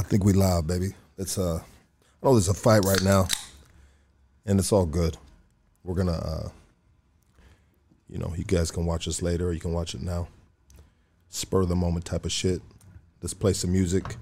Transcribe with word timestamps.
I 0.00 0.02
think 0.02 0.24
we 0.24 0.32
live, 0.32 0.66
baby. 0.66 0.94
It's 1.18 1.36
uh, 1.36 1.58
I 1.58 2.26
know 2.26 2.32
there's 2.32 2.48
a 2.48 2.54
fight 2.54 2.86
right 2.86 3.02
now, 3.02 3.28
and 4.46 4.58
it's 4.58 4.72
all 4.72 4.86
good. 4.86 5.18
We're 5.84 5.94
gonna, 5.94 6.12
uh, 6.12 6.48
you 8.08 8.16
know, 8.16 8.32
you 8.34 8.44
guys 8.44 8.70
can 8.70 8.86
watch 8.86 9.06
us 9.06 9.20
later, 9.20 9.48
or 9.48 9.52
you 9.52 9.60
can 9.60 9.74
watch 9.74 9.94
it 9.94 10.00
now. 10.00 10.28
Spur 11.28 11.66
the 11.66 11.76
moment 11.76 12.06
type 12.06 12.24
of 12.24 12.32
shit. 12.32 12.62
Let's 13.20 13.34
play 13.34 13.52
some 13.52 13.72
music. 13.72 14.16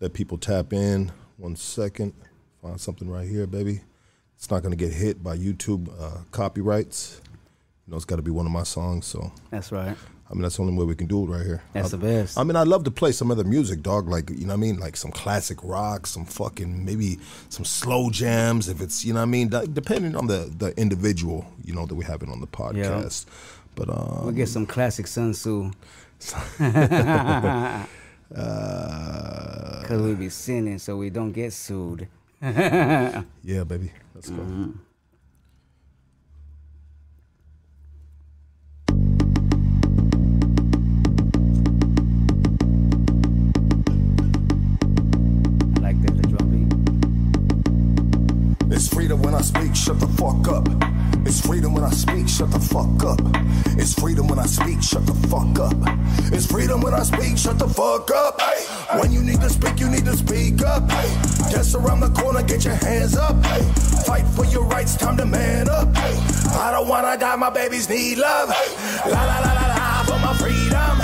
Let 0.00 0.14
people 0.14 0.38
tap 0.38 0.72
in. 0.72 1.12
One 1.36 1.56
second. 1.56 2.14
Find 2.62 2.80
something 2.80 3.10
right 3.10 3.28
here, 3.28 3.46
baby. 3.46 3.82
It's 4.34 4.50
not 4.50 4.62
gonna 4.62 4.76
get 4.76 4.94
hit 4.94 5.22
by 5.22 5.36
YouTube 5.36 5.90
uh, 6.00 6.22
copyrights. 6.30 7.20
You 7.86 7.90
know, 7.90 7.96
it's 7.96 8.06
got 8.06 8.16
to 8.16 8.22
be 8.22 8.30
one 8.30 8.46
of 8.46 8.52
my 8.52 8.62
songs. 8.62 9.04
So 9.04 9.30
That's 9.50 9.72
right. 9.72 9.94
I 10.30 10.34
mean, 10.34 10.42
that's 10.42 10.56
the 10.56 10.62
only 10.62 10.74
way 10.76 10.84
we 10.84 10.94
can 10.94 11.06
do 11.06 11.24
it 11.24 11.28
right 11.28 11.44
here. 11.44 11.62
That's 11.72 11.94
I, 11.94 11.96
the 11.96 12.04
best. 12.06 12.36
I 12.38 12.44
mean, 12.44 12.54
I'd 12.54 12.68
love 12.68 12.84
to 12.84 12.90
play 12.90 13.12
some 13.12 13.30
other 13.30 13.44
music, 13.44 13.82
dog. 13.82 14.08
Like, 14.08 14.28
you 14.28 14.40
know 14.40 14.48
what 14.48 14.54
I 14.54 14.56
mean? 14.56 14.78
Like 14.78 14.96
some 14.96 15.10
classic 15.10 15.58
rock, 15.64 16.06
some 16.06 16.26
fucking, 16.26 16.84
maybe 16.84 17.18
some 17.48 17.64
slow 17.64 18.10
jams, 18.10 18.68
if 18.68 18.82
it's, 18.82 19.06
you 19.06 19.14
know 19.14 19.20
what 19.20 19.26
I 19.28 19.30
mean? 19.30 19.48
That- 19.48 19.72
Depending 19.72 20.14
on 20.16 20.26
the, 20.26 20.52
the 20.56 20.78
individual, 20.78 21.46
you 21.64 21.74
know, 21.74 21.86
that 21.86 21.94
we 21.94 22.04
have 22.04 22.22
it 22.22 22.28
on 22.28 22.40
the 22.40 22.46
podcast. 22.46 23.24
But, 23.74 23.88
um, 23.88 24.24
We'll 24.24 24.32
get 24.32 24.48
some 24.48 24.66
classic 24.66 25.06
Sun 25.06 25.32
Tzu. 25.32 25.70
uh, 26.60 27.84
Because 29.80 30.02
we 30.02 30.14
be 30.14 30.28
sinning 30.28 30.78
so 30.78 30.96
we 30.98 31.08
don't 31.08 31.32
get 31.32 31.52
sued. 31.54 32.06
yeah, 32.42 33.24
baby. 33.66 33.92
Let's 34.14 34.28
go. 34.28 34.42
I 34.42 34.72
I 49.38 49.40
speak, 49.40 49.76
shut 49.76 50.00
the 50.00 50.08
fuck 50.08 50.48
up. 50.48 50.66
It's 51.24 51.40
freedom 51.46 51.72
when 51.72 51.84
I 51.84 51.90
speak, 51.90 52.28
shut 52.28 52.50
the 52.50 52.58
fuck 52.58 53.04
up. 53.04 53.20
It's 53.78 53.94
freedom 53.94 54.26
when 54.26 54.40
I 54.40 54.46
speak, 54.46 54.82
shut 54.82 55.06
the 55.06 55.14
fuck 55.28 55.56
up. 55.60 55.76
It's 56.34 56.44
freedom 56.44 56.80
when 56.80 56.92
I 56.92 57.04
speak, 57.04 57.38
shut 57.38 57.56
the 57.56 57.68
fuck 57.68 58.10
up. 58.10 58.40
Hey. 58.40 58.98
When 58.98 59.12
you 59.12 59.22
need 59.22 59.40
to 59.40 59.48
speak, 59.48 59.78
you 59.78 59.88
need 59.88 60.06
to 60.06 60.16
speak 60.16 60.64
up. 60.64 60.88
Just 61.52 61.76
around 61.76 62.00
the 62.00 62.08
corner, 62.20 62.42
get 62.42 62.64
your 62.64 62.74
hands 62.74 63.16
up. 63.16 63.36
Fight 64.06 64.26
for 64.34 64.44
your 64.46 64.64
rights, 64.64 64.96
time 64.96 65.16
to 65.18 65.24
man 65.24 65.68
up. 65.68 65.86
I 65.96 66.72
don't 66.72 66.88
wanna 66.88 67.16
die, 67.16 67.36
my 67.36 67.50
babies 67.50 67.88
need 67.88 68.18
love. 68.18 68.48
La 69.06 69.22
la 69.24 69.38
la 69.38 69.52
la 69.52 69.66
la 69.68 70.02
for 70.02 70.18
my 70.18 70.34
freedom. 70.34 70.98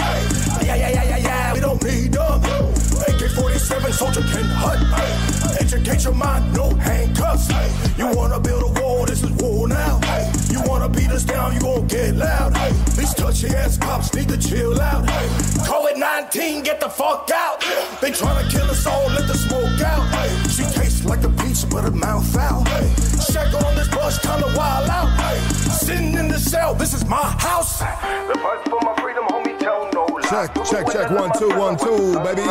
Yeah, 0.66 0.74
yeah, 0.74 0.90
yeah, 0.90 1.04
yeah, 1.04 1.18
yeah, 1.18 1.52
we 1.54 1.60
don't 1.60 1.80
need 1.84 2.10
them. 2.10 2.42
AK-47 2.42 3.92
soldier 3.92 4.22
can 4.22 4.44
hunt. 4.58 5.43
Educate 5.74 6.04
your 6.04 6.14
mind, 6.14 6.54
no 6.54 6.72
handcuffs. 6.76 7.48
Hey. 7.48 7.68
You 7.98 8.06
wanna 8.16 8.38
build 8.38 8.62
a 8.62 8.80
wall, 8.80 9.04
this 9.06 9.24
is 9.24 9.32
war 9.42 9.66
now. 9.66 9.98
Hey. 10.04 10.30
You 10.48 10.62
wanna 10.66 10.88
beat 10.88 11.10
us 11.10 11.24
down, 11.24 11.52
you 11.52 11.60
gon' 11.60 11.88
get 11.88 12.14
loud. 12.14 12.56
Hey. 12.56 12.70
These 12.96 13.12
touchy 13.14 13.48
ass 13.48 13.76
cops 13.76 14.14
need 14.14 14.28
to 14.28 14.38
chill 14.38 14.80
out. 14.80 15.10
Hey. 15.10 15.26
COVID-19, 15.66 16.62
get 16.62 16.78
the 16.78 16.88
fuck 16.88 17.28
out. 17.34 17.60
They 18.00 18.12
tryna 18.12 18.48
kill 18.52 18.70
us 18.70 18.86
all, 18.86 19.08
let 19.08 19.26
the 19.26 19.34
smoke 19.34 19.80
out. 19.80 20.06
She 20.48 20.62
tastes 20.62 21.04
like 21.04 21.20
the 21.20 21.30
peach, 21.42 21.68
but 21.68 21.82
her 21.82 21.90
mouth 21.90 22.24
foul. 22.32 22.64
Hey. 22.66 22.94
Check 23.32 23.52
on 23.64 23.74
this 23.74 23.88
bus, 23.88 24.20
kinda 24.20 24.46
wild 24.56 24.88
out. 24.88 25.10
Hey. 25.18 25.40
Sitting 25.70 26.14
in 26.14 26.28
the 26.28 26.38
cell, 26.38 26.74
this 26.76 26.94
is 26.94 27.04
my 27.04 27.16
house. 27.16 27.80
The 27.80 28.38
fight 28.38 28.62
for 28.70 28.80
my 28.80 28.94
freedom, 29.02 29.24
homie, 29.24 29.58
tell 29.58 29.90
no 29.92 30.04
lie. 30.04 30.22
Check, 30.22 30.54
check, 30.70 30.86
check, 30.92 31.10
one, 31.10 31.32
two, 31.36 31.50
one, 31.58 31.76
two, 31.76 32.14
baby. 32.20 32.42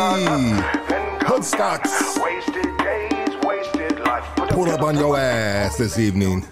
Hoodstocks. 1.24 2.22
Wasted 2.22 2.53
Pull 4.54 4.70
up 4.70 4.82
on 4.82 4.96
your 4.96 5.18
ass 5.18 5.78
this 5.78 5.98
evening. 5.98 6.46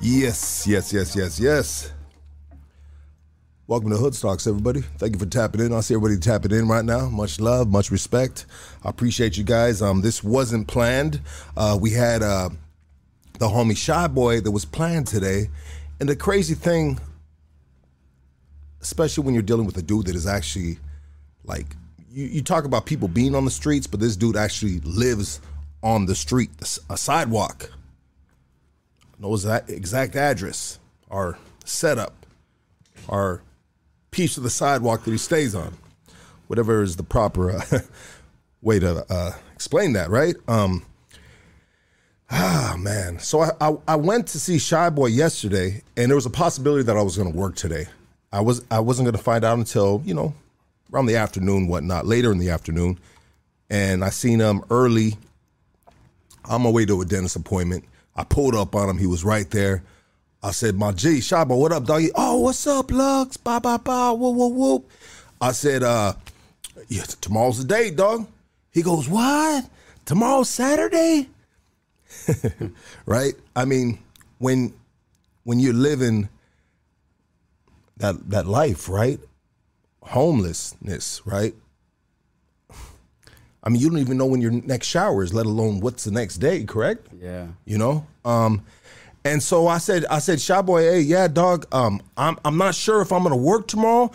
Yes, 0.00 0.66
yes, 0.66 0.94
yes, 0.94 1.14
yes, 1.14 1.38
yes. 1.38 1.92
Welcome 3.66 3.90
to 3.90 3.96
Hoodstocks, 3.96 4.48
everybody. 4.48 4.80
Thank 4.80 5.12
you 5.12 5.18
for 5.18 5.26
tapping 5.26 5.60
in. 5.60 5.74
I 5.74 5.80
see 5.80 5.92
everybody 5.92 6.18
tapping 6.18 6.52
in 6.52 6.68
right 6.68 6.82
now. 6.82 7.10
Much 7.10 7.38
love, 7.38 7.68
much 7.68 7.90
respect. 7.90 8.46
I 8.82 8.88
appreciate 8.88 9.36
you 9.36 9.44
guys. 9.44 9.82
Um, 9.82 10.00
this 10.00 10.24
wasn't 10.24 10.68
planned. 10.68 11.20
Uh, 11.54 11.76
we 11.78 11.90
had 11.90 12.22
uh, 12.22 12.48
the 13.38 13.46
homie 13.46 13.76
Shy 13.76 14.06
Boy 14.06 14.40
that 14.40 14.50
was 14.50 14.64
planned 14.64 15.06
today, 15.06 15.50
and 16.00 16.08
the 16.08 16.16
crazy 16.16 16.54
thing, 16.54 16.98
especially 18.80 19.24
when 19.24 19.34
you're 19.34 19.42
dealing 19.42 19.66
with 19.66 19.76
a 19.76 19.82
dude 19.82 20.06
that 20.06 20.16
is 20.16 20.26
actually 20.26 20.78
like 21.44 21.76
you, 22.10 22.24
you 22.24 22.42
talk 22.42 22.64
about 22.64 22.86
people 22.86 23.06
being 23.06 23.34
on 23.34 23.44
the 23.44 23.50
streets, 23.50 23.86
but 23.86 24.00
this 24.00 24.16
dude 24.16 24.34
actually 24.34 24.80
lives 24.80 25.42
on 25.82 26.06
the 26.06 26.14
street, 26.14 26.50
a 26.88 26.96
sidewalk. 26.96 27.70
Knows 29.18 29.44
that 29.44 29.70
exact 29.70 30.16
address, 30.16 30.78
our 31.10 31.38
setup, 31.64 32.26
our 33.08 33.42
piece 34.10 34.36
of 34.36 34.42
the 34.42 34.50
sidewalk 34.50 35.04
that 35.04 35.10
he 35.10 35.18
stays 35.18 35.54
on. 35.54 35.76
Whatever 36.48 36.82
is 36.82 36.96
the 36.96 37.02
proper 37.02 37.52
uh, 37.52 37.62
way 38.62 38.78
to 38.78 39.04
uh, 39.08 39.32
explain 39.52 39.92
that, 39.92 40.10
right? 40.10 40.34
Um, 40.48 40.84
ah, 42.30 42.76
man. 42.78 43.18
So 43.20 43.40
I, 43.42 43.50
I, 43.60 43.76
I 43.88 43.96
went 43.96 44.26
to 44.28 44.40
see 44.40 44.58
Shy 44.58 44.90
Boy 44.90 45.06
yesterday, 45.06 45.82
and 45.96 46.10
there 46.10 46.16
was 46.16 46.26
a 46.26 46.30
possibility 46.30 46.82
that 46.84 46.96
I 46.96 47.02
was 47.02 47.16
going 47.16 47.32
to 47.32 47.38
work 47.38 47.54
today. 47.54 47.86
I 48.32 48.40
was 48.40 48.64
I 48.70 48.80
wasn't 48.80 49.06
going 49.06 49.16
to 49.16 49.22
find 49.22 49.44
out 49.44 49.58
until 49.58 50.02
you 50.04 50.14
know 50.14 50.34
around 50.92 51.06
the 51.06 51.16
afternoon, 51.16 51.68
whatnot, 51.68 52.06
later 52.06 52.32
in 52.32 52.38
the 52.38 52.50
afternoon, 52.50 52.98
and 53.70 54.04
I 54.04 54.10
seen 54.10 54.40
him 54.40 54.62
early 54.70 55.16
on 56.46 56.62
my 56.62 56.70
way 56.70 56.84
to 56.86 57.00
a 57.00 57.04
dentist 57.04 57.36
appointment. 57.36 57.84
I 58.16 58.24
pulled 58.24 58.54
up 58.54 58.74
on 58.74 58.88
him. 58.88 58.98
He 58.98 59.06
was 59.06 59.24
right 59.24 59.48
there. 59.50 59.82
I 60.42 60.50
said, 60.50 60.76
"My 60.76 60.92
G, 60.92 61.18
Shaba, 61.18 61.56
what 61.56 61.72
up, 61.72 61.86
doggy? 61.86 62.10
Oh, 62.14 62.40
what's 62.40 62.66
up, 62.66 62.90
Lux? 62.90 63.36
Ba 63.36 63.60
ba 63.60 63.80
ba, 63.82 64.12
whoop 64.12 64.36
whoop 64.36 64.52
whoop." 64.52 64.90
I 65.40 65.52
said, 65.52 65.82
"Uh, 65.82 66.14
yeah, 66.88 67.04
tomorrow's 67.20 67.58
the 67.58 67.64
day, 67.64 67.90
dog." 67.90 68.26
He 68.72 68.82
goes, 68.82 69.08
"What? 69.08 69.68
Tomorrow's 70.04 70.48
Saturday?" 70.48 71.28
right? 73.06 73.34
I 73.54 73.64
mean, 73.64 73.98
when 74.38 74.74
when 75.44 75.60
you're 75.60 75.72
living 75.72 76.28
that 77.98 78.30
that 78.30 78.46
life, 78.46 78.88
right? 78.88 79.20
Homelessness, 80.02 81.22
right? 81.24 81.54
I 83.62 83.68
mean, 83.68 83.80
you 83.80 83.88
don't 83.88 83.98
even 83.98 84.18
know 84.18 84.26
when 84.26 84.40
your 84.40 84.50
next 84.50 84.88
shower 84.88 85.22
is, 85.22 85.32
let 85.32 85.46
alone 85.46 85.80
what's 85.80 86.04
the 86.04 86.10
next 86.10 86.38
day, 86.38 86.64
correct? 86.64 87.06
Yeah. 87.20 87.46
You 87.64 87.78
know? 87.78 88.06
Um, 88.24 88.64
and 89.24 89.42
so 89.42 89.68
I 89.68 89.78
said, 89.78 90.04
I 90.06 90.18
said, 90.18 90.40
Shy 90.40 90.60
boy, 90.62 90.82
hey, 90.82 91.00
yeah, 91.00 91.28
dog, 91.28 91.66
um, 91.72 92.02
I'm 92.16 92.38
I'm 92.44 92.58
not 92.58 92.74
sure 92.74 93.00
if 93.00 93.12
I'm 93.12 93.22
gonna 93.22 93.36
work 93.36 93.68
tomorrow. 93.68 94.10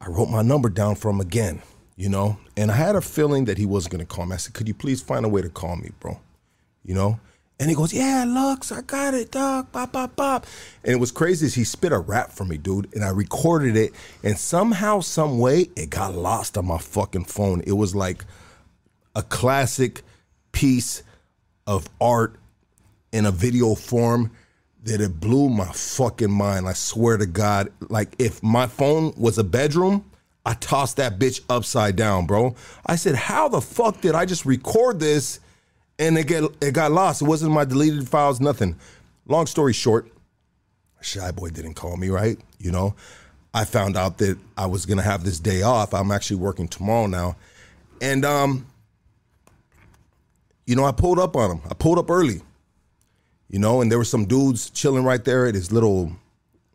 I 0.00 0.08
wrote 0.08 0.30
my 0.30 0.42
number 0.42 0.70
down 0.70 0.94
for 0.94 1.10
him 1.10 1.20
again, 1.20 1.60
you 1.96 2.08
know, 2.08 2.38
and 2.56 2.70
I 2.70 2.74
had 2.74 2.96
a 2.96 3.00
feeling 3.02 3.44
that 3.44 3.58
he 3.58 3.66
wasn't 3.66 3.92
gonna 3.92 4.06
call 4.06 4.24
me. 4.24 4.34
I 4.34 4.38
said, 4.38 4.54
Could 4.54 4.68
you 4.68 4.74
please 4.74 5.02
find 5.02 5.26
a 5.26 5.28
way 5.28 5.42
to 5.42 5.50
call 5.50 5.76
me, 5.76 5.90
bro? 6.00 6.18
You 6.82 6.94
know? 6.94 7.20
And 7.60 7.68
he 7.68 7.76
goes, 7.76 7.92
Yeah, 7.92 8.24
Lux, 8.26 8.72
I 8.72 8.80
got 8.82 9.12
it, 9.12 9.32
dog. 9.32 9.70
Bop, 9.72 9.92
bop, 9.92 10.16
bop. 10.16 10.46
And 10.82 10.92
it 10.92 11.00
was 11.00 11.10
crazy 11.10 11.44
is 11.44 11.54
he 11.54 11.64
spit 11.64 11.92
a 11.92 11.98
rap 11.98 12.30
for 12.30 12.44
me, 12.44 12.56
dude. 12.56 12.88
And 12.94 13.04
I 13.04 13.10
recorded 13.10 13.76
it, 13.76 13.92
and 14.22 14.38
somehow, 14.38 15.00
some 15.00 15.40
way, 15.40 15.68
it 15.76 15.90
got 15.90 16.14
lost 16.14 16.56
on 16.56 16.66
my 16.66 16.78
fucking 16.78 17.24
phone. 17.24 17.62
It 17.66 17.72
was 17.72 17.94
like 17.94 18.24
a 19.18 19.22
classic 19.22 20.02
piece 20.52 21.02
of 21.66 21.88
art 22.00 22.36
in 23.10 23.26
a 23.26 23.32
video 23.32 23.74
form 23.74 24.30
that 24.84 25.00
it 25.00 25.18
blew 25.18 25.48
my 25.48 25.66
fucking 25.72 26.30
mind. 26.30 26.68
I 26.68 26.72
swear 26.72 27.16
to 27.16 27.26
God. 27.26 27.72
Like 27.88 28.14
if 28.20 28.40
my 28.44 28.68
phone 28.68 29.12
was 29.16 29.36
a 29.36 29.44
bedroom, 29.44 30.08
I 30.46 30.54
tossed 30.54 30.98
that 30.98 31.18
bitch 31.18 31.40
upside 31.50 31.96
down, 31.96 32.26
bro. 32.26 32.54
I 32.86 32.94
said, 32.94 33.16
how 33.16 33.48
the 33.48 33.60
fuck 33.60 34.00
did 34.00 34.14
I 34.14 34.24
just 34.24 34.46
record 34.46 35.00
this 35.00 35.40
and 35.98 36.16
it 36.16 36.28
get 36.28 36.44
it 36.62 36.72
got 36.72 36.92
lost? 36.92 37.20
It 37.20 37.24
wasn't 37.24 37.52
my 37.52 37.64
deleted 37.64 38.08
files, 38.08 38.40
nothing. 38.40 38.76
Long 39.26 39.46
story 39.46 39.72
short, 39.72 40.08
Shy 41.02 41.32
Boy 41.32 41.50
didn't 41.50 41.74
call 41.74 41.96
me, 41.96 42.08
right? 42.08 42.38
You 42.60 42.70
know, 42.70 42.94
I 43.52 43.64
found 43.64 43.96
out 43.96 44.18
that 44.18 44.38
I 44.56 44.66
was 44.66 44.86
gonna 44.86 45.02
have 45.02 45.24
this 45.24 45.40
day 45.40 45.62
off. 45.62 45.92
I'm 45.92 46.12
actually 46.12 46.36
working 46.36 46.68
tomorrow 46.68 47.08
now. 47.08 47.36
And 48.00 48.24
um, 48.24 48.67
you 50.68 50.76
know, 50.76 50.84
I 50.84 50.92
pulled 50.92 51.18
up 51.18 51.34
on 51.34 51.52
him. 51.52 51.60
I 51.70 51.72
pulled 51.72 51.98
up 51.98 52.10
early. 52.10 52.42
You 53.48 53.58
know, 53.58 53.80
and 53.80 53.90
there 53.90 53.96
were 53.96 54.04
some 54.04 54.26
dudes 54.26 54.68
chilling 54.68 55.02
right 55.02 55.24
there 55.24 55.46
at 55.46 55.54
his 55.54 55.72
little 55.72 56.12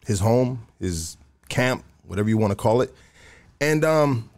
his 0.08 0.20
home, 0.20 0.66
his 0.80 1.16
camp, 1.48 1.84
whatever 2.08 2.28
you 2.28 2.40
want 2.40 2.50
to 2.50 2.56
call 2.56 2.82
it. 2.82 2.92
And 3.62 3.86
um 3.86 4.32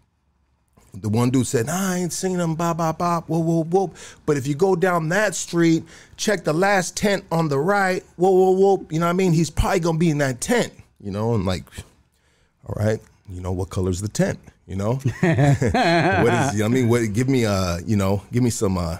the 0.93 1.07
one 1.07 1.29
dude 1.29 1.47
said, 1.47 1.67
nah, 1.67 1.93
I 1.93 1.97
ain't 1.99 2.11
seen 2.11 2.37
him, 2.37 2.55
bop, 2.55 2.77
bop, 2.77 2.97
bop, 2.97 3.29
whoa, 3.29 3.39
whoa, 3.39 3.63
whoa. 3.63 3.93
But 4.25 4.35
if 4.37 4.45
you 4.45 4.55
go 4.55 4.75
down 4.75 5.09
that 5.09 5.35
street, 5.35 5.83
check 6.17 6.43
the 6.43 6.53
last 6.53 6.95
tent 6.97 7.23
on 7.31 7.47
the 7.47 7.59
right, 7.59 8.03
whoa, 8.17 8.31
whoa, 8.31 8.51
whoa. 8.51 8.85
You 8.89 8.99
know 8.99 9.05
what 9.05 9.11
I 9.11 9.13
mean? 9.13 9.31
He's 9.31 9.49
probably 9.49 9.79
gonna 9.79 9.97
be 9.97 10.09
in 10.09 10.17
that 10.17 10.41
tent, 10.41 10.73
you 10.99 11.11
know, 11.11 11.33
and 11.33 11.45
like, 11.45 11.63
all 12.65 12.75
right, 12.75 12.99
you 13.29 13.39
know, 13.39 13.53
what 13.53 13.69
color's 13.69 14.01
the 14.01 14.09
tent? 14.09 14.37
You 14.67 14.75
know, 14.75 14.93
what 15.21 15.23
is? 15.23 16.61
I 16.61 16.67
mean, 16.69 16.89
what? 16.89 17.13
Give 17.13 17.29
me 17.29 17.45
uh, 17.45 17.79
you 17.85 17.95
know, 17.95 18.21
give 18.33 18.43
me 18.43 18.49
some 18.49 18.77
uh, 18.77 18.97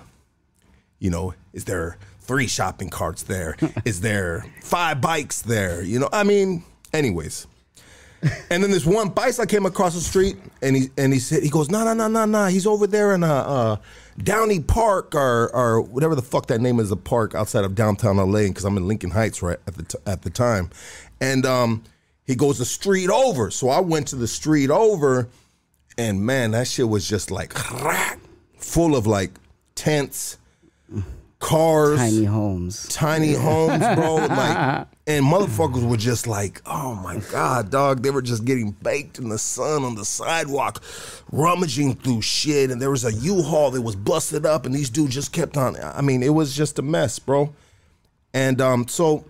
you 0.99 1.09
know, 1.09 1.33
is 1.53 1.65
there 1.65 1.97
three 2.21 2.47
shopping 2.47 2.89
carts 2.89 3.23
there? 3.23 3.55
Is 3.85 4.01
there 4.01 4.45
five 4.61 4.99
bikes 4.99 5.41
there? 5.41 5.83
You 5.83 5.99
know, 5.99 6.09
I 6.11 6.23
mean, 6.23 6.63
anyways. 6.93 7.47
And 8.49 8.63
then 8.63 8.71
this 8.71 8.85
one 8.85 9.13
I 9.17 9.45
came 9.45 9.65
across 9.65 9.93
the 9.93 10.01
street, 10.01 10.37
and 10.61 10.75
he 10.75 10.89
and 10.97 11.13
he 11.13 11.19
said 11.19 11.43
he 11.43 11.49
goes, 11.49 11.69
no, 11.69 11.83
no, 11.83 11.93
no, 11.93 12.07
no, 12.07 12.25
no. 12.25 12.47
He's 12.47 12.65
over 12.65 12.87
there 12.87 13.13
in 13.13 13.23
uh, 13.23 13.27
uh, 13.27 13.77
Downey 14.17 14.61
Park 14.61 15.13
or 15.13 15.53
or 15.53 15.81
whatever 15.81 16.15
the 16.15 16.21
fuck 16.21 16.47
that 16.47 16.59
name 16.59 16.79
is, 16.79 16.91
a 16.91 16.95
park 16.95 17.35
outside 17.35 17.65
of 17.65 17.75
downtown 17.75 18.17
LA, 18.17 18.47
because 18.47 18.65
I'm 18.65 18.77
in 18.77 18.87
Lincoln 18.87 19.11
Heights 19.11 19.41
right 19.41 19.59
at 19.67 19.75
the 19.75 19.83
t- 19.83 19.97
at 20.07 20.23
the 20.23 20.29
time. 20.29 20.71
And 21.21 21.45
um, 21.45 21.83
he 22.25 22.35
goes 22.35 22.57
the 22.57 22.65
street 22.65 23.09
over, 23.09 23.51
so 23.51 23.69
I 23.69 23.79
went 23.79 24.07
to 24.07 24.15
the 24.15 24.27
street 24.27 24.69
over, 24.71 25.27
and 25.97 26.25
man, 26.25 26.51
that 26.51 26.67
shit 26.67 26.89
was 26.89 27.07
just 27.07 27.29
like 27.29 27.53
full 28.57 28.95
of 28.95 29.05
like 29.05 29.31
tents, 29.75 30.37
cars, 31.39 31.99
Tiny 31.99 32.23
homes. 32.25 32.87
tiny 32.89 33.33
homes, 33.33 33.83
bro. 33.95 34.15
Like, 34.27 34.87
and 35.07 35.23
motherfuckers 35.23 35.87
were 35.87 35.97
just 35.97 36.25
like, 36.25 36.61
oh 36.65 36.95
my 36.95 37.17
god, 37.31 37.69
dog. 37.69 38.01
They 38.01 38.09
were 38.09 38.21
just 38.23 38.45
getting 38.45 38.71
baked 38.71 39.19
in 39.19 39.29
the 39.29 39.37
sun 39.37 39.83
on 39.83 39.93
the 39.95 40.05
sidewalk, 40.05 40.81
rummaging 41.31 41.95
through 41.95 42.23
shit. 42.23 42.71
And 42.71 42.81
there 42.81 42.89
was 42.89 43.05
a 43.05 43.13
U-Haul 43.13 43.71
that 43.71 43.81
was 43.81 43.95
busted 43.95 44.45
up, 44.45 44.65
and 44.65 44.73
these 44.73 44.89
dudes 44.89 45.13
just 45.13 45.31
kept 45.31 45.57
on. 45.57 45.75
I 45.79 46.01
mean, 46.01 46.23
it 46.23 46.33
was 46.33 46.55
just 46.55 46.79
a 46.79 46.81
mess, 46.81 47.19
bro. 47.19 47.53
And 48.33 48.59
um, 48.61 48.87
so 48.87 49.25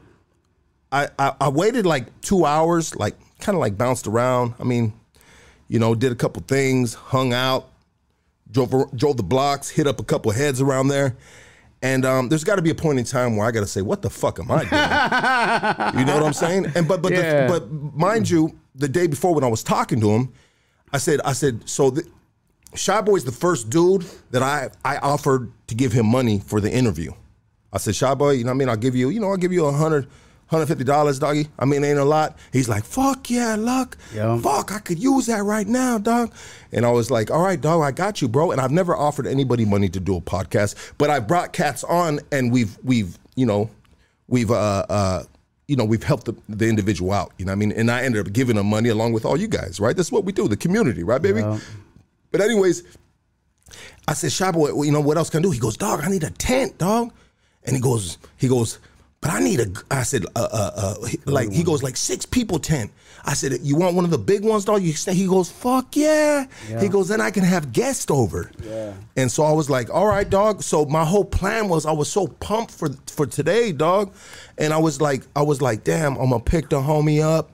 I, 0.92 1.10
I 1.20 1.34
I 1.42 1.50
waited 1.50 1.86
like 1.86 2.22
two 2.22 2.46
hours, 2.46 2.96
like 2.96 3.16
kind 3.40 3.56
of 3.56 3.60
like 3.60 3.78
bounced 3.78 4.08
around. 4.08 4.54
I 4.60 4.64
mean, 4.64 4.94
you 5.68 5.80
know, 5.80 5.94
did 5.94 6.12
a 6.12 6.16
couple 6.16 6.42
things, 6.48 6.94
hung 6.94 7.34
out, 7.34 7.68
drove 8.50 8.96
drove 8.96 9.18
the 9.18 9.24
blocks, 9.24 9.70
hit 9.70 9.88
up 9.88 10.00
a 10.00 10.04
couple 10.04 10.32
heads 10.32 10.62
around 10.62 10.88
there. 10.88 11.16
And 11.86 12.04
um, 12.04 12.30
there's 12.30 12.44
got 12.44 12.56
to 12.56 12.64
be 12.64 12.72
a 12.72 12.76
point 12.76 12.98
in 12.98 13.06
time 13.06 13.36
where 13.38 13.46
I 13.48 13.52
got 13.52 13.60
to 13.60 13.68
say, 13.68 13.84
"What 13.84 14.02
the 14.02 14.10
fuck 14.10 14.40
am 14.40 14.50
I 14.50 14.62
doing?" 15.94 16.00
you 16.00 16.06
know 16.06 16.16
what 16.16 16.24
I'm 16.26 16.34
saying? 16.34 16.72
And 16.76 16.88
but 16.88 17.04
but 17.04 17.12
Yeah. 17.12 17.46
the, 17.46 17.60
but 17.60 17.72
mind 17.96 18.28
you, 18.28 18.58
the 18.74 18.88
day 18.88 19.06
before 19.06 19.36
when 19.36 19.44
I 19.44 19.48
was 19.48 19.62
talking 19.62 20.00
to 20.02 20.10
him, 20.10 20.34
I 20.92 20.98
said 20.98 21.22
I 21.24 21.34
said 21.34 21.70
so. 21.70 21.92
The, 21.92 22.04
Shy 22.74 23.00
Boy's 23.02 23.24
the 23.24 23.32
first 23.32 23.70
dude 23.70 24.04
that 24.32 24.42
I 24.42 24.70
I 24.84 24.98
offered 24.98 25.52
to 25.68 25.76
give 25.76 25.92
him 25.94 26.08
money 26.08 26.40
for 26.40 26.60
the 26.60 26.72
interview. 26.74 27.12
I 27.72 27.78
said, 27.78 27.94
Shy 27.96 28.14
Boy, 28.16 28.32
you 28.32 28.44
know 28.46 28.50
what 28.50 28.56
I 28.56 28.58
mean? 28.58 28.70
I'll 28.70 28.76
give 28.78 28.96
you, 28.96 29.10
you 29.10 29.20
know, 29.20 29.30
I'll 29.30 29.38
give 29.38 29.54
you 29.54 29.66
a 29.66 29.72
hundred. 29.72 30.08
$150, 30.52 31.20
doggy. 31.20 31.48
I 31.58 31.66
mean, 31.66 31.84
ain't 31.84 32.00
a 32.00 32.06
lot. 32.06 32.38
He's 32.54 32.70
like, 32.70 32.84
fuck 32.84 33.30
yeah, 33.30 33.56
luck. 33.56 33.98
Yeah. 34.14 34.38
Fuck, 34.40 34.72
I 34.72 34.80
could 34.80 35.00
use 35.00 35.26
that 35.26 35.44
right 35.44 35.68
now, 35.68 35.98
dog. 35.98 36.32
And 36.72 36.86
I 36.86 36.92
was 36.92 37.10
like, 37.10 37.32
all 37.32 37.42
right, 37.42 37.60
dog, 37.60 37.82
I 37.82 37.92
got 37.92 38.22
you, 38.22 38.28
bro. 38.28 38.52
And 38.52 38.62
I've 38.62 38.72
never 38.72 38.96
offered 38.96 39.28
anybody 39.28 39.66
money 39.66 39.90
to 39.90 40.00
do 40.00 40.18
a 40.18 40.22
podcast, 40.22 40.94
but 40.98 41.10
I 41.10 41.20
brought 41.20 41.54
cats 41.54 41.84
on 41.84 42.20
and 42.32 42.52
we've 42.52 42.78
we've, 42.84 43.18
you 43.36 43.46
know, 43.46 43.70
we've 44.28 44.52
uh 44.52 44.86
uh 44.90 45.24
you 45.68 45.76
know, 45.76 45.86
we've 45.86 46.04
helped 46.04 46.26
the, 46.26 46.36
the 46.48 46.68
individual 46.68 47.12
out. 47.12 47.34
You 47.38 47.46
know 47.46 47.52
what 47.52 47.56
I 47.56 47.60
mean? 47.60 47.72
And 47.72 47.90
I 47.90 48.04
ended 48.04 48.26
up 48.26 48.32
giving 48.32 48.56
them 48.56 48.68
money 48.68 48.90
along 48.90 49.14
with 49.14 49.26
all 49.26 49.36
you 49.36 49.48
guys, 49.48 49.80
right? 49.80 49.96
That's 49.96 50.12
what 50.12 50.24
we 50.24 50.32
do, 50.32 50.48
the 50.48 50.58
community, 50.58 51.04
right, 51.04 51.22
baby? 51.22 51.40
Yeah. 51.40 51.60
But 52.32 52.42
anyways, 52.42 52.84
I 54.08 54.14
said, 54.14 54.32
Shy 54.32 54.52
Boy, 54.52 54.84
you 54.84 54.92
know 54.92 55.02
what 55.02 55.18
else 55.18 55.32
can 55.32 55.40
I 55.40 55.42
do? 55.42 55.50
He 55.52 55.60
goes, 55.60 55.76
dog, 55.76 56.02
I 56.04 56.10
need 56.10 56.24
a 56.24 56.30
tent, 56.30 56.78
dog. 56.78 57.12
And 57.64 57.76
he 57.76 57.82
goes, 57.82 58.20
he 58.38 58.48
goes, 58.48 58.78
but 59.26 59.34
I 59.34 59.40
need 59.40 59.60
a. 59.60 59.66
I 59.90 60.04
said, 60.04 60.24
uh, 60.36 60.48
uh, 60.52 60.72
uh, 60.78 61.08
like 61.26 61.52
he 61.52 61.64
goes, 61.64 61.82
like 61.82 61.98
six 61.98 62.28
people 62.28 62.60
tent. 62.60 62.92
I 63.26 63.34
said, 63.34 63.58
you 63.64 63.76
want 63.76 63.96
one 63.96 64.06
of 64.06 64.12
the 64.12 64.20
big 64.20 64.46
ones, 64.46 64.66
dog? 64.66 64.84
You 64.84 64.94
say, 64.94 65.16
he 65.16 65.26
goes, 65.26 65.50
fuck 65.50 65.96
yeah. 65.96 66.46
He 66.80 66.88
goes, 66.88 67.08
then 67.08 67.22
I 67.22 67.32
can 67.32 67.44
have 67.44 67.72
guests 67.72 68.12
over. 68.12 68.52
Yeah. 68.64 68.94
And 69.18 69.32
so 69.32 69.42
I 69.42 69.52
was 69.52 69.68
like, 69.68 69.90
all 69.90 70.06
right, 70.06 70.30
dog. 70.30 70.62
So 70.62 70.86
my 70.86 71.04
whole 71.04 71.26
plan 71.26 71.70
was 71.70 71.88
I 71.88 71.92
was 71.92 72.08
so 72.08 72.28
pumped 72.28 72.72
for 72.72 72.90
for 73.08 73.26
today, 73.26 73.72
dog. 73.72 74.14
And 74.60 74.72
I 74.72 74.78
was 74.78 75.02
like, 75.02 75.24
I 75.36 75.42
was 75.42 75.60
like, 75.60 75.84
damn, 75.84 76.18
I'm 76.18 76.30
gonna 76.30 76.40
pick 76.44 76.70
the 76.70 76.80
homie 76.80 77.24
up. 77.24 77.50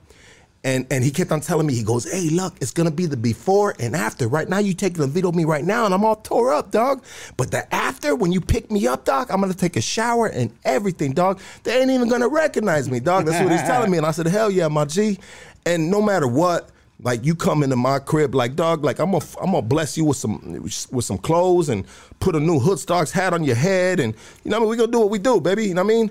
And 0.64 0.86
and 0.92 1.02
he 1.02 1.10
kept 1.10 1.32
on 1.32 1.40
telling 1.40 1.66
me, 1.66 1.74
he 1.74 1.82
goes, 1.82 2.10
hey, 2.10 2.28
look, 2.30 2.54
it's 2.60 2.70
gonna 2.70 2.92
be 2.92 3.06
the 3.06 3.16
before 3.16 3.74
and 3.80 3.96
after. 3.96 4.28
Right 4.28 4.48
now, 4.48 4.58
you 4.58 4.74
taking 4.74 5.02
a 5.02 5.08
video 5.08 5.30
of 5.30 5.34
me 5.34 5.44
right 5.44 5.64
now, 5.64 5.84
and 5.86 5.92
I'm 5.92 6.04
all 6.04 6.16
tore 6.16 6.52
up, 6.52 6.70
dog. 6.70 7.02
But 7.36 7.50
the 7.50 7.72
after, 7.74 8.14
when 8.14 8.30
you 8.30 8.40
pick 8.40 8.70
me 8.70 8.86
up, 8.86 9.04
dog, 9.04 9.30
I'm 9.30 9.40
gonna 9.40 9.54
take 9.54 9.76
a 9.76 9.80
shower 9.80 10.28
and 10.28 10.56
everything, 10.64 11.14
dog. 11.14 11.40
They 11.64 11.80
ain't 11.80 11.90
even 11.90 12.08
gonna 12.08 12.28
recognize 12.28 12.88
me, 12.88 13.00
dog. 13.00 13.26
That's 13.26 13.42
what 13.42 13.50
he's 13.50 13.62
telling 13.62 13.90
me. 13.90 13.98
And 13.98 14.06
I 14.06 14.12
said, 14.12 14.28
hell 14.28 14.52
yeah, 14.52 14.68
my 14.68 14.84
G. 14.84 15.18
And 15.66 15.90
no 15.90 16.00
matter 16.00 16.28
what, 16.28 16.70
like 17.02 17.24
you 17.24 17.34
come 17.34 17.64
into 17.64 17.76
my 17.76 17.98
crib, 17.98 18.34
like 18.34 18.54
dog, 18.54 18.84
like 18.84 19.00
I'm 19.00 19.10
gonna 19.10 19.24
I'm 19.40 19.50
gonna 19.50 19.62
bless 19.62 19.96
you 19.96 20.04
with 20.04 20.16
some 20.16 20.62
with 20.92 21.04
some 21.04 21.18
clothes 21.18 21.68
and 21.68 21.84
put 22.20 22.36
a 22.36 22.40
new 22.40 22.60
Hoodstocks 22.60 23.10
hat 23.10 23.34
on 23.34 23.42
your 23.42 23.56
head, 23.56 23.98
and 23.98 24.14
you 24.44 24.50
know 24.50 24.60
what 24.60 24.66
I 24.66 24.68
mean. 24.68 24.70
We 24.70 24.76
gonna 24.76 24.92
do 24.92 25.00
what 25.00 25.10
we 25.10 25.18
do, 25.18 25.40
baby. 25.40 25.66
You 25.66 25.74
know 25.74 25.82
what 25.82 25.92
I 25.92 25.96
mean? 25.96 26.10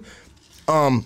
Um, 0.67 1.05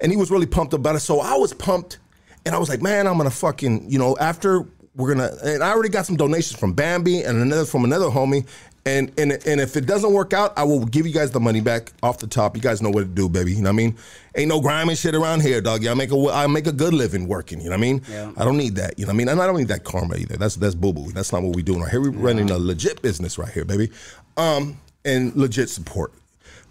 and 0.00 0.10
he 0.10 0.16
was 0.16 0.30
really 0.32 0.46
pumped 0.46 0.74
about 0.74 0.96
it. 0.96 1.00
So 1.00 1.20
I 1.20 1.34
was 1.34 1.52
pumped, 1.52 1.98
and 2.44 2.54
I 2.54 2.58
was 2.58 2.68
like, 2.68 2.82
man, 2.82 3.06
I'm 3.06 3.16
gonna 3.16 3.30
fucking, 3.30 3.90
you 3.90 3.98
know, 3.98 4.16
after 4.18 4.66
we're 4.94 5.14
gonna, 5.14 5.30
and 5.42 5.62
I 5.62 5.70
already 5.70 5.88
got 5.88 6.06
some 6.06 6.16
donations 6.16 6.58
from 6.58 6.72
Bambi 6.72 7.22
and 7.22 7.40
another 7.40 7.64
from 7.64 7.84
another 7.84 8.06
homie. 8.06 8.46
And, 8.84 9.12
and 9.16 9.30
and 9.46 9.60
if 9.60 9.76
it 9.76 9.86
doesn't 9.86 10.12
work 10.12 10.32
out, 10.32 10.52
I 10.58 10.64
will 10.64 10.84
give 10.84 11.06
you 11.06 11.12
guys 11.12 11.30
the 11.30 11.38
money 11.38 11.60
back 11.60 11.92
off 12.02 12.18
the 12.18 12.26
top. 12.26 12.56
You 12.56 12.62
guys 12.62 12.82
know 12.82 12.90
what 12.90 13.02
to 13.02 13.06
do, 13.06 13.28
baby. 13.28 13.52
You 13.52 13.62
know 13.62 13.68
what 13.68 13.74
I 13.74 13.76
mean? 13.76 13.96
Ain't 14.34 14.48
no 14.48 14.60
grimy 14.60 14.96
shit 14.96 15.14
around 15.14 15.42
here, 15.42 15.60
dog. 15.60 15.86
I 15.86 15.94
make 15.94 16.10
a 16.10 16.16
I 16.32 16.48
make 16.48 16.66
a 16.66 16.72
good 16.72 16.92
living 16.92 17.28
working. 17.28 17.60
You 17.60 17.66
know 17.66 17.76
what 17.76 17.78
I 17.78 17.80
mean? 17.80 18.02
Yeah. 18.10 18.32
I 18.36 18.44
don't 18.44 18.56
need 18.56 18.74
that. 18.76 18.98
You 18.98 19.06
know 19.06 19.10
what 19.10 19.14
I 19.14 19.18
mean? 19.18 19.28
And 19.28 19.40
I 19.40 19.46
don't 19.46 19.56
need 19.56 19.68
that 19.68 19.84
karma 19.84 20.16
either. 20.16 20.36
That's 20.36 20.56
that's 20.56 20.74
boo 20.74 20.92
boo. 20.92 21.12
That's 21.12 21.32
not 21.32 21.44
what 21.44 21.54
we 21.54 21.62
doing 21.62 21.80
right 21.80 21.90
here. 21.92 22.00
We're 22.00 22.10
running 22.10 22.50
a 22.50 22.58
legit 22.58 23.02
business 23.02 23.38
right 23.38 23.52
here, 23.52 23.64
baby. 23.64 23.92
Um, 24.36 24.80
and 25.04 25.34
legit 25.36 25.68
support. 25.68 26.12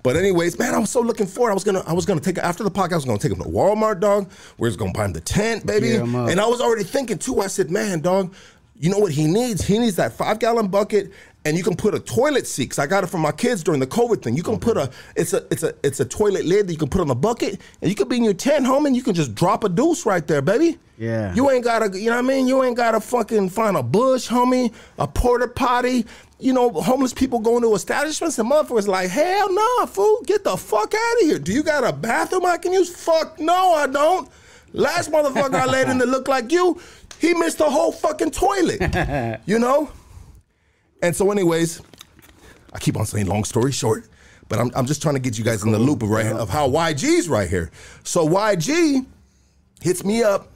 But 0.03 0.15
anyways, 0.15 0.57
man, 0.57 0.73
I 0.73 0.79
was 0.79 0.89
so 0.89 1.01
looking 1.01 1.27
forward. 1.27 1.51
I 1.51 1.53
was 1.53 1.63
gonna, 1.63 1.83
I 1.85 1.93
was 1.93 2.05
gonna 2.05 2.21
take 2.21 2.37
after 2.37 2.63
the 2.63 2.71
podcast. 2.71 2.93
I 2.93 2.95
was 2.95 3.05
gonna 3.05 3.19
take 3.19 3.31
him 3.31 3.39
to 3.39 3.49
Walmart, 3.49 3.99
dog. 3.99 4.31
We 4.57 4.67
was 4.67 4.75
gonna 4.75 4.93
buy 4.93 5.05
him 5.05 5.13
the 5.13 5.21
tent, 5.21 5.65
baby. 5.65 5.97
Up. 5.97 6.07
And 6.07 6.39
I 6.39 6.47
was 6.47 6.61
already 6.61 6.83
thinking 6.83 7.17
too. 7.17 7.39
I 7.41 7.47
said, 7.47 7.69
man, 7.69 7.99
dog, 7.99 8.33
you 8.79 8.89
know 8.89 8.97
what 8.97 9.11
he 9.11 9.27
needs? 9.27 9.63
He 9.63 9.77
needs 9.77 9.95
that 9.97 10.13
five 10.13 10.39
gallon 10.39 10.67
bucket, 10.67 11.11
and 11.45 11.55
you 11.55 11.63
can 11.63 11.75
put 11.75 11.93
a 11.93 11.99
toilet 11.99 12.47
seat. 12.47 12.71
Cause 12.71 12.79
I 12.79 12.87
got 12.87 13.03
it 13.03 13.07
from 13.07 13.21
my 13.21 13.31
kids 13.31 13.63
during 13.63 13.79
the 13.79 13.85
COVID 13.85 14.23
thing. 14.23 14.35
You 14.35 14.41
can 14.41 14.59
put 14.59 14.75
a, 14.75 14.89
it's 15.15 15.33
a, 15.33 15.45
it's 15.51 15.61
a, 15.61 15.75
it's 15.83 15.99
a 15.99 16.05
toilet 16.05 16.45
lid 16.45 16.67
that 16.67 16.73
you 16.73 16.79
can 16.79 16.89
put 16.89 16.99
on 16.99 17.07
the 17.07 17.15
bucket, 17.15 17.61
and 17.81 17.89
you 17.89 17.95
can 17.95 18.07
be 18.07 18.17
in 18.17 18.23
your 18.23 18.33
tent, 18.33 18.65
home, 18.65 18.87
and 18.87 18.95
you 18.95 19.03
can 19.03 19.13
just 19.13 19.35
drop 19.35 19.63
a 19.63 19.69
deuce 19.69 20.03
right 20.07 20.25
there, 20.25 20.41
baby. 20.41 20.79
Yeah. 20.97 21.33
You 21.35 21.49
ain't 21.51 21.63
gotta, 21.63 21.97
you 21.99 22.09
know 22.09 22.15
what 22.15 22.25
I 22.25 22.27
mean? 22.27 22.47
You 22.47 22.63
ain't 22.63 22.77
gotta 22.77 22.99
fucking 22.99 23.49
find 23.49 23.77
a 23.77 23.83
bush, 23.83 24.27
homie, 24.27 24.73
a 24.97 25.07
porta 25.07 25.47
potty. 25.47 26.05
You 26.41 26.53
know, 26.53 26.71
homeless 26.71 27.13
people 27.13 27.39
going 27.39 27.61
to 27.61 27.75
establishments 27.75 28.39
and 28.39 28.49
motherfuckers 28.49 28.87
like, 28.87 29.11
hell 29.11 29.53
no, 29.53 29.85
fool, 29.85 30.21
get 30.25 30.43
the 30.43 30.57
fuck 30.57 30.93
out 30.93 31.21
of 31.21 31.27
here. 31.27 31.37
Do 31.37 31.53
you 31.53 31.61
got 31.61 31.83
a 31.83 31.93
bathroom 31.93 32.45
I 32.45 32.57
can 32.57 32.73
use? 32.73 32.89
Fuck 32.93 33.39
no, 33.39 33.73
I 33.73 33.85
don't. 33.85 34.27
Last 34.73 35.11
motherfucker 35.11 35.53
I 35.53 35.65
let 35.65 35.87
in 35.87 35.99
that 35.99 36.07
looked 36.07 36.27
like 36.27 36.51
you, 36.51 36.81
he 37.19 37.35
missed 37.35 37.59
the 37.59 37.69
whole 37.69 37.91
fucking 37.91 38.31
toilet. 38.31 39.39
you 39.45 39.59
know? 39.59 39.91
And 41.03 41.15
so, 41.15 41.29
anyways, 41.29 41.81
I 42.73 42.79
keep 42.79 42.97
on 42.97 43.05
saying 43.05 43.27
long 43.27 43.43
story 43.43 43.71
short, 43.71 44.07
but 44.49 44.59
I'm, 44.59 44.71
I'm 44.73 44.87
just 44.87 45.01
trying 45.01 45.15
to 45.15 45.21
get 45.21 45.37
you 45.37 45.43
guys 45.43 45.63
in 45.63 45.71
the 45.71 45.79
loop 45.79 46.01
of 46.01 46.09
right 46.09 46.25
of 46.25 46.49
how 46.49 46.67
YG's 46.67 47.29
right 47.29 47.49
here. 47.49 47.69
So 48.03 48.27
YG 48.27 49.05
hits 49.79 50.03
me 50.03 50.23
up, 50.23 50.49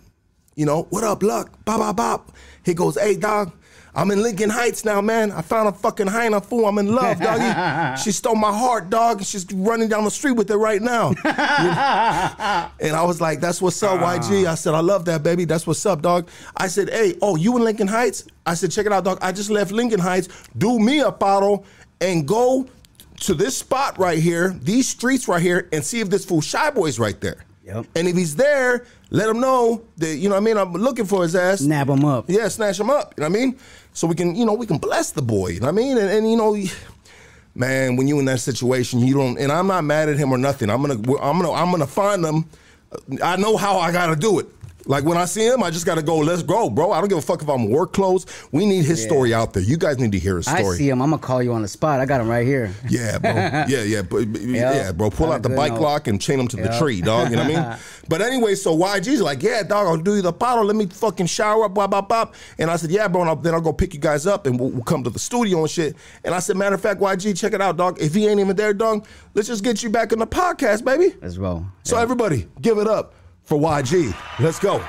you 0.56 0.66
know, 0.66 0.88
what 0.90 1.04
up, 1.04 1.22
luck? 1.22 1.64
Bop, 1.66 1.80
bop, 1.80 1.96
bop. 1.96 2.32
He 2.64 2.74
goes, 2.74 2.98
hey, 3.00 3.16
dog, 3.16 3.52
I'm 3.96 4.12
in 4.12 4.22
Lincoln 4.22 4.50
Heights 4.50 4.84
now, 4.84 5.00
man. 5.00 5.32
I 5.32 5.42
found 5.42 5.70
a 5.70 5.72
fucking 5.72 6.08
hyena 6.08 6.42
fool. 6.42 6.66
I'm 6.66 6.78
in 6.80 6.94
love, 6.94 7.20
doggy. 7.20 7.98
she 8.04 8.12
stole 8.12 8.36
my 8.36 8.52
heart, 8.52 8.90
dog. 8.90 9.18
and 9.18 9.26
She's 9.26 9.46
running 9.54 9.88
down 9.88 10.04
the 10.04 10.12
street 10.12 10.34
with 10.34 10.52
it 10.52 10.58
right 10.58 10.82
now. 10.82 11.14
And 12.80 12.96
I 12.96 13.04
was 13.04 13.22
like, 13.22 13.40
that's 13.40 13.62
what's 13.62 13.82
up, 13.84 14.00
YG. 14.00 14.46
Ah. 14.48 14.52
I 14.52 14.56
said, 14.56 14.74
I 14.74 14.80
love 14.82 15.06
that, 15.06 15.24
baby. 15.24 15.46
That's 15.46 15.66
what's 15.66 15.86
up, 15.86 16.02
dog. 16.02 16.28
I 16.58 16.68
said, 16.68 16.90
hey, 16.90 17.16
oh, 17.22 17.36
you 17.36 17.56
in 17.58 17.64
Lincoln 17.64 17.88
Heights? 17.88 18.26
I 18.46 18.54
said, 18.54 18.72
check 18.72 18.86
it 18.86 18.92
out, 18.92 19.04
dog. 19.06 19.18
I 19.22 19.32
just 19.32 19.50
left 19.50 19.72
Lincoln 19.72 20.00
Heights. 20.00 20.28
Do 20.58 20.78
me 20.80 21.00
a 21.00 21.12
bottle 21.12 21.66
and 22.02 22.28
go 22.28 22.68
to 23.22 23.34
this 23.34 23.58
spot 23.58 23.98
right 23.98 24.20
here, 24.20 24.50
these 24.62 24.88
streets 24.90 25.28
right 25.28 25.42
here, 25.42 25.70
and 25.72 25.84
see 25.84 26.02
if 26.02 26.10
this 26.10 26.26
fool 26.26 26.42
Shy 26.42 26.70
Boy's 26.70 27.00
right 27.00 27.20
there. 27.22 27.46
Yep. 27.64 27.88
And 27.96 28.08
if 28.08 28.16
he's 28.16 28.36
there, 28.36 28.86
let 29.10 29.28
him 29.30 29.40
know 29.40 29.84
that, 29.98 30.18
you 30.18 30.30
know 30.30 30.36
what 30.36 30.42
I 30.42 30.46
mean? 30.46 30.58
I'm 30.58 30.74
looking 30.74 31.06
for 31.06 31.24
his 31.24 31.36
ass. 31.36 31.62
Nab 31.62 31.90
him 31.90 32.06
up. 32.06 32.26
Yeah, 32.28 32.48
snatch 32.50 32.80
him 32.80 32.90
up. 32.92 33.14
You 33.18 33.24
know 33.24 33.30
what 33.30 33.38
I 33.38 33.40
mean? 33.46 33.58
So 33.96 34.08
we 34.08 34.14
can, 34.14 34.36
you 34.36 34.46
know, 34.46 34.54
we 34.54 34.68
can 34.68 34.78
bless 34.78 35.12
the 35.12 35.22
boy. 35.22 35.48
You 35.48 35.62
know 35.62 35.70
I 35.70 35.72
mean? 35.72 35.98
And, 35.98 36.10
and 36.10 36.30
you 36.30 36.36
know, 36.36 36.62
man, 37.56 37.96
when 37.96 38.08
you 38.08 38.20
in 38.20 38.26
that 38.26 38.42
situation, 38.42 39.00
you 39.00 39.14
don't. 39.16 39.40
And 39.40 39.52
I'm 39.52 39.68
not 39.68 39.86
mad 39.86 40.10
at 40.10 40.18
him 40.18 40.34
or 40.34 40.38
nothing. 40.38 40.70
I'm 40.70 40.82
gonna, 40.82 40.96
I'm 41.22 41.40
gonna, 41.40 41.52
I'm 41.54 41.72
gonna 41.72 41.88
find 41.88 42.24
him. 42.24 42.46
I 43.24 43.38
know 43.38 43.56
how 43.56 43.80
I 43.80 43.94
gotta 43.94 44.18
do 44.18 44.40
it. 44.40 44.48
Like 44.86 45.04
when 45.04 45.18
I 45.18 45.26
see 45.26 45.46
him, 45.48 45.64
I 45.64 45.72
just 45.72 45.86
gotta 45.86 46.02
go. 46.04 46.18
Let's 46.18 46.44
go, 46.44 46.70
bro. 46.70 46.92
I 46.92 47.00
don't 47.00 47.10
give 47.10 47.18
a 47.18 47.22
fuck 47.22 47.42
if 47.42 47.50
I'm 47.50 47.70
work 47.70 47.94
clothes. 47.94 48.26
We 48.52 48.66
need 48.66 48.86
his 48.86 49.02
story 49.02 49.34
out 49.34 49.54
there. 49.54 49.64
You 49.64 49.78
guys 49.78 49.98
need 49.98 50.12
to 50.12 50.20
hear 50.20 50.38
his 50.38 50.46
story. 50.46 50.76
I 50.76 50.78
see 50.78 50.90
him. 50.90 51.02
I'm 51.02 51.10
gonna 51.10 51.22
call 51.22 51.42
you 51.42 51.54
on 51.54 51.62
the 51.62 51.68
spot. 51.68 52.00
I 52.00 52.06
got 52.06 52.22
him 52.22 52.28
right 52.30 52.46
here. 52.46 52.74
Yeah, 52.90 53.18
bro. 53.18 53.32
Yeah, 53.68 53.84
yeah, 53.84 54.02
but, 54.04 54.32
but- 54.32 54.42
yeah, 54.42 54.92
bro. 54.92 55.10
Pull 55.10 55.32
out 55.32 55.42
the 55.44 55.50
bike 55.50 55.74
note. 55.74 55.82
lock 55.82 56.08
and 56.08 56.22
chain 56.22 56.40
him 56.40 56.48
to 56.50 56.58
the 56.58 56.78
tree, 56.78 57.02
dog. 57.02 57.30
You 57.32 57.38
know 57.38 57.44
what 57.44 57.56
I 57.56 57.72
mean? 57.72 57.80
But 58.08 58.22
anyway, 58.22 58.54
so 58.54 58.78
YG's 58.78 59.20
like, 59.20 59.42
yeah, 59.42 59.64
dog, 59.64 59.88
I'll 59.88 59.98
do 59.98 60.16
you 60.16 60.22
the 60.22 60.32
bottle. 60.32 60.64
Let 60.66 60.76
me 60.76 60.86
fucking 60.86 61.26
shower 61.26 61.66
up, 61.66 61.74
blah 61.74 61.88
blah 61.88 62.02
blah. 62.02 62.30
And 62.60 62.70
I 62.70 62.76
said, 62.76 62.92
yeah, 62.92 63.08
bro. 63.08 63.22
And 63.22 63.30
I'll, 63.32 63.36
then 63.36 63.56
I'll 63.56 63.62
go 63.62 63.74
pick 63.74 63.96
you 63.96 64.00
guys 64.00 64.28
up 64.28 64.46
and 64.46 64.60
we'll, 64.60 64.70
we'll 64.70 64.84
come 64.84 65.04
to 65.04 65.10
the 65.10 65.18
studio 65.18 65.62
and 65.62 65.70
shit. 65.70 65.96
And 66.24 66.36
I 66.36 66.40
said, 66.40 66.56
matter 66.56 66.76
of 66.76 66.82
fact, 66.82 67.02
YG, 67.02 67.36
check 67.36 67.54
it 67.54 67.62
out, 67.62 67.78
dog. 67.78 68.00
If 68.00 68.14
he 68.14 68.28
ain't 68.28 68.40
even 68.40 68.56
there, 68.56 68.74
dog, 68.76 69.08
let's 69.34 69.48
just 69.48 69.64
get 69.64 69.82
you 69.82 69.90
back 69.90 70.12
in 70.12 70.20
the 70.20 70.28
podcast, 70.28 70.86
baby. 70.86 71.16
As 71.24 71.40
well. 71.40 71.54
roll. 71.54 71.66
So 71.84 71.98
everybody, 71.98 72.48
give 72.62 72.78
it 72.78 72.88
up 72.88 73.16
for 73.46 73.58
YG. 73.58 74.14
Let's 74.40 74.60
go. 74.60 74.84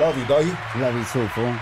Love 0.00 0.16
you, 0.18 0.24
doggy. 0.26 0.50
Love 0.78 0.94
you 0.94 1.04
too, 1.04 1.26
fool. 1.28 1.54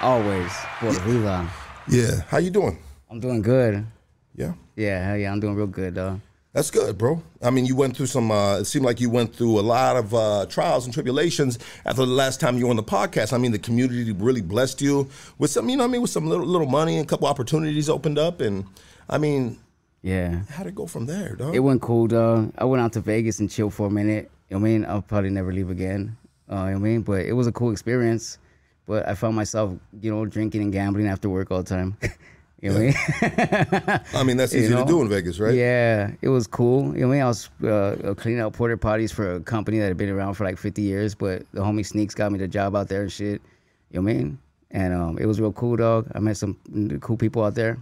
Always. 0.00 0.52
Puerto 0.80 1.00
Rico. 1.02 1.46
Yeah. 1.88 2.20
How 2.28 2.38
you 2.38 2.50
doing? 2.50 2.78
I'm 3.10 3.20
doing 3.20 3.42
good. 3.42 3.86
Yeah. 4.34 4.52
Yeah, 4.76 5.06
hell 5.06 5.16
yeah, 5.16 5.30
I'm 5.32 5.40
doing 5.40 5.54
real 5.54 5.66
good, 5.66 5.94
though. 5.94 6.20
That's 6.52 6.70
good, 6.70 6.96
bro. 6.98 7.20
I 7.42 7.50
mean, 7.50 7.66
you 7.66 7.74
went 7.74 7.96
through 7.96 8.06
some. 8.06 8.30
Uh, 8.30 8.58
it 8.58 8.66
seemed 8.66 8.84
like 8.84 9.00
you 9.00 9.10
went 9.10 9.34
through 9.34 9.58
a 9.58 9.62
lot 9.62 9.96
of 9.96 10.14
uh, 10.14 10.46
trials 10.48 10.84
and 10.84 10.94
tribulations 10.94 11.58
after 11.84 12.04
the 12.04 12.12
last 12.12 12.38
time 12.40 12.58
you 12.58 12.64
were 12.66 12.70
on 12.70 12.76
the 12.76 12.82
podcast. 12.82 13.32
I 13.32 13.38
mean, 13.38 13.50
the 13.50 13.58
community 13.58 14.12
really 14.12 14.40
blessed 14.40 14.80
you 14.80 15.08
with 15.38 15.50
some, 15.50 15.68
you 15.68 15.76
know, 15.76 15.82
what 15.82 15.88
I 15.88 15.92
mean, 15.92 16.02
with 16.02 16.10
some 16.12 16.28
little 16.28 16.46
little 16.46 16.68
money 16.68 16.96
and 16.98 17.04
a 17.04 17.08
couple 17.08 17.26
opportunities 17.26 17.88
opened 17.88 18.18
up, 18.18 18.40
and 18.40 18.64
I 19.10 19.18
mean, 19.18 19.58
Yeah. 20.02 20.42
how'd 20.48 20.68
it 20.68 20.76
go 20.76 20.86
from 20.86 21.06
there, 21.06 21.34
dog? 21.34 21.56
It 21.56 21.60
went 21.60 21.82
cool, 21.82 22.06
dog. 22.06 22.52
I 22.56 22.64
went 22.66 22.80
out 22.82 22.92
to 22.92 23.00
Vegas 23.00 23.40
and 23.40 23.50
chilled 23.50 23.74
for 23.74 23.88
a 23.88 23.90
minute. 23.90 24.30
You 24.54 24.60
know 24.60 24.66
what 24.66 24.68
I 24.68 24.72
mean? 24.72 24.84
I'll 24.84 25.02
probably 25.02 25.30
never 25.30 25.52
leave 25.52 25.68
again. 25.68 26.16
Uh, 26.48 26.54
you 26.54 26.58
know 26.58 26.64
what 26.64 26.70
I 26.76 26.78
mean? 26.78 27.02
But 27.02 27.26
it 27.26 27.32
was 27.32 27.48
a 27.48 27.52
cool 27.52 27.72
experience. 27.72 28.38
But 28.86 29.08
I 29.08 29.16
found 29.16 29.34
myself, 29.34 29.72
you 30.00 30.14
know, 30.14 30.24
drinking 30.26 30.62
and 30.62 30.72
gambling 30.72 31.08
after 31.08 31.28
work 31.28 31.50
all 31.50 31.64
the 31.64 31.68
time. 31.68 31.96
you 32.62 32.70
know 32.70 32.76
what 32.76 32.96
I 33.20 33.88
mean? 33.88 34.00
I 34.14 34.22
mean, 34.22 34.36
that's 34.36 34.52
You 34.54 34.60
easy 34.60 34.72
to 34.76 34.84
do 34.84 35.02
in 35.02 35.08
Vegas, 35.08 35.40
right? 35.40 35.54
Yeah, 35.54 36.12
it 36.22 36.28
was 36.28 36.46
cool. 36.46 36.94
You 36.94 37.00
know 37.00 37.08
what 37.08 37.14
I 37.14 37.16
mean? 37.16 37.22
I 37.22 37.26
was 37.26 37.50
uh, 37.64 38.14
cleaning 38.16 38.42
out 38.42 38.52
porta 38.52 38.76
potties 38.76 39.12
for 39.12 39.34
a 39.34 39.40
company 39.40 39.80
that 39.80 39.88
had 39.88 39.96
been 39.96 40.08
around 40.08 40.34
for 40.34 40.44
like 40.44 40.56
50 40.56 40.82
years, 40.82 41.16
but 41.16 41.42
the 41.52 41.60
homie 41.60 41.84
Sneaks 41.84 42.14
got 42.14 42.30
me 42.30 42.38
the 42.38 42.46
job 42.46 42.76
out 42.76 42.86
there 42.86 43.02
and 43.02 43.10
shit. 43.10 43.42
You 43.90 44.00
know 44.00 44.02
what 44.02 44.10
I 44.12 44.14
mean? 44.14 44.38
And 44.70 44.94
um, 44.94 45.18
it 45.18 45.26
was 45.26 45.40
real 45.40 45.52
cool, 45.52 45.74
dog. 45.74 46.12
I 46.14 46.20
met 46.20 46.36
some 46.36 46.56
cool 47.00 47.16
people 47.16 47.42
out 47.42 47.56
there. 47.56 47.76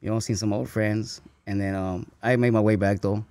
You 0.00 0.08
know, 0.08 0.20
seen 0.20 0.36
some 0.36 0.54
old 0.54 0.70
friends. 0.70 1.20
And 1.46 1.60
then 1.60 1.74
um, 1.74 2.06
I 2.22 2.34
made 2.36 2.54
my 2.54 2.60
way 2.60 2.76
back, 2.76 3.02
though. 3.02 3.26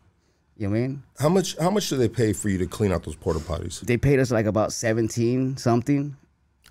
You 0.57 0.67
know 0.67 0.75
I 0.75 0.79
mean? 0.79 1.03
How 1.19 1.29
much? 1.29 1.55
How 1.57 1.69
much 1.69 1.89
do 1.89 1.97
they 1.97 2.09
pay 2.09 2.33
for 2.33 2.49
you 2.49 2.57
to 2.57 2.65
clean 2.67 2.91
out 2.91 3.03
those 3.03 3.15
porta 3.15 3.39
potties? 3.39 3.79
They 3.81 3.97
paid 3.97 4.19
us 4.19 4.31
like 4.31 4.45
about 4.47 4.73
17 4.73 5.57
something. 5.57 5.95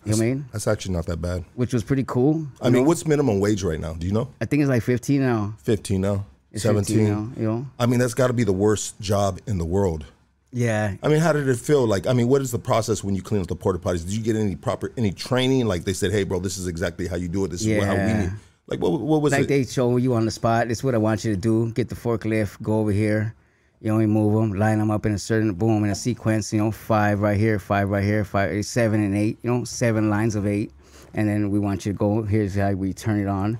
You 0.04 0.12
know 0.12 0.16
what 0.18 0.22
I 0.22 0.26
mean? 0.26 0.44
That's 0.52 0.66
actually 0.68 0.94
not 0.94 1.06
that 1.06 1.20
bad. 1.20 1.44
Which 1.54 1.72
was 1.72 1.82
pretty 1.82 2.04
cool. 2.06 2.46
I 2.60 2.70
mean, 2.70 2.84
what's 2.84 3.06
minimum 3.06 3.40
wage 3.40 3.62
right 3.64 3.80
now? 3.80 3.94
Do 3.94 4.06
you 4.06 4.12
know? 4.12 4.28
I 4.40 4.44
think 4.44 4.62
it's 4.62 4.68
like 4.68 4.82
15 4.82 5.20
now. 5.20 5.54
Fifteen 5.62 6.00
now. 6.00 6.26
It's 6.52 6.62
Seventeen. 6.62 6.98
15 6.98 7.08
now, 7.12 7.30
you 7.36 7.46
know? 7.46 7.66
I 7.78 7.86
mean, 7.86 7.98
that's 7.98 8.14
got 8.14 8.28
to 8.28 8.32
be 8.32 8.44
the 8.44 8.52
worst 8.52 8.98
job 9.00 9.40
in 9.46 9.58
the 9.58 9.64
world. 9.64 10.06
Yeah. 10.52 10.94
I 11.02 11.08
mean, 11.08 11.18
how 11.18 11.32
did 11.32 11.48
it 11.48 11.56
feel? 11.58 11.86
Like, 11.86 12.06
I 12.06 12.12
mean, 12.12 12.28
what 12.28 12.40
is 12.40 12.50
the 12.50 12.58
process 12.58 13.04
when 13.04 13.14
you 13.14 13.20
clean 13.22 13.40
up 13.42 13.48
the 13.48 13.56
porta 13.56 13.78
potties? 13.78 14.04
Did 14.04 14.12
you 14.12 14.22
get 14.22 14.36
any 14.36 14.56
proper 14.56 14.92
any 14.96 15.10
training? 15.12 15.66
Like 15.66 15.84
they 15.84 15.92
said, 15.92 16.12
hey, 16.12 16.22
bro, 16.24 16.38
this 16.38 16.56
is 16.56 16.66
exactly 16.66 17.08
how 17.08 17.16
you 17.16 17.28
do 17.28 17.44
it. 17.44 17.48
This 17.50 17.64
is 17.66 17.84
how 17.84 17.92
we 17.92 17.98
Yeah. 17.98 18.20
need. 18.22 18.32
Like, 18.68 18.80
what, 18.80 19.00
what 19.00 19.22
was 19.22 19.32
like 19.32 19.40
it? 19.40 19.42
Like 19.42 19.48
they 19.48 19.64
show 19.64 19.96
you 19.96 20.14
on 20.14 20.24
the 20.24 20.30
spot. 20.30 20.68
This 20.68 20.78
is 20.78 20.84
what 20.84 20.94
I 20.94 20.98
want 20.98 21.24
you 21.24 21.34
to 21.34 21.40
do. 21.40 21.72
Get 21.72 21.88
the 21.88 21.94
forklift, 21.94 22.62
go 22.62 22.78
over 22.80 22.90
here. 22.92 23.34
You 23.80 23.92
know, 23.92 23.98
we 23.98 24.06
move 24.06 24.34
them, 24.34 24.58
line 24.58 24.78
them 24.78 24.90
up 24.90 25.04
in 25.04 25.12
a 25.12 25.18
certain 25.18 25.52
boom 25.52 25.84
in 25.84 25.90
a 25.90 25.94
sequence. 25.94 26.52
You 26.52 26.60
know, 26.60 26.70
five 26.70 27.20
right 27.20 27.38
here, 27.38 27.58
five 27.58 27.90
right 27.90 28.02
here, 28.02 28.24
five, 28.24 28.64
seven 28.64 29.02
and 29.02 29.16
eight. 29.16 29.38
You 29.42 29.50
know, 29.50 29.64
seven 29.64 30.08
lines 30.08 30.34
of 30.34 30.46
eight, 30.46 30.72
and 31.14 31.28
then 31.28 31.50
we 31.50 31.58
want 31.58 31.84
you 31.84 31.92
to 31.92 31.98
go. 31.98 32.22
Here's 32.22 32.54
how 32.54 32.72
we 32.72 32.92
turn 32.94 33.20
it 33.20 33.28
on. 33.28 33.58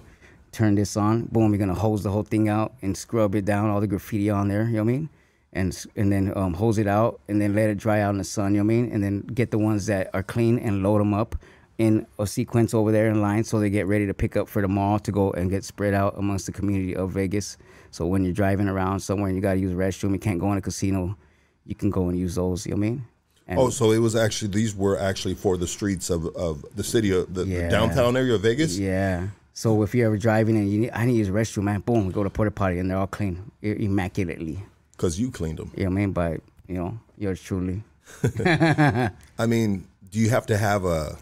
Turn 0.53 0.75
this 0.75 0.97
on. 0.97 1.25
Boom. 1.27 1.53
You're 1.53 1.59
gonna 1.59 1.75
hose 1.75 2.03
the 2.03 2.11
whole 2.11 2.23
thing 2.23 2.49
out 2.49 2.73
and 2.81 2.97
scrub 2.97 3.35
it 3.35 3.45
down, 3.45 3.69
all 3.69 3.81
the 3.81 3.87
graffiti 3.87 4.31
on 4.31 4.49
there. 4.49 4.65
You 4.65 4.77
know 4.79 4.85
what 4.85 4.91
I 4.91 4.93
mean? 4.93 5.11
And 5.53 5.85
and 5.97 6.11
then 6.11 6.33
um, 6.35 6.55
hose 6.55 6.79
it 6.79 6.87
out, 6.87 7.21
and 7.29 7.41
then 7.41 7.55
let 7.55 7.69
it 7.69 7.77
dry 7.77 8.01
out 8.01 8.11
in 8.11 8.19
the 8.19 8.25
sun. 8.25 8.55
You 8.55 8.61
know 8.61 8.65
what 8.65 8.73
I 8.73 8.77
mean? 8.77 8.93
And 8.93 9.05
then 9.05 9.21
get 9.21 9.51
the 9.51 9.59
ones 9.59 9.85
that 9.87 10.09
are 10.15 10.23
clean 10.23 10.59
and 10.59 10.83
load 10.83 11.01
them 11.01 11.13
up 11.13 11.37
in 11.79 12.07
a 12.19 12.27
sequence 12.27 12.73
over 12.73 12.91
there 12.91 13.09
in 13.09 13.21
line 13.21 13.45
so 13.45 13.61
they 13.61 13.69
get 13.69 13.87
ready 13.87 14.07
to 14.07 14.15
pick 14.15 14.35
up 14.37 14.49
for 14.49 14.63
the 14.63 14.69
mall 14.69 14.99
to 14.99 15.13
go 15.13 15.31
and 15.33 15.51
get 15.51 15.63
spread 15.63 15.93
out 15.93 16.17
amongst 16.17 16.47
the 16.47 16.53
community 16.53 16.97
of 16.97 17.11
Vegas. 17.11 17.59
So 17.97 18.05
when 18.05 18.25
you're 18.25 18.35
driving 18.35 18.69
around 18.69 19.01
somewhere 19.01 19.29
and 19.29 19.37
you 19.37 19.41
got 19.41 19.55
to 19.55 19.59
use 19.59 19.73
a 19.73 19.75
restroom, 19.75 20.13
you 20.13 20.19
can't 20.19 20.39
go 20.39 20.53
in 20.53 20.59
a 20.59 20.61
casino, 20.61 21.17
you 21.65 21.75
can 21.75 21.89
go 21.89 22.11
and 22.11 22.19
use 22.19 22.35
those. 22.35 22.67
You 22.67 22.73
know 22.73 22.81
what 22.81 22.87
I 22.87 22.91
mean? 22.91 23.07
And 23.49 23.59
oh, 23.59 23.71
so 23.71 23.91
it 23.91 24.01
was 24.01 24.15
actually 24.15 24.51
these 24.51 24.77
were 24.77 24.99
actually 24.99 25.33
for 25.33 25.57
the 25.57 25.67
streets 25.67 26.11
of, 26.11 26.27
of 26.37 26.63
the 26.77 26.85
city 26.85 27.11
of 27.11 27.33
the, 27.33 27.45
the 27.45 27.71
downtown 27.71 28.15
area 28.19 28.35
of 28.35 28.43
Vegas. 28.43 28.79
yeah. 28.79 29.29
So 29.55 29.83
if 29.83 29.95
you're 29.95 30.09
ever 30.09 30.19
driving 30.19 30.59
and 30.59 30.71
you 30.71 30.81
need, 30.81 30.91
I 30.91 31.07
need 31.07 31.13
to 31.13 31.19
use 31.21 31.31
a 31.31 31.33
restroom, 31.33 31.63
man, 31.63 31.81
boom, 31.81 32.11
go 32.11 32.23
to 32.23 32.29
porta 32.29 32.51
potty 32.51 32.81
and 32.81 32.91
they're 32.91 32.99
all 32.99 33.07
clean, 33.07 33.51
immaculately. 33.63 34.63
Because 34.93 35.19
you 35.19 35.31
cleaned 35.31 35.59
them. 35.59 35.71
You 35.75 35.85
know 35.85 35.91
what 35.91 35.97
I 35.97 36.01
mean? 36.01 36.13
But 36.13 36.41
you 36.69 36.75
know, 36.75 36.99
yours 37.17 37.41
truly. 37.41 37.83
I 38.45 39.47
mean, 39.49 39.87
do 40.11 40.19
you 40.19 40.29
have 40.29 40.45
to 40.47 40.59
have 40.59 40.85
a? 40.85 41.17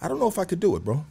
I 0.00 0.08
don't 0.08 0.18
know 0.18 0.28
if 0.28 0.38
I 0.38 0.46
could 0.46 0.60
do 0.60 0.76
it, 0.76 0.82
bro. 0.82 1.04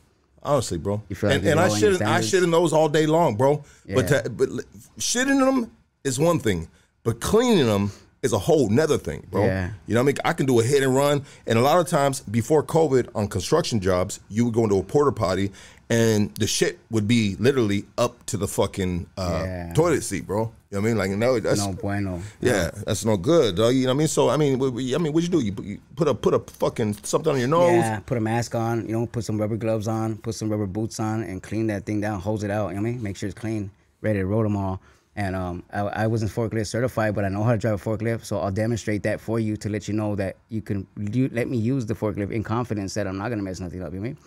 Honestly, 0.43 0.77
bro. 0.77 1.01
You 1.09 1.15
feel 1.15 1.29
like 1.29 1.43
and 1.43 1.59
I 1.59 1.69
shit 1.69 2.01
I 2.01 2.43
in 2.43 2.51
those 2.51 2.73
all 2.73 2.89
day 2.89 3.05
long, 3.05 3.35
bro. 3.35 3.63
But 3.93 4.07
to, 4.07 4.29
but 4.29 4.49
shitting 4.97 5.31
in 5.31 5.39
them 5.39 5.71
is 6.03 6.19
one 6.19 6.39
thing, 6.39 6.67
but 7.03 7.19
cleaning 7.19 7.65
them 7.65 7.91
is 8.23 8.33
a 8.33 8.39
whole 8.39 8.69
nother 8.69 8.97
thing, 8.97 9.25
bro. 9.29 9.45
Yeah. 9.45 9.71
You 9.85 9.93
know 9.93 10.01
what 10.01 10.05
I 10.05 10.07
mean? 10.07 10.15
I 10.25 10.33
can 10.33 10.45
do 10.45 10.59
a 10.59 10.63
hit 10.63 10.83
and 10.83 10.95
run, 10.95 11.23
and 11.45 11.57
a 11.59 11.61
lot 11.61 11.79
of 11.79 11.87
times 11.87 12.21
before 12.21 12.63
COVID 12.63 13.09
on 13.15 13.27
construction 13.27 13.79
jobs, 13.79 14.19
you 14.29 14.45
would 14.45 14.53
go 14.53 14.63
into 14.63 14.77
a 14.77 14.83
porta 14.83 15.11
potty, 15.11 15.51
and 15.89 16.33
the 16.35 16.47
shit 16.47 16.79
would 16.89 17.07
be 17.07 17.35
literally 17.37 17.85
up 17.97 18.25
to 18.27 18.37
the 18.37 18.47
fucking 18.47 19.07
uh, 19.17 19.43
Yeah. 19.45 19.73
toilet 19.73 20.03
seat, 20.03 20.25
bro. 20.25 20.51
You 20.69 20.77
know 20.77 20.81
what 20.81 20.87
I 20.87 20.89
mean? 20.89 20.97
Like 20.97 21.11
no, 21.11 21.39
that's 21.39 21.65
No 21.65 21.71
bueno. 21.73 22.21
yeah, 22.41 22.69
that's 22.85 23.05
no 23.05 23.15
good, 23.15 23.55
dog. 23.55 23.73
You 23.73 23.83
know 23.83 23.87
what 23.89 23.93
I 23.93 23.97
mean? 23.99 24.07
So 24.09 24.29
I 24.29 24.35
mean, 24.35 24.59
what, 24.59 24.73
I 24.73 24.97
mean, 24.97 25.13
what 25.13 25.23
you 25.23 25.29
do? 25.29 25.39
You, 25.39 25.53
put- 25.53 25.65
you 25.65 25.79
put 25.95 26.07
a 26.09 26.13
put 26.13 26.33
a 26.33 26.39
fucking 26.39 26.93
something 27.03 27.31
on 27.33 27.39
your 27.39 27.47
nose. 27.47 27.71
Yeah, 27.71 27.99
put 27.99 28.17
a 28.17 28.21
mask 28.21 28.53
on, 28.53 28.85
you 28.85 28.91
know, 28.91 29.05
put 29.05 29.23
some 29.23 29.37
rubber 29.39 29.55
gloves 29.55 29.87
on, 29.87 30.17
put 30.17 30.35
some 30.35 30.49
rubber 30.49 30.65
boots 30.67 30.99
on, 30.99 31.23
and 31.23 31.41
clean 31.41 31.67
that 31.67 31.85
thing 31.85 32.01
down, 32.01 32.19
hose 32.19 32.43
it 32.43 32.51
out. 32.51 32.69
You 32.69 32.75
know 32.75 32.81
what 32.81 32.89
I 32.89 32.91
mean? 32.91 33.01
Make 33.03 33.15
sure 33.15 33.29
it's 33.29 33.39
clean, 33.39 33.71
ready 34.01 34.19
to 34.19 34.25
roll 34.25 34.43
them 34.43 34.57
all. 34.57 34.81
And 35.15 35.35
um, 35.37 35.63
I, 35.73 35.79
I 35.79 36.07
wasn't 36.07 36.31
forklift 36.31 36.67
certified, 36.67 37.15
but 37.15 37.23
I 37.25 37.29
know 37.29 37.43
how 37.43 37.53
to 37.53 37.57
drive 37.57 37.73
a 37.81 37.89
forklift, 37.89 38.25
so 38.25 38.37
I'll 38.39 38.51
demonstrate 38.51 39.01
that 39.03 39.19
for 39.21 39.39
you 39.39 39.55
to 39.57 39.69
let 39.69 39.87
you 39.87 39.93
know 39.95 40.15
that 40.15 40.35
you 40.49 40.61
can 40.61 40.85
you, 41.11 41.29
let 41.31 41.47
me 41.47 41.57
use 41.57 41.85
the 41.85 41.95
forklift 41.95 42.31
in 42.31 42.43
confidence 42.43 42.93
that 42.95 43.07
I'm 43.07 43.17
not 43.17 43.29
gonna 43.29 43.41
mess 43.41 43.59
nothing 43.61 43.81
up. 43.81 43.93
You 43.93 43.99
know 43.99 44.01
what 44.01 44.07
I 44.07 44.09
mean? 44.09 44.17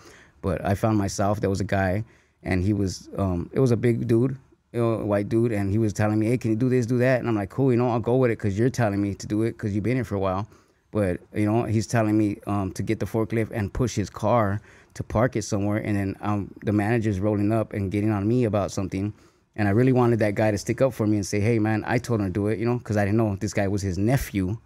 But 0.40 0.64
I 0.64 0.74
found 0.74 0.96
myself 0.96 1.40
there 1.40 1.50
was 1.50 1.60
a 1.60 1.64
guy, 1.64 2.02
and 2.42 2.64
he 2.64 2.72
was 2.72 3.10
um, 3.18 3.50
it 3.52 3.60
was 3.60 3.70
a 3.72 3.76
big 3.76 4.08
dude, 4.08 4.36
you 4.72 4.80
know, 4.80 5.04
white 5.04 5.28
dude, 5.28 5.52
and 5.52 5.70
he 5.70 5.78
was 5.78 5.92
telling 5.92 6.18
me, 6.18 6.26
hey, 6.26 6.38
can 6.38 6.50
you 6.50 6.56
do 6.56 6.68
this, 6.68 6.86
do 6.86 6.98
that? 6.98 7.20
And 7.20 7.28
I'm 7.28 7.34
like, 7.34 7.50
cool, 7.50 7.72
you 7.72 7.78
know, 7.78 7.90
I'll 7.90 8.00
go 8.00 8.16
with 8.16 8.30
it 8.30 8.38
because 8.38 8.58
you're 8.58 8.70
telling 8.70 9.02
me 9.02 9.14
to 9.14 9.26
do 9.26 9.42
it 9.42 9.52
because 9.52 9.74
you've 9.74 9.84
been 9.84 9.96
here 9.96 10.04
for 10.04 10.14
a 10.14 10.20
while. 10.20 10.48
But 10.92 11.20
you 11.34 11.46
know, 11.46 11.64
he's 11.64 11.86
telling 11.86 12.18
me 12.18 12.38
um, 12.46 12.72
to 12.72 12.82
get 12.82 13.00
the 13.00 13.06
forklift 13.06 13.50
and 13.52 13.72
push 13.72 13.94
his 13.94 14.10
car 14.10 14.60
to 14.94 15.02
park 15.04 15.36
it 15.36 15.42
somewhere, 15.42 15.78
and 15.78 15.96
then 15.96 16.16
um, 16.20 16.52
the 16.64 16.72
manager's 16.72 17.20
rolling 17.20 17.52
up 17.52 17.72
and 17.72 17.92
getting 17.92 18.10
on 18.10 18.26
me 18.26 18.44
about 18.44 18.72
something. 18.72 19.12
And 19.54 19.68
I 19.68 19.72
really 19.72 19.92
wanted 19.92 20.18
that 20.20 20.34
guy 20.34 20.50
to 20.50 20.58
stick 20.58 20.80
up 20.80 20.92
for 20.92 21.06
me 21.06 21.16
and 21.16 21.26
say, 21.26 21.38
"Hey, 21.38 21.58
man, 21.58 21.84
I 21.86 21.98
told 21.98 22.20
him 22.20 22.26
to 22.26 22.32
do 22.32 22.48
it," 22.48 22.58
you 22.58 22.66
know, 22.66 22.78
because 22.78 22.96
I 22.96 23.04
didn't 23.04 23.18
know 23.18 23.36
this 23.36 23.54
guy 23.54 23.68
was 23.68 23.82
his 23.82 23.98
nephew, 23.98 24.58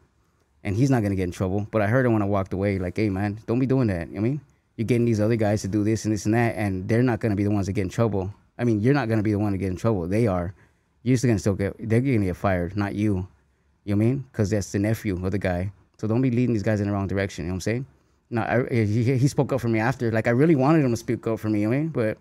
and 0.63 0.77
he's 0.77 0.89
not 0.89 1.03
gonna 1.03 1.15
get 1.15 1.25
in 1.25 1.31
trouble. 1.31 1.67
But 1.71 1.83
I 1.83 1.89
heard 1.89 2.07
him 2.07 2.15
when 2.15 2.23
I 2.23 2.27
walked 2.27 2.55
away, 2.55 2.79
like, 2.79 2.97
"Hey, 2.97 3.11
man, 3.11 3.39
don't 3.47 3.59
be 3.59 3.67
doing 3.67 3.89
that." 3.89 4.09
I 4.09 4.21
mean, 4.21 4.41
you're 4.77 4.87
getting 4.87 5.05
these 5.05 5.21
other 5.21 5.37
guys 5.37 5.61
to 5.63 5.69
do 5.69 5.85
this 5.85 6.07
and 6.07 6.15
this 6.15 6.25
and 6.25 6.35
that, 6.35 6.55
and 6.57 6.89
they're 6.89 7.03
not 7.03 7.21
gonna 7.21 7.37
be 7.37 7.45
the 7.45 7.51
ones 7.51 7.67
that 7.67 7.73
get 7.73 7.83
in 7.83 7.91
trouble. 7.91 8.33
I 8.59 8.65
mean, 8.65 8.81
you're 8.81 8.95
not 8.95 9.09
gonna 9.09 9.23
be 9.23 9.33
the 9.33 9.39
one 9.39 9.53
to 9.53 9.59
get 9.59 9.69
in 9.69 9.77
trouble. 9.77 10.07
They 10.07 10.27
are. 10.27 10.55
You're 11.03 11.17
still 11.17 11.29
gonna 11.29 11.39
still 11.39 11.55
get. 11.55 11.77
They're 11.79 12.01
gonna 12.01 12.19
get 12.27 12.37
fired, 12.37 12.77
not 12.77 12.95
you. 12.95 13.27
You 13.85 13.95
know 13.95 13.99
what 13.99 14.05
I 14.05 14.09
mean? 14.09 14.25
Because 14.33 14.51
that's 14.51 14.73
the 14.73 14.79
nephew 14.79 15.25
of 15.25 15.31
the 15.31 15.39
guy. 15.39 15.73
So 15.99 16.09
don't 16.09 16.23
be 16.23 16.31
leading 16.31 16.55
these 16.55 16.63
guys 16.63 16.81
in 16.81 16.87
the 16.87 16.93
wrong 16.93 17.07
direction. 17.07 17.45
You 17.45 17.49
know 17.49 17.55
what 17.55 17.57
I'm 17.57 17.61
saying? 17.61 17.87
No, 18.31 18.43
I, 18.43 18.75
he, 18.85 19.17
he 19.17 19.29
spoke 19.29 19.53
up 19.53 19.61
for 19.61 19.69
me 19.69 19.79
after. 19.79 20.11
Like 20.11 20.27
I 20.27 20.31
really 20.31 20.57
wanted 20.57 20.85
him 20.85 20.91
to 20.91 20.97
speak 20.97 21.27
up 21.27 21.39
for 21.39 21.49
me. 21.49 21.61
You 21.61 21.71
know 21.71 21.77
I 21.77 21.81
mean? 21.81 21.89
But 21.89 22.19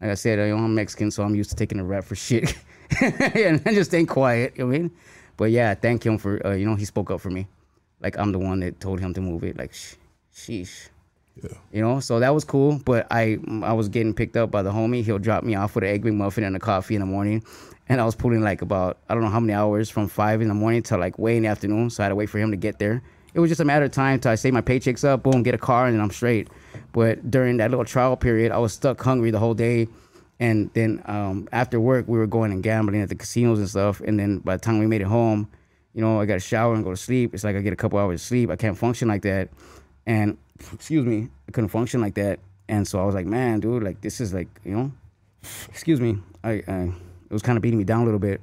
like 0.00 0.10
I 0.10 0.14
said, 0.14 0.38
know, 0.38 0.56
I'm 0.56 0.74
Mexican, 0.74 1.10
so 1.10 1.22
I'm 1.22 1.34
used 1.34 1.50
to 1.50 1.56
taking 1.56 1.80
a 1.80 1.84
rap 1.84 2.04
for 2.04 2.14
shit 2.14 2.54
and 3.00 3.64
just 3.64 3.90
staying 3.90 4.06
quiet. 4.06 4.52
You 4.56 4.64
know 4.64 4.68
what 4.68 4.76
I 4.76 4.78
mean? 4.78 4.90
But 5.36 5.50
yeah, 5.50 5.74
thank 5.74 6.04
him 6.04 6.18
for 6.18 6.44
uh, 6.46 6.54
you 6.54 6.66
know 6.66 6.74
he 6.76 6.84
spoke 6.84 7.10
up 7.10 7.20
for 7.20 7.30
me. 7.30 7.46
Like 8.00 8.18
I'm 8.18 8.32
the 8.32 8.38
one 8.38 8.60
that 8.60 8.80
told 8.80 9.00
him 9.00 9.14
to 9.14 9.20
move 9.20 9.44
it. 9.44 9.56
Like, 9.56 9.72
sh- 9.72 9.94
sheesh. 10.34 10.88
Yeah. 11.42 11.50
You 11.72 11.82
know, 11.82 12.00
so 12.00 12.18
that 12.20 12.34
was 12.34 12.44
cool. 12.44 12.80
But 12.84 13.06
I 13.10 13.38
I 13.62 13.72
was 13.74 13.88
getting 13.88 14.14
picked 14.14 14.36
up 14.36 14.50
by 14.50 14.62
the 14.62 14.70
homie. 14.72 15.04
He'll 15.04 15.18
drop 15.18 15.44
me 15.44 15.54
off 15.54 15.74
with 15.74 15.84
an 15.84 15.90
egg 15.90 16.04
McMuffin 16.04 16.46
and 16.46 16.56
a 16.56 16.58
coffee 16.60 16.94
in 16.94 17.00
the 17.00 17.06
morning. 17.06 17.44
And 17.88 18.00
I 18.00 18.04
was 18.04 18.14
pulling 18.14 18.42
like 18.42 18.62
about 18.62 18.98
I 19.08 19.14
don't 19.14 19.22
know 19.22 19.30
how 19.30 19.40
many 19.40 19.52
hours 19.52 19.90
from 19.90 20.08
five 20.08 20.40
in 20.40 20.48
the 20.48 20.54
morning 20.54 20.82
till 20.82 20.98
like 20.98 21.18
way 21.18 21.36
in 21.36 21.42
the 21.42 21.48
afternoon. 21.48 21.90
So 21.90 22.02
I 22.02 22.04
had 22.04 22.08
to 22.10 22.14
wait 22.16 22.30
for 22.30 22.38
him 22.38 22.50
to 22.50 22.56
get 22.56 22.78
there. 22.78 23.02
It 23.34 23.40
was 23.40 23.50
just 23.50 23.60
a 23.60 23.66
matter 23.66 23.84
of 23.84 23.90
time 23.90 24.18
till 24.18 24.32
I 24.32 24.34
save 24.36 24.54
my 24.54 24.62
paychecks 24.62 25.04
up, 25.04 25.22
boom, 25.22 25.42
get 25.42 25.54
a 25.54 25.58
car, 25.58 25.86
and 25.86 25.94
then 25.94 26.00
I'm 26.02 26.10
straight. 26.10 26.48
But 26.92 27.30
during 27.30 27.58
that 27.58 27.70
little 27.70 27.84
trial 27.84 28.16
period, 28.16 28.50
I 28.50 28.56
was 28.56 28.72
stuck 28.72 28.98
hungry 29.02 29.30
the 29.30 29.38
whole 29.38 29.52
day. 29.52 29.88
And 30.40 30.70
then 30.72 31.02
um, 31.04 31.46
after 31.52 31.78
work, 31.78 32.08
we 32.08 32.16
were 32.18 32.26
going 32.26 32.50
and 32.50 32.62
gambling 32.62 33.02
at 33.02 33.10
the 33.10 33.14
casinos 33.14 33.58
and 33.58 33.68
stuff. 33.68 34.00
And 34.00 34.18
then 34.18 34.38
by 34.38 34.56
the 34.56 34.62
time 34.62 34.78
we 34.78 34.86
made 34.86 35.02
it 35.02 35.06
home, 35.08 35.48
You 35.92 36.02
know, 36.02 36.20
I 36.20 36.26
got 36.26 36.34
to 36.34 36.40
shower 36.40 36.74
and 36.74 36.84
go 36.84 36.90
to 36.90 36.96
sleep. 36.96 37.32
It's 37.32 37.42
like 37.42 37.56
I 37.56 37.62
get 37.62 37.72
a 37.72 37.76
couple 37.76 37.98
hours 37.98 38.20
of 38.20 38.26
sleep. 38.26 38.50
I 38.50 38.56
can't 38.56 38.76
function 38.76 39.08
like 39.08 39.22
that. 39.22 39.48
And 40.06 40.36
excuse 40.72 41.04
me, 41.04 41.28
I 41.48 41.52
couldn't 41.52 41.68
function 41.68 42.00
like 42.00 42.14
that. 42.14 42.40
And 42.68 42.86
so 42.86 43.00
I 43.00 43.04
was 43.04 43.14
like, 43.14 43.26
man, 43.26 43.60
dude, 43.60 43.82
like 43.82 44.00
this 44.00 44.20
is 44.20 44.34
like, 44.34 44.48
you 44.64 44.76
know, 44.76 44.92
excuse 45.68 46.00
me. 46.00 46.18
I, 46.42 46.62
I 46.66 46.92
it 47.28 47.32
was 47.32 47.42
kind 47.42 47.56
of 47.56 47.62
beating 47.62 47.78
me 47.78 47.84
down 47.84 48.02
a 48.02 48.04
little 48.04 48.20
bit, 48.20 48.40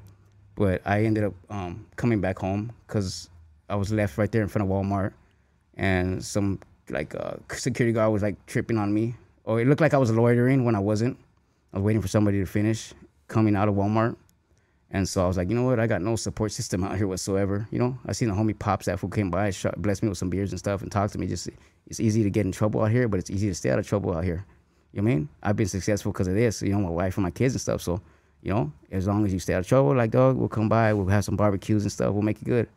but 0.55 0.81
I 0.85 1.03
ended 1.03 1.23
up 1.23 1.33
um, 1.49 1.85
coming 1.95 2.21
back 2.21 2.39
home 2.39 2.71
because 2.87 3.29
I 3.69 3.75
was 3.75 3.91
left 3.91 4.17
right 4.17 4.31
there 4.31 4.41
in 4.41 4.47
front 4.47 4.69
of 4.69 4.73
Walmart, 4.73 5.13
and 5.75 6.23
some 6.23 6.59
like 6.89 7.15
uh, 7.15 7.35
security 7.51 7.93
guard 7.93 8.11
was 8.11 8.21
like 8.21 8.45
tripping 8.45 8.77
on 8.77 8.93
me. 8.93 9.15
Or 9.45 9.59
it 9.59 9.67
looked 9.67 9.81
like 9.81 9.93
I 9.93 9.97
was 9.97 10.11
loitering 10.11 10.63
when 10.63 10.75
I 10.75 10.79
wasn't. 10.79 11.17
I 11.73 11.77
was 11.77 11.83
waiting 11.83 12.01
for 12.01 12.07
somebody 12.07 12.39
to 12.39 12.45
finish 12.45 12.93
coming 13.27 13.55
out 13.55 13.67
of 13.67 13.75
Walmart. 13.75 14.15
And 14.93 15.09
so 15.09 15.23
I 15.23 15.27
was 15.27 15.37
like, 15.37 15.49
you 15.49 15.55
know 15.55 15.63
what? 15.63 15.79
I 15.79 15.87
got 15.87 16.03
no 16.03 16.15
support 16.15 16.51
system 16.51 16.83
out 16.83 16.95
here 16.95 17.07
whatsoever. 17.07 17.67
You 17.71 17.79
know, 17.79 17.97
I 18.05 18.11
seen 18.11 18.29
the 18.29 18.35
homie 18.35 18.57
Pops 18.57 18.85
that 18.85 18.99
who 18.99 19.09
came 19.09 19.31
by, 19.31 19.49
shot, 19.49 19.81
blessed 19.81 20.03
me 20.03 20.09
with 20.09 20.19
some 20.19 20.29
beers 20.29 20.51
and 20.51 20.59
stuff, 20.59 20.83
and 20.83 20.91
talked 20.91 21.13
to 21.13 21.19
me. 21.19 21.25
Just 21.25 21.49
it's 21.87 21.99
easy 21.99 22.21
to 22.23 22.29
get 22.29 22.45
in 22.45 22.51
trouble 22.51 22.83
out 22.83 22.91
here, 22.91 23.07
but 23.07 23.19
it's 23.19 23.31
easy 23.31 23.47
to 23.47 23.55
stay 23.55 23.71
out 23.71 23.79
of 23.79 23.87
trouble 23.87 24.15
out 24.15 24.23
here. 24.23 24.45
You 24.93 25.01
know 25.01 25.09
I 25.09 25.15
mean? 25.15 25.29
I've 25.41 25.55
been 25.55 25.67
successful 25.67 26.11
because 26.11 26.27
of 26.27 26.35
this. 26.35 26.61
You 26.61 26.69
know, 26.69 26.79
my 26.79 26.91
wife 26.91 27.17
and 27.17 27.23
my 27.23 27.31
kids 27.31 27.55
and 27.55 27.61
stuff. 27.61 27.81
So, 27.81 28.01
you 28.43 28.53
know, 28.53 28.71
as 28.91 29.07
long 29.07 29.25
as 29.25 29.33
you 29.33 29.39
stay 29.39 29.55
out 29.55 29.61
of 29.61 29.67
trouble, 29.67 29.95
like 29.95 30.11
dog, 30.11 30.37
we'll 30.37 30.47
come 30.47 30.69
by, 30.69 30.93
we'll 30.93 31.07
have 31.07 31.25
some 31.25 31.35
barbecues 31.35 31.81
and 31.81 31.91
stuff. 31.91 32.13
We'll 32.13 32.21
make 32.21 32.39
it 32.39 32.45
good. 32.45 32.69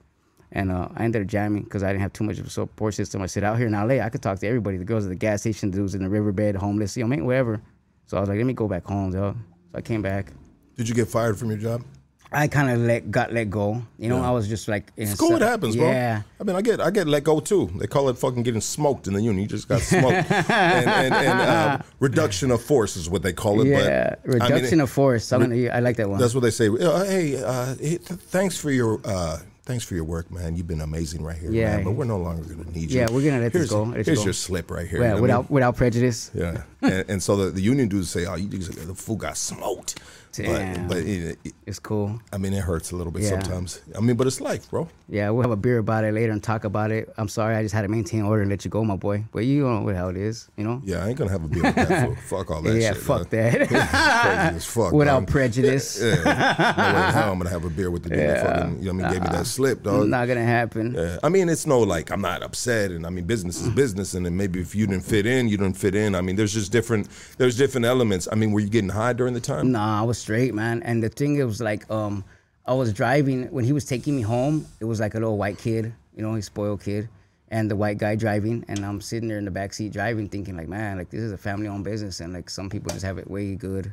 And 0.52 0.72
uh, 0.72 0.88
I 0.96 1.04
ended 1.04 1.20
up 1.20 1.28
jamming 1.28 1.64
because 1.64 1.82
I 1.82 1.88
didn't 1.88 2.00
have 2.00 2.14
too 2.14 2.24
much 2.24 2.38
of 2.38 2.46
a 2.46 2.50
support 2.50 2.94
system. 2.94 3.20
I 3.20 3.26
said 3.26 3.44
out 3.44 3.58
here 3.58 3.66
in 3.66 3.74
LA, 3.74 4.02
I 4.02 4.08
could 4.08 4.22
talk 4.22 4.38
to 4.38 4.46
everybody. 4.46 4.78
The 4.78 4.86
girls 4.86 5.04
at 5.04 5.10
the 5.10 5.16
gas 5.16 5.42
station, 5.42 5.70
the 5.70 5.76
dudes 5.76 5.94
in 5.94 6.02
the 6.02 6.08
riverbed, 6.08 6.56
homeless, 6.56 6.96
you 6.96 7.02
know, 7.02 7.08
what 7.08 7.16
mean, 7.16 7.26
whatever. 7.26 7.60
So 8.06 8.16
I 8.16 8.20
was 8.20 8.30
like, 8.30 8.38
let 8.38 8.46
me 8.46 8.54
go 8.54 8.68
back 8.68 8.86
home, 8.86 9.12
dog. 9.12 9.36
So 9.72 9.78
I 9.78 9.82
came 9.82 10.00
back. 10.00 10.32
Did 10.76 10.88
you 10.88 10.94
get 10.94 11.08
fired 11.08 11.38
from 11.38 11.50
your 11.50 11.58
job? 11.58 11.82
I 12.32 12.48
kind 12.48 12.70
of 12.70 12.80
let 12.80 13.10
got 13.10 13.32
let 13.32 13.50
go. 13.50 13.82
You 13.98 14.08
know, 14.08 14.22
I 14.22 14.30
was 14.30 14.48
just 14.48 14.68
like, 14.68 14.92
in 14.96 15.04
It's 15.08 15.14
cool. 15.18 15.36
It 15.36 15.42
happens, 15.42 15.76
bro. 15.76 15.88
Yeah. 15.90 16.22
I 16.40 16.44
mean, 16.44 16.56
I 16.56 16.62
get 16.62 16.80
I 16.80 16.90
get 16.90 17.06
let 17.06 17.24
go 17.24 17.40
too. 17.40 17.70
They 17.76 17.86
call 17.86 18.08
it 18.08 18.18
fucking 18.18 18.42
getting 18.42 18.60
smoked 18.60 19.06
in 19.06 19.14
the 19.14 19.22
union. 19.22 19.42
You 19.42 19.48
just 19.48 19.68
got 19.68 19.80
smoked. 19.80 20.30
and 20.30 20.50
and, 20.50 21.14
and 21.14 21.40
uh, 21.40 21.78
reduction 22.00 22.50
of 22.50 22.62
force 22.62 22.96
is 22.96 23.08
what 23.08 23.22
they 23.22 23.32
call 23.32 23.60
it. 23.60 23.68
Yeah, 23.68 24.16
but, 24.24 24.42
I 24.42 24.46
reduction 24.48 24.78
mean, 24.78 24.80
of 24.82 24.90
force. 24.90 25.32
I'm 25.32 25.40
gonna, 25.40 25.68
I 25.68 25.80
like 25.80 25.96
that 25.96 26.10
one. 26.10 26.18
That's 26.18 26.34
what 26.34 26.40
they 26.40 26.50
say. 26.50 26.68
Uh, 26.68 27.04
hey, 27.04 27.42
uh, 27.42 27.74
thanks 27.74 28.58
for 28.58 28.70
your 28.70 29.00
uh, 29.04 29.38
thanks 29.66 29.84
for 29.84 29.94
your 29.94 30.04
work, 30.04 30.30
man. 30.30 30.56
You've 30.56 30.66
been 30.66 30.80
amazing 30.80 31.22
right 31.22 31.36
here, 31.36 31.52
Yeah. 31.52 31.76
man. 31.76 31.84
But 31.84 31.92
we're 31.92 32.04
no 32.04 32.18
longer 32.18 32.42
gonna 32.42 32.70
need 32.70 32.90
you. 32.90 33.00
Yeah, 33.00 33.06
we're 33.10 33.22
gonna 33.22 33.40
let 33.40 33.52
this 33.52 33.60
here's, 33.60 33.70
go, 33.70 33.82
let 33.84 34.04
here's 34.06 34.18
go. 34.18 34.24
your 34.24 34.32
slip 34.32 34.70
right 34.70 34.88
here. 34.88 35.00
yeah, 35.00 35.10
you 35.10 35.14
know 35.14 35.20
what 35.20 35.30
I 35.30 35.38
without 35.38 35.50
mean? 35.50 35.54
without 35.54 35.76
prejudice. 35.76 36.30
Yeah, 36.34 36.62
and, 36.82 37.04
and 37.08 37.22
so 37.22 37.36
the, 37.36 37.50
the 37.50 37.62
union 37.62 37.88
dudes 37.88 38.10
say, 38.10 38.26
"Oh, 38.26 38.34
you 38.34 38.48
the 38.48 38.94
fool 38.94 39.16
got 39.16 39.36
smoked." 39.36 40.00
Damn. 40.32 40.88
But, 40.88 40.94
but 40.94 40.98
it, 40.98 41.38
it- 41.44 41.54
It's 41.66 41.78
cool. 41.78 42.20
I 42.32 42.38
mean, 42.38 42.52
it 42.52 42.62
hurts 42.62 42.92
a 42.92 42.96
little 42.96 43.12
bit 43.12 43.22
Yeah. 43.22 43.30
sometimes. 43.30 43.80
I 43.96 44.00
mean, 44.00 44.16
but 44.16 44.26
it's 44.26 44.40
life, 44.40 44.70
bro. 44.70 44.88
Yeah, 45.08 45.30
we'll 45.30 45.42
have 45.42 45.50
a 45.50 45.56
beer 45.56 45.78
about 45.78 46.04
it 46.04 46.14
later 46.14 46.32
and 46.32 46.42
talk 46.42 46.64
about 46.64 46.90
it. 46.90 47.12
I'm 47.16 47.28
sorry, 47.28 47.56
I 47.56 47.62
just 47.62 47.74
had 47.74 47.82
to 47.82 47.88
maintain 47.88 48.22
order 48.22 48.42
and 48.42 48.50
let 48.50 48.64
you 48.64 48.70
go, 48.70 48.84
my 48.84 48.96
boy. 48.96 49.24
But 49.32 49.44
you 49.44 49.62
don't 49.62 49.80
know 49.80 49.82
what 49.82 49.96
how 49.96 50.08
it 50.08 50.16
is, 50.16 50.48
you 50.56 50.64
know. 50.64 50.80
Yeah, 50.84 51.04
I 51.04 51.08
ain't 51.08 51.18
gonna 51.18 51.30
have 51.30 51.44
a 51.44 51.48
beer 51.48 51.62
with 51.62 51.74
that 51.74 52.06
fool. 52.06 52.16
Fuck 52.38 52.50
all 52.50 52.62
that 52.62 52.80
yeah, 52.80 52.92
shit. 52.92 53.02
fuck 53.02 53.32
man. 53.32 53.52
that. 53.52 53.68
Crazy 53.68 54.56
as 54.56 54.64
fuck. 54.64 54.92
Without 54.92 55.20
dog. 55.20 55.28
prejudice. 55.28 56.00
Yeah, 56.00 56.14
no 56.14 56.14
way 56.16 57.12
hell 57.12 57.32
I'm 57.32 57.38
gonna 57.38 57.50
have 57.50 57.64
a 57.64 57.70
beer 57.70 57.90
with 57.90 58.02
the 58.02 58.10
dude 58.10 58.18
that 58.18 58.46
fucking, 58.46 58.82
you 58.82 58.92
know, 58.92 59.02
what 59.02 59.04
I 59.06 59.10
mean, 59.10 59.20
gave 59.20 59.30
me 59.30 59.36
that 59.36 59.46
slip, 59.46 59.82
dog. 59.82 60.02
It's 60.02 60.10
not 60.10 60.26
gonna 60.26 60.44
happen. 60.44 60.94
Yeah. 60.94 61.18
I 61.22 61.28
mean, 61.28 61.48
it's 61.48 61.66
no 61.66 61.80
like 61.80 62.10
I'm 62.10 62.20
not 62.20 62.42
upset, 62.42 62.90
and 62.90 63.06
I 63.06 63.10
mean, 63.10 63.24
business 63.26 63.60
is 63.60 63.68
mm. 63.68 63.74
business, 63.74 64.14
and 64.14 64.26
then 64.26 64.36
maybe 64.36 64.60
if 64.60 64.74
you 64.74 64.86
didn't 64.86 65.04
fit 65.04 65.26
in, 65.26 65.48
you 65.48 65.56
didn't 65.56 65.76
fit 65.76 65.94
in. 65.94 66.14
I 66.14 66.20
mean, 66.20 66.36
there's 66.36 66.54
just 66.54 66.72
different, 66.72 67.08
there's 67.38 67.56
different 67.56 67.86
elements. 67.86 68.28
I 68.30 68.34
mean, 68.34 68.52
were 68.52 68.60
you 68.60 68.68
getting 68.68 68.90
high 68.90 69.12
during 69.12 69.34
the 69.34 69.40
time? 69.40 69.70
Nah, 69.72 70.00
I 70.00 70.04
was 70.04 70.18
straight, 70.26 70.52
man. 70.54 70.82
And 70.82 71.00
the 71.00 71.08
thing 71.08 71.36
it 71.36 71.44
was 71.44 71.60
like, 71.60 71.88
um, 71.88 72.24
I 72.66 72.74
was 72.74 72.92
driving 72.92 73.44
when 73.52 73.64
he 73.64 73.72
was 73.72 73.84
taking 73.84 74.16
me 74.16 74.22
home. 74.22 74.66
It 74.80 74.84
was 74.86 74.98
like 74.98 75.14
a 75.14 75.18
little 75.20 75.38
white 75.38 75.56
kid, 75.56 75.94
you 76.16 76.22
know, 76.22 76.34
he's 76.34 76.46
spoiled 76.46 76.82
kid, 76.82 77.08
and 77.52 77.70
the 77.70 77.76
white 77.76 77.98
guy 77.98 78.16
driving, 78.16 78.64
and 78.66 78.84
I'm 78.84 79.00
sitting 79.00 79.28
there 79.28 79.38
in 79.38 79.44
the 79.44 79.52
back 79.52 79.72
seat 79.72 79.92
driving, 79.92 80.28
thinking 80.28 80.56
like, 80.56 80.66
man, 80.66 80.98
like 80.98 81.10
this 81.10 81.20
is 81.20 81.30
a 81.30 81.38
family-owned 81.38 81.84
business, 81.84 82.18
and 82.18 82.32
like 82.32 82.50
some 82.50 82.68
people 82.68 82.90
just 82.90 83.04
have 83.04 83.18
it 83.18 83.30
way 83.30 83.54
good, 83.54 83.92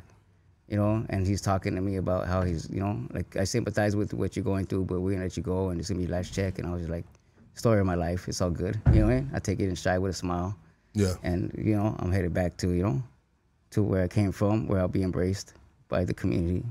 you 0.66 0.76
know. 0.76 1.06
And 1.08 1.24
he's 1.24 1.40
talking 1.40 1.76
to 1.76 1.80
me 1.80 1.96
about 1.98 2.26
how 2.26 2.42
he's, 2.42 2.68
you 2.68 2.80
know, 2.80 2.98
like 3.12 3.36
I 3.36 3.44
sympathize 3.44 3.94
with 3.94 4.12
what 4.12 4.34
you're 4.34 4.44
going 4.44 4.66
through, 4.66 4.86
but 4.86 4.98
we're 5.02 5.12
gonna 5.12 5.22
let 5.26 5.36
you 5.36 5.44
go, 5.44 5.68
and 5.68 5.78
it's 5.78 5.88
gonna 5.88 5.98
be 6.00 6.06
your 6.08 6.16
last 6.16 6.34
check. 6.34 6.58
And 6.58 6.66
I 6.66 6.72
was 6.72 6.80
just 6.80 6.90
like, 6.90 7.04
story 7.54 7.78
of 7.78 7.86
my 7.86 7.94
life, 7.94 8.26
it's 8.26 8.40
all 8.40 8.50
good, 8.50 8.76
you 8.92 9.02
know. 9.02 9.06
What 9.06 9.12
I, 9.12 9.20
mean? 9.20 9.30
I 9.34 9.38
take 9.38 9.60
it 9.60 9.68
in 9.68 9.76
stride 9.76 9.98
with 10.00 10.10
a 10.10 10.18
smile 10.24 10.56
Yeah. 10.94 11.14
and 11.22 11.52
you 11.56 11.76
know 11.76 11.94
i'm 12.00 12.10
headed 12.10 12.34
back 12.34 12.56
to 12.58 12.70
you 12.70 12.82
know 12.82 13.02
to 13.70 13.82
where 13.84 14.02
i 14.02 14.08
came 14.08 14.32
from 14.32 14.66
where 14.68 14.80
i'll 14.80 14.88
be 15.00 15.02
embraced 15.04 15.54
by 15.88 16.04
the 16.04 16.14
community 16.14 16.64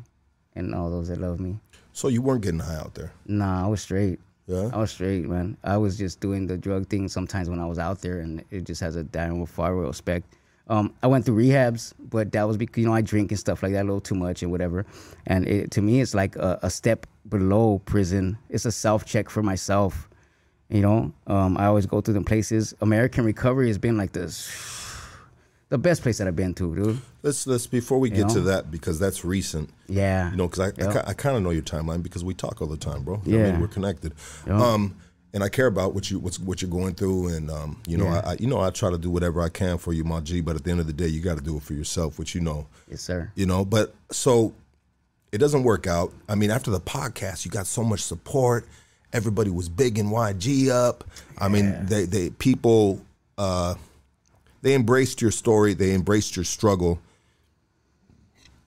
and 0.56 0.74
all 0.76 0.90
those 0.90 1.08
that 1.08 1.20
love 1.20 1.40
me 1.40 1.58
So 1.94 2.08
you 2.08 2.22
weren't 2.22 2.42
getting 2.42 2.60
high 2.60 2.76
out 2.76 2.94
there. 2.96 3.12
nah 3.26 3.64
i 3.66 3.68
was 3.68 3.82
straight 3.82 4.20
Yeah? 4.48 4.70
i 4.74 4.78
was 4.78 4.92
straight 4.92 5.26
man 5.28 5.58
i 5.64 5.78
was 5.78 5.98
just 5.98 6.20
doing 6.20 6.48
the 6.48 6.58
drug 6.58 6.88
thing 6.90 7.08
sometimes 7.08 7.50
when 7.50 7.60
i 7.60 7.66
was 7.66 7.80
out 7.80 8.02
there 8.02 8.20
and 8.20 8.44
it 8.52 8.64
just 8.66 8.82
has 8.82 8.96
a 8.96 9.04
downward 9.04 9.50
far 9.50 9.76
respect 9.76 10.26
um, 10.70 10.94
I 11.04 11.08
went 11.08 11.26
through 11.26 11.44
rehabs, 11.44 11.92
but 12.00 12.32
that 12.32 12.48
was 12.48 12.56
because 12.56 12.80
you 12.82 12.88
know 12.88 12.94
I 12.96 13.02
drink 13.02 13.32
and 13.32 13.40
stuff 13.40 13.64
like 13.64 13.74
that 13.74 13.82
a 13.82 13.88
little 13.90 14.00
too 14.00 14.16
much 14.16 14.44
and 14.44 14.50
whatever. 14.50 14.86
And 15.28 15.46
it, 15.46 15.72
to 15.72 15.82
me, 15.82 16.00
it's 16.00 16.14
like 16.16 16.38
a, 16.38 16.58
a 16.64 16.70
step 16.70 17.06
below 17.28 17.80
prison. 17.80 18.38
It's 18.50 18.64
a 18.64 18.72
self 18.72 19.04
check 19.04 19.30
for 19.30 19.44
myself. 19.44 20.08
You 20.70 20.80
know, 20.80 21.12
um, 21.28 21.58
I 21.58 21.66
always 21.66 21.86
go 21.86 22.00
through 22.00 22.14
them 22.14 22.24
places. 22.24 22.74
American 22.80 23.26
Recovery 23.26 23.68
has 23.68 23.78
been 23.78 23.98
like 23.98 24.14
this, 24.14 24.48
the 25.74 25.78
best 25.80 26.04
place 26.04 26.20
that 26.20 26.28
I've 26.28 26.36
been 26.36 26.54
to, 26.54 26.76
dude. 26.76 27.02
Let's 27.24 27.48
let's 27.48 27.66
before 27.66 27.98
we 27.98 28.12
get 28.12 28.30
to 28.30 28.42
that 28.42 28.70
because 28.70 29.00
that's 29.00 29.26
recent. 29.26 29.72
Yeah, 29.88 30.30
You 30.30 30.38
know, 30.38 30.48
because 30.48 30.60
I, 30.60 30.66
I, 30.84 30.86
Yep. 30.86 30.94
ki- 30.94 31.10
I 31.12 31.14
kind 31.14 31.36
of 31.36 31.42
know 31.42 31.50
your 31.50 31.64
timeline 31.64 32.04
because 32.04 32.24
we 32.24 32.36
talk 32.36 32.62
all 32.62 32.68
the 32.68 32.78
time, 32.78 33.02
bro. 33.04 33.20
You 33.26 33.40
know 33.40 33.46
I 33.48 33.52
mean, 33.54 33.62
we're 33.62 33.68
connected. 33.68 34.14
Yep. 34.46 34.56
Um, 34.56 34.96
and 35.34 35.44
I 35.44 35.50
care 35.50 35.66
about 35.66 35.96
what 35.96 36.12
you 36.12 36.20
what's 36.20 36.38
what 36.40 36.62
you're 36.62 36.70
going 36.70 36.94
through, 36.94 37.30
and 37.30 37.50
um, 37.50 37.82
you 37.88 37.98
know, 37.98 38.06
Yeah. 38.06 38.22
I, 38.24 38.32
I 38.34 38.38
you 38.40 38.46
know 38.46 38.60
I 38.62 38.70
try 38.70 38.92
to 38.92 39.00
do 39.00 39.10
whatever 39.10 39.42
I 39.42 39.50
can 39.50 39.80
for 39.80 39.94
you, 39.94 40.04
my 40.04 40.20
G. 40.20 40.42
But 40.42 40.56
at 40.56 40.64
the 40.64 40.70
end 40.70 40.80
of 40.80 40.86
the 40.86 40.94
day, 40.94 41.08
you 41.08 41.22
got 41.22 41.40
to 41.40 41.44
do 41.44 41.58
it 41.58 41.64
for 41.64 41.74
yourself, 41.74 42.20
which 42.20 42.36
you 42.36 42.42
know, 42.42 42.68
yes, 42.88 43.02
sir. 43.02 43.32
you 43.34 43.48
know. 43.48 43.66
But 43.66 43.96
so 44.12 44.54
it 45.32 45.40
doesn't 45.40 45.64
work 45.64 45.88
out. 45.88 46.14
I 46.30 46.36
mean, 46.36 46.52
after 46.52 46.70
the 46.70 46.80
podcast, 46.80 47.46
you 47.46 47.50
got 47.52 47.66
so 47.66 47.84
much 47.84 48.02
support. 48.02 48.68
Everybody 49.12 49.50
was 49.50 49.70
big 49.70 49.98
in 49.98 50.10
YG 50.12 50.70
up. 50.70 51.04
I 51.40 51.48
mean, 51.48 51.84
they 51.88 52.06
they 52.06 52.30
people 52.30 53.02
uh, 53.40 53.74
they 54.64 54.74
embraced 54.74 55.22
your 55.22 55.30
story. 55.30 55.74
They 55.74 55.94
embraced 55.94 56.36
your 56.36 56.46
struggle. 56.46 57.00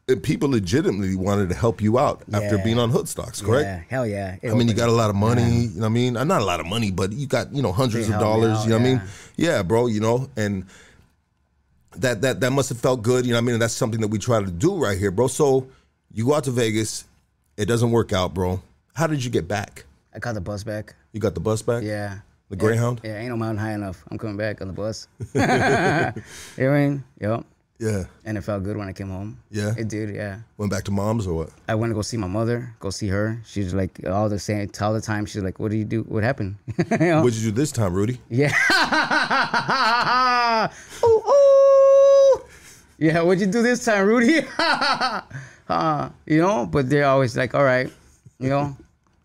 And 0.08 0.22
people 0.22 0.50
legitimately 0.50 1.16
wanted 1.16 1.48
to 1.48 1.56
help 1.56 1.80
you 1.80 1.98
out 1.98 2.22
after 2.32 2.58
being 2.58 2.78
on 2.78 2.92
Hoodstocks, 2.92 3.42
correct? 3.42 3.64
Yeah, 3.66 3.82
hell 3.88 4.06
yeah. 4.06 4.36
It 4.40 4.52
I 4.52 4.54
mean, 4.54 4.68
you 4.68 4.74
got 4.74 4.88
a 4.88 4.92
lot 4.92 5.10
of 5.10 5.16
money. 5.16 5.42
You 5.42 5.68
know 5.70 5.80
what 5.80 5.86
I 5.86 5.88
mean? 5.88 6.16
Uh, 6.16 6.22
Not 6.22 6.42
a 6.42 6.44
lot 6.44 6.60
of 6.60 6.66
money, 6.66 6.92
but 6.92 7.10
you 7.12 7.26
got 7.26 7.52
you 7.52 7.60
know 7.60 7.72
hundreds 7.72 8.08
of 8.08 8.20
dollars. 8.20 8.58
out, 8.58 8.64
you 8.64 8.70
know 8.70 8.76
what 8.76 8.82
I 8.82 8.88
mean? 8.88 9.02
yeah. 9.34 9.48
Yeah, 9.56 9.62
bro. 9.62 9.88
You 9.88 9.98
know, 9.98 10.30
and 10.36 10.66
that 11.96 12.20
that 12.20 12.38
that 12.40 12.50
must 12.52 12.68
have 12.68 12.78
felt 12.78 13.02
good. 13.02 13.26
You 13.26 13.32
know 13.32 13.38
what 13.38 13.42
I 13.42 13.46
mean? 13.46 13.54
And 13.54 13.62
that's 13.62 13.74
something 13.74 14.00
that 14.00 14.08
we 14.08 14.18
try 14.20 14.38
to 14.40 14.50
do 14.50 14.76
right 14.76 14.96
here, 14.96 15.10
bro. 15.10 15.26
So 15.26 15.66
you 16.12 16.26
go 16.26 16.34
out 16.34 16.44
to 16.44 16.52
Vegas, 16.52 17.04
it 17.56 17.64
doesn't 17.64 17.90
work 17.90 18.12
out, 18.12 18.32
bro. 18.32 18.62
How 18.94 19.08
did 19.08 19.24
you 19.24 19.30
get 19.30 19.48
back? 19.48 19.86
I 20.14 20.20
got 20.20 20.34
the 20.34 20.40
bus 20.40 20.62
back. 20.62 20.94
You 21.12 21.18
got 21.20 21.34
the 21.34 21.40
bus 21.40 21.62
back? 21.62 21.82
Yeah. 21.82 22.18
The 22.48 22.56
Greyhound? 22.56 23.00
Yeah, 23.02 23.18
ain't 23.18 23.30
no 23.30 23.36
mountain 23.36 23.58
high 23.58 23.72
enough. 23.72 24.04
I'm 24.10 24.18
coming 24.18 24.36
back 24.36 24.60
on 24.60 24.68
the 24.68 24.72
bus. 24.72 25.08
you 25.34 25.40
know 25.40 26.12
what 26.14 26.24
I 26.58 26.68
mean? 26.70 27.04
Yep. 27.20 27.44
Yeah. 27.78 28.04
And 28.24 28.38
it 28.38 28.42
felt 28.42 28.62
good 28.62 28.76
when 28.76 28.88
I 28.88 28.92
came 28.92 29.08
home. 29.10 29.38
Yeah? 29.50 29.74
It 29.76 29.88
did, 29.88 30.14
yeah. 30.14 30.38
Went 30.56 30.70
back 30.70 30.84
to 30.84 30.90
mom's 30.90 31.26
or 31.26 31.34
what? 31.34 31.50
I 31.68 31.74
went 31.74 31.90
to 31.90 31.94
go 31.94 32.02
see 32.02 32.16
my 32.16 32.26
mother, 32.26 32.74
go 32.80 32.90
see 32.90 33.08
her. 33.08 33.38
She's 33.44 33.74
like 33.74 34.00
all 34.06 34.28
the 34.28 34.38
same 34.38 34.70
all 34.80 34.94
the 34.94 35.00
time. 35.00 35.26
She's 35.26 35.42
like, 35.42 35.58
What 35.58 35.70
do 35.70 35.76
you 35.76 35.84
do? 35.84 36.02
What 36.02 36.22
happened? 36.22 36.56
You 36.90 36.98
know? 36.98 37.22
What'd 37.22 37.38
you 37.38 37.50
do 37.50 37.56
this 37.56 37.72
time, 37.72 37.92
Rudy? 37.92 38.20
Yeah. 38.30 38.52
ooh, 41.04 41.08
ooh. 41.08 42.40
Yeah, 42.98 43.20
what'd 43.22 43.40
you 43.40 43.46
do 43.46 43.62
this 43.62 43.84
time, 43.84 44.06
Rudy? 44.06 44.46
uh, 44.58 46.08
you 46.26 46.40
know, 46.40 46.64
but 46.64 46.88
they're 46.88 47.06
always 47.06 47.36
like, 47.36 47.54
all 47.54 47.64
right, 47.64 47.92
you 48.38 48.48
know, 48.48 48.74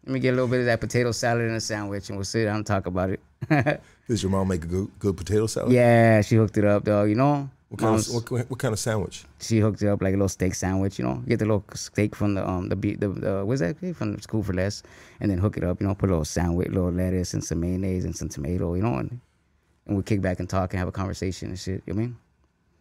let 0.06 0.14
me 0.14 0.20
get 0.20 0.30
a 0.30 0.36
little 0.36 0.48
bit 0.48 0.60
of 0.62 0.66
that 0.66 0.82
potato 0.82 1.12
salad 1.12 1.46
and 1.46 1.56
a 1.56 1.62
sandwich 1.62 2.10
and 2.10 2.18
we'll 2.18 2.26
sit 2.26 2.46
down 2.46 2.58
and 2.58 2.66
talk 2.66 2.86
about 2.88 3.10
it. 3.12 3.20
Does 4.08 4.24
your 4.24 4.32
mom 4.32 4.48
make 4.48 4.64
a 4.64 4.68
good, 4.68 4.90
good 5.00 5.16
potato 5.18 5.48
salad? 5.48 5.72
yeah, 5.72 6.22
she 6.22 6.36
hooked 6.36 6.58
it 6.58 6.66
up, 6.66 6.84
dog. 6.84 7.10
You 7.10 7.16
know, 7.16 7.50
What 7.70 7.80
kind, 7.80 7.92
Mom's- 7.94 8.14
of, 8.16 8.30
what, 8.32 8.50
what 8.50 8.60
kind 8.60 8.74
of 8.74 8.80
sandwich? 8.80 9.26
she 9.40 9.60
hooked 9.60 9.82
it 9.82 9.88
up 9.88 10.02
like 10.02 10.14
a 10.14 10.18
little 10.18 10.28
steak 10.30 10.54
sandwich. 10.56 11.00
You 11.00 11.06
know, 11.06 11.16
get 11.28 11.40
the 11.40 11.46
little 11.46 11.64
steak 11.74 12.16
from 12.16 12.34
the 12.36 12.48
um 12.48 12.70
the 12.70 12.76
the, 12.76 13.08
the 13.08 13.46
what's 13.46 13.62
that 13.62 13.78
from 13.96 14.16
the 14.16 14.22
Food 14.28 14.46
4 14.46 14.56
Less, 14.56 14.84
and 15.20 15.32
then 15.32 15.38
hook 15.38 15.58
it 15.58 15.64
up. 15.64 15.80
You 15.82 15.88
know, 15.88 15.96
put 15.96 16.10
a 16.10 16.14
little 16.14 16.26
sandwich, 16.26 16.68
little 16.70 16.92
lettuce 16.92 17.34
and 17.34 17.44
some 17.44 17.60
mayonnaise 17.62 18.04
and 18.06 18.16
some 18.16 18.28
tomato. 18.30 18.74
You 18.76 18.82
know, 18.84 18.96
and 18.96 19.20
and 19.88 19.98
we 19.98 20.04
kick 20.04 20.22
back 20.22 20.40
and 20.40 20.50
talk 20.50 20.74
and 20.74 20.80
have 20.80 20.88
a 20.88 20.92
conversation 20.92 21.50
and 21.50 21.60
shit. 21.60 21.82
You 21.86 21.94
know 21.94 21.98
what 21.98 22.04
I 22.04 22.06
mean? 22.08 22.18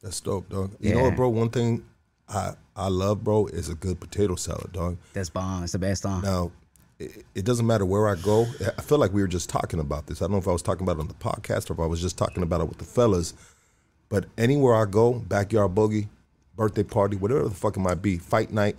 That's 0.02 0.20
dope, 0.20 0.48
dog. 0.48 0.72
You 0.80 0.94
know 0.94 1.02
what, 1.04 1.16
bro? 1.16 1.28
One 1.28 1.50
thing 1.50 1.84
I 2.28 2.54
I 2.74 2.88
love, 2.88 3.22
bro, 3.22 3.46
is 3.46 3.68
a 3.68 3.74
good 3.74 4.00
potato 4.00 4.34
salad, 4.34 4.72
dog. 4.72 4.96
That's 5.12 5.30
bomb. 5.30 5.62
It's 5.62 5.72
the 5.72 5.78
best 5.78 6.04
on. 6.04 6.22
Now, 6.22 6.50
it, 7.00 7.24
it 7.34 7.44
doesn't 7.44 7.66
matter 7.66 7.84
where 7.84 8.08
I 8.08 8.14
go. 8.14 8.46
I 8.78 8.82
feel 8.82 8.98
like 8.98 9.12
we 9.12 9.22
were 9.22 9.28
just 9.28 9.48
talking 9.48 9.80
about 9.80 10.06
this. 10.06 10.20
I 10.20 10.26
don't 10.26 10.32
know 10.32 10.38
if 10.38 10.46
I 10.48 10.52
was 10.52 10.62
talking 10.62 10.82
about 10.82 10.96
it 10.96 11.00
on 11.00 11.08
the 11.08 11.14
podcast 11.14 11.70
or 11.70 11.72
if 11.72 11.80
I 11.80 11.86
was 11.86 12.00
just 12.00 12.18
talking 12.18 12.42
about 12.42 12.60
it 12.60 12.68
with 12.68 12.78
the 12.78 12.84
fellas. 12.84 13.34
But 14.08 14.26
anywhere 14.36 14.74
I 14.74 14.84
go, 14.84 15.14
backyard 15.14 15.74
boogie, 15.74 16.08
birthday 16.56 16.82
party, 16.82 17.16
whatever 17.16 17.44
the 17.44 17.54
fuck 17.54 17.76
it 17.76 17.80
might 17.80 18.02
be, 18.02 18.18
fight 18.18 18.52
night, 18.52 18.76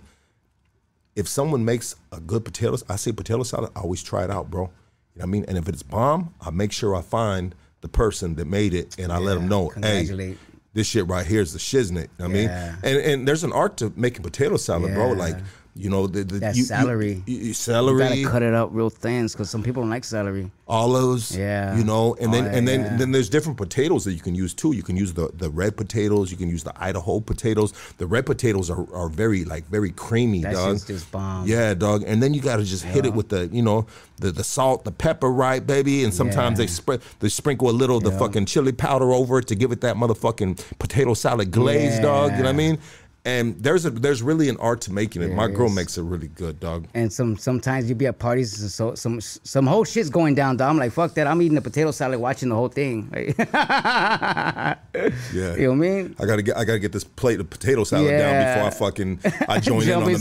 if 1.16 1.28
someone 1.28 1.64
makes 1.64 1.96
a 2.12 2.20
good 2.20 2.44
potato, 2.44 2.76
I 2.88 2.96
say 2.96 3.12
potato 3.12 3.42
salad, 3.42 3.70
I 3.76 3.80
always 3.80 4.02
try 4.02 4.24
it 4.24 4.30
out, 4.30 4.50
bro. 4.50 4.62
You 4.62 4.68
know 4.68 4.70
what 5.14 5.22
I 5.24 5.26
mean? 5.26 5.44
And 5.48 5.58
if 5.58 5.68
it's 5.68 5.82
bomb, 5.82 6.32
I 6.40 6.50
make 6.50 6.72
sure 6.72 6.94
I 6.94 7.02
find 7.02 7.54
the 7.82 7.88
person 7.88 8.36
that 8.36 8.46
made 8.46 8.72
it 8.72 8.98
and 8.98 9.12
I 9.12 9.18
let 9.18 9.34
them 9.34 9.48
know, 9.48 9.68
hey, 9.76 10.36
this 10.74 10.86
shit 10.86 11.06
right 11.08 11.26
here 11.26 11.40
is 11.42 11.52
the 11.52 11.58
shiznit. 11.58 11.94
You 11.94 12.00
know 12.00 12.08
what 12.18 12.24
I 12.24 12.28
mean? 12.28 12.48
And 12.82 12.98
and 12.98 13.28
there's 13.28 13.44
an 13.44 13.52
art 13.52 13.76
to 13.78 13.92
making 13.96 14.22
potato 14.22 14.56
salad, 14.56 14.94
bro. 14.94 15.12
Like, 15.12 15.36
you 15.74 15.88
know, 15.88 16.06
the, 16.06 16.22
the 16.24 16.38
That 16.38 16.54
you- 16.54 16.60
you- 16.60 16.64
celery. 16.66 17.22
you- 17.26 17.36
you- 17.38 17.48
You 17.48 17.98
gotta 17.98 18.24
cut 18.24 18.42
it 18.42 18.52
up 18.54 18.70
real 18.72 18.90
thin 18.90 19.26
because 19.26 19.48
some 19.48 19.62
people 19.62 19.82
don't 19.82 19.90
like 19.90 20.04
celery. 20.04 20.50
olives. 20.68 21.36
Yeah. 21.36 21.76
You 21.76 21.84
know, 21.84 22.14
and 22.20 22.32
then 22.32 22.44
Oh, 22.46 22.48
and 22.56 22.66
then 22.68 22.80
yeah. 22.80 22.96
then 22.96 23.12
there's 23.12 23.28
different 23.28 23.58
potatoes 23.58 24.04
that 24.04 24.12
you 24.14 24.20
can 24.20 24.34
use 24.34 24.54
too. 24.54 24.72
You 24.74 24.82
can 24.82 24.96
use 24.96 25.12
the 25.12 25.30
the 25.36 25.50
red 25.50 25.76
potatoes. 25.76 26.30
You 26.30 26.36
can 26.38 26.48
use 26.48 26.62
the 26.64 26.72
Idaho 26.82 27.20
potatoes. 27.20 27.72
The 27.98 28.06
red 28.06 28.24
potatoes 28.26 28.70
are, 28.70 28.86
are 28.94 29.08
very 29.08 29.44
like 29.44 29.68
very 29.68 29.90
creamy, 29.90 30.42
That 30.42 30.54
dog. 30.54 30.80
just 30.86 31.10
bomb. 31.12 31.46
Yeah, 31.46 31.74
dog. 31.74 32.04
And 32.06 32.22
then 32.22 32.32
you 32.34 32.40
got 32.40 32.56
to 32.56 32.64
just 32.64 32.84
hit 32.84 33.04
it 33.06 33.12
with 33.14 33.28
the 33.28 33.48
you 33.52 33.62
know 33.62 33.86
the 34.18 34.30
the 34.32 34.44
salt, 34.44 34.84
the 34.84 34.92
pepper, 34.92 35.30
right, 35.30 35.66
baby. 35.66 36.04
And 36.04 36.12
sometimes 36.14 36.58
they 36.58 36.66
spread 36.68 37.00
they 37.20 37.28
sprinkle 37.28 37.68
a 37.68 37.72
little 37.72 37.96
of 37.98 38.04
the 38.04 38.12
fucking 38.12 38.46
chili 38.46 38.72
powder 38.72 39.12
over 39.12 39.38
it 39.40 39.46
to 39.48 39.54
give 39.54 39.72
it 39.72 39.80
that 39.82 39.96
motherfucking 39.96 40.78
potato 40.78 41.12
salad 41.14 41.50
glaze, 41.50 41.98
dog. 42.00 42.30
You 42.32 42.38
know 42.38 42.44
what 42.44 42.48
I 42.48 42.52
mean? 42.52 42.78
And 43.24 43.54
there's 43.62 43.84
a 43.86 43.90
there's 43.90 44.20
really 44.20 44.48
an 44.48 44.56
art 44.56 44.80
to 44.82 44.92
making 44.92 45.22
it. 45.22 45.28
There 45.28 45.36
My 45.36 45.46
girl 45.46 45.68
is. 45.68 45.74
makes 45.76 45.96
it 45.96 46.02
really 46.02 46.26
good, 46.26 46.58
dog. 46.58 46.88
And 46.92 47.12
some 47.12 47.36
sometimes 47.36 47.88
you 47.88 47.94
be 47.94 48.06
at 48.08 48.18
parties, 48.18 48.60
and 48.60 48.68
so 48.68 48.96
some 48.96 49.20
some 49.20 49.64
whole 49.64 49.84
shit's 49.84 50.10
going 50.10 50.34
down. 50.34 50.56
Dog. 50.56 50.70
I'm 50.70 50.76
like, 50.76 50.90
fuck 50.90 51.14
that. 51.14 51.28
I'm 51.28 51.40
eating 51.40 51.54
the 51.54 51.60
potato 51.60 51.92
salad, 51.92 52.18
watching 52.18 52.48
the 52.48 52.56
whole 52.56 52.68
thing. 52.68 53.08
Yeah. 55.32 55.56
you 55.56 55.62
know 55.62 55.68
what 55.70 55.74
I 55.74 55.74
mean? 55.74 56.16
I 56.20 56.26
gotta 56.26 56.42
get 56.42 56.56
I 56.56 56.64
gotta 56.64 56.78
get 56.78 56.92
this 56.92 57.04
plate 57.04 57.40
of 57.40 57.48
potato 57.48 57.84
salad 57.84 58.10
down 58.10 58.44
before 58.44 58.66
I 58.66 58.70
fucking 58.90 59.20
I 59.48 59.58
join 59.58 59.82
in 59.88 59.92
on 59.94 60.12
the 60.12 60.18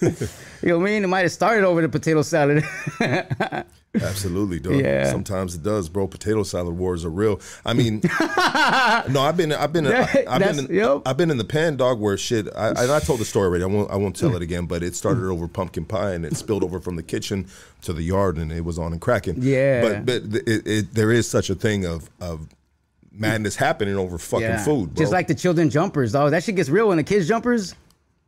madness. 0.00 0.30
You 0.62 0.70
know 0.70 0.78
what 0.78 0.88
I 0.88 0.90
mean? 0.90 1.04
It 1.04 1.06
might 1.08 1.20
have 1.20 1.32
started 1.32 1.64
over 1.64 1.82
the 1.82 1.88
potato 1.88 2.22
salad. 2.22 2.64
Absolutely, 3.94 4.60
dog. 4.60 4.74
Yeah. 4.74 5.10
Sometimes 5.10 5.54
it 5.54 5.62
does, 5.62 5.88
bro. 5.88 6.06
Potato 6.06 6.42
salad 6.42 6.76
wars 6.76 7.04
are 7.04 7.10
real. 7.10 7.40
I 7.64 7.72
mean, 7.72 8.00
no, 8.20 9.20
I've 9.22 9.36
been, 9.36 9.52
I've 9.52 9.72
been, 9.72 9.86
I, 9.86 10.02
have 10.02 10.38
been, 10.40 10.58
in, 10.66 10.74
yep. 10.74 11.02
I've 11.06 11.16
been 11.16 11.30
in 11.30 11.38
the 11.38 11.44
pen, 11.44 11.76
dog. 11.76 11.98
Where 11.98 12.16
shit, 12.16 12.48
I, 12.54 12.68
and 12.68 12.78
I 12.92 13.00
told 13.00 13.20
the 13.20 13.24
story 13.24 13.46
already. 13.46 13.64
I 13.64 13.66
won't, 13.66 13.90
I 13.90 13.96
won't 13.96 14.14
tell 14.14 14.36
it 14.36 14.42
again. 14.42 14.66
But 14.66 14.82
it 14.82 14.94
started 14.94 15.24
over 15.24 15.48
pumpkin 15.48 15.84
pie, 15.84 16.12
and 16.12 16.24
it 16.24 16.36
spilled 16.36 16.64
over 16.64 16.80
from 16.80 16.96
the 16.96 17.02
kitchen 17.02 17.46
to 17.82 17.92
the 17.92 18.02
yard, 18.02 18.36
and 18.36 18.52
it 18.52 18.64
was 18.64 18.78
on 18.78 18.92
and 18.92 19.00
cracking. 19.00 19.36
Yeah. 19.38 20.02
But, 20.02 20.06
but 20.06 20.42
it, 20.46 20.66
it, 20.66 20.94
there 20.94 21.10
is 21.10 21.28
such 21.28 21.50
a 21.50 21.54
thing 21.54 21.86
of 21.86 22.10
of 22.20 22.46
madness 23.10 23.56
happening 23.56 23.96
over 23.96 24.18
fucking 24.18 24.46
Yeah. 24.46 24.64
food, 24.64 24.94
bro. 24.94 25.02
Just 25.02 25.12
like 25.12 25.26
the 25.28 25.34
children 25.34 25.70
jumpers, 25.70 26.12
dog. 26.12 26.30
That 26.32 26.44
shit 26.44 26.56
gets 26.56 26.68
real 26.68 26.88
when 26.88 26.98
the 26.98 27.04
kids 27.04 27.26
jumpers. 27.26 27.74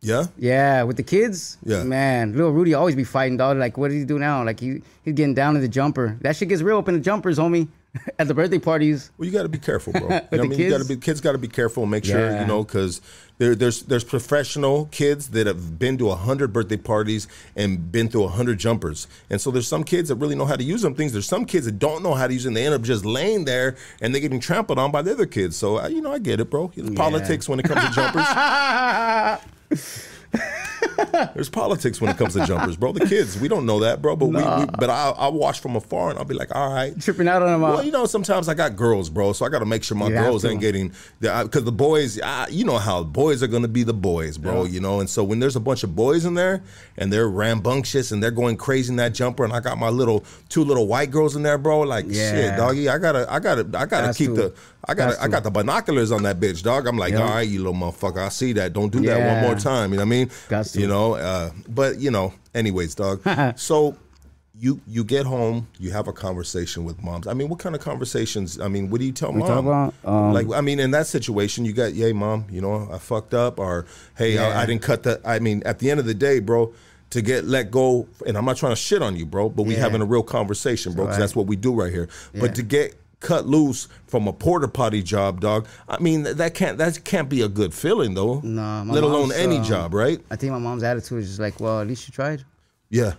Yeah. 0.00 0.24
Yeah, 0.38 0.82
with 0.84 0.96
the 0.96 1.02
kids. 1.02 1.58
Yeah. 1.64 1.82
Man, 1.84 2.32
little 2.32 2.52
Rudy 2.52 2.74
always 2.74 2.94
be 2.94 3.04
fighting, 3.04 3.36
dog. 3.36 3.58
Like, 3.58 3.76
what 3.76 3.90
did 3.90 3.98
he 3.98 4.04
do 4.04 4.18
now? 4.18 4.42
Like, 4.44 4.60
he 4.60 4.82
he's 5.04 5.14
getting 5.14 5.34
down 5.34 5.54
to 5.54 5.60
the 5.60 5.68
jumper. 5.68 6.16
That 6.22 6.36
shit 6.36 6.48
gets 6.48 6.62
real 6.62 6.78
up 6.78 6.88
in 6.88 6.94
the 6.94 7.00
jumpers, 7.00 7.38
homie. 7.38 7.68
At 8.20 8.28
the 8.28 8.34
birthday 8.34 8.60
parties. 8.60 9.10
Well, 9.18 9.26
you 9.26 9.32
got 9.32 9.42
to 9.42 9.48
be 9.48 9.58
careful, 9.58 9.92
bro. 9.92 10.02
You 10.02 10.08
know 10.08 10.20
what 10.28 10.40
I 10.40 10.42
mean? 10.44 10.58
You 10.60 10.70
got 10.70 10.76
to 10.76 10.84
kids? 10.84 10.88
be 10.88 10.96
kids. 10.96 11.20
Got 11.20 11.32
to 11.32 11.38
be 11.38 11.48
careful 11.48 11.82
and 11.82 11.90
make 11.90 12.04
sure 12.04 12.38
you 12.38 12.46
know 12.46 12.62
because 12.62 13.00
there, 13.38 13.56
there's 13.56 13.82
there's 13.82 14.04
professional 14.04 14.84
kids 14.92 15.30
that 15.30 15.48
have 15.48 15.76
been 15.76 15.98
to 15.98 16.10
a 16.10 16.14
hundred 16.14 16.52
birthday 16.52 16.76
parties 16.76 17.26
and 17.56 17.90
been 17.90 18.08
through 18.08 18.24
a 18.24 18.28
hundred 18.28 18.60
jumpers, 18.60 19.08
and 19.28 19.40
so 19.40 19.50
there's 19.50 19.66
some 19.66 19.82
kids 19.82 20.08
that 20.08 20.14
really 20.14 20.36
know 20.36 20.44
how 20.44 20.54
to 20.54 20.62
use 20.62 20.82
them 20.82 20.94
things. 20.94 21.12
There's 21.12 21.26
some 21.26 21.44
kids 21.44 21.66
that 21.66 21.80
don't 21.80 22.04
know 22.04 22.14
how 22.14 22.28
to 22.28 22.32
use 22.32 22.44
them. 22.44 22.54
They 22.54 22.64
end 22.64 22.76
up 22.76 22.82
just 22.82 23.04
laying 23.04 23.44
there 23.44 23.74
and 24.00 24.14
they're 24.14 24.22
getting 24.22 24.38
trampled 24.38 24.78
on 24.78 24.92
by 24.92 25.02
the 25.02 25.10
other 25.10 25.26
kids. 25.26 25.56
So 25.56 25.84
you 25.88 26.00
know, 26.00 26.12
I 26.12 26.20
get 26.20 26.38
it, 26.38 26.48
bro. 26.48 26.70
There's 26.76 26.90
Politics 26.90 27.48
when 27.48 27.58
it 27.58 27.64
comes 27.64 27.84
to 27.88 27.92
jumpers. 27.92 29.46
There's 31.34 31.48
politics 31.48 32.00
when 32.00 32.10
it 32.10 32.16
comes 32.16 32.34
to 32.34 32.44
jumpers, 32.46 32.76
bro. 32.76 32.92
The 32.92 33.06
kids, 33.06 33.38
we 33.38 33.48
don't 33.48 33.66
know 33.66 33.80
that, 33.80 34.00
bro. 34.00 34.16
But 34.16 34.26
we, 34.26 34.36
we 34.36 34.66
but 34.78 34.90
I 34.90 35.10
I 35.10 35.28
watch 35.28 35.60
from 35.60 35.76
afar 35.76 36.10
and 36.10 36.18
I'll 36.18 36.24
be 36.24 36.34
like, 36.34 36.54
all 36.54 36.72
right, 36.72 36.98
Tripping 37.00 37.28
out 37.28 37.42
on 37.42 37.48
them. 37.48 37.60
well, 37.60 37.82
you 37.84 37.90
know, 37.90 38.06
sometimes 38.06 38.48
I 38.48 38.54
got 38.54 38.76
girls, 38.76 39.10
bro, 39.10 39.32
so 39.32 39.44
I 39.44 39.48
got 39.48 39.60
to 39.60 39.66
make 39.66 39.82
sure 39.82 39.96
my 39.96 40.08
You 40.08 40.14
girls 40.14 40.44
ain't 40.44 40.60
getting 40.60 40.92
because 41.20 41.56
uh, 41.56 41.60
the 41.60 41.72
boys, 41.72 42.20
I, 42.20 42.48
you 42.48 42.64
know 42.64 42.78
how 42.78 43.02
boys 43.02 43.42
are 43.42 43.46
gonna 43.46 43.68
be 43.68 43.82
the 43.82 43.94
boys, 43.94 44.38
bro. 44.38 44.64
You 44.64 44.80
know, 44.80 45.00
and 45.00 45.08
so 45.08 45.24
when 45.24 45.38
there's 45.38 45.56
a 45.56 45.60
bunch 45.60 45.82
of 45.84 45.94
boys 45.94 46.24
in 46.24 46.34
there 46.34 46.62
and 46.96 47.12
they're 47.12 47.28
rambunctious 47.28 48.12
and 48.12 48.22
they're 48.22 48.30
going 48.30 48.56
crazy 48.56 48.90
in 48.90 48.96
that 48.96 49.12
jumper, 49.14 49.44
and 49.44 49.52
I 49.52 49.60
got 49.60 49.78
my 49.78 49.88
little 49.88 50.24
two 50.48 50.64
little 50.64 50.86
white 50.86 51.10
girls 51.10 51.36
in 51.36 51.42
there, 51.42 51.58
bro. 51.58 51.80
Like 51.80 52.06
shit, 52.06 52.56
doggy, 52.56 52.88
I 52.88 52.98
gotta, 52.98 53.30
I 53.32 53.38
gotta, 53.40 53.62
I 53.74 53.86
gotta 53.86 54.06
Has 54.08 54.16
keep 54.16 54.34
the, 54.34 54.54
I 54.88 54.94
got, 54.94 55.18
I 55.20 55.28
got 55.28 55.42
the 55.44 55.50
binoculars 55.50 56.10
on 56.10 56.22
that 56.22 56.40
bitch, 56.40 56.62
dog. 56.62 56.86
I'm 56.86 56.96
like, 56.96 57.12
Yeah. 57.12 57.22
all 57.22 57.28
right, 57.34 57.48
you 57.48 57.58
little 57.58 57.74
motherfucker, 57.74 58.18
I 58.24 58.28
see 58.30 58.52
that. 58.54 58.72
Don't 58.72 58.90
do 58.90 59.00
that 59.02 59.34
one 59.34 59.42
more 59.42 59.54
time. 59.54 59.90
You 59.92 59.98
know 59.98 60.02
what 60.02 60.06
I 60.06 60.10
mean? 60.10 60.30
Got. 60.48 60.74
You 60.74 60.86
know, 60.86 61.14
uh, 61.14 61.50
but 61.68 61.98
you 61.98 62.10
know, 62.10 62.32
anyways, 62.54 62.94
dog. 62.94 63.20
so 63.58 63.96
you 64.58 64.80
you 64.86 65.04
get 65.04 65.24
home, 65.26 65.66
you 65.78 65.90
have 65.90 66.06
a 66.08 66.12
conversation 66.12 66.84
with 66.84 67.02
moms. 67.02 67.26
I 67.26 67.34
mean, 67.34 67.48
what 67.48 67.58
kind 67.58 67.74
of 67.74 67.80
conversations? 67.80 68.60
I 68.60 68.68
mean, 68.68 68.90
what 68.90 69.00
do 69.00 69.06
you 69.06 69.12
tell 69.12 69.32
We 69.32 69.40
mom? 69.40 69.66
about, 69.66 69.94
um, 70.04 70.32
like, 70.34 70.46
I 70.54 70.60
mean, 70.60 70.80
in 70.80 70.90
that 70.90 71.06
situation, 71.06 71.64
you 71.64 71.72
got, 71.72 71.94
yay, 71.94 72.12
mom, 72.12 72.46
you 72.50 72.60
know, 72.60 72.88
I 72.92 72.98
fucked 72.98 73.32
up, 73.34 73.58
or 73.58 73.86
hey, 74.16 74.38
I, 74.38 74.48
Yeah. 74.48 74.60
I 74.60 74.66
didn't 74.66 74.82
cut 74.82 75.02
the. 75.02 75.20
I 75.24 75.38
mean, 75.38 75.62
at 75.64 75.78
the 75.78 75.90
end 75.90 76.00
of 76.00 76.06
the 76.06 76.14
day, 76.14 76.38
bro. 76.40 76.72
To 77.14 77.20
get 77.22 77.44
let 77.44 77.72
go, 77.72 78.06
and 78.24 78.38
I'm 78.38 78.44
not 78.44 78.56
trying 78.56 78.70
to 78.70 78.76
shit 78.76 79.02
on 79.02 79.16
you, 79.16 79.26
bro, 79.26 79.48
but 79.48 79.64
we 79.64 79.74
Yeah. 79.74 79.80
having 79.80 80.00
a 80.00 80.04
real 80.04 80.22
conversation, 80.22 80.92
bro, 80.92 81.06
because 81.06 81.16
Right. 81.16 81.20
that's 81.20 81.34
what 81.34 81.48
we 81.48 81.56
do 81.56 81.72
right 81.74 81.92
here. 81.92 82.08
Yeah. 82.32 82.40
But 82.42 82.54
to 82.54 82.62
get 82.62 82.94
cut 83.20 83.46
loose 83.46 83.86
from 84.06 84.26
a 84.26 84.32
porta 84.32 84.66
potty 84.68 85.02
job, 85.02 85.40
dog, 85.40 85.66
I 85.88 85.98
mean, 86.00 86.22
that, 86.24 86.54
can't 86.54 86.78
that 86.78 87.04
can't 87.04 87.28
be 87.28 87.42
a 87.42 87.48
good 87.48 87.72
feeling, 87.72 88.14
though. 88.14 88.40
Nah, 88.40 88.84
my 88.84 88.94
let 88.94 89.04
alone 89.04 89.30
any 89.32 89.58
um, 89.58 89.64
job, 89.64 89.94
right? 89.94 90.20
I 90.30 90.36
think 90.36 90.52
my 90.52 90.58
mom's 90.58 90.82
attitude 90.82 91.18
is 91.20 91.28
just 91.28 91.40
like, 91.40 91.60
well, 91.60 91.80
at 91.80 91.86
least 91.86 92.08
you 92.08 92.12
tried. 92.12 92.44
Yeah, 92.88 93.12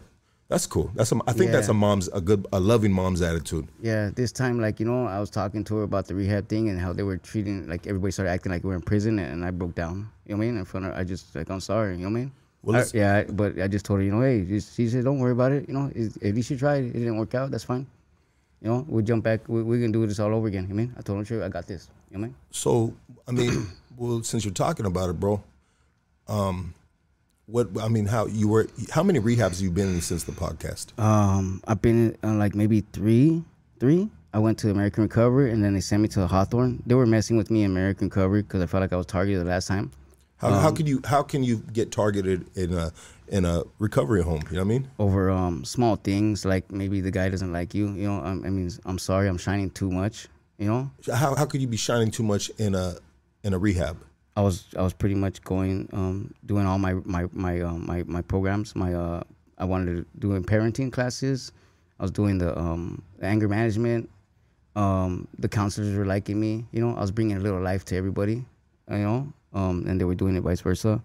that's 0.50 0.68
cool. 0.68 0.92
That's 0.96 1.12
a, 1.12 1.20
I 1.28 1.34
think 1.34 1.52
that's 1.52 1.70
a 1.70 1.74
mom's 1.74 2.08
a 2.10 2.20
good 2.20 2.46
a 2.52 2.60
loving 2.60 2.92
mom's 2.92 3.22
attitude. 3.22 3.68
Yeah, 3.80 4.10
this 4.14 4.32
time, 4.32 4.60
like, 4.60 4.80
you 4.80 4.86
know, 4.86 5.06
I 5.06 5.20
was 5.20 5.30
talking 5.30 5.64
to 5.66 5.76
her 5.78 5.84
about 5.84 6.08
the 6.08 6.16
rehab 6.16 6.50
thing 6.50 6.70
and 6.70 6.80
how 6.80 6.92
they 6.94 7.04
were 7.04 7.18
treating, 7.18 7.68
like, 7.68 7.88
everybody 7.88 8.12
started 8.12 8.32
acting 8.32 8.52
like 8.52 8.64
we 8.64 8.70
were 8.70 8.76
in 8.76 8.82
prison 8.82 9.20
and 9.20 9.46
I 9.46 9.52
broke 9.52 9.76
down. 9.76 10.10
You 10.26 10.34
know 10.34 10.40
what 10.40 10.44
I 10.46 10.48
mean? 10.48 10.58
In 10.58 10.66
front 10.66 10.88
of 10.88 10.94
her, 10.94 11.00
I 11.00 11.04
just, 11.04 11.34
like, 11.36 11.50
I'm 11.50 11.62
sorry. 11.62 11.94
You 11.98 12.04
know 12.04 12.12
what 12.12 12.18
I 12.18 12.22
mean? 12.22 12.32
Well, 12.64 12.82
I- 12.82 12.86
yeah, 12.94 13.24
but 13.24 13.60
I 13.60 13.68
just 13.68 13.86
told 13.86 14.00
her, 14.00 14.04
you 14.06 14.12
know, 14.12 14.22
hey, 14.22 14.46
she 14.60 14.88
said, 14.90 15.04
don't 15.04 15.20
worry 15.20 15.32
about 15.32 15.52
it. 15.52 15.68
You 15.68 15.74
know, 15.74 15.88
at 15.88 16.36
least 16.36 16.50
you 16.50 16.58
tried. 16.58 16.84
It 16.84 16.94
didn't 16.94 17.18
work 17.18 17.34
out. 17.34 17.50
That's 17.52 17.64
fine. 17.64 17.88
You 18.62 18.70
know, 18.70 18.86
we'll 18.88 19.04
jump 19.04 19.24
back. 19.24 19.48
We, 19.48 19.64
we 19.64 19.82
can 19.82 19.92
do 19.92 20.06
this 20.06 20.20
all 20.20 20.34
over 20.34 20.48
again. 20.48 20.68
You 20.68 20.76
know 20.76 20.82
I 20.82 20.86
mean? 20.86 20.96
I 20.98 21.02
told 21.02 21.20
her, 21.20 21.26
sure, 21.26 21.44
I 21.44 21.50
got 21.50 21.68
this. 21.68 21.90
You 22.12 22.18
know 22.18 22.26
I 22.26 22.28
mean? 22.28 22.36
So, 22.52 22.94
I 23.28 23.32
mean, 23.32 23.68
well, 23.98 24.22
since 24.24 24.46
you're 24.46 24.54
talking 24.54 24.86
about 24.86 25.10
it, 25.10 25.20
bro, 25.20 25.44
um, 26.28 26.74
what 27.48 27.70
I 27.82 27.88
mean, 27.88 28.06
how 28.06 28.28
you 28.28 28.48
were, 28.48 28.68
how 28.92 29.04
many 29.04 29.20
rehabs 29.20 29.56
have 29.56 29.62
you 29.62 29.72
been 29.72 29.88
in 29.90 30.02
since 30.02 30.24
the 30.24 30.32
podcast? 30.32 30.98
Um, 31.00 31.62
I've 31.68 31.82
been 31.82 32.16
in 32.24 32.30
uh, 32.30 32.36
like 32.36 32.56
maybe 32.56 32.82
three, 32.94 33.44
three. 33.80 34.10
I 34.34 34.40
went 34.40 34.58
to 34.60 34.70
American 34.70 35.04
Recovery 35.04 35.52
and 35.52 35.64
then 35.64 35.74
they 35.74 35.82
sent 35.82 36.02
me 36.02 36.08
to 36.10 36.26
Hawthorne. 36.28 36.82
They 36.86 36.96
were 36.96 37.06
messing 37.06 37.36
with 37.36 37.52
me 37.52 37.64
in 37.64 37.72
American 37.72 38.08
Recovery 38.08 38.44
because 38.44 38.62
I 38.62 38.66
felt 38.68 38.82
like 38.82 38.94
I 38.94 38.96
was 38.96 39.08
targeted 39.08 39.42
the 39.42 39.50
last 39.50 39.68
time. 39.68 39.92
How, 40.38 40.48
um, 40.48 40.62
how 40.62 40.72
can 40.72 40.88
you 40.88 41.02
how 41.06 41.22
can 41.22 41.44
you 41.44 41.58
get 41.74 41.92
targeted 41.92 42.46
in 42.56 42.74
a 42.74 42.92
in 43.32 43.46
a 43.46 43.64
recovery 43.80 44.22
home? 44.22 44.42
You 44.52 44.58
know 44.58 44.64
what 44.64 44.66
I 44.66 44.78
mean? 44.80 44.88
over 45.00 45.32
um, 45.32 45.64
small 45.66 45.96
things 45.96 46.46
like 46.46 46.72
maybe 46.72 47.02
the 47.02 47.12
guy 47.12 47.30
doesn't 47.30 47.52
like 47.52 47.74
you. 47.74 47.92
You 47.94 48.08
know, 48.08 48.24
um, 48.24 48.44
I 48.46 48.50
mean, 48.50 48.70
I'm 48.86 49.00
sorry, 49.00 49.28
I'm 49.28 49.38
shining 49.38 49.72
too 49.72 49.90
much. 49.90 50.28
You 50.60 50.68
know, 50.68 50.92
How 51.12 51.34
how 51.34 51.46
could 51.46 51.62
you 51.62 51.68
be 51.68 51.78
shining 51.78 52.12
too 52.12 52.24
much 52.24 52.52
in 52.60 52.76
a 52.76 52.98
in 53.44 53.54
a 53.54 53.58
rehab? 53.58 53.98
I 54.36 54.42
was 54.42 54.66
I 54.78 54.82
was 54.84 54.94
pretty 54.94 55.16
much 55.16 55.42
going 55.44 55.90
um, 55.94 56.34
doing 56.46 56.66
all 56.68 56.78
my 56.78 56.94
my 57.06 57.26
my 57.32 57.62
um, 57.62 57.86
my 57.88 58.04
my 58.04 58.22
programs. 58.22 58.76
My 58.76 58.94
uh, 58.94 59.24
I 59.58 59.66
wanted 59.66 59.96
to 59.96 60.06
doing 60.20 60.44
parenting 60.44 60.92
classes. 60.92 61.52
I 62.00 62.04
was 62.04 62.12
doing 62.12 62.38
the 62.38 62.58
um, 62.58 63.02
anger 63.22 63.48
management. 63.48 64.10
Um, 64.76 65.28
the 65.40 65.50
counselors 65.50 65.96
were 65.98 66.06
liking 66.06 66.40
me. 66.40 66.66
You 66.72 66.82
know, 66.82 66.96
I 66.96 67.02
was 67.02 67.12
bringing 67.12 67.38
a 67.38 67.40
little 67.40 67.60
life 67.62 67.84
to 67.86 67.96
everybody. 67.98 68.46
You 68.90 68.98
know, 68.98 69.34
um, 69.54 69.86
and 69.88 70.00
they 70.00 70.06
were 70.06 70.16
doing 70.16 70.36
it 70.36 70.42
vice 70.42 70.62
versa. 70.62 71.02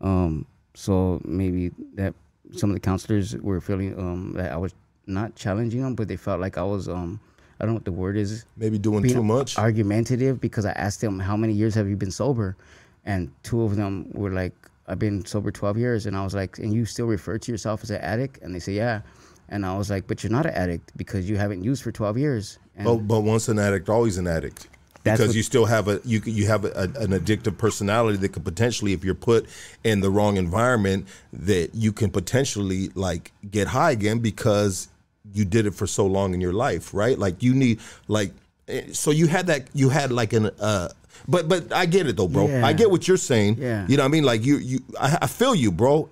Um, 0.00 0.46
so 0.74 1.20
maybe 1.24 1.70
that 1.94 2.14
some 2.52 2.70
of 2.70 2.74
the 2.74 2.80
counselors 2.80 3.36
were 3.36 3.60
feeling 3.60 3.98
um, 3.98 4.32
that 4.34 4.52
I 4.52 4.56
was 4.56 4.74
not 5.06 5.34
challenging 5.34 5.82
them, 5.82 5.94
but 5.94 6.08
they 6.08 6.16
felt 6.16 6.40
like 6.40 6.58
I 6.58 6.62
was 6.62 6.88
um, 6.88 7.20
I 7.60 7.64
don't 7.64 7.70
know 7.70 7.74
what 7.74 7.84
the 7.84 7.92
word 7.92 8.16
is 8.16 8.44
Maybe 8.56 8.78
doing 8.78 9.02
too 9.08 9.22
much. 9.22 9.56
argumentative 9.58 10.40
because 10.40 10.64
I 10.64 10.72
asked 10.72 11.00
them 11.00 11.18
how 11.20 11.36
many 11.36 11.52
years 11.52 11.74
have 11.74 11.88
you 11.88 11.96
been 11.96 12.10
sober, 12.10 12.56
and 13.04 13.30
two 13.42 13.62
of 13.62 13.76
them 13.76 14.10
were 14.12 14.30
like, 14.30 14.52
"I've 14.88 14.98
been 14.98 15.24
sober 15.24 15.50
12 15.50 15.78
years," 15.78 16.06
and 16.06 16.16
I 16.16 16.24
was 16.24 16.34
like, 16.34 16.58
"And 16.58 16.72
you 16.74 16.84
still 16.84 17.06
refer 17.06 17.38
to 17.38 17.52
yourself 17.52 17.82
as 17.82 17.90
an 17.90 18.00
addict?" 18.00 18.42
And 18.42 18.54
they 18.54 18.58
say, 18.60 18.72
"Yeah," 18.72 19.02
and 19.48 19.64
I 19.64 19.76
was 19.78 19.88
like, 19.90 20.06
"But 20.06 20.22
you're 20.22 20.32
not 20.32 20.46
an 20.46 20.54
addict 20.54 20.92
because 20.96 21.28
you 21.30 21.36
haven't 21.36 21.62
used 21.62 21.82
for 21.82 21.92
12 21.92 22.18
years." 22.18 22.58
And 22.76 22.84
But, 22.86 22.96
but 23.06 23.20
once 23.20 23.48
an 23.48 23.58
addict, 23.58 23.88
always 23.88 24.18
an 24.18 24.26
addict. 24.26 24.68
That's 25.04 25.18
Because 25.20 25.28
what- 25.28 25.36
you 25.36 25.42
still 25.42 25.66
have 25.66 25.86
a 25.88 26.00
you 26.04 26.20
you 26.24 26.46
have 26.46 26.64
a, 26.64 26.72
an 26.96 27.10
addictive 27.12 27.56
personality 27.58 28.16
that 28.18 28.30
could 28.30 28.44
potentially, 28.44 28.92
if 28.94 29.04
you're 29.04 29.14
put 29.14 29.46
in 29.84 30.00
the 30.00 30.10
wrong 30.10 30.36
environment, 30.38 31.06
that 31.32 31.74
you 31.74 31.92
can 31.92 32.10
potentially 32.10 32.88
like 32.94 33.30
get 33.50 33.68
high 33.68 33.90
again 33.92 34.18
because 34.20 34.88
you 35.32 35.44
did 35.44 35.66
it 35.66 35.74
for 35.74 35.86
so 35.86 36.06
long 36.06 36.32
in 36.34 36.40
your 36.40 36.52
life, 36.54 36.92
right? 36.94 37.18
Like 37.18 37.42
you 37.42 37.54
need 37.54 37.80
like 38.08 38.32
eh, 38.68 38.82
so 38.92 39.10
you 39.10 39.26
had 39.26 39.46
that 39.48 39.68
you 39.74 39.90
had 39.90 40.10
like 40.10 40.32
an 40.32 40.50
uh 40.58 40.88
but 41.28 41.48
but 41.48 41.72
I 41.72 41.84
get 41.86 42.06
it 42.06 42.16
though, 42.16 42.28
bro. 42.28 42.48
Yeah. 42.48 42.66
I 42.66 42.72
get 42.72 42.90
what 42.90 43.06
you're 43.06 43.16
saying. 43.18 43.58
Yeah. 43.58 43.86
You 43.86 43.96
know 43.98 44.02
what 44.04 44.08
I 44.08 44.12
mean? 44.12 44.24
Like 44.24 44.44
you 44.44 44.56
you 44.56 44.80
I, 44.98 45.18
I 45.22 45.26
feel 45.26 45.54
you, 45.54 45.70
bro. 45.70 46.08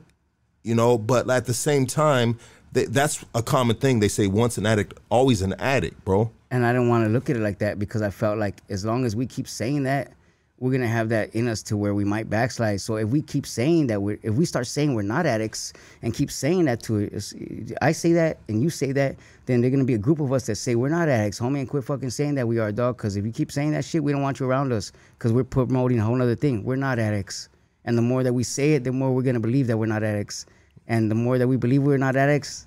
You 0.64 0.74
know, 0.74 0.96
but 0.98 1.28
at 1.28 1.46
the 1.46 1.54
same 1.54 1.86
time, 1.86 2.38
they, 2.72 2.84
that's 2.84 3.24
a 3.34 3.42
common 3.42 3.76
thing. 3.76 4.00
They 4.00 4.08
say 4.08 4.26
once 4.28 4.58
an 4.58 4.66
addict, 4.66 4.94
always 5.10 5.42
an 5.42 5.54
addict, 5.58 6.04
bro. 6.04 6.30
And 6.52 6.66
I 6.66 6.72
didn't 6.72 6.88
want 6.88 7.06
to 7.06 7.10
look 7.10 7.30
at 7.30 7.36
it 7.36 7.40
like 7.40 7.58
that 7.60 7.78
because 7.78 8.02
I 8.02 8.10
felt 8.10 8.38
like 8.38 8.60
as 8.68 8.84
long 8.84 9.06
as 9.06 9.16
we 9.16 9.26
keep 9.26 9.48
saying 9.48 9.84
that, 9.84 10.12
we're 10.58 10.70
gonna 10.70 10.86
have 10.86 11.08
that 11.08 11.34
in 11.34 11.48
us 11.48 11.60
to 11.64 11.76
where 11.76 11.94
we 11.94 12.04
might 12.04 12.30
backslide. 12.30 12.80
So 12.80 12.94
if 12.96 13.08
we 13.08 13.20
keep 13.20 13.46
saying 13.46 13.88
that 13.88 14.00
we're, 14.00 14.18
if 14.22 14.34
we 14.34 14.44
start 14.44 14.68
saying 14.68 14.94
we're 14.94 15.02
not 15.02 15.26
addicts 15.26 15.72
and 16.02 16.14
keep 16.14 16.30
saying 16.30 16.66
that 16.66 16.80
to 16.84 17.10
us, 17.16 17.34
I 17.80 17.90
say 17.90 18.12
that 18.12 18.38
and 18.48 18.62
you 18.62 18.70
say 18.70 18.92
that, 18.92 19.16
then 19.46 19.60
there's 19.60 19.72
gonna 19.72 19.84
be 19.84 19.94
a 19.94 19.98
group 19.98 20.20
of 20.20 20.30
us 20.32 20.46
that 20.46 20.56
say 20.56 20.76
we're 20.76 20.90
not 20.90 21.08
addicts, 21.08 21.40
homie, 21.40 21.58
and 21.60 21.68
quit 21.68 21.82
fucking 21.84 22.10
saying 22.10 22.36
that 22.36 22.46
we 22.46 22.60
are, 22.60 22.70
dog. 22.70 22.98
Because 22.98 23.16
if 23.16 23.24
you 23.24 23.32
keep 23.32 23.50
saying 23.50 23.72
that 23.72 23.84
shit, 23.84 24.04
we 24.04 24.12
don't 24.12 24.22
want 24.22 24.38
you 24.38 24.46
around 24.46 24.72
us 24.72 24.92
because 25.18 25.32
we're 25.32 25.42
promoting 25.42 25.98
a 25.98 26.04
whole 26.04 26.20
other 26.20 26.36
thing. 26.36 26.62
We're 26.62 26.76
not 26.76 26.98
addicts, 26.98 27.48
and 27.86 27.98
the 27.98 28.02
more 28.02 28.22
that 28.22 28.34
we 28.34 28.44
say 28.44 28.74
it, 28.74 28.84
the 28.84 28.92
more 28.92 29.10
we're 29.10 29.22
gonna 29.22 29.40
believe 29.40 29.66
that 29.68 29.78
we're 29.78 29.86
not 29.86 30.04
addicts, 30.04 30.46
and 30.86 31.10
the 31.10 31.16
more 31.16 31.38
that 31.38 31.48
we 31.48 31.56
believe 31.56 31.82
we're 31.82 31.98
not 31.98 32.14
addicts, 32.14 32.66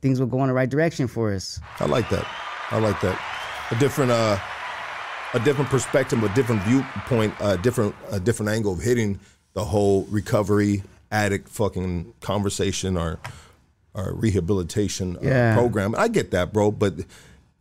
things 0.00 0.18
will 0.18 0.26
go 0.26 0.40
in 0.40 0.48
the 0.48 0.54
right 0.54 0.70
direction 0.70 1.06
for 1.06 1.32
us. 1.32 1.60
I 1.78 1.84
like 1.84 2.08
that. 2.08 2.26
I 2.70 2.78
like 2.78 3.00
that. 3.00 3.20
A 3.70 3.76
different 3.76 4.10
uh 4.10 4.38
a 5.34 5.40
different 5.40 5.70
perspective, 5.70 6.22
a 6.22 6.28
different 6.34 6.62
viewpoint, 6.62 7.34
a 7.40 7.56
different 7.56 7.94
a 8.10 8.20
different 8.20 8.50
angle 8.50 8.72
of 8.72 8.80
hitting 8.80 9.20
the 9.54 9.64
whole 9.64 10.04
recovery 10.04 10.82
addict 11.12 11.48
fucking 11.48 12.12
conversation 12.20 12.96
or 12.96 13.18
or 13.94 14.12
rehabilitation 14.14 15.16
uh, 15.16 15.54
program. 15.56 15.94
I 15.96 16.08
get 16.08 16.30
that, 16.30 16.52
bro, 16.52 16.70
but 16.70 16.94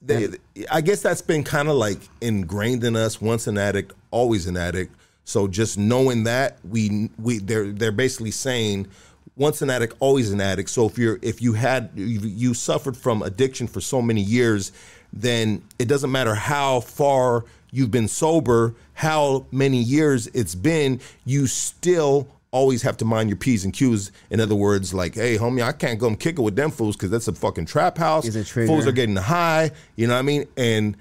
they, 0.02 0.30
I 0.72 0.82
guess 0.82 1.02
that's 1.02 1.22
been 1.22 1.44
kind 1.44 1.68
of 1.68 1.76
like 1.76 2.00
ingrained 2.22 2.84
in 2.84 2.96
us. 2.96 3.20
Once 3.20 3.48
an 3.48 3.58
addict, 3.58 3.94
always 4.12 4.46
an 4.48 4.56
addict. 4.56 4.96
So 5.26 5.48
just 5.48 5.78
knowing 5.78 6.24
that 6.24 6.58
we 6.64 7.10
we 7.20 7.40
they're 7.40 7.72
they're 7.72 7.92
basically 7.92 8.32
saying 8.32 8.88
once 9.36 9.62
an 9.62 9.70
addict, 9.70 9.96
always 10.00 10.32
an 10.32 10.42
addict. 10.42 10.70
So 10.70 10.86
if 10.86 10.98
you're 10.98 11.20
if 11.22 11.42
you 11.42 11.54
had 11.54 11.92
you, 11.96 12.06
you 12.06 12.54
suffered 12.54 12.98
from 12.98 13.22
addiction 13.22 13.68
for 13.68 13.82
so 13.82 14.02
many 14.02 14.22
years, 14.22 14.72
then 15.14 15.62
it 15.80 15.88
doesn't 15.88 16.12
matter 16.12 16.36
how 16.36 16.80
far 16.82 17.46
you've 17.72 17.92
been 17.92 18.08
sober, 18.08 18.74
how 18.94 19.46
many 19.52 19.78
years 19.78 20.28
it's 20.28 20.56
been, 20.56 21.00
you 21.26 21.48
still 21.48 22.28
always 22.52 22.82
have 22.82 22.98
to 22.98 23.06
mind 23.06 23.30
your 23.30 23.38
p's 23.38 23.64
and 23.64 23.74
q's. 23.74 24.12
In 24.32 24.40
other 24.40 24.56
words, 24.56 24.94
like, 24.94 25.14
hey, 25.16 25.38
homie, 25.38 25.62
I 25.64 25.72
can't 25.72 26.00
go 26.00 26.08
and 26.08 26.20
kick 26.20 26.40
it 26.40 26.42
with 26.42 26.56
them 26.56 26.72
fools 26.72 26.96
because 26.96 27.12
that's 27.12 27.28
a 27.28 27.34
fucking 27.34 27.66
trap 27.68 27.98
house. 27.98 28.26
Fools 28.68 28.88
are 28.88 28.92
getting 28.92 29.16
high. 29.16 29.72
You 29.96 30.08
know 30.08 30.14
what 30.14 30.20
I 30.20 30.24
mean? 30.24 30.46
And 30.58 30.98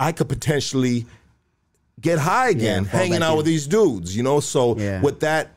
I 0.00 0.10
could 0.12 0.28
potentially 0.28 1.06
get 2.00 2.18
high 2.18 2.48
again, 2.48 2.84
fall 2.84 2.98
hanging 3.00 3.22
out 3.22 3.32
in. 3.32 3.36
with 3.38 3.46
these 3.46 3.66
dudes. 3.66 4.16
You 4.16 4.22
know, 4.24 4.40
so 4.40 4.76
Yeah. 4.76 5.00
with 5.02 5.20
that 5.20 5.50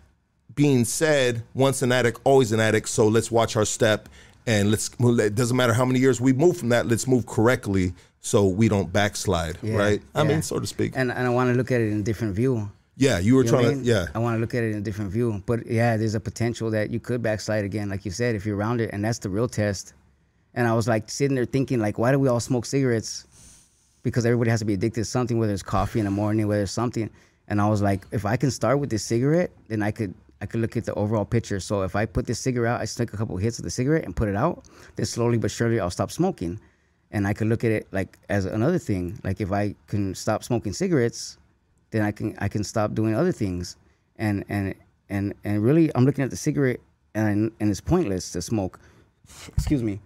being 0.53 0.85
said, 0.85 1.41
once 1.55 1.81
an 1.81 1.91
addict, 1.91 2.19
always 2.23 2.51
an 2.51 2.59
addict. 2.59 2.87
So 2.89 3.07
let's 3.07 3.31
watch 3.31 3.55
our 3.55 3.65
step, 3.65 4.07
and 4.45 4.71
let's. 4.71 4.89
It 4.99 5.35
doesn't 5.35 5.55
matter 5.57 5.73
how 5.73 5.85
many 5.85 5.99
years 5.99 6.19
we 6.21 6.33
move 6.33 6.57
from 6.57 6.69
that. 6.69 6.87
Let's 6.87 7.07
move 7.07 7.25
correctly 7.25 7.93
so 8.19 8.47
we 8.47 8.69
don't 8.69 8.91
backslide. 8.91 9.57
Yeah, 9.61 9.75
right? 9.75 10.01
I 10.15 10.21
yeah. 10.21 10.27
mean, 10.27 10.41
so 10.41 10.59
to 10.59 10.67
speak. 10.67 10.93
And 10.95 11.11
and 11.11 11.25
I 11.27 11.29
want 11.29 11.51
to 11.51 11.55
look 11.57 11.71
at 11.71 11.81
it 11.81 11.91
in 11.91 11.99
a 11.99 12.03
different 12.03 12.35
view. 12.35 12.69
yeah, 12.95 13.19
you 13.19 13.35
were 13.35 13.43
You 13.43 13.49
trying 13.49 13.65
I 13.65 13.69
mean? 13.69 13.83
to. 13.83 13.89
Yeah, 13.89 14.05
I 14.15 14.19
want 14.19 14.35
to 14.35 14.39
look 14.39 14.53
at 14.53 14.63
it 14.63 14.71
in 14.71 14.77
a 14.77 14.81
different 14.81 15.11
view. 15.11 15.41
But 15.45 15.65
yeah, 15.65 15.97
there's 15.97 16.15
a 16.15 16.19
potential 16.19 16.69
that 16.71 16.89
you 16.89 16.99
could 16.99 17.21
backslide 17.21 17.65
again, 17.65 17.89
like 17.89 18.05
you 18.05 18.11
said, 18.11 18.35
if 18.35 18.45
you're 18.45 18.55
around 18.57 18.81
it, 18.81 18.89
and 18.93 19.03
that's 19.03 19.19
the 19.19 19.29
real 19.29 19.47
test. 19.47 19.93
And 20.53 20.67
I 20.67 20.73
was 20.73 20.87
like 20.87 21.09
sitting 21.09 21.35
there 21.35 21.45
thinking, 21.45 21.79
like, 21.79 21.97
why 21.97 22.11
do 22.11 22.19
we 22.19 22.27
all 22.27 22.39
smoke 22.39 22.65
cigarettes? 22.65 23.25
Because 24.03 24.25
everybody 24.25 24.51
has 24.51 24.59
to 24.59 24.65
be 24.65 24.73
addicted 24.73 25.01
to 25.01 25.05
something, 25.05 25.39
whether 25.39 25.53
it's 25.53 25.63
coffee 25.63 25.99
in 25.99 26.05
the 26.05 26.11
morning, 26.11 26.47
whether 26.47 26.63
it's 26.63 26.71
something. 26.71 27.09
And 27.47 27.59
I 27.59 27.67
was 27.69 27.81
like, 27.81 28.05
if 28.11 28.25
I 28.25 28.37
can 28.37 28.51
start 28.51 28.79
with 28.79 28.89
this 28.89 29.03
cigarette, 29.03 29.49
then 29.67 29.81
I 29.81 29.91
could 29.91 30.13
I 30.43 30.45
could 30.45 30.59
look 30.59 30.75
at 30.75 30.83
the 30.83 30.93
overall 30.95 31.23
picture. 31.23 31.61
So 31.61 31.83
if 31.83 31.95
I 31.95 32.05
put 32.05 32.27
this 32.27 32.37
cigarette 32.37 32.73
out, 32.73 32.81
I 32.81 32.83
smoke 32.83 33.13
a 33.13 33.17
couple 33.17 33.37
hits 33.37 33.59
of 33.59 33.63
the 33.63 33.71
cigarette 33.71 34.03
and 34.03 34.13
put 34.13 34.27
it 34.27 34.35
out, 34.35 34.65
then 34.97 35.05
slowly 35.05 35.37
but 35.37 35.49
surely 35.49 35.79
I'll 35.79 35.89
stop 35.89 36.11
smoking. 36.11 36.59
And 37.11 37.25
I 37.25 37.31
could 37.31 37.47
look 37.47 37.63
at 37.63 37.71
it 37.71 37.87
like 37.93 38.19
as 38.27 38.43
another 38.43 38.77
thing. 38.77 39.17
Like 39.23 39.39
if 39.39 39.53
I 39.53 39.73
can 39.87 40.13
stop 40.13 40.43
smoking 40.43 40.73
cigarettes, 40.73 41.37
then 41.91 42.01
I 42.01 42.11
can 42.11 42.35
I 42.39 42.49
can 42.49 42.65
stop 42.65 42.93
doing 42.93 43.15
other 43.15 43.31
things. 43.31 43.77
And 44.17 44.43
and 44.49 44.75
and 45.07 45.33
and 45.45 45.63
really, 45.63 45.89
I'm 45.95 46.03
looking 46.03 46.25
at 46.25 46.29
the 46.29 46.35
cigarette, 46.35 46.81
and 47.15 47.49
and 47.61 47.71
it's 47.71 47.79
pointless 47.79 48.33
to 48.33 48.41
smoke. 48.41 48.81
Excuse 49.55 49.81
me. 49.81 50.01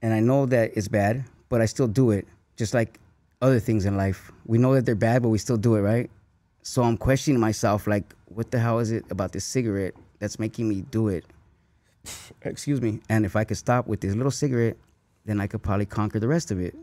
And 0.00 0.14
I 0.14 0.20
know 0.20 0.46
that 0.46 0.70
it's 0.74 0.88
bad, 0.88 1.22
but 1.50 1.60
I 1.60 1.66
still 1.66 1.88
do 1.88 2.12
it, 2.12 2.26
just 2.56 2.72
like 2.72 2.98
other 3.42 3.60
things 3.60 3.84
in 3.84 3.94
life. 3.94 4.32
We 4.46 4.56
know 4.56 4.72
that 4.74 4.86
they're 4.86 4.94
bad, 4.94 5.20
but 5.20 5.28
we 5.28 5.36
still 5.36 5.58
do 5.58 5.74
it, 5.74 5.82
right? 5.82 6.10
So 6.66 6.82
I'm 6.82 6.96
questioning 6.96 7.38
myself, 7.38 7.86
like, 7.86 8.14
what 8.24 8.50
the 8.50 8.58
hell 8.58 8.78
is 8.78 8.90
it 8.90 9.04
about 9.10 9.32
this 9.32 9.44
cigarette 9.44 9.94
that's 10.18 10.38
making 10.38 10.66
me 10.66 10.80
do 10.80 11.08
it? 11.08 11.26
Excuse 12.42 12.80
me. 12.80 13.00
And 13.10 13.26
if 13.26 13.36
I 13.36 13.44
could 13.44 13.58
stop 13.58 13.86
with 13.86 14.00
this 14.00 14.14
little 14.14 14.30
cigarette, 14.30 14.78
then 15.26 15.40
I 15.42 15.46
could 15.46 15.62
probably 15.62 15.84
conquer 15.84 16.18
the 16.18 16.26
rest 16.26 16.50
of 16.50 16.58
it. 16.60 16.74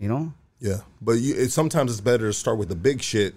You 0.00 0.08
know? 0.08 0.32
yeah. 0.58 0.80
But 1.00 1.12
you, 1.12 1.34
it, 1.36 1.52
sometimes 1.52 1.92
it's 1.92 2.00
better 2.00 2.26
to 2.26 2.32
start 2.32 2.58
with 2.58 2.68
the 2.68 2.74
big 2.74 3.00
shit 3.02 3.34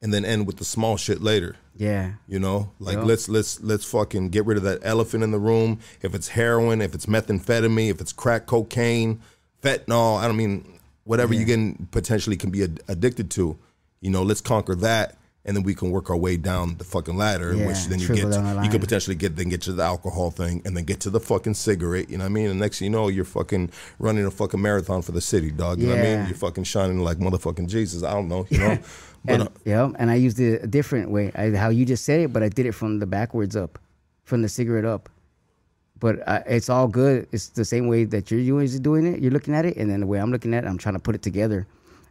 and 0.00 0.14
then 0.14 0.24
end 0.24 0.46
with 0.46 0.58
the 0.58 0.64
small 0.64 0.96
shit 0.96 1.20
later. 1.20 1.56
Yeah. 1.76 2.12
You 2.28 2.38
know, 2.38 2.70
like 2.78 2.96
Yeah. 2.96 3.02
let's 3.02 3.28
let's 3.28 3.60
let's 3.60 3.84
fucking 3.84 4.28
get 4.28 4.46
rid 4.46 4.56
of 4.56 4.62
that 4.62 4.78
elephant 4.82 5.24
in 5.24 5.32
the 5.32 5.38
room. 5.40 5.80
If 6.02 6.14
it's 6.14 6.28
heroin, 6.28 6.80
if 6.80 6.94
it's 6.94 7.06
methamphetamine, 7.06 7.90
if 7.90 8.00
it's 8.00 8.12
crack 8.12 8.46
cocaine, 8.46 9.20
fentanyl, 9.62 10.18
I 10.18 10.26
don't 10.28 10.36
mean 10.36 10.78
whatever 11.04 11.34
you 11.34 11.44
can 11.44 11.88
potentially 11.90 12.36
can 12.36 12.50
be 12.50 12.62
ad- 12.62 12.80
addicted 12.86 13.30
to. 13.32 13.58
You 14.00 14.10
know, 14.10 14.22
let's 14.22 14.40
conquer 14.40 14.74
that, 14.76 15.16
and 15.46 15.56
then 15.56 15.62
we 15.62 15.74
can 15.74 15.90
work 15.90 16.10
our 16.10 16.16
way 16.16 16.36
down 16.36 16.76
the 16.76 16.84
fucking 16.84 17.16
ladder. 17.16 17.54
Yeah, 17.54 17.68
which 17.68 17.86
then 17.86 18.00
you 18.00 18.08
get 18.08 18.30
down 18.30 18.56
the 18.56 18.62
you 18.62 18.68
could 18.68 18.80
potentially 18.80 19.14
get 19.14 19.36
then 19.36 19.48
get 19.48 19.62
to 19.62 19.72
the 19.72 19.84
alcohol 19.84 20.30
thing, 20.30 20.60
and 20.64 20.76
then 20.76 20.84
get 20.84 21.00
to 21.00 21.10
the 21.10 21.20
fucking 21.20 21.54
cigarette. 21.54 22.10
You 22.10 22.18
know 22.18 22.24
what 22.24 22.30
I 22.30 22.32
mean? 22.32 22.50
And 22.50 22.58
next 22.58 22.80
thing 22.80 22.86
you 22.86 22.90
know, 22.90 23.08
you're 23.08 23.24
fucking 23.24 23.70
running 23.98 24.26
a 24.26 24.30
fucking 24.30 24.60
marathon 24.60 25.02
for 25.02 25.12
the 25.12 25.20
city, 25.20 25.52
dog. 25.52 25.80
You 25.80 25.86
know 25.86 25.94
what 25.96 26.04
I 26.04 26.16
mean? 26.16 26.26
You're 26.26 26.36
fucking 26.36 26.64
shining 26.64 26.98
like 26.98 27.18
motherfucking 27.18 27.68
Jesus. 27.68 28.02
I 28.02 28.12
don't 28.12 28.28
know. 28.28 28.46
You 28.50 28.58
know, 28.58 28.78
but 29.24 29.34
and 29.34 29.42
uh, 29.44 29.48
yeah, 29.64 29.92
and 29.98 30.10
I 30.10 30.16
used 30.16 30.40
it 30.40 30.64
a 30.64 30.66
different 30.66 31.10
way. 31.10 31.30
I, 31.34 31.50
how 31.50 31.68
you 31.68 31.86
just 31.86 32.04
said 32.04 32.20
it, 32.20 32.32
but 32.32 32.42
I 32.42 32.48
did 32.48 32.66
it 32.66 32.72
from 32.72 32.98
the 32.98 33.06
backwards 33.06 33.54
up, 33.54 33.78
from 34.24 34.42
the 34.42 34.48
cigarette 34.48 34.84
up. 34.84 35.08
But 35.98 36.28
I, 36.28 36.38
it's 36.46 36.68
all 36.68 36.88
good. 36.88 37.28
It's 37.32 37.48
the 37.50 37.64
same 37.64 37.86
way 37.86 38.04
that 38.04 38.30
you're 38.30 38.42
doing 38.80 39.06
it. 39.06 39.20
You're 39.20 39.32
looking 39.32 39.54
at 39.54 39.64
it, 39.64 39.76
and 39.76 39.88
then 39.88 40.00
the 40.00 40.06
way 40.06 40.18
I'm 40.18 40.32
looking 40.32 40.54
at 40.54 40.64
it, 40.64 40.66
I'm 40.66 40.76
trying 40.76 40.94
to 40.96 41.00
put 41.00 41.14
it 41.14 41.22
together. 41.22 41.66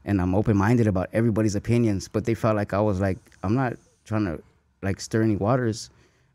And 0.06 0.22
I'm 0.22 0.34
open 0.36 0.56
minded 0.56 0.88
about 0.88 1.10
everybody's 1.14 1.56
opinions. 1.56 2.08
But 2.08 2.26
they 2.26 2.34
felt 2.36 2.56
like 2.56 2.74
I 2.74 2.80
was 2.80 3.00
like, 3.02 3.18
I'm 3.44 3.56
not 3.56 3.74
trying 4.06 4.26
to 4.26 4.42
like 4.82 5.02
stir 5.02 5.24
any 5.24 5.36
waters. 5.36 5.90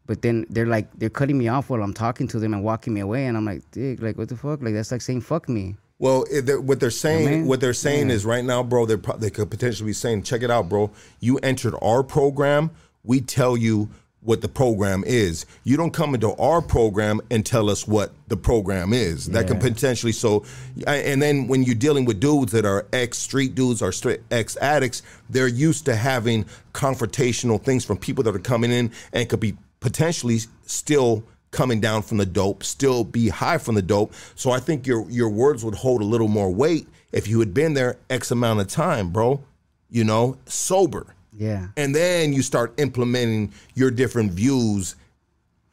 But 0.07 0.23
then 0.23 0.45
they're 0.51 0.67
like, 0.67 0.89
they're 0.99 1.09
cutting 1.09 1.39
me 1.39 1.47
off 1.49 1.71
while 1.71 1.83
I'm 1.83 1.95
talking 1.95 2.27
to 2.29 2.39
them 2.41 2.53
and 2.53 2.65
walking 2.65 2.93
me 2.95 3.01
away. 3.01 3.27
And 3.27 3.37
I'm 3.37 3.45
like, 3.45 3.63
dig, 3.71 4.03
like 4.03 4.19
what 4.19 4.29
the 4.29 4.37
fuck? 4.37 4.61
Like 4.63 4.75
that's 4.75 4.91
like 4.91 5.03
saying 5.03 5.21
fuck 5.21 5.49
me. 5.49 5.77
Well, 6.01 6.25
eh, 6.33 6.41
they're, 6.43 6.61
what 6.61 6.81
they're 6.81 6.91
saying, 6.91 7.31
mean? 7.31 7.47
what 7.47 7.61
they're 7.61 7.75
saying 7.75 8.09
Yeah. 8.09 8.15
is 8.15 8.25
right 8.25 8.45
now, 8.45 8.63
bro. 8.63 8.87
They 8.87 8.97
they 9.19 9.31
could 9.31 9.51
potentially 9.51 9.87
be 9.89 9.93
saying, 9.93 10.23
check 10.25 10.43
it 10.43 10.51
out, 10.51 10.69
bro. 10.69 10.91
You 11.21 11.39
entered 11.39 11.75
our 11.81 12.03
program. 12.03 12.71
We 13.05 13.21
tell 13.21 13.57
you 13.57 13.91
what 14.23 14.43
the 14.43 14.49
program 14.49 15.03
is. 15.07 15.47
You 15.65 15.77
don't 15.77 15.93
come 15.93 16.15
into 16.15 16.35
our 16.37 16.61
program 16.61 17.21
and 17.31 17.45
tell 17.45 17.71
us 17.71 17.89
what 17.89 18.13
the 18.29 18.37
program 18.37 18.93
is. 18.93 19.27
That 19.27 19.47
can 19.47 19.59
potentially 19.59 20.13
so. 20.13 20.45
And 20.87 21.23
then 21.23 21.49
when 21.49 21.63
you're 21.63 21.75
dealing 21.75 22.05
with 22.05 22.21
dudes 22.21 22.53
that 22.53 22.67
are 22.67 22.87
ex 22.93 23.19
street 23.19 23.55
dudes 23.55 23.81
or 23.83 23.93
ex 24.31 24.57
addicts, 24.61 25.03
they're 25.31 25.49
used 25.49 25.87
to 25.87 25.97
having 25.97 26.45
confrontational 26.75 27.63
things 27.63 27.85
from 27.85 27.97
people 27.97 28.23
that 28.25 28.35
are 28.35 28.41
coming 28.41 28.71
in 28.71 28.93
and 29.13 29.29
could 29.29 29.41
be 29.41 29.57
potentially 29.81 30.39
still 30.67 31.25
coming 31.51 31.81
down 31.81 32.03
from 32.03 32.19
the 32.19 32.27
dope, 32.27 32.63
still 32.63 33.03
be 33.05 33.29
high 33.29 33.59
from 33.59 33.75
the 33.75 33.83
dope. 33.83 34.13
So 34.35 34.51
I 34.51 34.61
think 34.61 34.87
your 34.87 35.09
your 35.11 35.31
words 35.31 35.65
would 35.65 35.75
hold 35.75 36.03
a 36.03 36.05
little 36.05 36.29
more 36.29 36.53
weight 36.53 36.87
if 37.13 37.27
you 37.27 37.41
had 37.41 37.55
been 37.55 37.75
there 37.75 37.97
X 38.09 38.31
amount 38.31 38.61
of 38.61 38.69
time, 38.69 39.11
bro. 39.11 39.43
You 39.89 40.05
know, 40.05 40.37
sober. 40.47 41.15
Yeah. 41.41 41.69
And 41.79 41.95
then 41.95 42.35
you 42.35 42.43
start 42.43 42.79
implementing 42.79 43.53
your 43.75 43.91
different 43.91 44.31
views, 44.33 44.95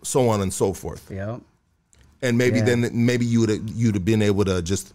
so 0.01 0.29
on 0.29 0.39
and 0.41 0.51
so 0.53 0.71
forth. 0.73 1.11
Yeah. 1.11 1.39
And 2.21 2.37
maybe 2.37 2.59
Yeah. 2.59 2.65
then 2.65 2.89
maybe 2.93 3.25
you 3.25 3.41
would 3.41 3.69
you'd 3.71 3.95
have 3.95 4.05
been 4.05 4.21
able 4.21 4.45
to 4.45 4.61
just 4.61 4.93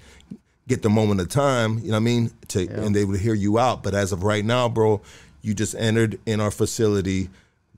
get 0.66 0.80
the 0.82 0.88
moment 0.88 1.20
of 1.20 1.28
time, 1.28 1.78
you 1.80 1.88
know 1.88 1.92
what 1.92 1.96
I 1.96 2.00
mean? 2.00 2.30
To 2.48 2.66
and 2.68 2.96
they 2.96 3.04
would 3.04 3.20
hear 3.20 3.35
you 3.35 3.58
out. 3.58 3.82
But 3.82 3.94
as 3.94 4.12
of 4.12 4.22
right 4.22 4.44
now, 4.44 4.66
bro, 4.68 5.02
you 5.42 5.52
just 5.54 5.74
entered 5.74 6.18
in 6.24 6.40
our 6.40 6.50
facility. 6.50 7.28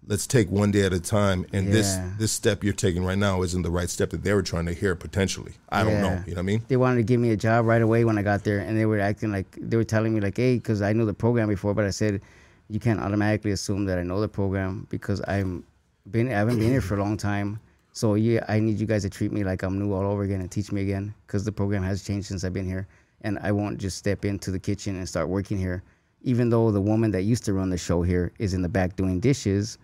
Let's 0.07 0.27
take 0.27 0.51
one 0.51 0.71
day 0.71 0.83
at 0.85 0.93
a 0.93 1.01
time. 1.01 1.47
And 1.53 1.73
this 1.73 1.95
Yeah. 1.97 2.11
this 2.19 2.31
step 2.31 2.63
you're 2.63 2.75
taking 2.75 3.05
right 3.05 3.19
now 3.19 3.43
isn't 3.43 3.63
the 3.63 3.71
right 3.73 3.91
step 3.91 4.11
that 4.11 4.23
they 4.23 4.35
were 4.35 4.43
trying 4.43 4.67
to 4.67 4.73
hear 4.75 4.95
potentially. 4.95 5.55
I 5.69 5.83
don't 5.83 6.01
know. 6.01 6.23
You 6.27 6.35
know 6.35 6.37
what 6.37 6.39
I 6.39 6.43
mean? 6.43 6.63
They 6.69 6.77
wanted 6.77 6.99
to 6.99 7.03
give 7.03 7.19
me 7.21 7.31
a 7.31 7.37
job 7.37 7.67
right 7.67 7.83
away 7.83 8.05
when 8.05 8.19
I 8.19 8.23
got 8.23 8.45
there, 8.45 8.61
and 8.61 8.79
they 8.79 8.87
were 8.87 9.01
acting 9.01 9.33
like 9.33 9.47
they 9.61 9.77
were 9.77 9.83
telling 9.95 10.15
me 10.15 10.21
like, 10.21 10.37
"Hey," 10.37 10.55
because 10.57 10.81
I 10.81 10.93
knew 10.93 11.07
the 11.07 11.15
program 11.15 11.49
before, 11.49 11.75
but 11.75 11.87
I 11.87 11.91
said, 11.91 12.21
"You 12.69 12.81
can't 12.81 13.01
automatically 13.01 13.53
assume 13.53 13.85
that 13.87 13.99
I 13.99 14.03
know 14.03 14.21
the 14.21 14.29
program 14.29 14.87
because 14.91 15.21
I'm 15.27 15.65
been 16.11 16.29
I 16.29 16.33
haven't 16.33 16.59
been 16.59 16.71
here 16.71 16.81
for 16.81 16.97
a 16.97 17.03
long 17.03 17.17
time. 17.17 17.61
So 17.93 18.15
yeah, 18.15 18.45
I 18.49 18.61
need 18.61 18.79
you 18.79 18.87
guys 18.87 19.03
to 19.03 19.11
treat 19.11 19.33
me 19.33 19.45
like 19.45 19.63
I'm 19.63 19.79
new 19.79 19.93
all 19.93 20.05
over 20.05 20.23
again 20.23 20.41
and 20.41 20.51
teach 20.51 20.73
me 20.73 20.83
again 20.83 21.15
because 21.27 21.45
the 21.45 21.53
program 21.53 21.83
has 21.83 22.03
changed 22.03 22.27
since 22.29 22.45
I've 22.45 22.53
been 22.53 22.67
here." 22.67 22.87
and 23.25 23.39
I 23.41 23.51
won't 23.51 23.79
just 23.79 23.97
step 23.97 24.25
into 24.25 24.51
the 24.51 24.59
kitchen 24.59 24.97
and 24.97 25.09
start 25.09 25.29
working 25.29 25.59
here. 25.59 25.83
Even 26.23 26.51
though 26.51 26.71
the 26.71 26.81
woman 26.81 27.11
that 27.13 27.23
used 27.23 27.45
to 27.47 27.55
run 27.55 27.71
the 27.71 27.79
show 27.79 28.03
here 28.03 28.33
is 28.39 28.55
in 28.55 28.63
the 28.63 28.69
back 28.69 28.97
doing 28.97 29.19
dishes, 29.19 29.79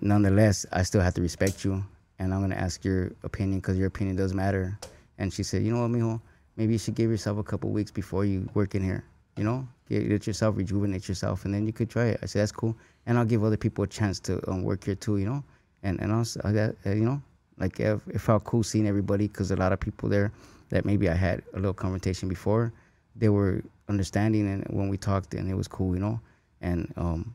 nonetheless, 0.00 0.66
I 0.72 0.82
still 0.82 1.00
have 1.00 1.14
to 1.14 1.22
respect 1.22 1.64
you, 1.64 1.84
and 2.18 2.34
I'm 2.34 2.40
gonna 2.40 2.56
ask 2.56 2.84
your 2.84 3.12
opinion 3.22 3.60
because 3.60 3.78
your 3.78 3.86
opinion 3.86 4.16
does 4.16 4.34
matter. 4.34 4.78
And 5.18 5.32
she 5.32 5.42
said, 5.42 5.62
you 5.62 5.72
know 5.72 5.82
what, 5.82 5.90
mijo, 5.90 6.20
maybe 6.56 6.72
you 6.72 6.78
should 6.78 6.94
give 6.94 7.10
yourself 7.10 7.38
a 7.38 7.42
couple 7.42 7.70
weeks 7.70 7.90
before 7.90 8.24
you 8.24 8.48
work 8.54 8.74
in 8.74 8.82
here. 8.82 9.04
You 9.36 9.44
know, 9.44 9.68
get, 9.88 10.26
yourself 10.26 10.56
rejuvenate 10.56 11.08
yourself, 11.08 11.44
and 11.44 11.54
then 11.54 11.66
you 11.66 11.72
could 11.72 11.88
try 11.88 12.06
it. 12.06 12.20
I 12.22 12.26
said 12.26 12.42
that's 12.42 12.52
cool, 12.52 12.76
and 13.06 13.18
I'll 13.18 13.24
give 13.24 13.44
other 13.44 13.56
people 13.56 13.84
a 13.84 13.86
chance 13.86 14.20
to 14.20 14.40
um, 14.50 14.62
work 14.62 14.84
here 14.84 14.94
too. 14.94 15.18
You 15.18 15.26
know, 15.26 15.44
and 15.82 16.00
and 16.00 16.12
also 16.12 16.40
I 16.44 16.50
uh, 16.88 16.92
you 16.92 17.04
know 17.04 17.22
like 17.58 17.78
it, 17.78 18.00
it 18.08 18.20
felt 18.20 18.44
cool 18.44 18.62
seeing 18.62 18.86
everybody 18.86 19.28
because 19.28 19.50
a 19.50 19.56
lot 19.56 19.72
of 19.72 19.78
people 19.80 20.08
there 20.08 20.32
that 20.70 20.84
maybe 20.84 21.08
I 21.08 21.14
had 21.14 21.42
a 21.52 21.56
little 21.56 21.74
confrontation 21.74 22.28
before, 22.28 22.72
they 23.16 23.28
were 23.28 23.62
understanding 23.88 24.48
and 24.48 24.64
when 24.70 24.88
we 24.88 24.96
talked 24.96 25.34
and 25.34 25.48
it 25.48 25.54
was 25.54 25.68
cool, 25.68 25.94
you 25.94 26.00
know, 26.00 26.20
and 26.60 26.92
um 26.96 27.34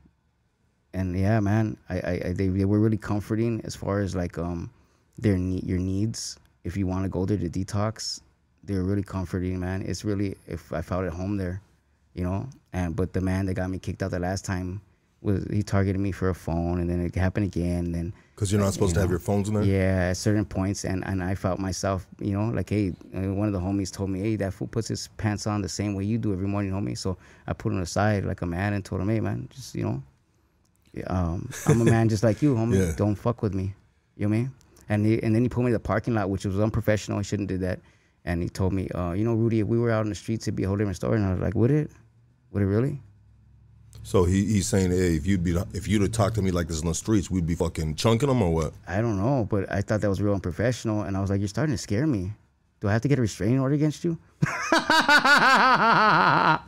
and 0.93 1.17
yeah, 1.17 1.39
man, 1.41 1.77
I, 1.89 1.95
I, 1.99 2.21
I 2.27 2.33
they, 2.33 2.47
they 2.47 2.65
were 2.65 2.79
really 2.79 2.97
comforting 2.97 3.61
as 3.65 3.75
far 3.75 3.99
as 3.99 4.15
like 4.15 4.37
um 4.37 4.69
their 5.17 5.37
need 5.37 5.63
your 5.63 5.79
needs. 5.79 6.37
If 6.63 6.75
you 6.75 6.87
want 6.87 7.03
to 7.03 7.09
go 7.09 7.25
there 7.25 7.37
to 7.37 7.49
detox, 7.49 8.21
they're 8.63 8.83
really 8.83 9.03
comforting, 9.03 9.59
man. 9.59 9.83
It's 9.83 10.03
really 10.03 10.35
if 10.47 10.73
I 10.73 10.81
felt 10.81 11.05
at 11.05 11.13
home 11.13 11.37
there, 11.37 11.61
you 12.15 12.23
know. 12.23 12.49
And 12.73 12.95
but 12.95 13.13
the 13.13 13.21
man 13.21 13.45
that 13.45 13.53
got 13.53 13.69
me 13.69 13.77
kicked 13.79 14.01
out 14.01 14.11
the 14.11 14.19
last 14.19 14.43
time 14.45 14.81
was 15.21 15.45
he 15.51 15.63
targeted 15.63 15.99
me 15.99 16.11
for 16.11 16.29
a 16.29 16.35
phone, 16.35 16.79
and 16.79 16.89
then 16.89 16.99
it 17.01 17.15
happened 17.15 17.45
again. 17.45 17.85
And 17.85 17.95
then 17.95 18.13
Because 18.35 18.51
you're 18.51 18.61
not 18.61 18.73
supposed 18.73 18.93
to 18.95 19.01
have 19.01 19.09
your 19.09 19.19
phones 19.19 19.47
in 19.49 19.55
there. 19.55 19.63
yeah, 19.63 20.09
at 20.09 20.17
certain 20.17 20.45
points, 20.45 20.83
and, 20.85 21.03
and 21.07 21.23
I 21.23 21.33
felt 21.33 21.57
myself, 21.57 22.05
you 22.19 22.33
know, 22.33 22.49
like, 22.53 22.69
hey, 22.69 22.93
uh, 23.15 23.33
one 23.33 23.47
of 23.47 23.53
the 23.53 23.59
homies 23.59 23.91
told 23.91 24.09
me, 24.11 24.19
hey, 24.19 24.35
that 24.35 24.53
fool 24.53 24.67
puts 24.67 24.87
his 24.87 25.07
pants 25.17 25.47
on 25.47 25.61
the 25.61 25.69
same 25.69 25.95
way 25.95 26.03
you 26.03 26.17
do 26.19 26.31
every 26.31 26.47
morning, 26.47 26.71
homie. 26.71 26.97
So 26.97 27.17
I 27.47 27.53
put 27.53 27.71
him 27.71 27.81
aside 27.81 28.23
like 28.25 28.41
a 28.43 28.45
man 28.45 28.73
and 28.73 28.85
told 28.85 29.01
him, 29.01 29.09
hey, 29.09 29.19
man, 29.19 29.47
just, 29.51 29.73
you 29.73 29.83
know, 29.83 30.03
um, 31.07 31.49
I'm 31.65 31.81
a 31.81 31.85
man 31.85 32.07
just 32.07 32.23
like 32.23 32.41
you, 32.41 32.53
homie. 32.55 32.77
Yeah. 32.77 32.93
Don't 32.95 33.15
fuck 33.15 33.41
with 33.41 33.53
me. 33.53 33.73
You 34.17 34.27
know 34.27 34.29
what 34.29 34.35
I 34.35 34.39
mean? 34.41 34.51
And, 34.89 35.05
he, 35.05 35.23
and 35.23 35.33
then 35.35 35.41
he 35.41 35.49
pulled 35.49 35.65
me 35.65 35.71
to 35.71 35.75
the 35.77 35.79
parking 35.79 36.13
lot, 36.13 36.29
which 36.29 36.45
was 36.45 36.59
unprofessional. 36.59 37.17
He 37.17 37.23
shouldn't 37.23 37.49
do 37.49 37.57
that. 37.59 37.79
And 38.25 38.43
he 38.43 38.49
told 38.49 38.73
me, 38.73 38.89
uh, 38.89 39.11
you 39.13 39.23
know, 39.23 39.33
Rudy, 39.33 39.59
if 39.61 39.67
we 39.67 39.79
were 39.79 39.91
out 39.91 40.03
in 40.03 40.09
the 40.09 40.15
streets, 40.15 40.47
it'd 40.47 40.55
be 40.55 40.63
a 40.63 40.67
whole 40.67 40.77
different 40.77 40.95
story. 40.97 41.17
And 41.17 41.25
I 41.25 41.31
was 41.31 41.41
like, 41.41 41.55
would 41.55 41.71
it? 41.71 41.89
Would 42.55 42.63
it 42.63 42.67
really? 42.67 43.01
So 44.03 44.23
he, 44.23 44.45
he's 44.45 44.65
saying, 44.65 44.91
hey, 44.91 45.17
if 45.17 45.27
you'd 45.27 45.43
be 45.43 45.57
if 45.73 45.89
you'd 45.89 46.01
have 46.03 46.13
talked 46.13 46.35
to 46.35 46.41
me 46.41 46.51
like 46.51 46.69
this 46.69 46.79
in 46.79 46.87
the 46.87 46.93
streets, 46.93 47.29
we'd 47.29 47.45
be 47.45 47.53
fucking 47.53 47.95
chunking 47.95 48.29
them 48.29 48.41
or 48.41 48.53
what? 48.53 48.73
I 48.87 49.01
don't 49.01 49.17
know, 49.17 49.45
but 49.49 49.69
I 49.69 49.81
thought 49.81 49.99
that 49.99 50.07
was 50.07 50.21
real 50.21 50.33
unprofessional, 50.33 51.01
and 51.01 51.17
I 51.17 51.19
was 51.19 51.29
like, 51.29 51.39
"You're 51.41 51.49
starting 51.49 51.75
to 51.75 51.77
scare 51.77 52.07
me. 52.07 52.31
Do 52.79 52.87
I 52.87 52.93
have 52.93 53.01
to 53.01 53.09
get 53.09 53.19
a 53.19 53.21
restraining 53.21 53.59
order 53.59 53.75
against 53.75 54.05
you?" 54.05 54.17
I 54.71 56.59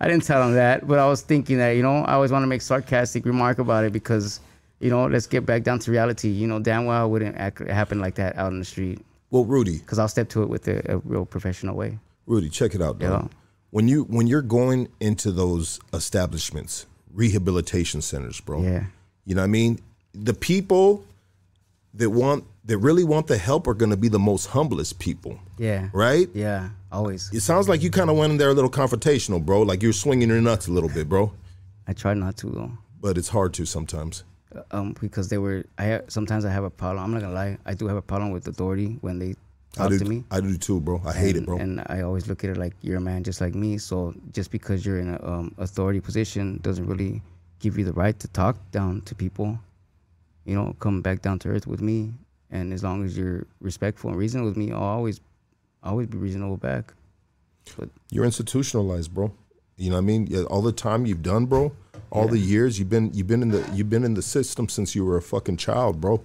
didn't 0.00 0.22
tell 0.24 0.42
him 0.42 0.54
that, 0.54 0.88
but 0.88 0.98
I 0.98 1.06
was 1.06 1.20
thinking 1.20 1.58
that 1.58 1.72
you 1.72 1.82
know 1.82 1.98
I 1.98 2.14
always 2.14 2.32
want 2.32 2.44
to 2.44 2.46
make 2.46 2.62
sarcastic 2.62 3.26
remark 3.26 3.58
about 3.58 3.84
it 3.84 3.92
because 3.92 4.40
you 4.80 4.88
know 4.88 5.06
let's 5.06 5.26
get 5.26 5.44
back 5.44 5.64
down 5.64 5.80
to 5.80 5.90
reality. 5.90 6.30
You 6.30 6.46
know, 6.46 6.60
damn 6.60 6.86
well 6.86 7.04
it 7.04 7.10
wouldn't 7.10 7.36
act, 7.36 7.58
happen 7.68 8.00
like 8.00 8.14
that 8.14 8.38
out 8.38 8.52
in 8.52 8.58
the 8.58 8.64
street 8.64 9.04
Well, 9.30 9.44
Rudy, 9.44 9.80
because 9.80 9.98
I'll 9.98 10.08
step 10.08 10.30
to 10.30 10.42
it 10.42 10.48
with 10.48 10.66
a, 10.66 10.80
a 10.94 10.96
real 10.98 11.26
professional 11.26 11.76
way. 11.76 11.98
Rudy, 12.24 12.48
check 12.48 12.74
it 12.74 12.80
out, 12.80 12.98
dog. 12.98 13.24
Yeah. 13.24 13.38
When 13.70 13.88
you 13.88 14.04
when 14.04 14.26
you're 14.26 14.42
going 14.42 14.88
into 15.00 15.30
those 15.32 15.80
establishments, 15.92 16.86
rehabilitation 17.12 18.00
centers, 18.02 18.40
bro. 18.40 18.62
Yeah. 18.62 18.84
You 19.24 19.34
know 19.34 19.42
what 19.42 19.46
I 19.46 19.48
mean? 19.48 19.80
The 20.14 20.34
people 20.34 21.04
that 21.94 22.10
want 22.10 22.44
that 22.64 22.78
really 22.78 23.04
want 23.04 23.26
the 23.26 23.36
help 23.38 23.66
are 23.66 23.74
going 23.74 23.90
to 23.90 23.96
be 23.96 24.08
the 24.08 24.18
most 24.18 24.46
humblest 24.46 24.98
people, 24.98 25.38
Yeah. 25.58 25.88
right? 25.92 26.28
Yeah. 26.34 26.70
Always. 26.90 27.30
It 27.32 27.40
sounds 27.42 27.68
like 27.68 27.80
you 27.82 27.90
kind 27.90 28.10
of 28.10 28.16
went 28.16 28.32
in 28.32 28.38
there 28.38 28.50
a 28.50 28.54
little 28.54 28.70
confrontational, 28.70 29.44
bro. 29.44 29.62
Like 29.62 29.82
you're 29.82 29.92
swinging 29.92 30.28
your 30.28 30.40
nuts 30.40 30.66
a 30.68 30.72
little 30.72 30.88
bit, 30.90 31.08
bro. 31.08 31.32
I 31.86 31.92
try 31.92 32.14
not 32.14 32.36
to 32.38 32.50
though. 32.50 32.72
But 33.00 33.18
it's 33.18 33.28
hard 33.28 33.52
to 33.54 33.66
sometimes. 33.66 34.24
um, 34.70 34.94
because 35.00 35.28
they 35.28 35.38
were. 35.38 35.64
I 35.78 36.00
sometimes 36.08 36.44
I 36.44 36.50
have 36.50 36.64
a 36.64 36.70
problem. 36.70 37.04
I'm 37.04 37.12
not 37.12 37.20
gonna 37.22 37.34
lie. 37.34 37.58
I 37.66 37.74
do 37.74 37.86
have 37.88 37.96
a 37.96 38.02
problem 38.02 38.30
with 38.30 38.46
authority 38.48 38.98
when 39.00 39.18
they 39.18 39.34
talk 39.76 39.90
do. 39.90 39.98
to 39.98 40.04
me. 40.04 40.24
I 40.30 40.40
do 40.40 40.56
too, 40.56 40.80
bro. 40.80 41.00
I 41.04 41.12
hate 41.12 41.36
it, 41.36 41.46
bro. 41.46 41.58
And 41.58 41.82
I 41.86 42.00
always 42.00 42.26
look 42.26 42.44
at 42.44 42.50
it 42.50 42.56
like 42.56 42.74
you're 42.82 42.96
a 42.96 43.00
man 43.00 43.22
just 43.22 43.40
like 43.40 43.54
me. 43.54 43.78
So 43.78 44.14
just 44.32 44.50
because 44.50 44.84
you're 44.84 44.98
in 44.98 45.08
an 45.08 45.20
um, 45.22 45.54
authority 45.58 46.00
position 46.00 46.58
doesn't 46.62 46.86
really 46.86 47.22
give 47.60 47.78
you 47.78 47.84
the 47.84 47.92
right 47.92 48.18
to 48.18 48.28
talk 48.28 48.56
down 48.70 49.02
to 49.02 49.14
people. 49.14 49.58
You 50.44 50.54
know, 50.54 50.76
come 50.80 51.02
back 51.02 51.22
down 51.22 51.38
to 51.40 51.48
earth 51.48 51.66
with 51.66 51.80
me. 51.80 52.12
And 52.50 52.72
as 52.72 52.82
long 52.82 53.04
as 53.04 53.16
you're 53.18 53.46
respectful 53.60 54.10
and 54.10 54.18
reasonable 54.18 54.48
with 54.48 54.56
me, 54.56 54.72
I'll 54.72 54.82
always, 54.82 55.20
always 55.82 56.06
be 56.06 56.16
reasonable 56.16 56.56
back. 56.56 56.94
But 57.76 57.88
You're 58.10 58.24
institutionalized, 58.24 59.12
bro. 59.12 59.32
You 59.76 59.90
know 59.90 59.96
what 59.96 60.02
I 60.02 60.04
mean? 60.04 60.26
Yeah, 60.28 60.42
all 60.44 60.62
the 60.62 60.72
time 60.72 61.04
you've 61.04 61.22
done, 61.22 61.46
bro. 61.46 61.72
All 62.10 62.28
the 62.28 62.38
years 62.38 62.78
you've 62.78 62.88
been 62.88 63.12
you've 63.12 63.26
been 63.26 63.42
in 63.42 63.50
the 63.50 63.68
you've 63.74 63.90
been 63.90 64.04
in 64.04 64.14
the 64.14 64.22
system 64.22 64.70
since 64.70 64.94
you 64.94 65.04
were 65.04 65.18
a 65.18 65.22
fucking 65.22 65.58
child, 65.58 66.00
bro. 66.00 66.22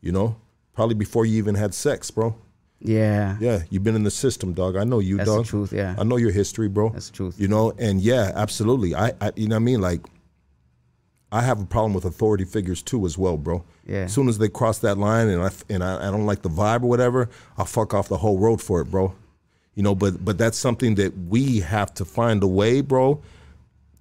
You 0.00 0.10
know, 0.10 0.36
probably 0.74 0.96
before 0.96 1.24
you 1.24 1.36
even 1.38 1.54
had 1.54 1.74
sex, 1.74 2.10
bro. 2.10 2.34
Yeah, 2.84 3.36
Yeah, 3.40 3.62
you've 3.70 3.84
been 3.84 3.94
in 3.94 4.02
the 4.02 4.10
system, 4.10 4.52
dog. 4.52 4.76
I 4.76 4.84
know 4.84 4.98
you, 4.98 5.18
dog. 5.18 5.26
That's 5.26 5.38
the 5.38 5.44
truth, 5.44 5.72
yeah. 5.72 5.94
I 5.98 6.04
know 6.04 6.16
your 6.16 6.30
history, 6.30 6.68
bro. 6.68 6.90
That's 6.90 7.10
the 7.10 7.16
truth. 7.16 7.40
You 7.40 7.48
know, 7.48 7.72
and 7.78 8.00
yeah, 8.00 8.32
absolutely. 8.34 8.94
I, 8.94 9.12
I 9.20 9.32
you 9.36 9.48
know 9.48 9.56
what 9.56 9.62
I 9.62 9.64
mean? 9.64 9.80
Like, 9.80 10.00
I 11.30 11.42
have 11.42 11.60
a 11.60 11.64
problem 11.64 11.94
with 11.94 12.04
authority 12.04 12.44
figures 12.44 12.82
too, 12.82 13.06
as 13.06 13.16
well, 13.16 13.36
bro. 13.36 13.64
Yeah. 13.86 14.00
As 14.00 14.12
soon 14.12 14.28
as 14.28 14.38
they 14.38 14.48
cross 14.48 14.78
that 14.80 14.98
line, 14.98 15.28
and 15.28 15.42
I 15.42 15.50
and 15.68 15.82
I, 15.82 16.08
I 16.08 16.10
don't 16.10 16.26
like 16.26 16.42
the 16.42 16.50
vibe 16.50 16.82
or 16.82 16.88
whatever, 16.88 17.28
I'll 17.56 17.64
fuck 17.64 17.94
off 17.94 18.08
the 18.08 18.18
whole 18.18 18.38
road 18.38 18.60
for 18.60 18.80
it, 18.80 18.86
bro. 18.86 19.14
You 19.74 19.82
know, 19.82 19.94
but 19.94 20.24
but 20.24 20.36
that's 20.36 20.58
something 20.58 20.96
that 20.96 21.16
we 21.16 21.60
have 21.60 21.94
to 21.94 22.04
find 22.04 22.42
a 22.42 22.48
way, 22.48 22.80
bro, 22.80 23.22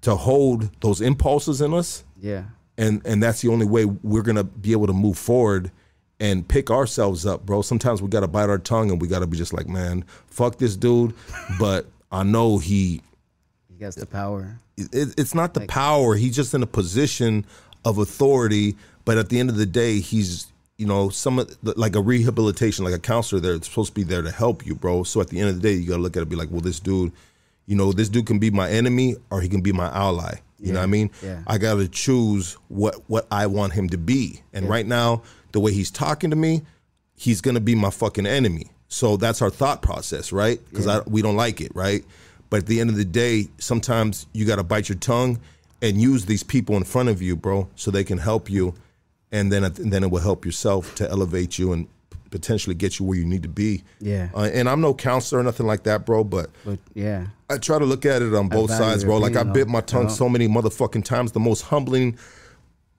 to 0.02 0.16
hold 0.16 0.70
those 0.82 1.02
impulses 1.02 1.62
in 1.62 1.74
us 1.74 2.04
yeah, 2.22 2.44
and 2.78 3.02
and 3.04 3.22
that's 3.22 3.42
the 3.42 3.50
only 3.50 3.66
way 3.66 3.86
we're 3.86 4.22
gonna 4.22 4.44
be 4.44 4.72
able 4.72 4.88
to 4.88 4.94
move 4.94 5.18
forward 5.18 5.72
and 6.22 6.48
pick 6.48 6.70
ourselves 6.70 7.26
up, 7.26 7.46
bro. 7.48 7.64
Sometimes 7.64 8.02
we 8.02 8.08
gotta 8.08 8.28
bite 8.28 8.48
our 8.48 8.60
tongue 8.60 8.92
and 8.92 9.02
we 9.02 9.08
gotta 9.08 9.26
be 9.26 9.36
just 9.36 9.54
like, 9.54 9.68
man, 9.68 10.06
fuck 10.28 10.60
this 10.60 10.78
dude, 10.78 11.14
but 11.60 11.88
I 12.12 12.24
know 12.24 12.60
he. 12.60 13.02
he 13.68 13.76
got 13.78 13.96
the 13.96 14.06
power. 14.06 14.60
It, 14.78 15.16
it's 15.18 15.34
not 15.34 15.56
the 15.56 15.62
power. 15.62 16.16
He's 16.16 16.36
just 16.36 16.54
in 16.54 16.62
a 16.62 16.68
position 16.68 17.46
of 17.84 17.98
authority, 17.98 18.78
but 19.04 19.18
at 19.18 19.30
the 19.30 19.40
end 19.40 19.50
of 19.50 19.58
the 19.58 19.66
day, 19.66 20.00
he's 20.00 20.48
you 20.78 20.86
know 20.86 21.10
some 21.10 21.38
the, 21.64 21.74
like 21.76 21.96
a 21.96 22.02
rehabilitation, 22.02 22.86
like 22.86 22.94
a 22.94 23.00
counselor. 23.00 23.42
There, 23.42 23.56
it's 23.56 23.68
supposed 23.68 23.90
to 23.90 23.96
be 23.96 24.04
there 24.04 24.22
to 24.22 24.32
help 24.32 24.66
you, 24.66 24.76
bro. 24.76 25.04
So 25.04 25.22
at 25.22 25.30
the 25.30 25.40
end 25.40 25.50
of 25.50 25.56
the 25.56 25.62
day, 25.62 25.74
you 25.74 25.90
gotta 25.90 26.02
look 26.04 26.16
at 26.16 26.20
it, 26.20 26.22
and 26.24 26.30
be 26.30 26.36
like, 26.36 26.52
well, 26.52 26.62
this 26.62 26.80
dude, 26.80 27.12
you 27.66 27.76
know, 27.76 27.92
this 27.92 28.10
dude 28.10 28.28
can 28.28 28.38
be 28.38 28.52
my 28.52 28.70
enemy 28.70 29.16
or 29.32 29.42
he 29.42 29.50
can 29.50 29.62
be 29.62 29.72
my 29.72 29.88
ally. 29.88 30.36
You 30.60 30.74
know 30.74 30.80
what 30.80 30.84
I 30.84 30.88
mean? 30.88 31.10
yeah. 31.24 31.42
I 31.48 31.58
got 31.58 31.76
to 31.76 31.88
choose 31.88 32.54
what 32.68 32.96
what 33.10 33.26
I 33.32 33.48
want 33.48 33.74
him 33.74 33.90
to 33.90 33.98
be. 33.98 34.42
And 34.54 34.70
right 34.70 34.86
now, 34.86 35.24
the 35.52 35.60
way 35.60 35.72
he's 35.74 35.92
talking 35.92 36.30
to 36.30 36.36
me, 36.36 36.62
he's 37.16 37.42
gonna 37.42 37.60
be 37.60 37.76
my 37.76 37.90
fucking 37.90 38.26
enemy. 38.26 38.68
So 38.88 39.16
that's 39.16 39.42
our 39.42 39.50
thought 39.50 39.82
process, 39.82 40.32
right? 40.32 40.60
Because 40.70 40.88
I 40.88 41.00
we 41.08 41.22
don't 41.22 41.38
like 41.38 41.62
it, 41.62 41.72
right? 41.76 42.04
But 42.50 42.58
at 42.60 42.66
the 42.66 42.82
end 42.82 42.90
of 42.90 42.98
the 42.98 43.06
day, 43.06 43.48
sometimes 43.58 44.28
you 44.34 44.46
got 44.46 44.58
to 44.58 44.64
bite 44.64 44.90
your 44.90 44.98
tongue 44.98 45.40
and 45.82 46.00
use 46.00 46.26
these 46.26 46.44
people 46.44 46.76
in 46.76 46.84
front 46.84 47.08
of 47.08 47.22
you, 47.22 47.38
bro, 47.38 47.70
so 47.76 47.90
they 47.90 48.04
can 48.04 48.18
help 48.18 48.50
you, 48.50 48.76
and 49.32 49.50
then 49.52 49.64
and 49.64 49.76
then 49.76 50.04
it 50.04 50.12
will 50.12 50.20
help 50.20 50.46
yourself 50.46 50.94
to 50.96 51.10
elevate 51.10 51.58
you 51.58 51.72
and 51.72 51.88
potentially 52.30 52.76
get 52.76 53.00
you 53.00 53.06
where 53.06 53.18
you 53.18 53.26
need 53.26 53.44
to 53.44 53.50
be. 53.50 53.84
Yeah. 54.00 54.30
Uh, 54.34 54.50
and 54.54 54.68
I'm 54.68 54.82
no 54.82 54.94
counselor 54.94 55.40
or 55.42 55.44
nothing 55.44 55.68
like 55.68 55.84
that, 55.84 56.06
bro, 56.06 56.24
but 56.26 56.50
But 56.66 56.80
yeah, 56.94 57.28
I 57.50 57.58
try 57.58 57.80
to 57.80 57.86
look 57.86 58.06
at 58.06 58.22
it 58.22 58.34
on 58.34 58.50
both 58.50 58.72
sides, 58.72 59.06
bro. 59.06 59.18
Like 59.18 59.38
I 59.38 59.44
bit 59.44 59.70
my 59.70 59.82
tongue 59.82 60.10
so 60.10 60.28
many 60.28 60.50
motherfucking 60.50 61.06
times. 61.06 61.32
The 61.32 61.40
most 61.40 61.62
humbling, 61.62 62.18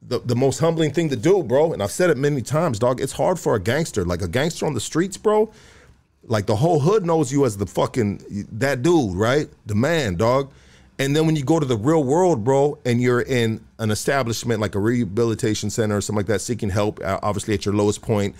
the, 0.09 0.21
the 0.21 0.37
most 0.37 0.59
humbling 0.59 0.93
thing 0.93 1.09
to 1.11 1.17
do, 1.17 1.43
bro. 1.43 1.73
And 1.73 1.83
I've 1.83 1.91
said 1.91 2.11
it 2.11 2.17
many 2.17 2.43
times, 2.43 2.79
dog. 2.79 3.01
It's 3.01 3.13
hard 3.13 3.39
for 3.39 3.55
a 3.55 3.61
gangster, 3.61 4.05
like 4.05 4.23
a 4.23 4.29
gangster 4.29 4.67
on 4.67 4.75
the 4.75 4.81
streets, 4.81 5.17
bro. 5.17 5.53
Like 6.25 6.47
the 6.47 6.57
whole 6.57 6.81
hood 6.81 7.05
knows 7.05 7.33
you 7.33 7.45
as 7.45 7.57
the 7.57 7.67
fucking 7.67 8.47
that 8.53 8.83
dude, 8.83 9.17
right? 9.17 9.49
The 9.67 9.75
man, 9.75 10.17
dog. 10.17 10.53
And 10.99 11.17
then 11.17 11.27
when 11.27 11.35
you 11.35 11.45
go 11.45 11.59
to 11.59 11.67
the 11.67 11.77
real 11.77 12.05
world, 12.05 12.45
bro, 12.45 12.79
and 12.85 13.01
you're 13.01 13.23
in 13.23 13.65
an 13.79 13.91
establishment 13.91 14.61
like 14.61 14.75
a 14.75 14.79
rehabilitation 14.79 15.71
center 15.71 15.97
or 15.97 16.01
something 16.01 16.19
like 16.19 16.27
that, 16.27 16.41
seeking 16.41 16.71
help, 16.71 17.01
obviously 17.03 17.55
at 17.55 17.65
your 17.65 17.75
lowest 17.75 18.03
point, 18.03 18.37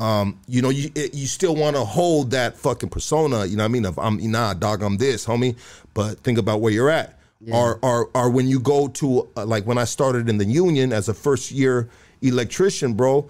um, 0.00 0.40
you 0.48 0.62
know, 0.62 0.70
you 0.70 0.90
you 0.94 1.26
still 1.26 1.54
want 1.54 1.76
to 1.76 1.84
hold 1.84 2.30
that 2.30 2.56
fucking 2.56 2.88
persona. 2.88 3.44
You 3.44 3.56
know 3.56 3.64
what 3.64 3.68
I 3.68 3.72
mean? 3.72 3.84
Of 3.84 3.98
I'm 3.98 4.30
nah, 4.30 4.54
dog, 4.54 4.82
I'm 4.82 4.96
this, 4.96 5.26
homie. 5.26 5.56
But 5.92 6.20
think 6.20 6.38
about 6.38 6.62
where 6.62 6.72
you're 6.72 6.88
at. 6.88 7.19
Or 7.50 7.78
or 7.82 8.10
or 8.14 8.28
when 8.28 8.48
you 8.48 8.60
go 8.60 8.88
to 8.88 9.28
uh, 9.36 9.46
like 9.46 9.64
when 9.64 9.78
I 9.78 9.84
started 9.84 10.28
in 10.28 10.36
the 10.36 10.44
union 10.44 10.92
as 10.92 11.08
a 11.08 11.14
first 11.14 11.50
year 11.50 11.88
electrician, 12.20 12.94
bro. 12.94 13.28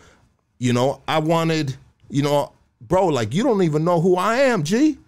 You 0.59 0.73
know, 0.73 1.01
I 1.09 1.20
wanted, 1.20 1.77
you 2.11 2.23
know, 2.23 2.53
bro, 2.81 3.07
like 3.07 3.33
you 3.33 3.42
don't 3.42 3.62
even 3.62 3.85
know 3.85 4.01
who 4.01 4.16
I 4.16 4.38
am, 4.38 4.62
G. 4.62 4.99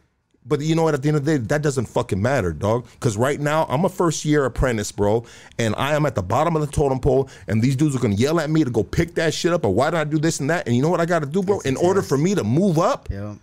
But 0.45 0.61
you 0.61 0.75
know 0.75 0.83
what? 0.83 0.95
At 0.95 1.03
the 1.03 1.09
end 1.09 1.17
of 1.19 1.25
the 1.25 1.39
day, 1.39 1.45
that 1.45 1.63
doesn't 1.63 1.87
fucking 1.87 2.21
matter, 2.21 2.53
dog. 2.53 2.87
Because 2.95 3.17
right 3.17 3.39
now, 3.39 3.65
I'm 3.69 3.85
a 3.85 3.89
first 3.89 4.25
year 4.25 4.45
apprentice, 4.45 4.91
bro, 4.91 5.25
and 5.59 5.75
I 5.77 5.95
am 5.95 6.05
at 6.05 6.17
the 6.17 6.23
bottom 6.23 6.57
of 6.57 6.63
the 6.63 6.69
totem 6.69 6.99
pole, 6.99 7.29
and 7.47 7.63
these 7.63 7.77
dudes 7.77 7.95
are 7.95 8.01
gonna 8.01 8.17
yell 8.17 8.41
at 8.41 8.51
me 8.51 8.65
to 8.65 8.71
go 8.71 8.83
pick 8.83 9.15
that 9.15 9.35
shit 9.35 9.53
up, 9.53 9.65
or 9.65 9.73
why 9.73 9.91
did 9.91 10.01
I 10.01 10.05
do 10.05 10.19
this 10.19 10.41
and 10.41 10.51
that? 10.51 10.67
And 10.67 10.75
you 10.75 10.83
know 10.83 10.89
what 10.89 11.01
I 11.01 11.07
gotta 11.07 11.27
do, 11.27 11.43
bro? 11.43 11.61
In 11.61 11.77
order 11.77 12.03
for 12.03 12.19
me 12.19 12.35
to 12.35 12.43
move 12.43 12.79
up 12.79 13.09
yeah, 13.11 13.37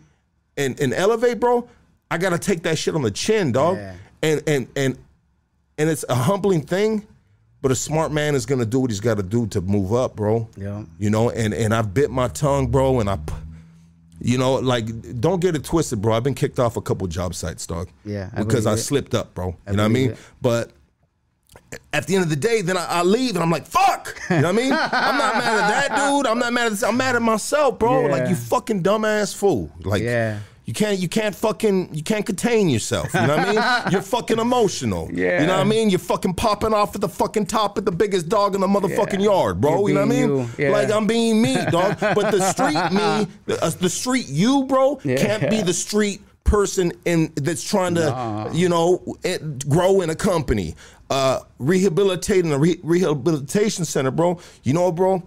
and, 0.58 0.78
and 0.80 0.94
elevate, 0.94 1.40
bro, 1.40 1.70
I 2.12 2.18
gotta 2.18 2.40
take 2.40 2.64
that 2.64 2.78
shit 2.78 2.96
on 2.96 3.02
the 3.02 3.12
chin, 3.12 3.54
dog. 3.54 3.78
Yeah. 3.78 3.96
And 4.22 4.44
and 4.48 4.68
and 4.76 4.98
and 5.80 5.90
it's 5.90 6.06
a 6.10 6.14
humbling 6.14 6.62
thing, 6.62 7.08
but 7.62 7.72
a 7.72 7.76
smart 7.76 8.12
man 8.12 8.36
is 8.36 8.46
gonna 8.46 8.66
do 8.66 8.80
what 8.80 8.92
he's 8.92 9.00
got 9.00 9.18
to 9.18 9.24
do 9.24 9.48
to 9.48 9.62
move 9.62 9.94
up, 9.94 10.16
bro. 10.16 10.48
Yeah. 10.56 10.84
You 11.00 11.10
know, 11.10 11.32
and 11.32 11.54
and 11.54 11.74
I've 11.74 11.94
bit 11.94 12.12
my 12.12 12.28
tongue, 12.28 12.68
bro, 12.68 13.00
and 13.00 13.10
I, 13.10 13.18
you 14.22 14.38
know, 14.38 14.56
like 14.56 15.20
don't 15.20 15.40
get 15.40 15.56
it 15.56 15.64
twisted, 15.64 16.02
bro. 16.02 16.14
I've 16.14 16.24
been 16.24 16.36
kicked 16.36 16.60
off 16.60 16.78
a 16.78 16.82
couple 16.82 17.08
job 17.08 17.34
sites, 17.34 17.66
dog. 17.66 17.90
Yeah, 18.06 18.30
I 18.36 18.44
because 18.44 18.68
I 18.68 18.74
it. 18.74 18.78
slipped 18.78 19.16
up, 19.16 19.34
bro. 19.34 19.56
you 19.68 19.74
know 19.78 19.84
what 19.84 19.86
I 19.86 19.88
mean? 19.88 20.12
it. 20.12 20.18
But 20.42 20.72
at 21.94 22.08
the 22.08 22.16
end 22.16 22.24
of 22.24 22.30
the 22.30 22.36
day, 22.36 22.62
then 22.62 22.78
I, 22.78 22.86
I 22.86 23.02
leave 23.04 23.36
and 23.36 23.44
I'm 23.44 23.50
like, 23.50 23.66
fuck. 23.66 24.16
You 24.30 24.38
know 24.38 24.54
what 24.54 24.60
I 24.60 24.64
mean? 24.64 24.72
I'm 24.74 25.18
not 25.18 25.36
mad 25.36 25.64
at 25.64 25.90
that 25.90 25.96
dude. 25.96 26.28
I'm 26.28 26.40
not 26.40 26.54
mad 26.54 26.66
at 26.68 26.70
this. 26.72 26.84
I'm 26.84 26.98
mad 26.98 27.16
at 27.16 27.22
myself, 27.22 27.80
bro. 27.80 28.02
Yeah. 28.02 28.12
Like 28.12 28.30
you 28.30 28.36
fucking 28.54 28.84
dumbass 28.84 29.36
fool. 29.36 29.72
Like 29.84 30.02
Yeah. 30.02 30.40
You 30.70 30.74
can't 30.74 31.00
you 31.00 31.10
can't 31.10 31.34
fucking 31.34 31.96
you 31.96 32.04
can't 32.04 32.28
contain 32.28 32.70
yourself. 32.70 33.12
You 33.16 33.22
know 33.26 33.38
what 33.38 33.48
I 33.58 33.82
mean? 33.86 33.92
You're 33.92 34.04
fucking 34.04 34.38
emotional. 34.38 35.10
Yeah. 35.12 35.42
You 35.42 35.48
know 35.48 35.54
what 35.58 35.62
I 35.62 35.64
mean? 35.64 35.90
You're 35.90 35.98
fucking 35.98 36.36
popping 36.36 36.76
off 36.76 36.94
at 36.94 37.02
the 37.02 37.10
fucking 37.10 37.48
top 37.48 37.80
of 37.80 37.86
the 37.86 37.92
biggest 37.92 38.30
dog 38.30 38.54
in 38.54 38.62
the 38.62 38.68
motherfucking 38.68 39.14
Yeah. 39.18 39.32
yard, 39.32 39.60
bro. 39.60 39.88
You 39.88 39.96
know 39.96 40.06
what 40.06 40.16
I 40.16 40.28
mean? 40.28 40.50
Yeah. 40.60 40.70
Like 40.70 40.92
I'm 40.92 41.08
being 41.08 41.42
me, 41.42 41.56
dog. 41.72 41.98
But 42.20 42.30
the 42.30 42.42
street 42.54 42.92
me, 42.92 43.28
the, 43.48 43.64
uh, 43.64 43.72
the 43.72 43.90
street 43.90 44.28
you, 44.30 44.66
bro, 44.66 45.00
Yeah. 45.04 45.16
can't 45.18 45.50
be 45.50 45.64
the 45.64 45.74
street 45.74 46.22
person 46.44 46.92
in 47.04 47.34
that's 47.36 47.64
trying 47.68 47.96
to, 47.96 48.52
you 48.54 48.70
know, 48.70 49.02
it, 49.24 49.68
grow 49.68 50.02
in 50.02 50.12
a 50.12 50.16
company, 50.16 50.76
uh, 51.10 51.40
rehabilitating 51.58 52.52
a 52.54 52.60
re- 52.60 52.80
rehabilitation 52.84 53.86
center, 53.86 54.12
bro. 54.12 54.40
You 54.62 54.74
know, 54.74 54.92
bro, 54.92 55.24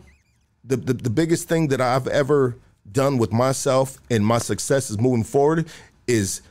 the, 0.63 0.77
the 0.77 0.93
the 0.95 1.11
biggest 1.11 1.49
thing 1.49 1.67
that 1.69 1.81
I've 1.81 2.07
ever 2.07 2.57
done 2.91 3.19
with 3.19 3.33
myself 3.33 3.99
and 4.11 4.25
my 4.25 4.39
successes 4.39 4.99
moving 4.99 5.25
forward 5.25 5.67
is 6.07 6.43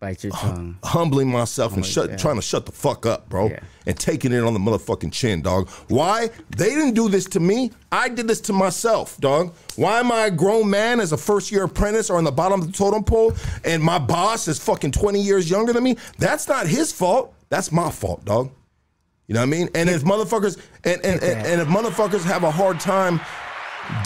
Bite 0.00 0.24
your 0.24 0.32
tongue. 0.32 0.76
humbling 0.82 1.28
myself 1.30 1.76
and 1.76 1.86
shut, 1.86 2.10
yeah. 2.10 2.16
trying 2.16 2.34
to 2.34 2.42
shut 2.42 2.66
the 2.66 2.72
fuck 2.72 3.06
up, 3.06 3.28
bro, 3.28 3.50
Yeah. 3.50 3.60
and 3.86 3.96
taking 3.96 4.32
it 4.32 4.42
on 4.42 4.52
the 4.52 4.58
motherfucking 4.58 5.12
chin, 5.12 5.42
dog. 5.42 5.68
Why? 5.86 6.28
They 6.56 6.70
didn't 6.70 6.94
do 6.94 7.08
this 7.08 7.24
to 7.26 7.40
me. 7.40 7.70
I 7.92 8.08
did 8.08 8.26
this 8.26 8.40
to 8.42 8.52
myself, 8.52 9.16
dog. 9.20 9.54
Why 9.76 10.00
am 10.00 10.10
I 10.10 10.26
a 10.26 10.30
grown 10.32 10.68
man 10.68 10.98
as 10.98 11.12
a 11.12 11.16
first 11.16 11.52
year 11.52 11.62
apprentice 11.64 12.10
or 12.10 12.18
on 12.18 12.24
the 12.24 12.32
bottom 12.32 12.60
of 12.60 12.66
the 12.66 12.72
totem 12.72 13.04
pole 13.04 13.32
and 13.64 13.80
my 13.80 14.00
boss 14.00 14.48
is 14.48 14.58
fucking 14.58 14.90
20 14.90 15.20
years 15.22 15.48
younger 15.48 15.72
than 15.72 15.84
me? 15.84 15.96
That's 16.18 16.48
not 16.48 16.66
his 16.66 16.90
fault. 16.92 17.32
That's 17.48 17.70
my 17.70 17.90
fault, 17.92 18.24
dog. 18.24 18.50
You 19.28 19.34
know 19.34 19.40
what 19.40 19.46
I 19.46 19.50
mean? 19.50 19.68
And 19.76 19.88
if 19.88 20.02
motherfuckers 20.02 20.58
and 20.82 21.00
and, 21.04 21.22
and, 21.22 21.46
and 21.46 21.60
if 21.60 21.68
motherfuckers 21.68 22.24
have 22.24 22.42
a 22.42 22.50
hard 22.50 22.80
time 22.80 23.20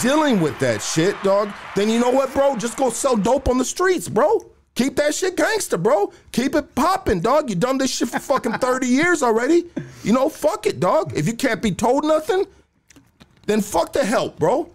dealing 0.01 0.39
with 0.41 0.57
that 0.59 0.81
shit, 0.81 1.21
dog, 1.23 1.49
then 1.75 1.89
you 1.89 1.99
know 1.99 2.11
what, 2.11 2.33
bro? 2.33 2.55
Just 2.55 2.77
go 2.77 2.89
sell 2.89 3.15
dope 3.15 3.47
on 3.49 3.57
the 3.57 3.65
streets, 3.65 4.07
bro. 4.09 4.51
Keep 4.75 4.95
that 4.97 5.15
shit 5.15 5.35
gangster, 5.35 5.77
bro. 5.77 6.11
Keep 6.31 6.53
it 6.55 6.75
popping, 6.75 7.19
dog. 7.19 7.49
You 7.49 7.55
done 7.55 7.77
this 7.79 7.95
shit 7.95 8.09
for 8.09 8.19
fucking 8.19 8.53
30 8.59 8.85
years 8.87 9.23
already. 9.23 9.65
You 10.03 10.13
know, 10.13 10.29
fuck 10.29 10.67
it, 10.67 10.79
dog. 10.79 11.13
If 11.17 11.25
you 11.27 11.33
can't 11.33 11.61
be 11.61 11.71
told 11.71 12.05
nothing, 12.05 12.45
then 13.47 13.61
fuck 13.61 13.91
the 13.93 14.05
help, 14.05 14.37
bro. 14.37 14.69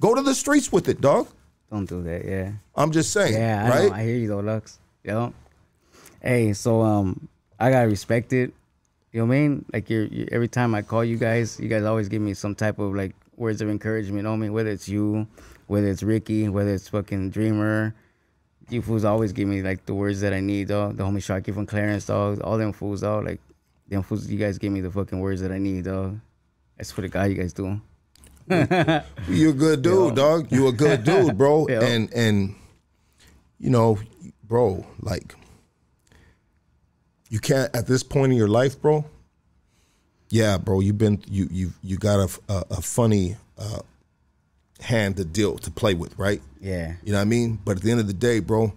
Go 0.00 0.14
to 0.14 0.22
the 0.22 0.34
streets 0.34 0.72
with 0.72 0.88
it, 0.88 1.00
dog. 1.00 1.28
Don't 1.70 1.86
do 1.86 2.02
that. 2.04 2.24
Yeah. 2.24 2.52
I'm 2.74 2.92
just 2.92 3.12
saying, 3.12 3.34
Yeah, 3.34 3.64
I 3.64 3.68
right? 3.68 3.88
know. 3.90 3.94
I 3.96 4.02
hear 4.04 4.16
you 4.16 4.28
though, 4.28 4.40
Lux. 4.40 4.78
Yo. 5.04 5.34
Hey, 6.22 6.52
so 6.52 6.80
um, 6.82 7.28
I 7.58 7.70
gotta 7.70 7.88
respect 7.88 8.32
it. 8.32 8.52
You 9.12 9.20
know 9.20 9.26
what 9.26 9.34
I 9.34 9.38
mean? 9.40 9.64
Like 9.72 9.90
you're, 9.90 10.04
you 10.04 10.28
every 10.30 10.48
time 10.48 10.74
I 10.74 10.82
call 10.82 11.04
you 11.04 11.16
guys, 11.16 11.58
you 11.60 11.68
guys 11.68 11.84
always 11.84 12.08
give 12.08 12.22
me 12.22 12.34
some 12.34 12.54
type 12.54 12.78
of 12.78 12.94
like 12.94 13.14
words 13.36 13.60
of 13.60 13.68
encouragement. 13.68 14.26
What 14.26 14.32
I 14.32 14.36
mean? 14.36 14.52
Whether 14.52 14.70
it's 14.70 14.88
you, 14.88 15.26
whether 15.66 15.88
it's 15.88 16.02
Ricky, 16.02 16.48
whether 16.48 16.72
it's 16.74 16.88
fucking 16.88 17.30
Dreamer, 17.30 17.94
you 18.68 18.82
fools 18.82 19.04
always 19.04 19.32
give 19.32 19.48
me 19.48 19.62
like 19.62 19.86
the 19.86 19.94
words 19.94 20.20
that 20.22 20.32
I 20.32 20.40
need, 20.40 20.68
dog. 20.68 20.96
The 20.96 21.04
homie 21.04 21.18
Sharky 21.18 21.54
from 21.54 21.66
Clarence, 21.66 22.06
dog. 22.06 22.40
All 22.40 22.58
them 22.58 22.72
fools, 22.72 23.02
dog. 23.02 23.24
Like 23.24 23.40
them 23.88 24.02
fools, 24.02 24.28
you 24.28 24.38
guys 24.38 24.58
give 24.58 24.72
me 24.72 24.80
the 24.80 24.90
fucking 24.90 25.20
words 25.20 25.40
that 25.42 25.52
I 25.52 25.58
need, 25.58 25.84
dog. 25.84 26.18
I 26.78 26.82
swear 26.82 27.02
to 27.02 27.08
God, 27.08 27.24
you 27.30 27.34
guys 27.34 27.52
do. 27.52 27.80
You're 29.28 29.50
a 29.50 29.52
good 29.52 29.82
dude, 29.82 30.14
dog. 30.14 30.50
You're 30.50 30.68
a 30.68 30.72
good 30.72 31.04
dude, 31.04 31.36
bro. 31.38 31.66
Yeah. 31.68 31.82
And 31.82 32.12
and 32.12 32.54
you 33.58 33.70
know, 33.70 33.98
bro, 34.44 34.86
like 35.00 35.34
you 37.28 37.40
can't 37.40 37.74
at 37.74 37.86
this 37.86 38.02
point 38.02 38.32
in 38.32 38.38
your 38.38 38.48
life, 38.48 38.80
bro. 38.80 39.04
Yeah, 40.36 40.58
bro, 40.58 40.80
you've 40.80 40.98
been 40.98 41.22
you 41.28 41.48
you 41.50 41.72
you 41.82 41.96
got 41.96 42.20
a 42.20 42.52
a, 42.52 42.64
a 42.72 42.82
funny 42.82 43.36
uh, 43.58 43.80
hand 44.80 45.16
to 45.16 45.24
deal 45.24 45.56
to 45.58 45.70
play 45.70 45.94
with, 45.94 46.18
right? 46.18 46.42
Yeah. 46.60 46.94
You 47.04 47.12
know 47.12 47.18
what 47.18 47.22
I 47.22 47.24
mean? 47.24 47.58
But 47.64 47.78
at 47.78 47.82
the 47.82 47.90
end 47.90 48.00
of 48.00 48.06
the 48.06 48.12
day, 48.12 48.40
bro, 48.40 48.72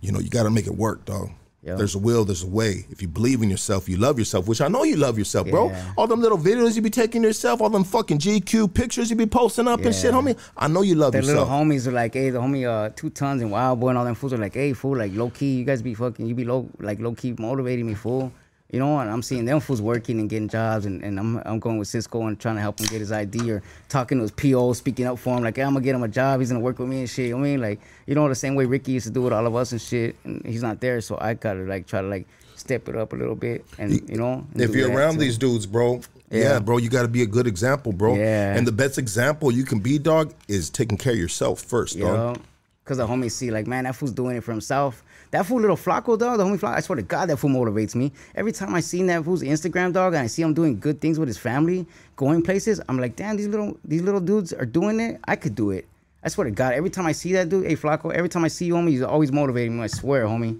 you 0.00 0.10
know, 0.10 0.18
you 0.18 0.28
got 0.28 0.44
to 0.44 0.50
make 0.50 0.66
it 0.66 0.74
work, 0.74 1.04
dog. 1.04 1.30
Yeah. 1.62 1.74
There's 1.74 1.94
a 1.94 1.98
will, 1.98 2.24
there's 2.24 2.42
a 2.42 2.48
way. 2.48 2.86
If 2.88 3.02
you 3.02 3.08
believe 3.08 3.42
in 3.42 3.50
yourself, 3.50 3.86
you 3.86 3.98
love 3.98 4.18
yourself, 4.18 4.48
which 4.48 4.62
I 4.62 4.68
know 4.68 4.82
you 4.82 4.96
love 4.96 5.18
yourself, 5.18 5.46
bro. 5.50 5.68
Yeah. 5.68 5.92
All 5.98 6.06
them 6.06 6.22
little 6.22 6.38
videos 6.38 6.74
you 6.74 6.80
be 6.80 6.88
taking 6.88 7.22
yourself, 7.22 7.60
all 7.60 7.68
them 7.68 7.84
fucking 7.84 8.18
GQ 8.18 8.72
pictures 8.72 9.10
you 9.10 9.16
be 9.16 9.26
posting 9.26 9.68
up 9.68 9.80
and 9.84 9.94
shit, 9.94 10.14
homie. 10.14 10.38
I 10.56 10.68
know 10.68 10.80
you 10.80 10.94
love 10.94 11.12
The 11.12 11.20
little 11.20 11.44
homies 11.44 11.86
are 11.86 11.92
like, 11.92 12.14
hey, 12.14 12.30
the 12.30 12.40
homie 12.40 12.66
uh 12.66 12.90
two 12.96 13.10
tons 13.10 13.42
and 13.42 13.50
wild 13.52 13.78
boy 13.78 13.90
and 13.90 13.98
all 13.98 14.06
them 14.06 14.14
fools 14.14 14.32
are 14.32 14.38
like, 14.38 14.54
hey, 14.54 14.72
fool, 14.72 14.96
like 14.96 15.12
low 15.14 15.28
key, 15.28 15.58
you 15.58 15.64
guys 15.64 15.82
be 15.82 15.92
fucking, 15.92 16.26
you 16.26 16.34
be 16.34 16.46
low 16.46 16.66
like 16.78 16.98
low 16.98 17.14
key 17.14 17.34
motivating 17.38 17.86
me, 17.86 17.94
fool. 17.94 18.32
You 18.72 18.78
know, 18.78 19.00
and 19.00 19.10
I'm 19.10 19.22
seeing 19.22 19.46
them 19.46 19.58
fools 19.58 19.82
working 19.82 20.20
and 20.20 20.30
getting 20.30 20.48
jobs, 20.48 20.86
and, 20.86 21.02
and 21.02 21.18
I'm 21.18 21.38
I'm 21.44 21.58
going 21.58 21.78
with 21.78 21.88
Cisco 21.88 22.26
and 22.26 22.38
trying 22.38 22.54
to 22.54 22.60
help 22.60 22.78
him 22.78 22.86
get 22.86 23.00
his 23.00 23.10
ID 23.10 23.50
or 23.50 23.62
talking 23.88 24.18
to 24.18 24.22
his 24.22 24.30
PO, 24.30 24.74
speaking 24.74 25.06
up 25.06 25.18
for 25.18 25.36
him, 25.36 25.42
like, 25.42 25.56
hey, 25.56 25.62
I'm 25.62 25.72
gonna 25.72 25.84
get 25.84 25.94
him 25.96 26.04
a 26.04 26.08
job, 26.08 26.38
he's 26.38 26.50
gonna 26.50 26.60
work 26.60 26.78
with 26.78 26.88
me 26.88 27.00
and 27.00 27.10
shit. 27.10 27.26
You 27.28 27.34
know 27.34 27.40
I 27.40 27.42
mean, 27.42 27.60
like, 27.60 27.80
you 28.06 28.14
know, 28.14 28.28
the 28.28 28.34
same 28.34 28.54
way 28.54 28.66
Ricky 28.66 28.92
used 28.92 29.06
to 29.06 29.12
do 29.12 29.22
with 29.22 29.32
all 29.32 29.44
of 29.46 29.56
us 29.56 29.72
and 29.72 29.80
shit, 29.80 30.14
and 30.24 30.44
he's 30.46 30.62
not 30.62 30.80
there, 30.80 31.00
so 31.00 31.18
I 31.20 31.34
gotta 31.34 31.60
like 31.60 31.86
try 31.88 32.00
to 32.00 32.06
like 32.06 32.28
step 32.54 32.88
it 32.88 32.94
up 32.96 33.12
a 33.12 33.16
little 33.16 33.34
bit, 33.34 33.64
and 33.78 34.08
you 34.08 34.16
know, 34.16 34.46
and 34.52 34.62
if 34.62 34.74
you're 34.74 34.90
around 34.92 35.14
too. 35.14 35.20
these 35.20 35.36
dudes, 35.38 35.66
bro, 35.66 36.00
yeah, 36.30 36.40
Yeah. 36.40 36.58
bro, 36.60 36.76
you 36.78 36.88
got 36.88 37.02
to 37.02 37.08
be 37.08 37.22
a 37.22 37.26
good 37.26 37.48
example, 37.48 37.92
bro. 37.92 38.14
Yeah. 38.14 38.54
And 38.54 38.66
the 38.66 38.72
best 38.72 38.98
example 38.98 39.50
you 39.50 39.64
can 39.64 39.80
be, 39.80 39.98
dog, 39.98 40.32
is 40.46 40.70
taking 40.70 40.96
care 40.96 41.12
of 41.12 41.18
yourself 41.18 41.60
first, 41.60 41.98
dog. 41.98 42.36
Yo, 42.36 42.42
cause 42.84 42.98
the 42.98 43.06
homies 43.06 43.32
see 43.32 43.50
like, 43.50 43.66
man, 43.66 43.84
that 43.84 43.96
fool's 43.96 44.12
doing 44.12 44.36
it 44.36 44.44
for 44.44 44.52
himself. 44.52 45.02
That 45.30 45.46
fool, 45.46 45.60
little 45.60 45.76
Flacco 45.76 46.18
dog, 46.18 46.38
the 46.38 46.44
homie 46.44 46.58
Flacco. 46.58 46.76
I 46.76 46.80
swear 46.80 46.96
to 46.96 47.02
God, 47.02 47.28
that 47.28 47.36
fool 47.36 47.50
motivates 47.50 47.94
me. 47.94 48.12
Every 48.34 48.50
time 48.50 48.74
I 48.74 48.80
seen 48.80 49.06
that 49.06 49.24
fool's 49.24 49.42
Instagram 49.42 49.92
dog, 49.92 50.14
and 50.14 50.22
I 50.22 50.26
see 50.26 50.42
him 50.42 50.54
doing 50.54 50.80
good 50.80 51.00
things 51.00 51.18
with 51.18 51.28
his 51.28 51.38
family, 51.38 51.86
going 52.16 52.42
places, 52.42 52.80
I'm 52.88 52.98
like, 52.98 53.14
damn, 53.16 53.36
these 53.36 53.46
little 53.46 53.78
these 53.84 54.02
little 54.02 54.20
dudes 54.20 54.52
are 54.52 54.66
doing 54.66 54.98
it. 54.98 55.20
I 55.26 55.36
could 55.36 55.54
do 55.54 55.70
it. 55.70 55.86
I 56.22 56.28
swear 56.28 56.46
to 56.46 56.50
God, 56.50 56.74
every 56.74 56.90
time 56.90 57.06
I 57.06 57.12
see 57.12 57.32
that 57.34 57.48
dude, 57.48 57.66
hey 57.66 57.76
Flacco, 57.76 58.12
every 58.12 58.28
time 58.28 58.44
I 58.44 58.48
see 58.48 58.66
you, 58.66 58.74
homie, 58.74 58.90
he's 58.90 59.02
always 59.02 59.30
motivating 59.30 59.76
me. 59.76 59.84
I 59.84 59.86
swear, 59.86 60.24
homie, 60.24 60.58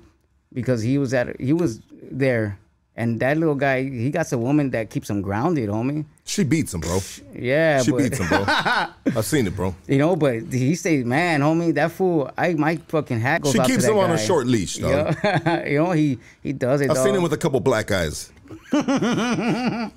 because 0.52 0.82
he 0.82 0.98
was 0.98 1.12
at 1.14 1.40
he 1.40 1.52
was 1.52 1.80
there, 2.10 2.58
and 3.00 3.18
that 3.20 3.38
little 3.38 3.54
guy, 3.54 3.82
he 3.82 4.10
got 4.10 4.26
some 4.26 4.42
woman 4.42 4.68
that 4.72 4.90
keeps 4.90 5.08
him 5.08 5.22
grounded, 5.22 5.70
homie. 5.70 6.04
She 6.26 6.44
beats 6.44 6.74
him, 6.74 6.80
bro. 6.80 6.98
Yeah, 7.34 7.82
She 7.82 7.92
but, 7.92 7.96
beats 7.96 8.18
him, 8.18 8.28
bro. 8.28 8.44
I've 8.46 9.24
seen 9.24 9.46
it, 9.46 9.56
bro. 9.56 9.74
You 9.88 9.96
know, 9.96 10.16
but 10.16 10.42
he 10.52 10.74
say, 10.74 11.02
man, 11.02 11.40
homie, 11.40 11.72
that 11.74 11.92
fool, 11.92 12.30
I 12.36 12.52
my 12.52 12.76
fucking 12.76 13.18
hat 13.18 13.40
goes 13.40 13.52
She 13.52 13.58
keeps 13.60 13.84
him 13.86 13.96
on 13.96 14.10
a 14.10 14.18
short 14.18 14.46
leash, 14.46 14.76
dog. 14.76 15.16
Yeah. 15.24 15.66
you 15.66 15.78
know, 15.78 15.92
he 15.92 16.18
he 16.42 16.52
does 16.52 16.82
it. 16.82 16.90
I've 16.90 16.96
dog. 16.96 17.06
seen 17.06 17.14
him 17.14 17.22
with 17.22 17.32
a 17.32 17.38
couple 17.38 17.58
black 17.60 17.90
eyes. 17.90 18.30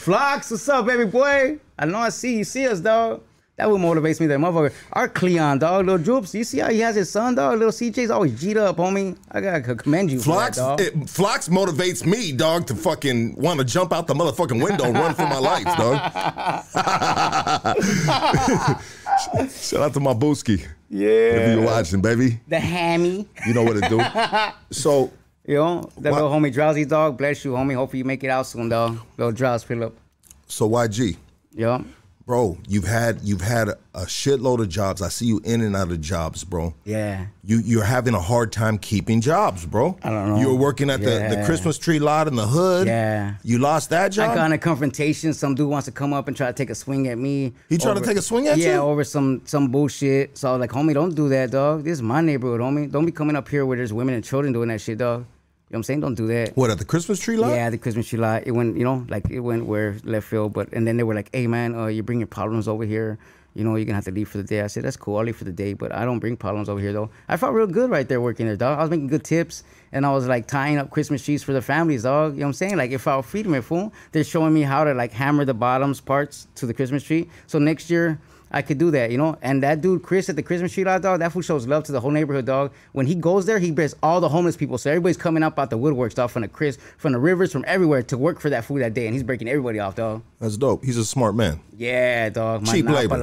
Flocks, 0.00 0.50
what's 0.50 0.66
up, 0.70 0.86
baby 0.86 1.04
boy? 1.04 1.58
I 1.78 1.84
know 1.84 1.98
I 1.98 2.08
see 2.08 2.38
you 2.38 2.44
see 2.44 2.66
us, 2.66 2.80
dog. 2.80 3.20
That 3.58 3.68
what 3.70 3.80
motivates 3.80 4.20
me, 4.20 4.26
that 4.28 4.38
motherfucker. 4.38 4.72
Our 4.92 5.08
Cleon, 5.08 5.58
dog, 5.58 5.84
little 5.86 5.98
Droops. 6.02 6.32
You 6.32 6.44
see 6.44 6.60
how 6.60 6.70
he 6.70 6.78
has 6.78 6.94
his 6.94 7.10
son, 7.10 7.34
dog? 7.34 7.58
Little 7.58 7.72
CJ's 7.72 8.08
always 8.10 8.40
G'd 8.40 8.56
up, 8.56 8.76
homie. 8.76 9.16
I 9.32 9.40
gotta 9.40 9.74
commend 9.74 10.12
you 10.12 10.20
Flox, 10.20 10.54
for 10.54 10.76
that, 10.76 10.94
dog. 10.94 11.06
Flox 11.08 11.48
motivates 11.48 12.06
me, 12.06 12.30
dog, 12.30 12.68
to 12.68 12.76
fucking 12.76 13.34
want 13.34 13.58
to 13.58 13.64
jump 13.64 13.92
out 13.92 14.06
the 14.06 14.14
motherfucking 14.14 14.62
window 14.62 14.84
and 14.84 14.94
run 14.94 15.12
for 15.14 15.24
my 15.26 15.38
life, 15.40 15.64
dog. 15.64 15.98
Shout 19.50 19.80
out 19.82 19.94
to 19.94 20.00
my 20.00 20.14
booski. 20.14 20.64
yeah. 20.88 21.08
If 21.08 21.56
you're 21.56 21.66
watching, 21.66 22.00
baby, 22.00 22.40
The 22.48 22.60
hammy. 22.60 23.26
you 23.46 23.54
know 23.54 23.64
what 23.64 23.82
to 23.82 23.88
do. 23.88 24.00
So, 24.70 25.10
You 25.46 25.54
know, 25.56 25.80
that 25.98 26.12
What? 26.12 26.22
little 26.22 26.30
homie 26.30 26.52
Drowsy, 26.52 26.84
dog. 26.84 27.16
Bless 27.18 27.44
you, 27.44 27.52
homie. 27.52 27.74
Hopefully 27.74 27.98
you 27.98 28.04
make 28.04 28.22
it 28.22 28.28
out 28.30 28.46
soon, 28.46 28.68
dog. 28.68 28.98
Little 29.16 29.32
Drowse, 29.32 29.64
Philip. 29.64 29.98
so 30.46 30.68
YG, 30.68 31.16
Yeah. 31.52 31.82
Bro, 32.28 32.58
you've 32.68 32.84
had 32.84 33.22
you've 33.22 33.40
had 33.40 33.70
a, 33.70 34.02
shitload 34.02 34.60
of 34.60 34.68
jobs. 34.68 35.00
I 35.00 35.08
see 35.08 35.24
you 35.24 35.40
in 35.44 35.62
and 35.62 35.74
out 35.74 35.90
of 35.90 36.00
jobs, 36.02 36.44
bro. 36.44 36.74
Yeah. 36.84 37.26
You 37.42 37.58
you're 37.64 37.84
having 37.84 38.14
a 38.14 38.20
hard 38.20 38.52
time 38.52 38.76
keeping 38.76 39.22
jobs, 39.22 39.64
bro. 39.64 39.98
I 40.02 40.10
don't 40.10 40.28
know. 40.28 40.40
You 40.40 40.48
were 40.48 40.54
working 40.54 40.90
at 40.90 41.00
the, 41.00 41.34
the 41.34 41.42
Christmas 41.46 41.78
tree 41.78 41.98
lot 41.98 42.28
in 42.28 42.36
the 42.36 42.46
hood. 42.46 42.86
Yeah. 42.86 43.36
You 43.42 43.58
lost 43.58 43.88
that 43.90 44.12
job. 44.12 44.30
I 44.30 44.34
got 44.34 44.46
in 44.46 44.52
a 44.52 44.58
confrontation. 44.58 45.32
Some 45.32 45.54
dude 45.54 45.70
wants 45.70 45.86
to 45.86 45.92
come 45.92 46.12
up 46.12 46.28
and 46.28 46.36
try 46.36 46.46
to 46.48 46.52
take 46.52 46.68
a 46.68 46.74
swing 46.74 47.08
at 47.08 47.16
me. 47.16 47.54
He 47.70 47.78
trying 47.78 47.96
to 47.96 48.04
take 48.04 48.18
a 48.18 48.22
swing 48.22 48.46
at 48.46 48.58
yeah, 48.58 48.64
you? 48.64 48.70
Yeah, 48.72 48.80
over 48.80 49.04
some 49.04 49.40
some 49.46 49.70
bullshit. 49.70 50.36
So 50.36 50.50
I 50.50 50.52
was 50.52 50.60
like, 50.60 50.70
homie, 50.70 50.92
don't 50.92 51.14
do 51.14 51.30
that, 51.30 51.50
dog. 51.50 51.84
This 51.84 51.94
is 51.94 52.02
my 52.02 52.20
neighborhood, 52.20 52.60
homie. 52.60 52.92
Don't 52.92 53.06
be 53.06 53.12
coming 53.12 53.36
up 53.36 53.48
here 53.48 53.64
where 53.64 53.78
there's 53.78 53.94
women 53.94 54.14
and 54.14 54.22
children 54.22 54.52
doing 54.52 54.68
that 54.68 54.82
shit, 54.82 54.98
dog. 54.98 55.24
You 55.68 55.74
know 55.74 55.76
what 55.76 55.80
I'm 55.80 55.82
saying? 55.84 56.00
Don't 56.00 56.14
do 56.14 56.26
that. 56.28 56.56
what 56.56 56.70
at 56.70 56.78
the 56.78 56.84
Christmas 56.86 57.20
tree 57.20 57.36
lot? 57.36 57.50
Yeah, 57.50 57.68
the 57.68 57.76
Christmas 57.76 58.08
tree 58.08 58.18
lot. 58.18 58.46
It 58.46 58.52
went, 58.52 58.78
you 58.78 58.84
know, 58.84 59.04
like 59.08 59.28
it 59.30 59.40
went 59.40 59.66
where 59.66 59.96
left 60.02 60.26
field. 60.26 60.54
But 60.54 60.72
and 60.72 60.86
then 60.86 60.96
they 60.96 61.02
were 61.02 61.14
like, 61.14 61.28
"Hey, 61.30 61.46
man, 61.46 61.74
uh, 61.74 61.86
you 61.88 62.02
bring 62.02 62.20
your 62.20 62.26
problems 62.26 62.66
over 62.68 62.84
here. 62.84 63.18
you 63.54 63.64
know, 63.64 63.74
you're 63.74 63.86
gonna 63.86 63.96
have 63.96 64.04
to 64.04 64.12
leave 64.12 64.28
for 64.28 64.38
the 64.38 64.44
day. 64.44 64.60
I 64.60 64.68
said, 64.68 64.84
that's 64.84 64.96
cool. 64.96 65.16
I'll 65.16 65.24
leave 65.24 65.36
for 65.36 65.42
the 65.44 65.52
day, 65.52 65.72
but 65.72 65.90
I 65.92 66.04
don't 66.04 66.20
bring 66.20 66.36
problems 66.36 66.68
over 66.68 66.78
here 66.78 66.92
though. 66.92 67.10
I 67.28 67.36
felt 67.36 67.54
real 67.54 67.66
good 67.66 67.90
right 67.90 68.08
there 68.08 68.20
working 68.20 68.46
there, 68.46 68.54
dog. 68.56 68.78
I 68.78 68.82
was 68.82 68.90
making 68.90 69.08
good 69.08 69.24
tips, 69.24 69.64
and 69.90 70.06
I 70.06 70.12
was 70.12 70.28
like 70.28 70.46
tying 70.46 70.78
up 70.78 70.90
Christmas 70.90 71.24
trees 71.24 71.42
for 71.42 71.52
the 71.52 71.62
families, 71.62 72.04
dog. 72.04 72.34
You 72.34 72.40
know 72.40 72.46
what 72.46 72.48
I'm 72.50 72.52
saying? 72.54 72.76
Like 72.76 72.92
if 72.92 73.08
I 73.08 73.20
feeding 73.20 73.50
my 73.50 73.60
fool, 73.60 73.92
they're 74.12 74.22
showing 74.22 74.54
me 74.54 74.62
how 74.62 74.84
to 74.84 74.94
like 74.94 75.12
hammer 75.12 75.44
the 75.44 75.54
bottoms 75.54 76.00
parts 76.00 76.46
to 76.54 76.66
the 76.66 76.74
Christmas 76.74 77.02
tree. 77.02 77.28
So 77.46 77.58
next 77.58 77.90
year. 77.90 78.20
I 78.50 78.62
could 78.62 78.78
do 78.78 78.90
that, 78.92 79.10
you 79.10 79.18
know. 79.18 79.36
And 79.42 79.62
that 79.62 79.80
dude 79.80 80.02
Chris 80.02 80.28
at 80.28 80.36
the 80.36 80.42
Christmas 80.42 80.72
tree 80.72 80.84
lot, 80.84 81.02
dog, 81.02 81.20
that 81.20 81.32
fool 81.32 81.42
shows 81.42 81.66
love 81.66 81.84
to 81.84 81.92
the 81.92 82.00
whole 82.00 82.10
neighborhood, 82.10 82.46
dog. 82.46 82.72
When 82.92 83.06
he 83.06 83.14
goes 83.14 83.46
there, 83.46 83.58
he 83.58 83.70
brings 83.70 83.94
all 84.02 84.20
the 84.20 84.28
homeless 84.28 84.56
people. 84.56 84.78
So 84.78 84.90
everybody's 84.90 85.16
coming 85.16 85.42
up 85.42 85.58
out 85.58 85.70
the 85.70 85.78
woodworks, 85.78 86.12
stuff 86.12 86.32
from 86.32 86.42
the 86.42 86.48
Chris, 86.48 86.78
from 86.96 87.12
the 87.12 87.18
rivers, 87.18 87.52
from 87.52 87.64
everywhere 87.66 88.02
to 88.04 88.16
work 88.18 88.40
for 88.40 88.50
that 88.50 88.64
food 88.64 88.82
that 88.82 88.94
day, 88.94 89.06
and 89.06 89.14
he's 89.14 89.22
breaking 89.22 89.48
everybody 89.48 89.78
off, 89.78 89.96
dog. 89.96 90.22
That's 90.40 90.56
dope. 90.56 90.84
He's 90.84 90.96
a 90.96 91.04
smart 91.04 91.34
man. 91.34 91.60
Yeah, 91.76 92.28
dog. 92.28 92.66
Cheap 92.66 92.86
labor. 92.94 93.16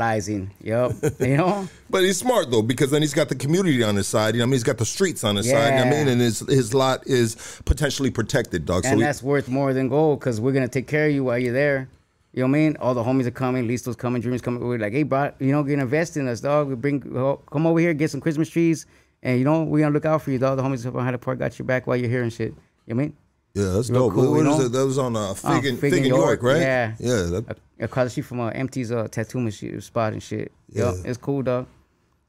Yep. 0.62 0.92
you 1.20 1.38
know? 1.38 1.68
But 1.88 2.02
he's 2.04 2.18
smart 2.18 2.50
though 2.50 2.64
because 2.64 2.90
then 2.90 3.04
he's 3.04 3.14
got 3.14 3.30
the 3.30 3.36
community 3.36 3.84
on 3.84 3.96
his 3.96 4.08
side. 4.08 4.34
You 4.34 4.40
know, 4.40 4.46
what 4.46 4.48
I 4.48 4.50
mean, 4.50 4.54
he's 4.54 4.64
got 4.64 4.80
the 4.80 4.86
streets 4.86 5.24
on 5.24 5.36
his 5.36 5.48
side. 5.48 5.66
You 5.66 5.86
know 5.86 5.86
what 5.86 5.94
I 5.96 5.98
mean, 6.00 6.08
and 6.08 6.20
his 6.20 6.40
his 6.40 6.74
lot 6.74 7.06
is 7.06 7.62
potentially 7.66 8.10
protected, 8.10 8.66
dog. 8.66 8.86
And 8.86 8.94
so 8.94 8.98
he- 8.98 9.04
that's 9.04 9.22
worth 9.22 9.48
more 9.48 9.72
than 9.72 9.88
gold 9.88 10.20
because 10.20 10.42
we're 10.42 10.52
gonna 10.52 10.68
take 10.68 10.88
care 10.88 11.06
of 11.08 11.14
you 11.14 11.24
while 11.24 11.38
you're 11.38 11.54
there. 11.54 11.88
You 12.36 12.42
know 12.44 12.48
what 12.50 12.58
I 12.58 12.60
mean? 12.60 12.78
All 12.82 12.94
the 12.94 13.02
homies 13.04 13.26
are 13.28 13.32
coming, 13.32 13.66
Listo's 13.66 13.96
coming, 13.96 14.22
Dream's 14.22 14.42
coming. 14.42 14.60
We're 14.62 14.78
like, 14.78 14.92
hey, 14.92 15.04
bro, 15.04 15.32
you 15.40 15.54
know, 15.54 15.64
get 15.64 15.80
invested 15.80 16.20
in 16.20 16.28
us, 16.28 16.42
dog. 16.42 16.68
We 16.68 16.76
bring, 16.76 17.00
come 17.00 17.66
over 17.66 17.80
here, 17.80 17.94
get 17.94 18.12
some 18.12 18.20
Christmas 18.20 18.50
trees, 18.50 18.86
and 19.24 19.40
you 19.40 19.46
know, 19.46 19.64
we're 19.64 19.80
gonna 19.80 19.94
look 19.94 20.04
out 20.06 20.22
for 20.22 20.32
you, 20.32 20.38
dog. 20.38 20.58
The 20.58 20.64
homies 20.64 20.86
up 20.86 20.96
on 20.96 21.06
Hyde 21.06 21.22
Park 21.22 21.40
got 21.40 21.58
your 21.58 21.66
back 21.66 21.88
while 21.88 21.96
you're 21.96 22.10
here 22.10 22.24
and 22.24 22.34
shit. 22.34 22.50
You 22.86 22.94
know 22.94 22.96
what 22.98 23.04
I 23.04 23.06
mean? 23.06 23.14
yeah, 23.54 23.64
that's 23.72 23.90
real 23.90 24.10
dope. 24.10 24.16
cool, 24.16 24.32
what 24.34 24.44
you 24.44 24.52
is 24.52 24.66
it? 24.66 24.72
That 24.74 24.86
was 24.86 24.98
on 24.98 25.16
uh, 25.16 25.34
Fig, 25.34 25.50
Oh, 25.50 25.56
in, 25.70 25.78
Fig 25.78 25.94
Fig 25.94 26.04
in 26.04 26.10
York, 26.10 26.42
York, 26.42 26.44
right? 26.44 26.60
yeah. 26.60 26.94
yeah. 27.00 27.22
That, 27.32 27.58
across 27.80 28.08
the 28.08 28.10
street 28.10 28.26
from 28.26 28.42
uh, 28.42 28.52
MT's 28.52 28.92
uh, 28.92 29.08
tattoo 29.10 29.40
machine 29.40 29.80
spot 29.80 30.12
and 30.12 30.22
shit. 30.22 30.52
Yeah, 30.68 30.92
Yeah. 30.92 31.02
it's 31.06 31.18
cool, 31.18 31.42
dog. 31.42 31.68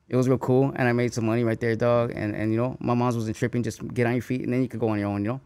It 0.09 0.15
was 0.15 0.29
real 0.29 0.39
cool, 0.39 0.73
and 0.77 0.87
I 0.87 0.93
made 0.93 1.13
some 1.13 1.27
money 1.27 1.43
right 1.43 1.59
there, 1.59 1.75
dog. 1.75 2.13
And 2.15 2.37
and 2.37 2.53
you 2.53 2.59
know, 2.59 2.77
my 2.79 2.95
mom's 2.95 3.17
wasn't 3.17 3.37
tripping. 3.37 3.65
Just 3.65 3.83
get 3.93 4.07
on 4.07 4.13
your 4.13 4.23
feet, 4.23 4.43
and 4.43 4.53
then 4.53 4.63
you 4.63 4.69
could 4.69 4.79
go 4.79 4.89
on 4.91 5.01
your 5.01 5.09
own, 5.09 5.25
you 5.25 5.33
know. 5.33 5.41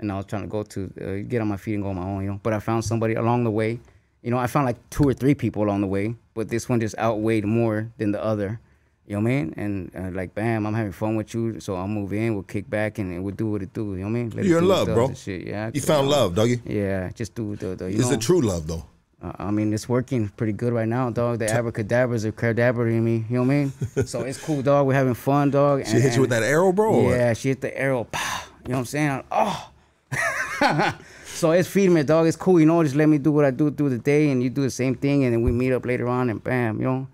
And 0.00 0.10
I 0.10 0.16
was 0.16 0.24
trying 0.24 0.42
to 0.42 0.48
go 0.48 0.62
to 0.62 0.90
uh, 1.02 1.28
get 1.28 1.42
on 1.42 1.48
my 1.48 1.58
feet 1.58 1.74
and 1.74 1.82
go 1.82 1.90
on 1.90 1.96
my 1.96 2.02
own, 2.04 2.22
you 2.24 2.30
know. 2.30 2.40
But 2.42 2.54
I 2.54 2.58
found 2.60 2.82
somebody 2.82 3.12
along 3.14 3.44
the 3.44 3.50
way. 3.50 3.78
You 4.26 4.32
know, 4.32 4.38
I 4.38 4.48
found 4.48 4.66
like 4.66 4.90
two 4.90 5.04
or 5.04 5.14
three 5.14 5.36
people 5.36 5.62
along 5.62 5.82
the 5.82 5.86
way, 5.86 6.16
but 6.34 6.48
this 6.48 6.68
one 6.68 6.80
just 6.80 6.98
outweighed 6.98 7.44
more 7.44 7.92
than 7.96 8.10
the 8.10 8.20
other. 8.20 8.58
You 9.06 9.14
know 9.14 9.22
what 9.22 9.30
I 9.30 9.34
mean? 9.34 9.54
And 9.56 9.92
uh, 9.94 10.18
like, 10.18 10.34
bam, 10.34 10.66
I'm 10.66 10.74
having 10.74 10.90
fun 10.90 11.14
with 11.14 11.32
you, 11.32 11.60
so 11.60 11.76
I'll 11.76 11.86
move 11.86 12.12
in, 12.12 12.34
we'll 12.34 12.42
kick 12.42 12.68
back, 12.68 12.98
and, 12.98 13.12
and 13.12 13.22
we'll 13.22 13.36
do 13.36 13.46
what 13.46 13.62
it 13.62 13.72
do. 13.72 13.94
You 13.94 13.98
know 13.98 14.06
what 14.06 14.08
I 14.08 14.10
mean? 14.10 14.30
Let 14.30 14.44
You're 14.44 14.58
in 14.58 14.64
do 14.64 14.68
what 14.70 14.74
it 14.74 14.84
love, 14.86 14.94
bro. 14.96 15.14
Shit. 15.14 15.46
Yeah, 15.46 15.70
you 15.72 15.80
found 15.80 16.08
love, 16.08 16.34
doggy. 16.34 16.60
Yeah, 16.64 17.08
just 17.14 17.36
do 17.36 17.54
the. 17.54 17.76
the 17.76 17.84
you 17.84 18.00
Is 18.00 18.08
know, 18.08 18.14
it 18.14 18.20
true 18.20 18.40
love 18.40 18.66
though? 18.66 18.84
uh, 19.22 19.30
I 19.38 19.52
mean, 19.52 19.72
it's 19.72 19.88
working 19.88 20.28
pretty 20.30 20.54
good 20.54 20.72
right 20.72 20.88
now, 20.88 21.08
dog. 21.10 21.38
The 21.38 21.48
abracadabras 21.48 22.24
are 22.24 22.32
cadabering 22.32 23.02
me. 23.02 23.26
You 23.30 23.36
know 23.36 23.42
what 23.42 23.54
I 23.54 23.58
mean? 23.58 23.72
so 24.06 24.22
it's 24.22 24.42
cool, 24.42 24.60
dog. 24.60 24.88
We're 24.88 24.94
having 24.94 25.14
fun, 25.14 25.52
dog. 25.52 25.86
She 25.86 26.00
hit 26.00 26.16
you 26.16 26.22
with 26.22 26.30
that 26.30 26.42
arrow, 26.42 26.72
bro. 26.72 27.10
Yeah, 27.10 27.32
she 27.34 27.50
hit 27.50 27.60
the 27.60 27.78
arrow. 27.78 28.02
Pow. 28.10 28.42
You 28.64 28.70
know 28.70 28.74
what 28.74 28.80
I'm 28.80 28.86
saying? 28.86 29.22
Oh. 29.30 29.70
so 31.36 31.50
it's 31.52 31.68
feeding 31.68 31.94
me, 31.94 32.02
dog. 32.02 32.26
It's 32.26 32.36
cool, 32.36 32.58
you 32.58 32.66
know. 32.66 32.82
Just 32.82 32.96
let 32.96 33.08
me 33.08 33.18
do 33.18 33.30
what 33.30 33.44
I 33.44 33.50
do 33.50 33.70
through 33.70 33.90
the 33.90 33.98
day, 33.98 34.30
and 34.30 34.42
you 34.42 34.50
do 34.50 34.62
the 34.62 34.70
same 34.70 34.94
thing, 34.94 35.24
and 35.24 35.32
then 35.32 35.42
we 35.42 35.52
meet 35.52 35.72
up 35.72 35.84
later 35.84 36.08
on, 36.08 36.30
and 36.30 36.42
bam, 36.42 36.78
you 36.78 36.84
know. 36.84 37.08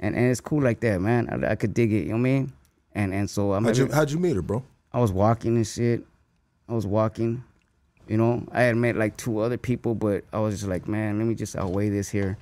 And 0.00 0.14
and 0.14 0.30
it's 0.30 0.40
cool 0.40 0.62
like 0.62 0.80
that, 0.80 1.00
man. 1.00 1.28
I, 1.44 1.52
I 1.52 1.54
could 1.54 1.74
dig 1.74 1.92
it. 1.92 2.02
You 2.02 2.08
know 2.08 2.14
what 2.14 2.18
I 2.18 2.22
mean? 2.22 2.52
And 2.92 3.14
and 3.14 3.30
so 3.30 3.52
I'm. 3.54 3.64
How'd 3.64 3.76
you 3.76 3.88
How'd 3.90 4.10
you 4.10 4.18
meet 4.18 4.36
her, 4.36 4.42
bro? 4.42 4.62
I 4.92 5.00
was 5.00 5.12
walking 5.12 5.56
and 5.56 5.66
shit. 5.66 6.04
I 6.68 6.74
was 6.74 6.86
walking. 6.86 7.44
You 8.08 8.16
know, 8.16 8.46
I 8.52 8.62
had 8.62 8.76
met 8.76 8.96
like 8.96 9.16
two 9.16 9.38
other 9.40 9.58
people, 9.58 9.94
but 9.94 10.24
I 10.32 10.38
was 10.38 10.54
just 10.54 10.68
like, 10.68 10.88
man, 10.88 11.18
let 11.18 11.26
me 11.26 11.34
just 11.34 11.56
outweigh 11.56 11.90
this 11.90 12.08
here. 12.08 12.38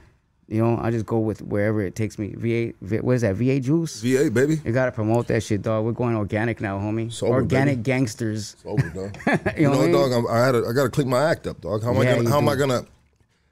You 0.49 0.63
know, 0.63 0.79
I 0.81 0.93
just 0.93 1.07
go 1.07 1.19
with 1.19 1.43
wherever 1.43 1.83
it 1.83 1.97
takes 1.97 2.19
me. 2.21 2.35
VA, 2.37 2.73
v, 2.81 2.99
what 3.01 3.15
is 3.17 3.23
that? 3.23 3.35
VA 3.35 3.59
juice? 3.59 4.01
VA, 4.01 4.31
baby. 4.31 4.61
You 4.65 4.73
gotta 4.73 4.93
promote 4.93 5.27
that 5.27 5.43
shit, 5.43 5.63
dog. 5.63 5.85
We're 5.85 5.91
going 5.93 6.15
organic 6.15 6.61
now, 6.61 6.79
homie. 6.79 7.13
Sober, 7.13 7.35
organic 7.35 7.77
baby. 7.79 7.83
gangsters. 7.83 8.55
It's 8.55 8.65
over, 8.65 8.89
dog. 8.91 9.17
You 9.57 9.63
you 9.65 9.71
know 9.71 9.71
what 9.71 9.81
I 9.81 9.83
mean? 9.85 9.93
dog. 9.93 10.13
I'm, 10.13 10.27
I 10.29 10.39
had 10.47 10.53
to, 10.53 10.65
I 10.69 10.73
got 10.73 10.85
to 10.85 10.91
clean 10.91 11.09
my 11.09 11.29
act 11.31 11.47
up, 11.49 11.61
dog. 11.61 11.83
How 11.83 11.91
am 11.91 11.99
I 11.99 12.05
gonna 12.05 12.31
How 12.31 12.39
am 12.39 12.49
I 12.49 12.55
gonna 12.55 12.85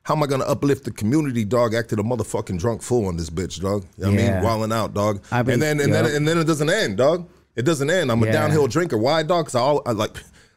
How 0.04 0.14
am 0.14 0.22
I 0.22 0.26
gonna 0.26 0.44
uplift 0.44 0.84
the 0.84 0.92
community, 0.92 1.44
dog? 1.44 1.74
Acted 1.74 1.98
a 1.98 2.02
motherfucking 2.02 2.60
drunk 2.60 2.80
fool 2.82 3.06
on 3.06 3.16
this 3.16 3.28
bitch, 3.28 3.60
dog. 3.60 3.84
You 3.98 4.04
know 4.04 4.10
what 4.12 4.20
I 4.20 4.32
mean, 4.34 4.42
wilding 4.44 4.72
out, 4.72 4.94
dog. 4.94 5.22
Been- 5.30 5.50
and 5.50 5.62
then 5.62 5.80
and 5.80 5.92
then 5.92 6.06
and 6.06 6.28
then 6.28 6.38
it 6.38 6.44
doesn't 6.44 6.70
end, 6.70 6.96
dog. 6.98 7.28
It 7.56 7.62
doesn't 7.62 7.90
end. 7.90 8.12
I'm 8.12 8.22
a 8.22 8.26
Yeah. 8.26 8.32
downhill 8.32 8.68
drinker. 8.68 8.98
Why, 8.98 9.22
dog? 9.24 9.46
Because 9.46 9.54
I, 9.56 9.60
al- 9.60 9.82
I 9.86 9.92
like. 9.92 10.16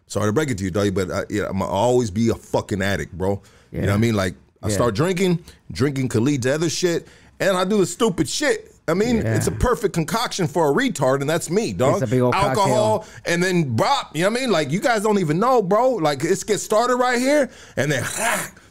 Sorry 0.10 0.28
to 0.30 0.34
break 0.34 0.50
it 0.52 0.58
to 0.60 0.64
you, 0.64 0.72
dog, 0.72 0.94
but 0.96 1.12
I, 1.12 1.24
yeah, 1.30 1.48
I'm 1.48 1.60
gonna 1.60 1.66
always 1.66 2.12
be 2.12 2.30
a 2.30 2.36
fucking 2.36 2.82
addict, 2.82 3.12
bro. 3.18 3.42
You 3.72 3.82
know 3.82 3.88
what 3.88 3.94
I 3.96 3.98
mean? 3.98 4.16
Like 4.16 4.36
I 4.64 4.68
Yeah. 4.70 4.74
start 4.76 4.96
drinking, 4.96 5.40
drinking 5.72 6.10
could 6.10 6.24
lead 6.24 6.42
to 6.44 6.54
other 6.56 6.70
shit, 6.70 7.08
and 7.40 7.56
I 7.58 7.64
do 7.66 7.78
the 7.78 7.86
stupid 7.86 8.28
shit. 8.28 8.74
I 8.90 8.94
mean, 8.94 9.18
Yeah. 9.18 9.36
it's 9.36 9.48
a 9.48 9.52
perfect 9.52 9.94
concoction 9.94 10.48
for 10.48 10.72
a 10.72 10.74
retard, 10.74 11.20
and 11.20 11.30
that's 11.30 11.50
me, 11.50 11.74
dog. 11.74 11.96
It's 11.96 12.04
a 12.04 12.08
big 12.08 12.22
old 12.22 12.34
Alcohol, 12.34 13.00
cocktail. 13.00 13.14
and 13.34 13.44
then 13.44 13.76
bop. 13.76 14.16
You 14.16 14.24
know 14.24 14.30
what 14.30 14.38
I 14.38 14.42
mean? 14.42 14.52
Like 14.52 14.72
you 14.72 14.80
guys 14.80 15.04
don't 15.04 15.20
even 15.20 15.40
know, 15.40 15.62
bro. 15.62 15.92
Like 15.96 16.24
it 16.24 16.44
get 16.48 16.60
started 16.60 16.96
right 16.96 17.20
here, 17.20 17.50
and 17.76 17.92
then 17.92 18.04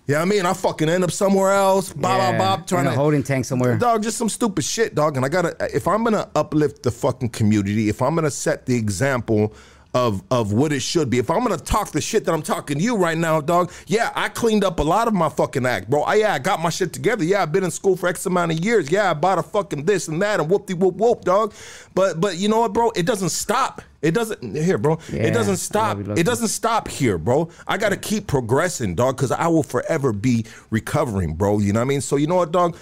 you 0.07 0.15
know 0.15 0.21
what 0.21 0.23
I 0.23 0.25
mean? 0.25 0.47
I 0.47 0.55
fucking 0.55 0.89
end 0.89 1.05
up 1.05 1.11
somewhere 1.13 1.53
else. 1.53 1.93
Bop, 1.93 2.19
Yeah, 2.19 2.39
bop, 2.39 2.61
bop. 2.61 2.67
Trying 2.67 2.83
in 2.87 2.89
a 2.89 2.91
to 2.93 2.97
holding 2.97 3.23
tank 3.23 3.45
somewhere. 3.45 3.77
Dog, 3.77 4.03
just 4.03 4.17
some 4.17 4.31
stupid 4.31 4.65
shit, 4.65 4.95
dog. 4.95 5.17
And 5.19 5.25
I 5.27 5.29
gotta, 5.29 5.55
if 5.75 5.87
I'm 5.87 6.03
gonna 6.03 6.29
uplift 6.35 6.83
the 6.83 6.91
fucking 6.91 7.29
community, 7.29 7.91
if 7.91 8.01
I'm 8.01 8.15
gonna 8.15 8.31
set 8.31 8.65
the 8.65 8.75
example 8.75 9.53
of 9.97 10.23
of 10.31 10.53
what 10.53 10.75
it 10.75 10.81
should 10.81 11.09
be, 11.09 11.19
if 11.19 11.31
I'm 11.31 11.43
gonna 11.43 11.57
talk 11.57 11.91
the 11.91 12.03
shit 12.03 12.27
that 12.27 12.35
I'm 12.35 12.43
talking 12.43 12.77
to 12.77 12.85
you 12.85 12.99
right 12.99 13.17
now, 13.17 13.41
dog, 13.41 13.73
yeah, 13.87 14.13
I 14.15 14.29
cleaned 14.29 14.63
up 14.63 14.79
a 14.79 14.83
lot 14.83 15.09
of 15.09 15.15
my 15.15 15.31
fucking 15.31 15.65
act, 15.65 15.89
bro. 15.89 16.03
I, 16.03 16.17
yeah, 16.17 16.35
I 16.35 16.39
got 16.39 16.61
my 16.61 16.69
shit 16.69 16.93
together. 16.93 17.25
Yeah, 17.25 17.41
I've 17.41 17.51
been 17.51 17.65
in 17.65 17.71
school 17.71 17.97
for 17.97 18.07
X 18.07 18.27
amount 18.27 18.53
of 18.53 18.63
years. 18.63 18.91
Yeah, 18.91 19.11
I 19.11 19.15
bought 19.15 19.39
a 19.39 19.43
fucking 19.43 19.87
this 19.87 20.09
and 20.09 20.21
that 20.21 20.39
and 20.39 20.51
whoop 20.51 20.67
de 20.67 20.77
whoop 20.77 20.97
whoop, 20.97 21.25
dog. 21.25 21.55
But 21.95 22.21
but 22.21 22.37
you 22.37 22.49
know 22.51 22.61
what, 22.61 22.75
bro? 22.75 22.91
It 22.91 23.07
doesn't 23.07 23.31
stop. 23.31 23.81
It 24.03 24.13
doesn't 24.13 24.55
here, 24.55 24.77
bro. 24.77 24.99
Yeah, 25.11 25.23
it 25.23 25.31
doesn't 25.31 25.57
stop. 25.57 25.97
gotta 25.97 26.03
be 26.03 26.09
lucky. 26.11 26.21
It 26.21 26.25
doesn't 26.25 26.49
stop 26.49 26.89
here, 26.89 27.17
bro. 27.17 27.49
I 27.67 27.79
gotta 27.79 27.97
keep 27.97 28.27
progressing, 28.27 28.97
dog, 28.97 29.17
because 29.17 29.33
I 29.33 29.49
will 29.49 29.63
forever 29.63 30.13
be 30.13 30.45
recovering, 30.69 31.35
bro. 31.35 31.59
You 31.59 31.73
know 31.73 31.81
what 31.81 31.87
I 31.87 31.89
mean? 31.89 32.03
So 32.03 32.17
you 32.17 32.27
know 32.27 32.37
what, 32.37 32.53
dog? 32.53 32.77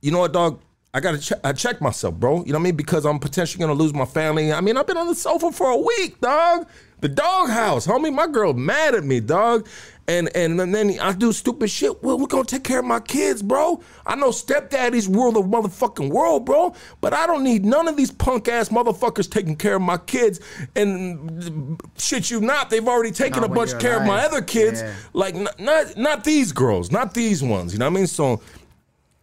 you 0.00 0.12
know 0.12 0.20
what, 0.20 0.32
dog? 0.32 0.60
I 0.94 1.00
gotta 1.00 1.18
check. 1.18 1.38
I 1.44 1.52
check 1.52 1.80
myself, 1.80 2.14
bro. 2.14 2.44
You 2.44 2.52
know 2.52 2.58
what 2.58 2.60
I 2.60 2.62
mean? 2.64 2.76
Because 2.76 3.04
I'm 3.04 3.18
potentially 3.18 3.60
gonna 3.60 3.78
lose 3.78 3.92
my 3.92 4.06
family. 4.06 4.52
I 4.52 4.60
mean, 4.60 4.76
I've 4.76 4.86
been 4.86 4.96
on 4.96 5.06
the 5.06 5.14
sofa 5.14 5.52
for 5.52 5.70
a 5.70 5.76
week, 5.76 6.20
dog. 6.20 6.66
The 7.00 7.08
doghouse, 7.08 7.86
homie. 7.86 8.12
My 8.12 8.26
girl 8.26 8.54
mad 8.54 8.94
at 8.94 9.04
me, 9.04 9.20
dog. 9.20 9.68
And 10.08 10.34
and 10.34 10.58
then 10.58 10.98
I 10.98 11.12
do 11.12 11.32
stupid 11.32 11.68
shit. 11.68 12.02
Well, 12.02 12.18
we're 12.18 12.26
gonna 12.26 12.44
take 12.44 12.64
care 12.64 12.78
of 12.78 12.86
my 12.86 13.00
kids, 13.00 13.42
bro. 13.42 13.82
I 14.06 14.14
know 14.16 14.30
stepdaddies 14.30 15.14
rule 15.14 15.30
the 15.32 15.42
motherfucking 15.42 16.08
world, 16.08 16.46
bro. 16.46 16.74
But 17.02 17.12
I 17.12 17.26
don't 17.26 17.44
need 17.44 17.66
none 17.66 17.86
of 17.86 17.98
these 17.98 18.10
punk 18.10 18.48
ass 18.48 18.70
motherfuckers 18.70 19.30
taking 19.30 19.56
care 19.56 19.74
of 19.74 19.82
my 19.82 19.98
kids. 19.98 20.40
And 20.74 21.78
shit, 21.98 22.30
you 22.30 22.40
not. 22.40 22.70
They've 22.70 22.88
already 22.88 23.12
taken 23.12 23.42
Not 23.42 23.50
a 23.50 23.54
bunch 23.54 23.78
care 23.78 24.00
of 24.00 24.06
my 24.06 24.24
other 24.24 24.40
kids. 24.40 24.80
Yeah. 24.80 24.94
Like 25.12 25.34
not, 25.34 25.60
not 25.60 25.96
not 25.98 26.24
these 26.24 26.52
girls, 26.52 26.90
not 26.90 27.12
these 27.12 27.42
ones. 27.42 27.74
You 27.74 27.78
know 27.78 27.84
what 27.84 27.92
I 27.92 28.00
mean? 28.00 28.06
So. 28.06 28.40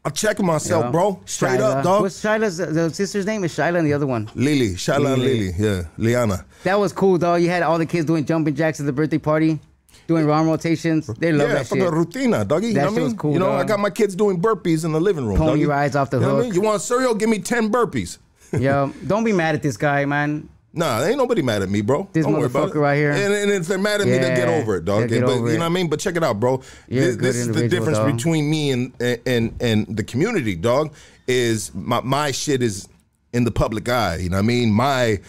I'm 0.06 0.12
checking 0.12 0.46
myself, 0.46 0.92
bro. 0.92 1.20
Straight 1.26 1.60
Shyla. 1.60 1.78
up, 1.78 1.84
dog. 1.84 2.02
What's 2.04 2.22
Shyla's 2.24 2.58
the, 2.58 2.68
the 2.68 2.94
sister's 2.94 3.26
name? 3.26 3.44
Is 3.44 3.52
Shyla 3.54 3.80
and 3.80 3.88
the 3.88 3.94
other 3.94 4.06
one? 4.06 4.30
Lily, 4.36 4.70
Shala 4.76 5.14
and 5.14 5.22
Lily. 5.24 5.52
Lily, 5.52 5.54
yeah, 5.58 5.82
Liana. 5.98 6.46
That 6.64 6.80
was 6.80 6.94
cool, 6.94 7.18
dog. 7.18 7.42
You 7.42 7.50
had 7.50 7.64
all 7.64 7.80
the 7.80 7.88
kids 7.88 8.06
doing 8.06 8.24
jumping 8.24 8.54
jacks 8.56 8.80
at 8.80 8.86
the 8.86 8.94
birthday 8.94 9.18
party, 9.18 9.60
doing 10.08 10.30
arm 10.30 10.48
rotations. 10.48 11.08
They 11.08 11.32
love 11.32 11.48
yeah, 11.50 11.56
that 11.56 11.68
for 11.68 11.76
shit. 11.76 11.86
the 11.86 11.92
rutina, 11.92 12.48
doggy. 12.48 12.68
You 12.68 12.74
That 12.76 12.82
know 12.86 12.92
what 12.92 13.00
I 13.00 13.04
was 13.04 13.10
mean? 13.14 13.18
cool, 13.18 13.34
You 13.34 13.40
know, 13.40 13.52
I 13.54 13.64
got 13.64 13.80
my 13.80 13.90
kids 13.90 14.16
doing 14.16 14.40
burpees 14.40 14.86
in 14.86 14.92
the 14.92 15.02
living 15.02 15.26
room. 15.26 15.38
Pony 15.38 15.52
doggy. 15.62 15.66
rides 15.66 15.96
off 15.96 16.12
the 16.12 16.18
you 16.18 16.22
know 16.22 16.28
what 16.28 16.34
I 16.34 16.36
hook. 16.38 16.46
mean? 16.46 16.54
You 16.54 16.62
want 16.62 16.82
cereal? 16.84 17.16
Give 17.16 17.30
me 17.30 17.40
ten 17.40 17.72
burpees. 17.72 18.20
Yo, 18.60 18.94
don't 19.08 19.24
be 19.24 19.34
mad 19.34 19.56
at 19.56 19.64
this 19.64 19.76
guy, 19.76 20.06
man. 20.06 20.48
Nah, 20.76 21.04
ain't 21.04 21.18
nobody 21.18 21.42
mad 21.42 21.62
at 21.62 21.70
me, 21.70 21.82
bro. 21.82 22.08
This 22.12 22.26
Don't 22.26 22.34
worry 22.34 22.46
about 22.46 22.70
motherfucker 22.70 22.82
right 22.82 22.98
here. 22.98 23.12
And, 23.12 23.34
and 23.34 23.52
if 23.52 23.66
they're 23.68 23.78
mad 23.78 24.02
at 24.02 24.08
me, 24.08 24.18
they'll 24.18 24.36
get 24.36 24.50
over 24.50 24.76
it, 24.76 24.86
dog. 24.86 25.08
get 25.08 25.22
but 25.22 25.30
over 25.32 25.50
you 25.50 25.58
know 25.58 25.64
what 25.64 25.66
I 25.68 25.70
mean? 25.70 25.90
But 25.90 26.02
check 26.02 26.18
it 26.18 26.24
out, 26.24 26.40
bro. 26.40 26.62
You're 26.90 27.06
this 27.06 27.16
this 27.18 27.36
is 27.38 27.48
the 27.48 27.68
difference 27.70 27.98
dog. 27.98 28.14
between 28.14 28.50
me 28.50 28.72
and 28.72 28.94
and 29.26 29.56
and 29.62 29.98
the 29.98 30.04
community, 30.04 30.56
dog. 30.56 30.94
Is 31.28 31.74
my 31.74 32.02
my 32.02 32.32
shit 32.32 32.62
is 32.62 32.90
in 33.34 33.46
the 33.46 33.52
public 33.52 33.88
eye. 33.88 34.18
You 34.18 34.30
know 34.30 34.38
what 34.38 34.44
I 34.44 34.48
mean? 34.48 34.72
My 34.72 35.20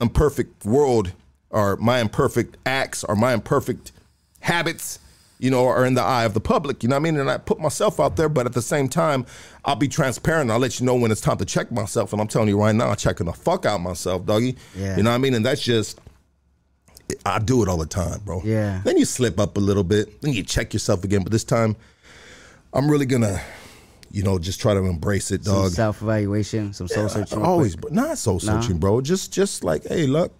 imperfect 0.00 0.64
world 0.64 1.12
or 1.50 1.76
my 1.76 2.00
imperfect 2.00 2.56
acts 2.64 3.02
or 3.04 3.16
my 3.16 3.32
imperfect 3.32 3.92
habits, 4.40 4.98
you 5.38 5.50
know, 5.50 5.66
are 5.66 5.84
in 5.84 5.94
the 5.94 6.02
eye 6.02 6.24
of 6.24 6.34
the 6.34 6.40
public. 6.40 6.82
You 6.82 6.88
know 6.88 6.96
what 6.96 7.00
I 7.00 7.10
mean? 7.10 7.18
And 7.18 7.30
I 7.30 7.36
put 7.38 7.60
myself 7.60 8.00
out 8.00 8.16
there, 8.16 8.28
but 8.28 8.46
at 8.46 8.52
the 8.54 8.62
same 8.62 8.88
time, 8.88 9.26
I'll 9.64 9.76
be 9.76 9.88
transparent. 9.88 10.50
I'll 10.50 10.58
let 10.58 10.80
you 10.80 10.86
know 10.86 10.94
when 10.94 11.10
it's 11.10 11.20
time 11.20 11.36
to 11.38 11.44
check 11.44 11.70
myself. 11.70 12.12
And 12.12 12.20
I'm 12.22 12.28
telling 12.28 12.48
you 12.48 12.58
right 12.58 12.74
now, 12.74 12.88
I'm 12.88 12.96
checking 12.96 13.26
the 13.26 13.32
fuck 13.32 13.66
out 13.66 13.80
myself, 13.80 14.24
doggy. 14.24 14.56
Yeah. 14.74 14.96
You 14.96 15.02
know 15.02 15.10
what 15.10 15.16
I 15.16 15.18
mean? 15.18 15.34
And 15.34 15.44
that's 15.44 15.60
just 15.62 16.00
I 17.24 17.38
do 17.38 17.62
it 17.62 17.68
all 17.68 17.76
the 17.76 17.86
time, 17.86 18.20
bro. 18.24 18.40
Yeah. 18.44 18.80
Then 18.84 18.96
you 18.96 19.04
slip 19.04 19.38
up 19.38 19.56
a 19.56 19.60
little 19.60 19.84
bit, 19.84 20.20
then 20.22 20.32
you 20.32 20.42
check 20.42 20.72
yourself 20.72 21.04
again. 21.04 21.22
But 21.22 21.32
this 21.32 21.44
time, 21.44 21.76
I'm 22.72 22.90
really 22.90 23.06
gonna, 23.06 23.40
you 24.10 24.22
know, 24.22 24.38
just 24.38 24.60
try 24.60 24.74
to 24.74 24.80
embrace 24.80 25.30
it, 25.30 25.44
Some 25.44 25.54
dog. 25.54 25.70
self 25.72 26.02
evaluation, 26.02 26.72
some 26.72 26.88
soul 26.88 27.08
searching. 27.08 27.42
Always, 27.42 27.76
but 27.76 27.92
not 27.92 28.18
soul 28.18 28.40
searching, 28.40 28.78
bro. 28.78 29.00
Just, 29.00 29.32
just 29.32 29.62
like, 29.64 29.84
hey, 29.86 30.06
look, 30.06 30.32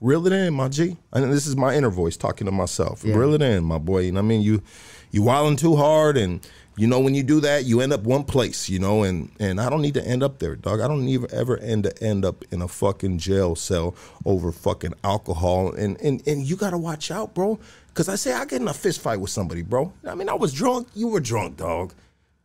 Reel 0.00 0.26
it 0.26 0.32
in, 0.32 0.54
my 0.54 0.68
G. 0.68 0.96
And 1.12 1.32
this 1.32 1.46
is 1.46 1.56
my 1.56 1.74
inner 1.74 1.90
voice 1.90 2.16
talking 2.16 2.46
to 2.46 2.50
myself. 2.50 3.04
Yeah. 3.04 3.14
Reel 3.14 3.34
it 3.34 3.42
in, 3.42 3.64
my 3.64 3.78
boy. 3.78 4.00
You 4.00 4.12
know 4.12 4.20
what 4.20 4.26
I 4.26 4.28
mean? 4.28 4.42
You 4.42 4.62
you 5.10 5.22
wilding 5.22 5.56
too 5.56 5.76
hard 5.76 6.16
and 6.16 6.46
you 6.76 6.86
know 6.86 7.00
when 7.00 7.14
you 7.14 7.22
do 7.22 7.40
that, 7.40 7.64
you 7.64 7.80
end 7.82 7.92
up 7.92 8.04
one 8.04 8.24
place, 8.24 8.68
you 8.70 8.78
know, 8.78 9.02
and 9.02 9.30
and 9.38 9.60
I 9.60 9.68
don't 9.68 9.82
need 9.82 9.94
to 9.94 10.06
end 10.06 10.22
up 10.22 10.38
there, 10.38 10.56
dog. 10.56 10.80
I 10.80 10.88
don't 10.88 11.06
even 11.08 11.28
ever 11.32 11.58
end 11.58 11.84
to 11.84 12.02
end 12.02 12.24
up 12.24 12.42
in 12.50 12.62
a 12.62 12.68
fucking 12.68 13.18
jail 13.18 13.54
cell 13.54 13.94
over 14.24 14.50
fucking 14.50 14.94
alcohol. 15.04 15.72
And 15.74 16.00
and 16.00 16.26
and 16.26 16.42
you 16.42 16.56
gotta 16.56 16.78
watch 16.78 17.10
out, 17.10 17.34
bro. 17.34 17.58
Cause 17.92 18.08
I 18.08 18.14
say 18.14 18.32
I 18.32 18.46
get 18.46 18.62
in 18.62 18.68
a 18.68 18.72
fist 18.72 19.00
fight 19.00 19.20
with 19.20 19.30
somebody, 19.30 19.62
bro. 19.62 19.92
I 20.06 20.14
mean, 20.14 20.28
I 20.28 20.34
was 20.34 20.52
drunk, 20.54 20.88
you 20.94 21.08
were 21.08 21.20
drunk, 21.20 21.58
dog. 21.58 21.92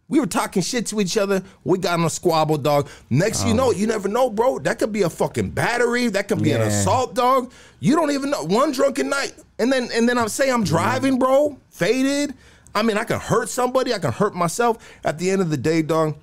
We 0.08 0.20
were 0.20 0.28
talking 0.28 0.62
shit 0.62 0.86
to 0.88 1.02
each 1.02 1.18
other. 1.18 1.42
We 1.64 1.80
got 1.80 1.98
in 1.98 2.06
a 2.06 2.10
squabble, 2.10 2.58
dog. 2.60 2.88
Next, 3.10 3.44
Oh. 3.44 3.48
you 3.48 3.54
know, 3.54 3.70
um. 3.72 3.76
you 3.76 3.88
never 3.88 4.08
know, 4.08 4.30
bro. 4.30 4.60
That 4.60 4.78
could 4.78 4.92
be 4.92 5.02
a 5.02 5.10
fucking 5.10 5.52
battery. 5.52 6.08
That 6.08 6.28
could 6.28 6.44
be 6.44 6.52
an 6.52 6.62
assault, 6.62 7.16
dog. 7.16 7.52
You 7.80 7.96
don't 7.96 8.12
even 8.12 8.30
know. 8.30 8.44
One 8.44 8.72
drunken 8.72 9.10
night, 9.10 9.34
and 9.58 9.72
then 9.72 9.90
and 9.94 10.08
then 10.08 10.18
I'm 10.18 10.30
say 10.30 10.50
I'm 10.52 10.64
mm-hmm. 10.64 10.76
driving, 10.76 11.20
bro, 11.20 11.58
faded. 11.70 12.36
I 12.76 12.84
mean, 12.84 12.98
I 12.98 13.04
can 13.04 13.20
hurt 13.20 13.50
somebody. 13.50 13.94
I 13.94 14.00
can 14.00 14.12
hurt 14.12 14.36
myself. 14.36 14.78
At 15.04 15.18
the 15.18 15.32
end 15.32 15.42
of 15.42 15.50
the 15.50 15.58
day, 15.58 15.82
dog, 15.82 16.18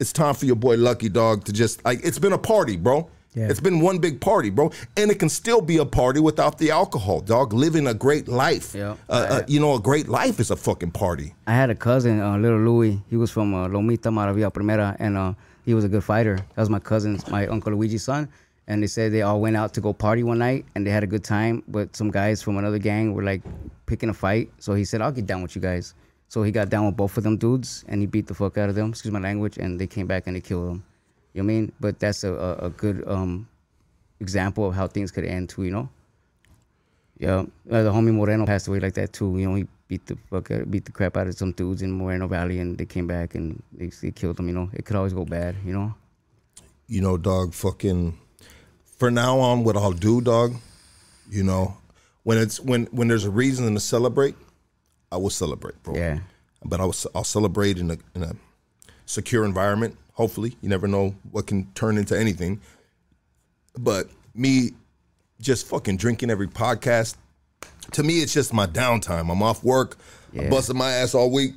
it's 0.00 0.12
time 0.12 0.34
for 0.34 0.46
your 0.46 0.56
boy 0.56 0.76
Lucky 0.76 1.08
Dog 1.08 1.44
to 1.44 1.52
just 1.52 1.84
like. 1.84 2.00
It's 2.02 2.18
been 2.18 2.32
a 2.32 2.38
party, 2.38 2.76
bro. 2.76 3.08
Yeah. 3.38 3.48
It's 3.50 3.60
been 3.60 3.80
one 3.80 3.98
big 3.98 4.20
party, 4.20 4.50
bro, 4.50 4.70
and 4.96 5.10
it 5.10 5.18
can 5.18 5.28
still 5.28 5.60
be 5.60 5.76
a 5.78 5.84
party 5.84 6.20
without 6.20 6.58
the 6.58 6.70
alcohol, 6.70 7.20
dog. 7.20 7.52
Living 7.52 7.86
a 7.86 7.94
great 7.94 8.26
life, 8.28 8.74
Yeah. 8.74 8.96
Uh, 9.08 9.12
uh, 9.34 9.42
you 9.46 9.60
know, 9.60 9.74
a 9.74 9.80
great 9.80 10.08
life 10.08 10.40
is 10.40 10.50
a 10.50 10.56
fucking 10.56 10.92
party. 10.92 11.34
I 11.46 11.54
had 11.54 11.70
a 11.70 11.74
cousin, 11.74 12.20
uh, 12.20 12.36
little 12.44 12.58
Louis. 12.58 13.00
He 13.10 13.16
was 13.16 13.30
from 13.30 13.54
uh, 13.54 13.68
Lomita 13.68 14.10
Maravilla 14.10 14.50
Primera, 14.50 14.96
and 14.98 15.16
uh, 15.16 15.32
he 15.64 15.74
was 15.74 15.84
a 15.84 15.88
good 15.88 16.04
fighter. 16.04 16.36
That 16.54 16.62
was 16.62 16.70
my 16.70 16.80
cousin's, 16.80 17.28
my 17.30 17.46
uncle 17.46 17.72
Luigi's 17.72 18.02
son. 18.04 18.28
And 18.70 18.82
they 18.82 18.86
said 18.86 19.12
they 19.12 19.22
all 19.22 19.40
went 19.40 19.56
out 19.56 19.72
to 19.74 19.80
go 19.80 19.92
party 19.94 20.22
one 20.22 20.38
night, 20.38 20.66
and 20.74 20.86
they 20.86 20.90
had 20.90 21.02
a 21.02 21.06
good 21.06 21.24
time. 21.24 21.62
But 21.68 21.96
some 21.96 22.10
guys 22.10 22.42
from 22.42 22.58
another 22.58 22.78
gang 22.78 23.14
were 23.14 23.22
like 23.22 23.42
picking 23.86 24.10
a 24.10 24.14
fight. 24.14 24.50
So 24.58 24.74
he 24.74 24.84
said, 24.84 25.00
"I'll 25.00 25.12
get 25.20 25.26
down 25.26 25.40
with 25.42 25.54
you 25.56 25.62
guys." 25.62 25.94
So 26.28 26.42
he 26.42 26.50
got 26.52 26.68
down 26.68 26.84
with 26.84 26.96
both 26.96 27.16
of 27.16 27.24
them 27.24 27.38
dudes, 27.38 27.84
and 27.88 28.02
he 28.02 28.06
beat 28.06 28.26
the 28.26 28.34
fuck 28.34 28.58
out 28.58 28.68
of 28.68 28.74
them. 28.74 28.90
Excuse 28.90 29.10
my 29.12 29.20
language. 29.20 29.56
And 29.56 29.80
they 29.80 29.86
came 29.86 30.06
back 30.06 30.26
and 30.26 30.36
they 30.36 30.42
killed 30.42 30.68
them. 30.68 30.84
You 31.34 31.42
know 31.42 31.46
what 31.46 31.52
I 31.52 31.60
mean? 31.60 31.72
But 31.80 31.98
that's 32.00 32.24
a, 32.24 32.32
a, 32.32 32.66
a 32.66 32.70
good 32.70 33.04
um, 33.06 33.48
example 34.20 34.66
of 34.66 34.74
how 34.74 34.86
things 34.86 35.10
could 35.10 35.24
end 35.24 35.48
too. 35.48 35.64
You 35.64 35.70
know. 35.70 35.88
Yeah, 37.18 37.44
uh, 37.70 37.82
the 37.82 37.92
homie 37.92 38.14
Moreno 38.14 38.46
passed 38.46 38.68
away 38.68 38.78
like 38.80 38.94
that 38.94 39.12
too. 39.12 39.36
You 39.38 39.48
know, 39.48 39.54
he 39.56 39.66
beat 39.88 40.06
the 40.06 40.16
fuck 40.30 40.50
out, 40.50 40.70
beat 40.70 40.84
the 40.84 40.92
crap 40.92 41.16
out 41.16 41.26
of 41.26 41.34
some 41.34 41.52
dudes 41.52 41.82
in 41.82 41.90
Moreno 41.90 42.28
Valley, 42.28 42.60
and 42.60 42.78
they 42.78 42.86
came 42.86 43.06
back 43.08 43.34
and 43.34 43.60
they, 43.72 43.86
they 44.00 44.12
killed 44.12 44.36
them. 44.36 44.48
You 44.48 44.54
know, 44.54 44.70
it 44.72 44.84
could 44.84 44.96
always 44.96 45.12
go 45.12 45.24
bad. 45.24 45.56
You 45.64 45.72
know. 45.72 45.94
you 46.86 47.00
know, 47.02 47.16
dog, 47.16 47.54
fucking 47.54 48.16
for 48.96 49.10
now 49.10 49.38
on 49.38 49.62
what 49.64 49.76
I'll 49.76 49.92
do, 49.92 50.20
dog, 50.20 50.54
you 51.30 51.42
know, 51.42 51.76
when 52.24 52.38
it's 52.38 52.58
when 52.60 52.86
when 52.86 53.08
there's 53.08 53.24
a 53.24 53.30
reason 53.30 53.72
to 53.74 53.80
celebrate, 53.80 54.34
I 55.12 55.16
will 55.16 55.30
celebrate, 55.30 55.82
bro. 55.82 55.94
Yeah. 55.94 56.20
But 56.64 56.80
I 56.80 56.84
will 56.84 56.94
I'll 57.14 57.24
celebrate 57.24 57.78
in 57.78 57.90
a 57.90 57.98
in 58.14 58.22
a 58.22 58.32
secure 59.08 59.44
environment. 59.44 59.96
Hopefully, 60.12 60.56
you 60.60 60.68
never 60.68 60.86
know 60.86 61.14
what 61.32 61.46
can 61.46 61.66
turn 61.74 61.98
into 61.98 62.16
anything. 62.18 62.60
But 63.76 64.08
me 64.34 64.72
just 65.40 65.66
fucking 65.66 65.96
drinking 65.96 66.30
every 66.30 66.46
podcast, 66.46 67.16
to 67.92 68.02
me 68.02 68.20
it's 68.20 68.34
just 68.34 68.52
my 68.52 68.66
downtime. 68.66 69.30
I'm 69.32 69.42
off 69.42 69.64
work, 69.64 69.96
I'm 70.36 70.50
busting 70.50 70.76
my 70.76 70.90
ass 70.90 71.14
all 71.14 71.30
week. 71.30 71.54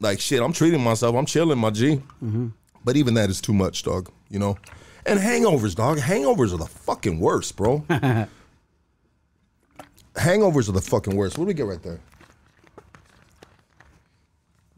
Like 0.00 0.20
shit, 0.20 0.42
I'm 0.42 0.52
treating 0.52 0.82
myself. 0.82 1.16
I'm 1.16 1.26
chilling, 1.26 1.58
my 1.58 1.70
G. 1.70 1.96
Mm-hmm. 2.22 2.48
But 2.84 2.96
even 2.96 3.14
that 3.14 3.30
is 3.30 3.40
too 3.40 3.54
much, 3.54 3.82
dog. 3.82 4.10
You 4.28 4.38
know. 4.38 4.58
And 5.06 5.18
hangovers, 5.18 5.74
dog. 5.74 5.98
Hangovers 5.98 6.52
are 6.52 6.58
the 6.58 6.66
fucking 6.66 7.20
worst, 7.20 7.56
bro. 7.56 7.84
hangovers 10.14 10.68
are 10.68 10.72
the 10.72 10.82
fucking 10.82 11.16
worst. 11.16 11.38
What 11.38 11.44
do 11.44 11.48
we 11.48 11.54
get 11.54 11.66
right 11.66 11.82
there? 11.82 12.00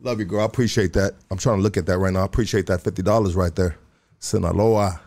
Love 0.01 0.18
you, 0.18 0.24
girl. 0.26 0.40
I 0.40 0.44
appreciate 0.44 0.92
that. 0.92 1.14
I'm 1.30 1.38
trying 1.38 1.57
to 1.59 1.62
look 1.62 1.76
at 1.76 1.86
that 1.86 1.99
right 1.99 2.12
now. 2.12 2.22
I 2.22 2.24
appreciate 2.26 2.66
that 2.66 2.82
fifty 2.82 3.03
dollars 3.03 3.34
right 3.34 3.55
there. 3.55 3.76
Sinaloa. 4.18 5.01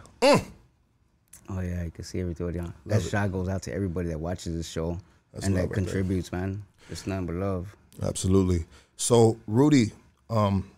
Oh 1.52 1.62
yeah, 1.62 1.84
you 1.84 1.92
can 1.92 2.04
see 2.04 2.20
everybody 2.20 2.60
on. 2.60 2.74
That 2.86 3.02
shot 3.02 3.32
goes 3.32 3.50
out 3.50 3.64
to 3.64 3.74
everybody 3.74 4.10
that 4.10 4.20
watches 4.20 4.56
this 4.56 4.68
show 4.70 5.00
and 5.34 5.44
love 5.44 5.54
that 5.54 5.62
right 5.62 5.72
contributes, 5.74 6.32
man. 6.32 6.64
It's 6.90 7.08
nothing 7.08 7.26
but 7.28 7.36
love. 7.36 7.76
Absolutely. 8.02 8.66
So, 8.98 9.38
Rudy, 9.48 9.92
um, 10.30 10.70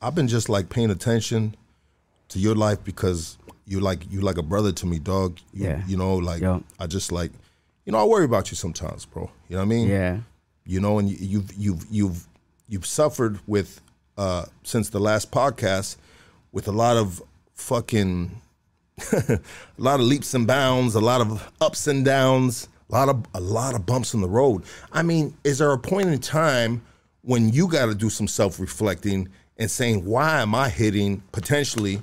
I've 0.00 0.14
been 0.14 0.28
just 0.28 0.48
like 0.48 0.68
paying 0.68 0.90
attention 0.90 1.54
to 2.28 2.38
your 2.38 2.54
life 2.54 2.82
because 2.84 3.36
you 3.66 3.80
like 3.80 4.10
you 4.10 4.20
like 4.20 4.38
a 4.38 4.42
brother 4.42 4.72
to 4.72 4.86
me, 4.86 4.98
dog. 4.98 5.38
You, 5.52 5.66
Yeah. 5.66 5.82
You 5.86 5.96
know, 5.96 6.16
like. 6.16 6.42
I 6.78 6.86
just 6.86 7.12
like, 7.12 7.32
you 7.84 7.92
know, 7.92 7.98
I 7.98 8.04
worry 8.04 8.24
about 8.24 8.50
you 8.50 8.56
sometimes, 8.56 9.04
bro. 9.04 9.30
You 9.48 9.56
know 9.56 9.62
what 9.62 9.66
I 9.66 9.68
mean? 9.68 9.88
Yeah. 9.88 10.18
You 10.64 10.80
know, 10.80 10.98
and 10.98 11.08
you, 11.10 11.16
you've 11.20 11.52
you've 11.54 11.86
you've 11.90 12.26
you've 12.68 12.86
suffered 12.86 13.40
with 13.46 13.80
uh 14.16 14.44
since 14.62 14.90
the 14.90 15.00
last 15.00 15.30
podcast 15.30 15.96
with 16.52 16.68
a 16.68 16.72
lot 16.72 16.96
of 16.96 17.22
fucking 17.54 18.40
a 19.12 19.40
lot 19.76 20.00
of 20.00 20.06
leaps 20.06 20.34
and 20.34 20.46
bounds, 20.46 20.94
a 20.94 21.00
lot 21.00 21.20
of 21.20 21.52
ups 21.60 21.86
and 21.86 22.04
downs, 22.04 22.68
a 22.90 22.92
lot 22.92 23.08
of 23.08 23.24
a 23.34 23.40
lot 23.40 23.74
of 23.74 23.86
bumps 23.86 24.14
in 24.14 24.20
the 24.20 24.28
road. 24.28 24.62
I 24.92 25.02
mean, 25.02 25.36
is 25.44 25.58
there 25.58 25.72
a 25.72 25.78
point 25.78 26.08
in 26.08 26.18
time 26.18 26.82
when 27.22 27.52
you 27.52 27.68
got 27.68 27.86
to 27.86 27.94
do 27.94 28.10
some 28.10 28.26
self-reflecting 28.26 29.28
and 29.56 29.70
saying, 29.70 30.04
"Why 30.04 30.40
am 30.40 30.54
I 30.54 30.68
hitting 30.68 31.22
potentially 31.32 32.02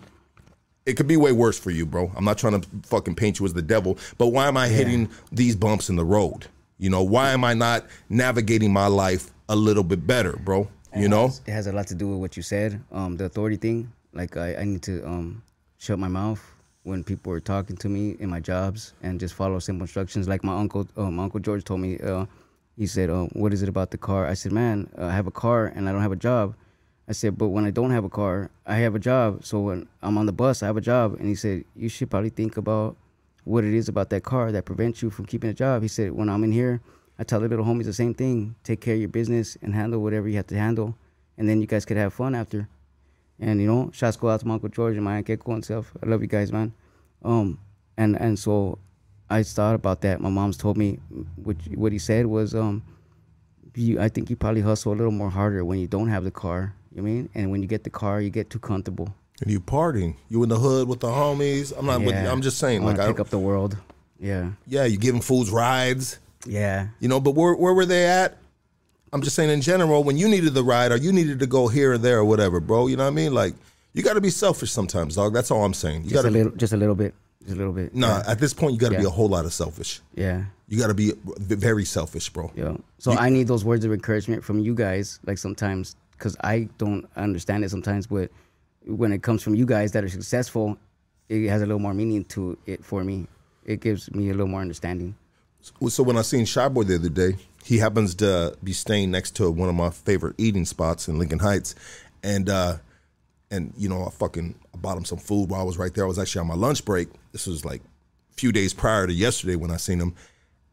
it 0.86 0.97
could 0.97 1.07
be 1.07 1.18
way 1.18 1.32
worse 1.32 1.57
for 1.57 1.72
you, 1.72 1.86
bro. 1.86 2.11
I'm 2.16 2.24
not 2.24 2.38
trying 2.38 2.61
to 2.61 2.68
fucking 2.84 3.16
paint 3.16 3.39
you 3.39 3.45
as 3.45 3.53
the 3.53 3.61
devil, 3.61 3.97
but 4.18 4.28
why 4.28 4.47
am 4.47 4.55
I 4.55 4.68
hitting 4.68 5.09
these 5.32 5.55
bumps 5.55 5.89
in 5.89 5.95
the 5.95 6.05
road? 6.05 6.45
You 6.78 6.89
know, 6.89 7.01
why 7.01 7.32
am 7.32 7.43
I 7.43 7.53
not 7.53 7.86
navigating 8.09 8.72
my 8.72 8.88
life 8.88 9.32
a 9.49 9.55
little 9.55 9.83
bit 9.83 10.05
better, 10.05 10.33
bro? 10.33 10.67
You 10.95 11.09
know? 11.09 11.31
it 11.45 11.51
has 11.51 11.67
a 11.67 11.73
lot 11.73 11.87
to 11.87 11.95
do 11.95 12.07
with 12.07 12.19
what 12.19 12.37
you 12.37 12.43
said. 12.43 12.81
Um, 12.91 13.17
the 13.17 13.25
authority 13.25 13.57
thing. 13.57 13.91
Like 14.13 14.37
I, 14.37 14.55
I 14.55 14.63
need 14.63 14.81
to 14.83 15.05
um 15.05 15.43
shut 15.77 15.99
my 15.99 16.07
mouth 16.07 16.41
when 16.83 17.03
people 17.03 17.33
are 17.33 17.41
talking 17.41 17.75
to 17.77 17.89
me 17.89 18.15
in 18.19 18.29
my 18.29 18.39
jobs 18.39 18.93
and 19.03 19.19
just 19.19 19.33
follow 19.33 19.59
simple 19.59 19.83
instructions. 19.83 20.27
Like 20.27 20.43
my 20.43 20.55
uncle, 20.55 20.87
uh, 20.95 21.11
my 21.11 21.23
uncle 21.23 21.39
George 21.41 21.63
told 21.63 21.81
me. 21.81 21.99
Uh, 21.99 22.25
he 22.77 22.87
said, 22.87 23.09
uh, 23.09 23.25
"What 23.33 23.53
is 23.53 23.61
it 23.61 23.69
about 23.69 23.91
the 23.91 23.97
car?" 23.97 24.25
I 24.25 24.33
said, 24.35 24.51
"Man, 24.51 24.89
uh, 24.97 25.05
I 25.05 25.11
have 25.11 25.27
a 25.27 25.31
car 25.31 25.67
and 25.67 25.87
I 25.89 25.91
don't 25.91 26.01
have 26.01 26.11
a 26.11 26.17
job." 26.17 26.55
I 27.07 27.11
said, 27.11 27.37
"But 27.37 27.49
when 27.49 27.65
I 27.65 27.71
don't 27.71 27.91
have 27.91 28.03
a 28.03 28.09
car, 28.09 28.49
I 28.65 28.75
have 28.77 28.95
a 28.95 28.99
job. 28.99 29.43
So 29.45 29.59
when 29.59 29.87
I'm 30.01 30.17
on 30.17 30.25
the 30.25 30.33
bus, 30.33 30.63
I 30.63 30.67
have 30.67 30.77
a 30.77 30.81
job." 30.81 31.15
And 31.19 31.27
he 31.27 31.35
said, 31.35 31.65
"You 31.75 31.89
should 31.89 32.09
probably 32.09 32.29
think 32.29 32.57
about 32.57 32.95
what 33.43 33.63
it 33.63 33.73
is 33.73 33.87
about 33.89 34.09
that 34.09 34.23
car 34.23 34.51
that 34.51 34.65
prevents 34.65 35.01
you 35.01 35.09
from 35.09 35.25
keeping 35.25 35.49
a 35.49 35.53
job." 35.53 35.81
He 35.81 35.87
said, 35.87 36.11
"When 36.13 36.29
I'm 36.29 36.43
in 36.43 36.51
here, 36.51 36.81
I 37.18 37.24
tell 37.24 37.39
the 37.39 37.47
little 37.47 37.66
homies 37.66 37.86
the 37.86 37.93
same 37.93 38.13
thing: 38.13 38.55
take 38.63 38.82
care 38.82 38.95
of 38.95 38.99
your 38.99 39.09
business 39.09 39.57
and 39.61 39.74
handle 39.74 40.01
whatever 40.01 40.28
you 40.28 40.36
have 40.38 40.47
to 40.47 40.57
handle, 40.57 40.97
and 41.38 41.47
then 41.47 41.61
you 41.61 41.68
guys 41.68 41.86
could 41.86 41.97
have 41.97 42.13
fun 42.13 42.36
after." 42.36 42.68
And 43.39 43.59
you 43.59 43.68
know, 43.68 43.91
shots 43.93 44.18
go 44.18 44.30
out 44.30 44.39
to 44.39 44.47
my 44.47 44.53
uncle 44.55 44.70
George 44.70 44.95
and 44.95 45.03
my 45.03 45.18
aunt 45.18 45.28
Keiko 45.28 45.53
and 45.53 45.63
stuff. 45.63 45.91
I 46.01 46.07
love 46.07 46.22
you 46.22 46.28
guys, 46.28 46.51
man. 46.51 46.74
Um, 47.24 47.59
and 47.97 48.20
and 48.20 48.38
so 48.39 48.80
I 49.30 49.43
thought 49.43 49.76
about 49.76 50.01
that. 50.01 50.22
My 50.22 50.30
mom's 50.30 50.57
told 50.57 50.78
me 50.78 50.99
what 51.36 51.57
what 51.74 51.91
he 51.91 51.99
said 51.99 52.28
was 52.28 52.55
um, 52.55 52.84
you 53.76 53.99
I 53.99 54.09
think 54.09 54.30
you 54.30 54.36
probably 54.36 54.61
hustle 54.61 54.93
a 54.93 54.95
little 54.95 55.11
more 55.11 55.30
harder 55.30 55.66
when 55.66 55.80
you 55.80 55.88
don't 55.88 56.07
have 56.09 56.24
the 56.24 56.32
car. 56.32 56.74
You 56.93 57.01
know 57.01 57.07
I 57.07 57.11
mean? 57.11 57.30
And 57.36 57.51
when 57.51 57.61
you 57.61 57.68
get 57.68 57.84
the 57.84 57.89
car, 57.89 58.22
you 58.22 58.30
get 58.30 58.49
too 58.49 58.59
comfortable. 58.59 59.13
And 59.41 59.51
you 59.51 59.59
partying. 59.59 60.16
You 60.30 60.43
in 60.43 60.49
the 60.49 60.57
hood 60.57 60.88
with 60.88 61.01
the 61.01 61.07
homies. 61.09 61.74
I'm 61.78 61.86
not 61.86 62.01
with 62.01 62.16
Yeah. 62.16 62.32
I'm 62.32 62.41
just 62.41 62.57
saying, 62.57 62.84
I 62.84 62.86
like 62.86 62.97
wanna 62.97 63.09
I 63.09 63.11
pick 63.11 63.20
up 63.20 63.30
the 63.30 63.39
world. 63.39 63.78
Yeah, 64.18 64.51
yeah, 64.66 64.86
you 64.86 64.97
giving 64.97 65.20
fools 65.20 65.49
rides. 65.49 66.20
Yeah, 66.45 66.87
You 66.99 67.07
know, 67.07 67.19
but 67.19 67.31
where 67.35 67.53
where 67.55 67.73
were 67.73 67.85
they 67.85 68.05
at? 68.07 68.37
I'm 69.13 69.21
just 69.21 69.35
saying 69.35 69.49
in 69.49 69.61
general, 69.61 70.03
when 70.03 70.17
you 70.17 70.27
needed 70.27 70.53
the 70.53 70.63
ride 70.63 70.91
or 70.91 70.97
you 70.97 71.11
needed 71.13 71.39
to 71.39 71.47
go 71.47 71.67
here 71.67 71.93
or 71.93 71.97
there 71.97 72.19
or 72.19 72.25
whatever, 72.25 72.59
bro. 72.59 72.87
You 72.87 72.97
know 72.97 73.03
what 73.03 73.11
I 73.11 73.13
mean? 73.13 73.33
Like 73.33 73.53
you 73.93 74.03
got 74.03 74.13
to 74.15 74.21
be 74.21 74.29
selfish 74.29 74.71
sometimes, 74.71 75.15
dog. 75.15 75.33
That's 75.33 75.51
all 75.51 75.63
I'm 75.63 75.73
saying. 75.73 76.03
You 76.03 76.09
just 76.09 76.23
got 76.23 76.25
a 76.27 76.31
little, 76.31 76.51
just 76.51 76.73
a 76.73 76.77
little 76.77 76.95
bit, 76.95 77.13
just 77.41 77.53
a 77.53 77.55
little 77.55 77.71
bit. 77.71 77.95
nah. 77.95 78.23
At 78.27 78.39
this 78.39 78.53
point, 78.53 78.73
you 78.73 78.79
got 78.79 78.91
to 78.91 78.97
be 78.97 79.05
a 79.05 79.09
whole 79.09 79.29
lot 79.29 79.45
of 79.45 79.53
selfish. 79.53 80.01
yeah, 80.15 80.43
You 80.67 80.77
got 80.77 80.87
to 80.87 80.93
be 80.93 81.13
very 81.39 81.85
selfish, 81.85 82.29
bro. 82.29 82.51
yeah. 82.55 82.75
So 82.99 83.13
I 83.13 83.29
need 83.29 83.47
those 83.47 83.63
words 83.63 83.85
of 83.85 83.93
encouragement 83.93 84.43
from 84.43 84.59
you 84.59 84.75
guys, 84.75 85.19
like 85.25 85.37
sometimes, 85.37 85.95
because 86.11 86.35
I 86.43 86.67
don't 86.77 87.07
understand 87.15 87.63
it 87.63 87.69
sometimes. 87.71 88.07
But 88.07 88.31
when 88.85 89.13
it 89.13 89.23
comes 89.23 89.41
from 89.41 89.55
you 89.55 89.65
guys 89.65 89.93
that 89.93 90.03
are 90.03 90.09
successful, 90.09 90.77
it 91.29 91.47
has 91.47 91.61
a 91.61 91.65
little 91.65 91.79
more 91.79 91.93
meaning 91.93 92.25
to 92.25 92.57
it 92.65 92.83
for 92.83 93.01
me. 93.03 93.27
It 93.65 93.79
gives 93.79 94.11
me 94.11 94.27
a 94.29 94.33
little 94.33 94.47
more 94.47 94.61
understanding. 94.61 95.15
So 95.89 96.03
when 96.03 96.18
I 96.18 96.22
seen 96.22 96.45
Shy 96.45 96.68
Boy 96.70 96.84
the 96.84 96.95
other 96.95 97.09
day, 97.09 97.38
he 97.63 97.78
happens 97.78 98.13
to 98.16 98.55
be 98.63 98.74
staying 98.74 99.11
next 99.11 99.36
to 99.38 99.49
one 99.49 99.70
of 99.70 99.76
my 99.76 99.89
favorite 99.89 100.36
eating 100.38 100.66
spots 100.66 101.07
in 101.07 101.18
Lincoln 101.18 101.39
Heights, 101.39 101.74
and 102.24 102.49
uh, 102.49 102.78
and 103.49 103.74
you 103.78 103.89
know 103.89 104.05
I 104.05 104.09
fucking 104.11 104.55
I 104.74 104.78
bought 104.78 104.97
him 104.97 105.05
some 105.05 105.18
food 105.18 105.49
while 105.49 105.61
I 105.61 105.63
was 105.63 105.78
right 105.78 105.93
there. 105.93 106.05
I 106.05 106.07
was 106.07 106.20
actually 106.20 106.41
on 106.41 106.47
my 106.47 106.55
lunch 106.55 106.86
break. 106.86 107.07
This 107.32 107.47
was 107.47 107.66
like 107.66 107.82
a 107.82 108.34
few 108.34 108.51
days 108.51 108.74
prior 108.74 109.07
to 109.07 109.13
yesterday 109.13 109.55
when 109.55 109.72
I 109.72 109.78
seen 109.78 109.99
him, 109.99 110.13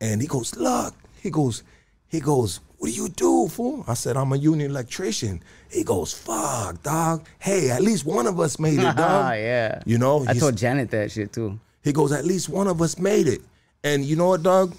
and 0.01 0.21
he 0.21 0.27
goes, 0.27 0.55
"Look," 0.57 0.95
he 1.23 1.31
goes, 1.31 1.63
he 2.09 2.21
goes, 2.21 2.61
"What 2.77 2.89
do 2.89 2.95
you 2.95 3.09
do, 3.09 3.49
fool?" 3.49 3.85
I 3.89 3.95
said, 3.95 4.17
"I'm 4.19 4.33
a 4.33 4.37
union 4.37 4.71
electrician." 4.71 5.43
He 5.71 5.85
goes, 5.85 6.13
"Fuck, 6.13 6.83
dog. 6.83 7.27
Hey, 7.39 7.71
at 7.71 7.81
least 7.81 8.05
one 8.05 8.27
of 8.27 8.39
us 8.39 8.59
made 8.59 8.79
it, 8.79 8.83
dog." 8.97 8.99
Ah, 8.99 9.33
yeah. 9.33 9.83
You 9.87 9.97
know, 9.97 10.27
I 10.29 10.35
told 10.35 10.57
Janet 10.57 10.91
that 10.91 11.11
shit 11.11 11.33
too. 11.33 11.59
he 11.83 11.93
goes, 11.93 12.13
at 12.13 12.25
least 12.25 12.49
one 12.51 12.67
of 12.69 12.83
us 12.83 12.99
made 12.99 13.27
it. 13.27 13.41
And 13.85 14.05
you 14.05 14.17
know 14.17 14.29
what, 14.29 14.43
dog? 14.43 14.75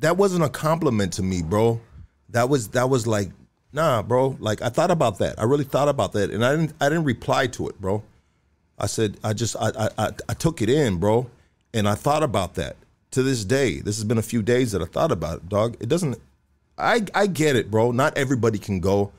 That 0.00 0.16
wasn't 0.16 0.44
a 0.44 0.48
compliment 0.48 1.14
to 1.14 1.22
me, 1.22 1.42
bro. 1.42 1.80
That 2.30 2.48
was 2.48 2.68
that 2.68 2.90
was 2.90 3.06
like, 3.06 3.30
nah, 3.72 4.02
bro. 4.02 4.36
Like 4.38 4.60
I 4.60 4.68
thought 4.68 4.90
about 4.90 5.18
that. 5.18 5.38
I 5.38 5.44
really 5.44 5.64
thought 5.64 5.88
about 5.88 6.12
that, 6.12 6.30
and 6.30 6.44
I 6.44 6.54
didn't 6.54 6.74
I 6.80 6.88
didn't 6.88 7.04
reply 7.04 7.46
to 7.48 7.68
it, 7.68 7.80
bro. 7.80 8.02
I 8.78 8.86
said 8.86 9.16
I 9.24 9.32
just 9.32 9.56
I 9.58 9.88
I 9.98 10.10
I, 10.28 10.34
took 10.34 10.60
it 10.60 10.68
in, 10.68 10.98
bro, 10.98 11.30
and 11.72 11.88
I 11.88 11.94
thought 11.94 12.22
about 12.22 12.54
that. 12.54 12.76
To 13.12 13.22
this 13.22 13.44
day, 13.44 13.80
this 13.80 13.96
has 13.96 14.04
been 14.04 14.18
a 14.18 14.22
few 14.22 14.42
days 14.42 14.72
that 14.72 14.82
I 14.82 14.84
thought 14.84 15.12
about 15.12 15.38
it, 15.38 15.48
dog. 15.48 15.76
It 15.80 15.88
doesn't. 15.88 16.18
I 16.76 17.06
I 17.14 17.26
get 17.26 17.56
it, 17.56 17.70
bro. 17.70 17.90
Not 17.90 18.18
everybody 18.18 18.58
can 18.58 18.80
go. 18.80 19.12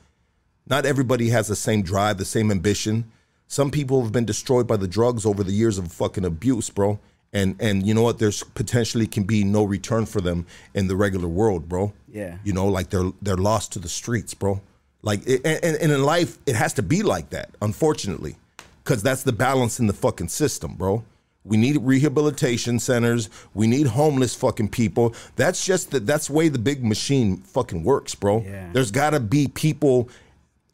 Not 0.68 0.86
everybody 0.86 1.30
has 1.30 1.48
the 1.48 1.56
same 1.56 1.82
drive, 1.82 2.18
the 2.18 2.24
same 2.24 2.52
ambition. 2.52 3.10
Some 3.48 3.70
people 3.70 4.02
have 4.02 4.12
been 4.12 4.26
destroyed 4.26 4.66
by 4.68 4.76
the 4.76 4.86
drugs 4.86 5.24
over 5.24 5.42
the 5.42 5.52
years 5.52 5.78
of 5.78 5.90
fucking 5.90 6.26
abuse, 6.26 6.68
bro. 6.70 7.00
And 7.32 7.56
and 7.60 7.86
you 7.86 7.92
know 7.92 8.02
what? 8.02 8.18
There's 8.18 8.42
potentially 8.42 9.06
can 9.06 9.24
be 9.24 9.44
no 9.44 9.64
return 9.64 10.06
for 10.06 10.20
them 10.20 10.46
in 10.74 10.88
the 10.88 10.96
regular 10.96 11.28
world, 11.28 11.68
bro. 11.68 11.92
Yeah. 12.10 12.38
You 12.44 12.52
know, 12.52 12.66
like 12.66 12.90
they're 12.90 13.12
they're 13.20 13.36
lost 13.36 13.72
to 13.72 13.78
the 13.78 13.88
streets, 13.88 14.34
bro. 14.34 14.60
Like 15.02 15.26
it, 15.26 15.42
and, 15.44 15.76
and 15.76 15.92
in 15.92 16.02
life, 16.02 16.38
it 16.46 16.54
has 16.56 16.72
to 16.74 16.82
be 16.82 17.02
like 17.02 17.30
that, 17.30 17.50
unfortunately, 17.62 18.36
because 18.82 19.02
that's 19.02 19.22
the 19.22 19.32
balance 19.32 19.78
in 19.78 19.86
the 19.86 19.92
fucking 19.92 20.28
system, 20.28 20.74
bro. 20.74 21.04
We 21.44 21.56
need 21.56 21.78
rehabilitation 21.80 22.78
centers. 22.78 23.30
We 23.54 23.66
need 23.66 23.86
homeless 23.86 24.34
fucking 24.34 24.68
people. 24.68 25.14
That's 25.36 25.64
just 25.64 25.92
the, 25.92 26.00
that's 26.00 26.26
the 26.26 26.34
way 26.34 26.48
the 26.48 26.58
big 26.58 26.84
machine 26.84 27.38
fucking 27.38 27.84
works, 27.84 28.14
bro. 28.14 28.42
Yeah. 28.42 28.68
There's 28.72 28.90
got 28.90 29.10
to 29.10 29.20
be 29.20 29.48
people 29.48 30.10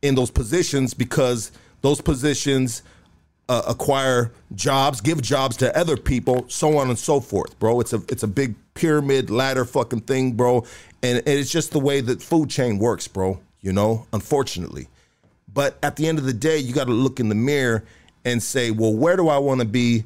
in 0.02 0.16
those 0.16 0.30
positions 0.30 0.92
because 0.94 1.52
those 1.82 2.00
positions 2.00 2.82
uh, 3.48 3.62
acquire 3.68 4.32
jobs, 4.54 5.00
give 5.00 5.20
jobs 5.20 5.56
to 5.58 5.76
other 5.76 5.96
people, 5.96 6.44
so 6.48 6.78
on 6.78 6.88
and 6.88 6.98
so 6.98 7.20
forth, 7.20 7.58
bro. 7.58 7.80
It's 7.80 7.92
a 7.92 8.02
it's 8.08 8.22
a 8.22 8.28
big 8.28 8.54
pyramid 8.74 9.30
ladder 9.30 9.64
fucking 9.64 10.02
thing, 10.02 10.32
bro. 10.32 10.64
And, 11.02 11.18
and 11.18 11.28
it's 11.28 11.50
just 11.50 11.72
the 11.72 11.80
way 11.80 12.00
that 12.00 12.22
food 12.22 12.50
chain 12.50 12.78
works, 12.78 13.08
bro. 13.08 13.40
You 13.60 13.72
know, 13.72 14.06
unfortunately. 14.12 14.88
But 15.52 15.78
at 15.82 15.96
the 15.96 16.08
end 16.08 16.18
of 16.18 16.24
the 16.24 16.32
day, 16.32 16.58
you 16.58 16.74
got 16.74 16.86
to 16.86 16.92
look 16.92 17.20
in 17.20 17.28
the 17.28 17.34
mirror 17.34 17.84
and 18.24 18.42
say, 18.42 18.70
well, 18.70 18.92
where 18.92 19.16
do 19.16 19.28
I 19.28 19.38
want 19.38 19.60
to 19.60 19.66
be 19.66 20.04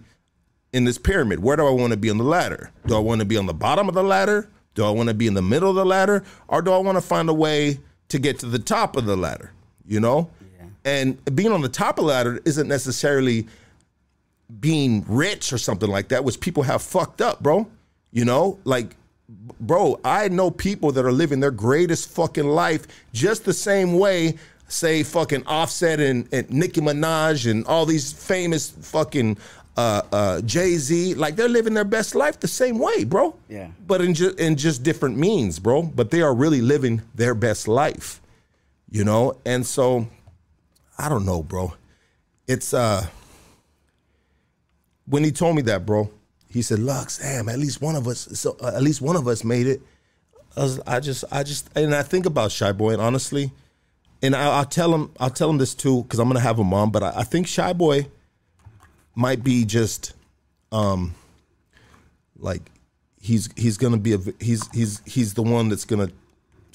in 0.72 0.84
this 0.84 0.99
pyramid? 0.99 1.43
Where 1.43 1.57
do 1.57 1.66
I 1.66 1.70
want 1.70 1.93
to 1.93 1.97
be 1.97 2.11
on 2.11 2.18
the 2.18 2.24
ladder? 2.24 2.70
Do 2.86 2.97
I 2.97 2.99
want 2.99 3.20
to 3.20 3.24
be 3.24 3.36
on 3.36 3.47
the 3.47 3.55
bottom 3.55 3.89
of 3.89 3.95
the 3.95 4.03
ladder? 4.03 4.49
Do 4.74 4.84
I 4.84 4.91
want 4.91 5.09
to 5.09 5.14
be 5.14 5.26
in 5.26 5.34
the 5.34 5.43
middle 5.43 5.70
of 5.70 5.76
the 5.76 5.86
ladder? 5.86 6.22
Or 6.49 6.61
do 6.61 6.72
I 6.72 6.78
want 6.78 6.97
to 6.97 7.03
find 7.03 7.28
a 7.28 7.34
way 7.34 7.80
to 8.09 8.18
get 8.18 8.39
to 8.41 8.47
the 8.47 8.59
top 8.59 8.97
of 8.97 9.07
the 9.07 9.16
ladder? 9.16 9.53
You 9.86 10.01
know? 10.01 10.30
And 10.85 11.22
being 11.35 11.53
on 11.53 11.61
the 11.61 11.68
top 11.68 11.99
of 11.99 12.05
the 12.05 12.11
ladder 12.11 12.41
isn't 12.45 12.68
necessarily 12.68 13.47
being 14.61 15.05
rich 15.07 15.53
or 15.53 15.59
something 15.59 15.91
like 15.91 16.09
that, 16.09 16.24
which 16.24 16.41
people 16.41 16.62
have 16.62 16.83
fucked 16.83 17.20
up, 17.20 17.43
bro. 17.43 17.68
You 18.11 18.24
know, 18.24 18.59
like, 18.64 18.97
bro, 19.61 20.01
I 20.05 20.29
know 20.29 20.51
people 20.51 20.93
that 20.93 21.05
are 21.05 21.12
living 21.12 21.41
their 21.41 21.51
greatest 21.51 22.09
fucking 22.11 22.47
life 22.47 22.87
just 23.12 23.45
the 23.45 23.53
same 23.53 23.99
way, 23.99 24.39
say, 24.68 25.03
fucking 25.03 25.47
Offset 25.47 26.01
and, 26.01 26.26
and 26.33 26.49
Nicki 26.51 26.81
Minaj 26.81 27.51
and 27.51 27.66
all 27.66 27.85
these 27.85 28.12
famous 28.12 28.70
fucking 28.70 29.37
uh, 29.76 30.03
uh, 30.11 30.41
Jay 30.41 30.76
Z. 30.76 31.14
Like, 31.14 31.37
they're 31.37 31.49
living 31.49 31.74
their 31.74 31.85
best 31.85 32.14
life 32.14 32.41
the 32.41 32.49
same 32.49 32.79
way, 32.79 33.05
bro. 33.05 33.37
Yeah. 33.51 33.68
But 33.87 34.01
in, 34.01 34.14
ju- 34.14 34.35
in 34.39 34.57
just 34.57 34.83
different 34.83 35.18
means, 35.18 35.59
bro. 35.59 35.83
But 35.83 36.11
they 36.11 36.22
are 36.22 36.35
really 36.35 36.62
living 36.62 37.03
their 37.14 37.35
best 37.35 37.68
life, 37.68 38.22
you 38.91 39.05
know? 39.05 39.37
And 39.45 39.66
so, 39.66 40.09
I 40.99 41.09
don't 41.09 41.24
know, 41.24 41.42
bro. 41.42 41.74
It's, 42.46 42.74
uh, 42.74 43.07
when 45.07 45.24
he 45.24 45.30
told 45.30 45.57
me 45.57 45.62
that, 45.62 45.86
bro, 45.86 46.11
he 46.49 46.62
said, 46.62 46.78
"Lux, 46.78 47.18
damn, 47.18 47.49
at 47.49 47.59
least 47.59 47.80
one 47.80 47.94
of 47.94 48.07
us, 48.09 48.28
so 48.32 48.57
uh, 48.61 48.72
at 48.74 48.82
least 48.82 49.01
one 49.01 49.16
of 49.16 49.28
us 49.28 49.44
made 49.44 49.66
it." 49.66 49.80
I, 50.57 50.62
was, 50.62 50.80
I 50.86 51.01
just, 51.01 51.24
I 51.30 51.42
just, 51.42 51.68
and 51.76 51.94
I 51.94 52.03
think 52.03 52.26
about 52.26 52.53
Shy 52.53 52.72
Boy, 52.72 52.92
and 52.92 53.03
honestly, 53.03 53.53
and 54.22 54.34
I, 54.34 54.59
I'll 54.59 54.64
tell 54.64 54.92
him, 54.92 55.11
I'll 55.20 55.30
tell 55.30 55.51
him 55.51 55.59
this 55.59 55.74
too, 55.74 56.03
because 56.03 56.18
I'm 56.18 56.28
gonna 56.28 56.40
have 56.40 56.59
him 56.59 56.72
on. 56.72 56.90
But 56.90 57.03
I, 57.03 57.12
I 57.16 57.24
think 57.24 57.46
Shy 57.46 57.72
Boy 57.72 58.07
might 59.14 59.44
be 59.44 59.64
just, 59.64 60.14
um, 60.72 61.14
like 62.38 62.70
he's 63.20 63.49
he's 63.57 63.76
gonna 63.76 63.99
be 63.99 64.14
a 64.14 64.18
he's 64.40 64.68
he's 64.72 65.03
he's 65.05 65.34
the 65.34 65.42
one 65.42 65.68
that's 65.68 65.84
gonna 65.84 66.11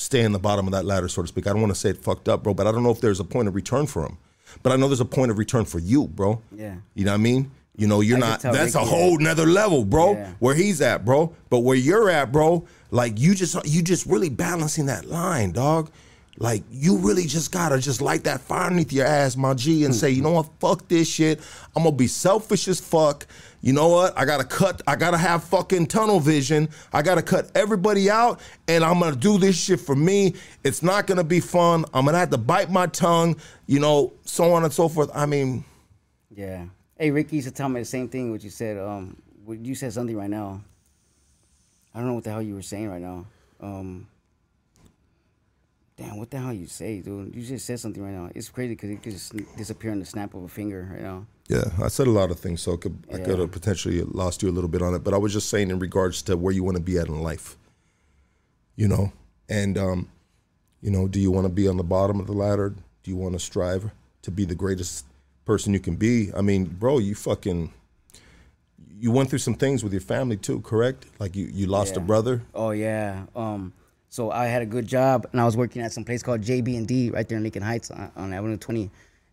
stay 0.04 0.22
in 0.22 0.32
the 0.32 0.40
bottom 0.40 0.68
of 0.68 0.74
that 0.74 0.86
ladder, 0.86 1.08
so 1.08 1.22
to 1.22 1.28
speak. 1.28 1.48
I 1.48 1.52
don't 1.52 1.62
want 1.62 1.74
to 1.74 1.80
say 1.80 1.90
it 1.90 1.98
fucked 1.98 2.30
up, 2.30 2.44
bro, 2.44 2.54
but 2.54 2.68
I 2.68 2.72
don't 2.72 2.84
know 2.84 2.92
if 2.92 3.02
there's 3.02 3.20
a 3.20 3.24
point 3.24 3.48
of 3.48 3.56
return 3.56 3.88
for 3.88 4.06
him. 4.06 4.18
But 4.62 4.72
I 4.72 4.76
know 4.76 4.88
there's 4.88 5.00
a 5.00 5.06
point 5.06 5.32
of 5.32 5.38
return 5.38 5.66
for 5.66 5.80
you, 5.80 6.08
bro. 6.08 6.42
Yeah. 6.52 6.76
You 6.94 7.06
know 7.06 7.12
what 7.12 7.20
I 7.20 7.24
mean? 7.24 7.52
You 7.76 7.88
know, 7.88 8.02
you're 8.02 8.18
I 8.18 8.20
not. 8.20 8.42
That's 8.42 8.76
a 8.76 8.80
Ricky 8.80 8.90
whole 8.90 9.18
nother 9.18 9.48
level, 9.48 9.84
bro. 9.84 10.14
Yeah. 10.14 10.34
Where 10.40 10.54
he's 10.54 10.80
at, 10.82 11.04
bro. 11.06 11.34
But 11.50 11.60
where 11.60 11.76
you're 11.76 12.10
at, 12.10 12.32
bro, 12.32 12.68
like 12.92 13.20
you 13.20 13.34
just 13.34 13.56
you 13.66 13.82
just 13.82 14.06
really 14.06 14.30
balancing 14.30 14.86
that 14.88 15.06
line, 15.06 15.54
dog. 15.54 15.90
Like 16.38 16.64
you 16.72 16.98
really 16.98 17.26
just 17.26 17.52
gotta 17.52 17.80
just 17.80 18.02
light 18.02 18.26
that 18.26 18.42
fire 18.42 18.68
underneath 18.68 18.92
your 18.92 19.06
ass, 19.06 19.36
my 19.36 19.54
G, 19.54 19.86
and 19.86 19.94
say, 19.94 20.12
you 20.12 20.22
know 20.22 20.32
what, 20.32 20.50
fuck 20.60 20.88
this 20.88 21.08
shit. 21.08 21.40
I'm 21.76 21.84
gonna 21.84 21.96
be 21.96 22.08
selfish 22.08 22.68
as 22.68 22.80
fuck. 22.80 23.26
You 23.64 23.72
know 23.72 23.88
what? 23.88 24.20
I 24.20 24.26
gotta 24.26 24.44
cut. 24.44 24.82
I 24.86 24.98
gotta 24.98 25.18
have 25.18 25.46
fucking 25.46 25.88
tunnel 25.88 26.20
vision. 26.20 26.68
I 26.92 27.02
gotta 27.02 27.22
cut 27.22 27.50
everybody 27.56 28.10
out, 28.10 28.42
and 28.68 28.84
I'm 28.84 29.00
gonna 29.00 29.16
do 29.16 29.38
this 29.38 29.58
shit 29.58 29.80
for 29.80 29.96
me. 29.96 30.36
It's 30.66 30.84
not 30.84 31.08
gonna 31.08 31.24
be 31.24 31.40
fun. 31.40 31.86
I'm 31.94 32.04
gonna 32.04 32.18
have 32.18 32.30
to 32.32 32.38
bite 32.38 32.70
my 32.70 32.88
tongue. 32.88 33.38
You 33.66 33.80
know, 33.80 34.12
so 34.26 34.52
on 34.52 34.66
and 34.66 34.74
so 34.74 34.90
forth. 34.90 35.10
I 35.16 35.26
mean, 35.26 35.64
Yeah. 36.36 36.66
Hey, 36.98 37.10
Ricky 37.12 37.38
used 37.38 37.48
to 37.48 37.54
tell 37.54 37.70
me 37.70 37.80
the 37.80 37.86
same 37.86 38.10
thing. 38.10 38.32
What 38.32 38.44
you 38.44 38.50
said. 38.50 38.78
Um, 38.78 39.16
you 39.48 39.76
said 39.76 39.94
something 39.94 40.18
right 40.18 40.30
now. 40.30 40.62
I 41.96 42.00
don't 42.00 42.10
know 42.10 42.16
what 42.16 42.26
the 42.26 42.32
hell 42.32 42.42
you 42.42 42.56
were 42.56 42.62
saying 42.62 42.90
right 42.90 43.02
now. 43.02 43.26
Um, 43.62 44.08
damn, 45.96 46.18
what 46.18 46.30
the 46.30 46.38
hell 46.38 46.52
you 46.52 46.68
say, 46.68 47.00
dude? 47.00 47.34
You 47.34 47.44
just 47.44 47.66
said 47.66 47.80
something 47.80 48.04
right 48.04 48.12
now. 48.14 48.30
It's 48.36 48.50
crazy 48.50 48.76
because 48.76 48.90
it 48.90 49.02
could 49.02 49.14
just 49.14 49.34
disappear 49.56 49.92
in 49.94 50.00
the 50.00 50.06
snap 50.06 50.34
of 50.34 50.44
a 50.44 50.50
finger 50.50 50.90
right 50.92 51.02
now. 51.02 51.26
Yeah, 51.48 51.66
I 51.82 51.90
said 51.90 52.08
a 52.08 52.12
lot 52.12 52.32
of 52.32 52.40
things, 52.40 52.62
so 52.62 52.74
I 52.74 52.78
could 52.78 53.06
I 53.14 53.18
could 53.18 53.40
have 53.40 53.52
potentially 53.52 54.02
lost 54.02 54.42
you 54.42 54.50
a 54.50 54.52
little 54.54 54.70
bit 54.70 54.82
on 54.82 54.94
it. 54.96 55.04
But 55.04 55.14
I 55.14 55.18
was 55.18 55.34
just 55.34 55.50
saying 55.50 55.70
in 55.72 55.80
regards 55.80 56.22
to 56.24 56.38
where 56.38 56.54
you 56.54 56.64
want 56.64 56.78
to 56.78 56.84
be 56.84 56.98
at 56.98 57.08
in 57.08 57.22
life. 57.22 57.58
You 58.76 58.88
know, 58.88 59.12
and 59.50 59.78
um, 59.78 60.10
you 60.82 60.90
know, 60.90 61.08
do 61.08 61.20
you 61.20 61.32
want 61.32 61.46
to 61.46 61.54
be 61.54 61.68
on 61.68 61.78
the 61.78 61.84
bottom 61.84 62.20
of 62.20 62.28
the 62.28 62.34
ladder? 62.34 62.70
Do 62.70 63.12
you 63.12 63.18
want 63.18 63.34
to 63.34 63.40
strive 63.40 63.92
to 64.22 64.32
be 64.32 64.46
the 64.46 64.56
greatest 64.56 65.06
person 65.46 65.74
you 65.74 65.80
can 65.80 65.96
be? 65.96 66.32
I 66.36 66.42
mean, 66.42 66.66
bro, 66.66 67.00
you 67.00 67.14
fucking 67.14 67.74
you 68.98 69.12
went 69.12 69.30
through 69.30 69.40
some 69.40 69.56
things 69.56 69.84
with 69.84 69.92
your 69.92 70.02
family 70.02 70.38
too, 70.38 70.62
correct? 70.62 71.06
Like 71.20 71.36
you 71.36 71.46
you 71.52 71.68
lost 71.68 71.98
a 71.98 72.00
brother. 72.00 72.42
Oh 72.54 72.72
yeah. 72.72 73.26
Um, 73.36 73.74
so 74.10 74.32
I 74.32 74.46
had 74.46 74.62
a 74.62 74.66
good 74.66 74.88
job, 74.88 75.28
and 75.32 75.42
I 75.42 75.46
was 75.46 75.58
working 75.58 75.82
at 75.82 75.92
some 75.92 76.06
place 76.06 76.24
called 76.24 76.42
JB 76.42 76.78
and 76.78 76.88
D 76.88 77.10
right 77.10 77.28
there 77.28 77.38
in 77.38 77.44
Lincoln 77.44 77.64
Heights 77.64 77.92
on, 77.92 78.12
on 78.16 78.34
Avenue 78.34 78.58
20. 78.58 78.90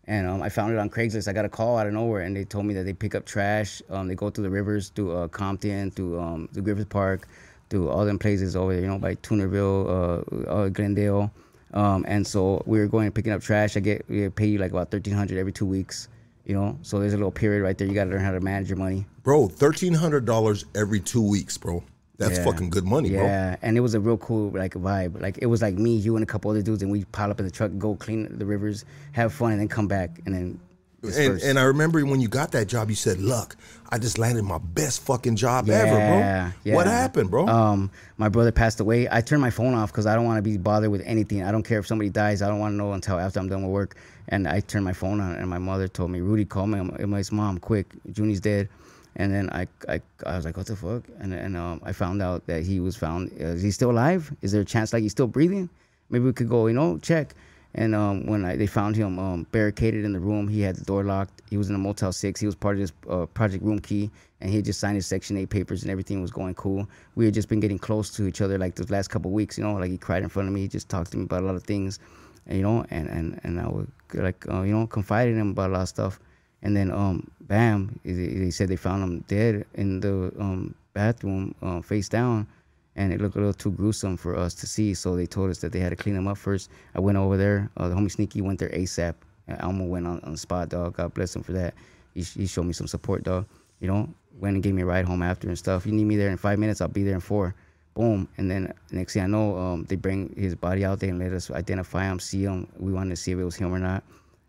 And 0.07 0.27
um, 0.27 0.41
I 0.41 0.49
found 0.49 0.73
it 0.73 0.79
on 0.79 0.89
Craigslist. 0.89 1.27
I 1.27 1.33
got 1.33 1.45
a 1.45 1.49
call 1.49 1.77
out 1.77 1.87
of 1.87 1.93
nowhere, 1.93 2.21
and 2.21 2.35
they 2.35 2.43
told 2.43 2.65
me 2.65 2.73
that 2.73 2.83
they 2.83 2.93
pick 2.93 3.13
up 3.13 3.25
trash. 3.25 3.81
Um, 3.89 4.07
they 4.07 4.15
go 4.15 4.29
through 4.29 4.43
the 4.45 4.49
rivers, 4.49 4.89
through 4.89 5.15
uh, 5.15 5.27
Compton, 5.27 5.91
through 5.91 6.19
um, 6.19 6.49
the 6.53 6.61
Griffith 6.61 6.89
Park, 6.89 7.27
through 7.69 7.89
all 7.89 8.03
them 8.03 8.17
places 8.17 8.55
over 8.55 8.73
there, 8.73 8.81
you 8.81 8.87
know, 8.87 8.97
by 8.97 9.15
Toonerville, 9.15 9.85
uh, 9.87 10.49
uh, 10.49 10.69
Glendale. 10.69 11.31
Um, 11.73 12.03
and 12.07 12.25
so 12.25 12.61
we 12.65 12.79
were 12.79 12.87
going 12.87 13.05
and 13.05 13.15
picking 13.15 13.31
up 13.31 13.41
trash. 13.41 13.77
I 13.77 13.79
get 13.79 14.03
we 14.09 14.27
pay 14.29 14.47
you 14.47 14.57
like 14.57 14.71
about 14.71 14.91
thirteen 14.91 15.13
hundred 15.13 15.37
every 15.37 15.53
two 15.53 15.65
weeks, 15.65 16.09
you 16.45 16.53
know. 16.53 16.77
So 16.81 16.99
there's 16.99 17.13
a 17.13 17.17
little 17.17 17.31
period 17.31 17.63
right 17.63 17.77
there. 17.77 17.87
You 17.87 17.93
got 17.93 18.05
to 18.05 18.09
learn 18.09 18.21
how 18.21 18.31
to 18.31 18.41
manage 18.41 18.69
your 18.69 18.77
money. 18.77 19.05
Bro, 19.23 19.49
thirteen 19.49 19.93
hundred 19.93 20.25
dollars 20.25 20.65
every 20.75 20.99
two 20.99 21.21
weeks, 21.21 21.57
bro. 21.57 21.83
That's 22.21 22.37
Yeah. 22.37 22.43
fucking 22.45 22.69
good 22.69 22.85
money, 22.85 23.09
bro. 23.09 23.23
Yeah, 23.23 23.55
and 23.63 23.75
it 23.77 23.81
was 23.81 23.95
a 23.95 23.99
real 23.99 24.17
cool 24.17 24.51
like 24.51 24.75
vibe. 24.75 25.19
Like 25.19 25.39
it 25.41 25.47
was 25.47 25.61
like 25.61 25.75
me, 25.75 25.95
you, 25.95 26.15
and 26.15 26.23
a 26.23 26.27
couple 26.27 26.51
other 26.51 26.61
dudes, 26.61 26.83
and 26.83 26.91
we 26.91 27.03
pile 27.05 27.31
up 27.31 27.39
in 27.39 27.45
the 27.45 27.51
truck, 27.51 27.71
go 27.79 27.95
clean 27.95 28.37
the 28.37 28.45
rivers, 28.45 28.85
have 29.13 29.33
fun, 29.33 29.51
and 29.51 29.59
then 29.59 29.67
come 29.67 29.87
back, 29.87 30.21
and 30.25 30.35
then. 30.35 30.59
And, 31.03 31.41
and 31.41 31.57
I 31.57 31.63
remember 31.63 32.05
when 32.05 32.21
you 32.21 32.27
got 32.27 32.51
that 32.51 32.67
job, 32.67 32.91
you 32.91 32.95
said, 32.95 33.19
"Look, 33.19 33.55
I 33.89 33.97
just 33.97 34.19
landed 34.19 34.43
my 34.43 34.59
best 34.59 35.01
fucking 35.01 35.35
job 35.35 35.67
ever, 35.67 35.97
Yeah, 35.97 36.51
bro." 36.63 36.73
What 36.75 36.85
happened, 36.85 37.31
bro? 37.31 37.47
Um, 37.47 37.89
my 38.17 38.29
brother 38.29 38.51
passed 38.51 38.79
away. 38.79 39.07
I 39.09 39.21
turned 39.21 39.41
my 39.41 39.49
phone 39.49 39.73
off 39.73 39.91
because 39.91 40.05
I 40.05 40.13
don't 40.13 40.25
want 40.25 40.37
to 40.37 40.43
be 40.43 40.57
bothered 40.57 40.91
with 40.91 41.01
anything. 41.03 41.41
I 41.43 41.51
don't 41.51 41.63
care 41.63 41.79
if 41.79 41.87
somebody 41.87 42.11
dies. 42.11 42.43
I 42.43 42.47
don't 42.49 42.59
want 42.59 42.73
to 42.73 42.77
know 42.77 42.93
until 42.93 43.17
after 43.17 43.39
I'm 43.39 43.49
done 43.49 43.63
with 43.63 43.71
work. 43.71 43.95
And 44.27 44.47
I 44.47 44.59
turned 44.59 44.85
my 44.85 44.93
phone 44.93 45.19
on, 45.19 45.31
and 45.33 45.49
my 45.49 45.57
mother 45.57 45.87
told 45.87 46.11
me, 46.11 46.19
"Rudy, 46.21 46.45
call 46.45 46.67
me." 46.67 46.77
I'm 46.77 47.09
my 47.09 47.23
mom, 47.31 47.57
quick. 47.57 47.87
Junie's 48.13 48.39
dead. 48.39 48.69
And 49.15 49.33
then 49.33 49.49
I, 49.49 49.67
I, 49.89 50.01
I 50.25 50.37
was 50.37 50.45
like, 50.45 50.55
"What 50.55 50.67
the 50.67 50.75
fuck?" 50.75 51.03
And 51.19 51.33
and 51.33 51.57
um, 51.57 51.81
I 51.83 51.91
found 51.91 52.21
out 52.21 52.45
that 52.47 52.63
he 52.63 52.79
was 52.79 52.95
found. 52.95 53.31
Uh, 53.39 53.45
is 53.45 53.61
he 53.61 53.71
still 53.71 53.91
alive? 53.91 54.33
Is 54.41 54.51
there 54.53 54.61
a 54.61 54.65
chance 54.65 54.93
like 54.93 55.03
he's 55.03 55.11
still 55.11 55.27
breathing? 55.27 55.69
Maybe 56.09 56.25
we 56.25 56.33
could 56.33 56.49
go, 56.49 56.67
you 56.67 56.73
know, 56.73 56.97
check. 56.99 57.35
And 57.73 57.95
um, 57.95 58.25
when 58.25 58.43
I, 58.43 58.57
they 58.57 58.67
found 58.67 58.97
him 58.97 59.17
um, 59.17 59.47
barricaded 59.51 60.03
in 60.03 60.11
the 60.11 60.19
room, 60.19 60.47
he 60.47 60.61
had 60.61 60.75
the 60.75 60.83
door 60.83 61.05
locked. 61.05 61.41
He 61.49 61.57
was 61.57 61.69
in 61.69 61.75
a 61.75 61.77
Motel 61.77 62.11
6. 62.11 62.39
He 62.39 62.45
was 62.45 62.55
part 62.55 62.75
of 62.75 62.81
this 62.81 62.91
uh, 63.09 63.25
Project 63.27 63.63
Roomkey, 63.63 64.09
and 64.41 64.51
he 64.51 64.61
just 64.61 64.79
signed 64.79 64.95
his 64.95 65.07
Section 65.07 65.37
8 65.37 65.49
papers, 65.49 65.81
and 65.83 65.89
everything 65.89 66.21
was 66.21 66.31
going 66.31 66.53
cool. 66.55 66.87
We 67.15 67.23
had 67.25 67.33
just 67.33 67.47
been 67.47 67.61
getting 67.61 67.79
close 67.79 68.09
to 68.11 68.27
each 68.27 68.41
other 68.41 68.57
like 68.57 68.75
the 68.75 68.91
last 68.91 69.07
couple 69.07 69.31
weeks, 69.31 69.57
you 69.57 69.63
know, 69.63 69.73
like 69.75 69.89
he 69.89 69.97
cried 69.97 70.23
in 70.23 70.27
front 70.27 70.49
of 70.49 70.53
me. 70.53 70.61
He 70.61 70.67
just 70.67 70.89
talked 70.89 71.11
to 71.11 71.17
me 71.17 71.23
about 71.23 71.43
a 71.43 71.45
lot 71.45 71.55
of 71.55 71.63
things, 71.63 71.99
and, 72.45 72.57
you 72.57 72.63
know, 72.63 72.85
and, 72.89 73.07
and, 73.07 73.39
and 73.43 73.59
I 73.61 73.69
would, 73.69 73.89
like, 74.15 74.45
uh, 74.49 74.63
you 74.63 74.73
know, 74.73 74.85
confide 74.85 75.29
in 75.29 75.39
him 75.39 75.51
about 75.51 75.69
a 75.69 75.73
lot 75.73 75.81
of 75.83 75.89
stuff. 75.89 76.19
And 76.63 76.75
then, 76.75 76.91
um, 76.91 77.29
bam, 77.41 77.99
they, 78.03 78.51
said 78.51 78.67
they 78.69 78.75
found 78.75 79.03
him 79.03 79.19
dead 79.27 79.65
in 79.73 79.99
the 79.99 80.31
um, 80.39 80.75
bathroom 80.93 81.55
um, 81.61 81.81
face 81.81 82.07
down, 82.07 82.47
and 82.95 83.11
it 83.11 83.19
looked 83.19 83.35
a 83.35 83.39
little 83.39 83.53
too 83.53 83.71
gruesome 83.71 84.15
for 84.15 84.37
us 84.37 84.53
to 84.55 84.67
see. 84.67 84.93
So 84.93 85.15
they 85.15 85.25
told 85.25 85.49
us 85.49 85.57
that 85.59 85.71
they 85.71 85.79
had 85.79 85.89
to 85.89 85.95
clean 85.95 86.15
him 86.15 86.27
up 86.27 86.37
first. 86.37 86.69
I 86.93 86.99
went 86.99 87.17
over 87.17 87.37
there. 87.37 87.69
Uh, 87.77 87.89
the 87.89 87.95
homie 87.95 88.11
Sneaky 88.11 88.41
went 88.41 88.59
there 88.59 88.69
ASAP. 88.69 89.15
Alma 89.59 89.83
went 89.83 90.07
on, 90.07 90.19
on 90.21 90.31
the 90.33 90.37
spot, 90.37 90.69
dog. 90.69 90.95
God 90.95 91.13
bless 91.13 91.35
him 91.35 91.43
for 91.43 91.51
that. 91.53 91.73
He, 92.13 92.21
he 92.21 92.45
showed 92.45 92.65
me 92.65 92.73
some 92.73 92.87
support, 92.87 93.23
dog. 93.23 93.45
You 93.79 93.87
know, 93.87 94.09
went 94.39 94.55
and 94.55 94.63
gave 94.63 94.73
me 94.73 94.83
a 94.83 94.85
ride 94.85 95.05
home 95.05 95.21
after 95.21 95.47
and 95.47 95.57
stuff. 95.57 95.85
You 95.85 95.91
need 95.91 96.05
me 96.05 96.15
there 96.15 96.29
in 96.29 96.37
five 96.37 96.59
minutes, 96.59 96.81
I'll 96.81 96.87
be 96.87 97.03
there 97.03 97.15
in 97.15 97.19
four. 97.21 97.55
Boom. 97.93 98.27
And 98.37 98.49
then 98.49 98.73
next 98.91 99.13
thing 99.13 99.23
I 99.23 99.27
know, 99.27 99.57
um, 99.57 99.85
they 99.89 99.95
bring 99.95 100.33
his 100.37 100.55
body 100.55 100.85
out 100.85 100.99
there 100.99 101.09
and 101.09 101.19
let 101.19 101.33
us 101.33 101.51
identify 101.51 102.05
him, 102.05 102.19
see 102.19 102.43
him. 102.43 102.67
We 102.77 102.93
wanted 102.93 103.09
to 103.09 103.15
see 103.17 103.31
if 103.31 103.39
it 103.39 103.43
was 103.43 103.55
him 103.55 103.73
or 103.73 103.79
not. 103.79 104.03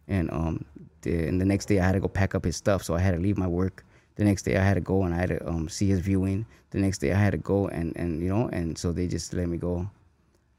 And 0.06 0.30
um, 0.30 0.64
and 1.06 1.40
the 1.40 1.44
next 1.44 1.66
day 1.66 1.80
I 1.80 1.86
had 1.86 1.92
to 1.92 2.00
go 2.00 2.08
pack 2.08 2.34
up 2.34 2.44
his 2.44 2.56
stuff, 2.56 2.82
so 2.82 2.94
I 2.94 3.00
had 3.00 3.14
to 3.14 3.20
leave 3.20 3.38
my 3.38 3.46
work. 3.46 3.84
The 4.16 4.24
next 4.24 4.42
day 4.42 4.56
I 4.56 4.62
had 4.62 4.74
to 4.74 4.80
go 4.80 5.04
and 5.04 5.14
I 5.14 5.18
had 5.18 5.30
to 5.30 5.48
um, 5.48 5.68
see 5.68 5.88
his 5.88 6.00
viewing. 6.00 6.46
The 6.70 6.78
next 6.78 6.98
day 6.98 7.12
I 7.12 7.18
had 7.18 7.32
to 7.32 7.38
go 7.38 7.68
and, 7.68 7.96
and 7.96 8.22
you 8.22 8.28
know, 8.28 8.48
and 8.48 8.76
so 8.76 8.92
they 8.92 9.06
just 9.06 9.32
let 9.32 9.48
me 9.48 9.56
go. 9.56 9.88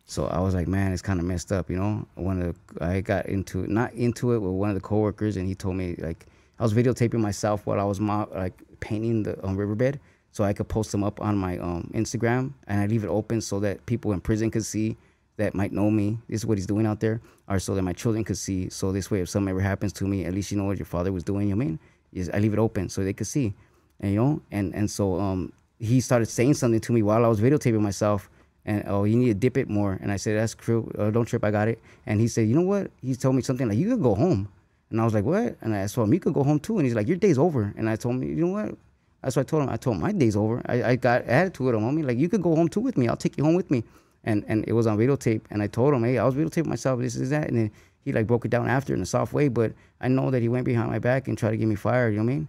So 0.05 0.27
I 0.27 0.39
was 0.39 0.53
like, 0.53 0.67
man, 0.67 0.91
it's 0.91 1.01
kind 1.01 1.19
of 1.19 1.25
messed 1.25 1.51
up, 1.51 1.69
you 1.69 1.77
know. 1.77 2.05
One 2.15 2.41
of 2.41 2.55
the, 2.75 2.85
I 2.85 3.01
got 3.01 3.27
into 3.27 3.65
not 3.67 3.93
into 3.93 4.33
it 4.33 4.39
with 4.39 4.51
one 4.51 4.69
of 4.69 4.75
the 4.75 4.81
coworkers, 4.81 5.37
and 5.37 5.47
he 5.47 5.55
told 5.55 5.75
me 5.75 5.95
like 5.97 6.25
I 6.59 6.63
was 6.63 6.73
videotaping 6.73 7.19
myself 7.19 7.65
while 7.65 7.79
I 7.79 7.83
was 7.83 7.99
mo- 7.99 8.29
like 8.33 8.61
painting 8.79 9.23
the 9.23 9.43
um, 9.45 9.55
riverbed, 9.55 9.99
so 10.31 10.43
I 10.43 10.53
could 10.53 10.67
post 10.67 10.91
them 10.91 11.03
up 11.03 11.21
on 11.21 11.37
my 11.37 11.57
um, 11.57 11.89
Instagram, 11.93 12.53
and 12.67 12.81
I 12.81 12.87
leave 12.87 13.03
it 13.03 13.07
open 13.07 13.39
so 13.39 13.59
that 13.61 13.85
people 13.85 14.11
in 14.11 14.19
prison 14.19 14.51
could 14.51 14.65
see 14.65 14.97
that 15.38 15.55
might 15.55 15.71
know 15.71 15.89
me. 15.89 16.19
This 16.29 16.41
is 16.41 16.45
what 16.45 16.57
he's 16.57 16.67
doing 16.67 16.86
out 16.86 16.99
there, 16.99 17.21
or 17.47 17.59
so 17.59 17.75
that 17.75 17.81
my 17.81 17.93
children 17.93 18.23
could 18.23 18.38
see. 18.38 18.69
So 18.69 18.91
this 18.91 19.09
way, 19.09 19.21
if 19.21 19.29
something 19.29 19.49
ever 19.49 19.61
happens 19.61 19.93
to 19.93 20.05
me, 20.05 20.25
at 20.25 20.34
least 20.34 20.51
you 20.51 20.57
know 20.57 20.65
what 20.65 20.77
your 20.77 20.86
father 20.86 21.11
was 21.11 21.23
doing. 21.23 21.49
You 21.49 21.55
know 21.55 21.63
I 21.63 21.65
mean? 21.65 21.79
Is 22.11 22.29
I 22.29 22.39
leave 22.39 22.53
it 22.53 22.59
open 22.59 22.89
so 22.89 23.03
they 23.03 23.13
could 23.13 23.27
see, 23.27 23.53
and 23.99 24.13
you 24.13 24.19
know, 24.19 24.41
and 24.51 24.73
and 24.75 24.89
so 24.89 25.19
um 25.19 25.51
he 25.79 25.99
started 25.99 26.27
saying 26.27 26.53
something 26.53 26.79
to 26.79 26.93
me 26.93 27.01
while 27.01 27.25
I 27.25 27.27
was 27.27 27.41
videotaping 27.41 27.81
myself. 27.81 28.29
And 28.65 28.81
oh, 28.88 29.03
you 29.03 29.17
need 29.17 29.27
to 29.27 29.34
dip 29.34 29.57
it 29.57 29.69
more. 29.69 29.99
And 30.01 30.09
I 30.09 30.15
said, 30.15 30.38
that's 30.38 30.55
true. 30.55 30.89
Uh, 30.97 31.11
don't 31.11 31.25
trip, 31.25 31.43
I 31.43 31.51
got 31.51 31.67
it. 31.67 31.79
And 32.05 32.21
he 32.21 32.29
said, 32.29 32.47
you 32.47 32.55
know 32.55 32.61
what? 32.61 32.91
He 33.01 33.13
told 33.13 33.36
me 33.36 33.41
something 33.41 33.67
like, 33.67 33.77
you 33.77 33.89
could 33.89 34.01
go 34.01 34.15
home. 34.15 34.47
And 34.89 35.01
I 35.01 35.03
was 35.03 35.13
like, 35.13 35.25
what? 35.25 35.57
And 35.59 35.75
I 35.75 35.86
told 35.88 36.07
him, 36.07 36.13
you 36.13 36.21
could 36.21 36.34
go 36.34 36.45
home 36.45 36.59
too. 36.59 36.77
And 36.77 36.86
he's 36.86 36.95
like, 36.95 37.09
your 37.09 37.17
day's 37.17 37.38
over. 37.38 37.73
And 37.75 37.89
I 37.89 37.97
told 37.97 38.15
him, 38.15 38.23
you 38.23 38.45
know 38.45 38.53
what? 38.53 38.77
That's 39.21 39.36
what 39.36 39.41
I 39.41 39.49
told 39.49 39.63
him. 39.63 39.69
I 39.69 39.75
told 39.75 39.97
him 39.97 40.03
my 40.03 40.13
day's 40.13 40.38
over. 40.38 40.61
I, 40.65 40.84
I 40.91 40.95
got 40.95 41.23
attitude 41.23 41.75
him, 41.75 41.81
homie. 41.81 42.05
Like, 42.05 42.17
you 42.17 42.29
could 42.29 42.41
go 42.41 42.55
home 42.55 42.69
too 42.69 42.79
with 42.79 42.97
me. 42.97 43.09
I'll 43.09 43.17
take 43.17 43.38
you 43.38 43.43
home 43.43 43.55
with 43.55 43.69
me. 43.69 43.84
And 44.24 44.45
and 44.47 44.63
it 44.67 44.74
was 44.74 44.88
on 44.88 44.97
videotape. 44.97 45.41
And 45.49 45.61
I 45.61 45.67
told 45.67 45.93
him, 45.93 46.03
hey, 46.03 46.17
I 46.17 46.24
was 46.24 46.36
videotaping 46.36 46.67
myself. 46.67 46.99
This 46.99 47.15
is 47.15 47.30
that. 47.32 47.47
And 47.47 47.57
then 47.57 47.71
he 48.01 48.13
like 48.13 48.28
broke 48.28 48.45
it 48.45 48.51
down 48.51 48.67
after 48.67 48.93
in 48.93 49.01
a 49.01 49.05
soft 49.05 49.34
way. 49.34 49.47
But 49.47 49.74
I 50.01 50.07
know 50.07 50.32
that 50.32 50.41
he 50.41 50.49
went 50.49 50.65
behind 50.65 50.89
my 50.89 50.99
back 50.99 51.28
and 51.28 51.38
tried 51.38 51.51
to 51.51 51.57
get 51.57 51.67
me 51.67 51.76
fired. 51.76 52.13
You 52.13 52.19
know 52.19 52.26
what 52.26 52.32
I 52.32 52.36
mean? 52.36 52.47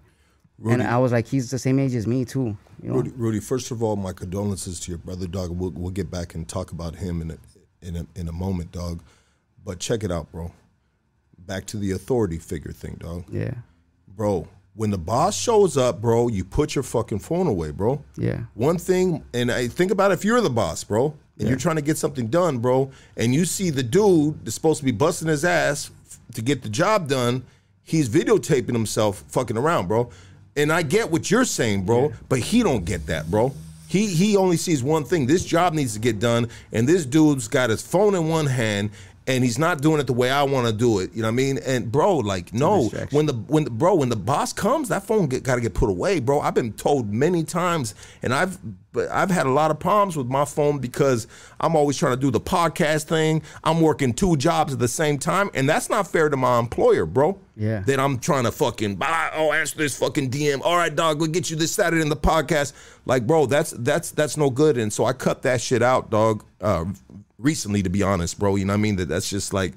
And 0.66 0.82
I 0.82 0.98
was 0.98 1.12
like, 1.12 1.26
he's 1.26 1.50
the 1.50 1.58
same 1.58 1.78
age 1.78 1.94
as 1.94 2.06
me 2.06 2.24
too. 2.24 2.56
You 2.82 2.90
know? 2.90 2.94
Rudy, 2.96 3.10
Rudy, 3.16 3.40
first 3.40 3.70
of 3.70 3.82
all, 3.82 3.96
my 3.96 4.12
condolences 4.12 4.78
to 4.80 4.90
your 4.90 4.98
brother, 4.98 5.26
dog. 5.26 5.50
We'll, 5.50 5.70
we'll 5.70 5.90
get 5.90 6.10
back 6.10 6.34
and 6.34 6.48
talk 6.48 6.70
about 6.70 6.94
him 6.96 7.20
in 7.20 7.32
a, 7.32 7.38
in 7.82 7.96
a, 7.96 8.06
in 8.14 8.28
a 8.28 8.32
moment, 8.32 8.70
dog. 8.70 9.02
But 9.64 9.80
check 9.80 10.04
it 10.04 10.12
out, 10.12 10.30
bro. 10.30 10.52
Back 11.38 11.66
to 11.66 11.76
the 11.76 11.90
authority 11.90 12.38
figure 12.38 12.72
thing, 12.72 12.98
dog. 13.00 13.24
Yeah. 13.30 13.54
Bro, 14.06 14.48
when 14.74 14.90
the 14.90 14.98
boss 14.98 15.36
shows 15.36 15.76
up, 15.76 16.00
bro, 16.00 16.28
you 16.28 16.44
put 16.44 16.74
your 16.74 16.84
fucking 16.84 17.18
phone 17.18 17.46
away, 17.46 17.70
bro. 17.70 18.02
Yeah. 18.16 18.44
One 18.54 18.78
thing, 18.78 19.24
and 19.34 19.50
I 19.50 19.68
think 19.68 19.90
about 19.90 20.12
if 20.12 20.24
you're 20.24 20.40
the 20.40 20.50
boss, 20.50 20.84
bro, 20.84 21.14
and 21.38 21.48
you're 21.48 21.58
trying 21.58 21.76
to 21.76 21.82
get 21.82 21.98
something 21.98 22.28
done, 22.28 22.58
bro, 22.58 22.90
and 23.16 23.34
you 23.34 23.44
see 23.44 23.70
the 23.70 23.82
dude 23.82 24.44
that's 24.44 24.54
supposed 24.54 24.78
to 24.78 24.84
be 24.84 24.92
busting 24.92 25.28
his 25.28 25.44
ass 25.44 25.90
to 26.34 26.42
get 26.42 26.62
the 26.62 26.68
job 26.68 27.08
done, 27.08 27.44
he's 27.82 28.08
videotaping 28.08 28.72
himself 28.72 29.24
fucking 29.28 29.56
around, 29.56 29.88
bro. 29.88 30.10
And 30.56 30.72
I 30.72 30.82
get 30.82 31.10
what 31.10 31.30
you're 31.30 31.44
saying, 31.44 31.84
bro, 31.84 32.12
but 32.28 32.38
he 32.38 32.62
don't 32.62 32.84
get 32.84 33.06
that, 33.06 33.30
bro. 33.30 33.52
He 33.88 34.06
he 34.06 34.36
only 34.36 34.56
sees 34.56 34.82
one 34.82 35.04
thing. 35.04 35.26
This 35.26 35.44
job 35.44 35.74
needs 35.74 35.94
to 35.94 36.00
get 36.00 36.18
done, 36.18 36.48
and 36.72 36.88
this 36.88 37.04
dude's 37.04 37.48
got 37.48 37.70
his 37.70 37.82
phone 37.82 38.14
in 38.14 38.28
one 38.28 38.46
hand, 38.46 38.90
and 39.26 39.42
he's 39.42 39.58
not 39.58 39.80
doing 39.80 40.00
it 40.00 40.06
the 40.06 40.12
way 40.12 40.30
I 40.30 40.42
want 40.42 40.66
to 40.66 40.72
do 40.72 40.98
it. 40.98 41.14
You 41.14 41.22
know 41.22 41.28
what 41.28 41.32
I 41.32 41.36
mean? 41.36 41.58
And 41.58 41.90
bro, 41.90 42.18
like, 42.18 42.52
no, 42.52 42.88
when 43.10 43.26
the 43.26 43.32
when 43.32 43.64
the 43.64 43.70
bro 43.70 43.94
when 43.94 44.10
the 44.10 44.16
boss 44.16 44.52
comes, 44.52 44.88
that 44.90 45.04
phone 45.04 45.28
get, 45.28 45.42
got 45.42 45.54
to 45.54 45.60
get 45.60 45.74
put 45.74 45.88
away, 45.88 46.20
bro. 46.20 46.40
I've 46.40 46.54
been 46.54 46.72
told 46.72 47.12
many 47.12 47.42
times, 47.42 47.94
and 48.22 48.34
I've 48.34 48.58
but 48.92 49.10
I've 49.10 49.30
had 49.30 49.46
a 49.46 49.50
lot 49.50 49.70
of 49.70 49.80
problems 49.80 50.16
with 50.16 50.28
my 50.28 50.44
phone 50.44 50.78
because 50.78 51.26
I'm 51.58 51.74
always 51.74 51.96
trying 51.96 52.14
to 52.14 52.20
do 52.20 52.30
the 52.30 52.40
podcast 52.40 53.04
thing. 53.04 53.42
I'm 53.64 53.80
working 53.80 54.12
two 54.12 54.36
jobs 54.36 54.72
at 54.72 54.78
the 54.78 54.88
same 54.88 55.18
time, 55.18 55.50
and 55.54 55.68
that's 55.68 55.88
not 55.88 56.06
fair 56.06 56.28
to 56.28 56.36
my 56.36 56.58
employer, 56.58 57.06
bro. 57.06 57.38
Yeah. 57.56 57.80
That 57.80 58.00
I'm 58.00 58.18
trying 58.18 58.44
to 58.44 58.52
fucking 58.52 58.96
bah, 58.96 59.30
oh 59.34 59.52
answer 59.52 59.78
this 59.78 59.96
fucking 59.98 60.30
DM. 60.30 60.60
All 60.62 60.76
right, 60.76 60.94
dog, 60.94 61.20
we'll 61.20 61.30
get 61.30 61.50
you 61.50 61.56
this 61.56 61.72
Saturday 61.72 62.02
in 62.02 62.08
the 62.08 62.16
podcast. 62.16 62.72
Like, 63.06 63.26
bro, 63.26 63.46
that's 63.46 63.70
that's 63.70 64.10
that's 64.10 64.36
no 64.36 64.50
good. 64.50 64.76
And 64.76 64.92
so 64.92 65.04
I 65.04 65.12
cut 65.12 65.42
that 65.42 65.60
shit 65.60 65.82
out, 65.82 66.10
dog. 66.10 66.44
Uh, 66.60 66.86
recently, 67.44 67.82
to 67.82 67.90
be 67.90 68.02
honest, 68.02 68.38
bro. 68.38 68.56
You 68.56 68.64
know 68.64 68.72
what 68.72 68.78
I 68.78 68.82
mean? 68.82 68.96
That 68.96 69.08
that's 69.08 69.30
just 69.30 69.52
like. 69.54 69.74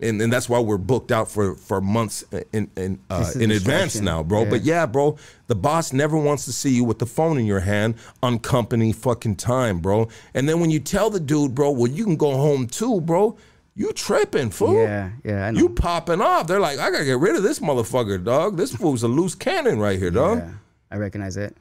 And, 0.00 0.20
and 0.20 0.32
that's 0.32 0.48
why 0.48 0.58
we're 0.58 0.78
booked 0.78 1.12
out 1.12 1.30
for, 1.30 1.54
for 1.54 1.80
months 1.80 2.24
in 2.52 2.68
in, 2.76 2.98
uh, 3.08 3.30
in 3.38 3.52
advance 3.52 4.00
now, 4.00 4.24
bro. 4.24 4.42
Yeah. 4.42 4.50
But 4.50 4.62
yeah, 4.62 4.86
bro, 4.86 5.16
the 5.46 5.54
boss 5.54 5.92
never 5.92 6.16
wants 6.16 6.44
to 6.46 6.52
see 6.52 6.70
you 6.70 6.82
with 6.82 6.98
the 6.98 7.06
phone 7.06 7.38
in 7.38 7.46
your 7.46 7.60
hand 7.60 7.94
on 8.20 8.40
company 8.40 8.92
fucking 8.92 9.36
time, 9.36 9.78
bro. 9.78 10.08
And 10.34 10.48
then 10.48 10.58
when 10.58 10.70
you 10.70 10.80
tell 10.80 11.08
the 11.08 11.20
dude, 11.20 11.54
bro, 11.54 11.70
well, 11.70 11.88
you 11.88 12.02
can 12.02 12.16
go 12.16 12.32
home 12.32 12.66
too, 12.66 13.00
bro. 13.00 13.36
You 13.76 13.92
tripping, 13.92 14.50
fool. 14.50 14.82
Yeah, 14.82 15.10
yeah, 15.22 15.46
I 15.46 15.50
know. 15.52 15.60
You 15.60 15.68
popping 15.68 16.20
off. 16.20 16.48
They're 16.48 16.58
like, 16.58 16.80
I 16.80 16.90
gotta 16.90 17.04
get 17.04 17.20
rid 17.20 17.36
of 17.36 17.44
this 17.44 17.60
motherfucker, 17.60 18.24
dog. 18.24 18.56
This 18.56 18.74
fool's 18.74 19.04
a 19.04 19.08
loose 19.08 19.36
cannon 19.36 19.78
right 19.78 20.00
here, 20.00 20.10
dog. 20.10 20.38
Yeah, 20.38 20.50
I 20.90 20.96
recognize 20.96 21.36
that. 21.36 21.54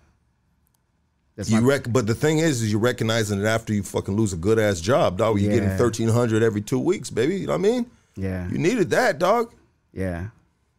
That's 1.36 1.49
You 1.49 1.61
rec- 1.61 1.91
but 1.91 2.07
the 2.07 2.13
thing 2.15 2.39
is, 2.39 2.61
is 2.61 2.71
you're 2.71 2.82
recognizing 2.82 3.39
it 3.39 3.45
after 3.45 3.73
you 3.73 3.84
fucking 3.84 4.15
lose 4.15 4.34
a 4.34 4.38
good 4.38 4.59
ass 4.59 4.82
job, 4.82 5.17
dog. 5.17 5.39
You're 5.39 5.51
getting 5.51 5.69
Yeah. 5.69 5.77
thirteen 5.77 6.09
hundred 6.09 6.43
every 6.43 6.61
two 6.61 6.79
weeks, 6.79 7.09
baby. 7.09 7.38
You 7.38 7.47
know 7.47 7.53
what 7.53 7.59
I 7.59 7.71
mean? 7.71 7.86
yeah, 8.15 8.49
You 8.49 8.57
needed 8.57 8.89
that, 8.91 9.17
dog. 9.19 9.53
yeah. 9.93 10.27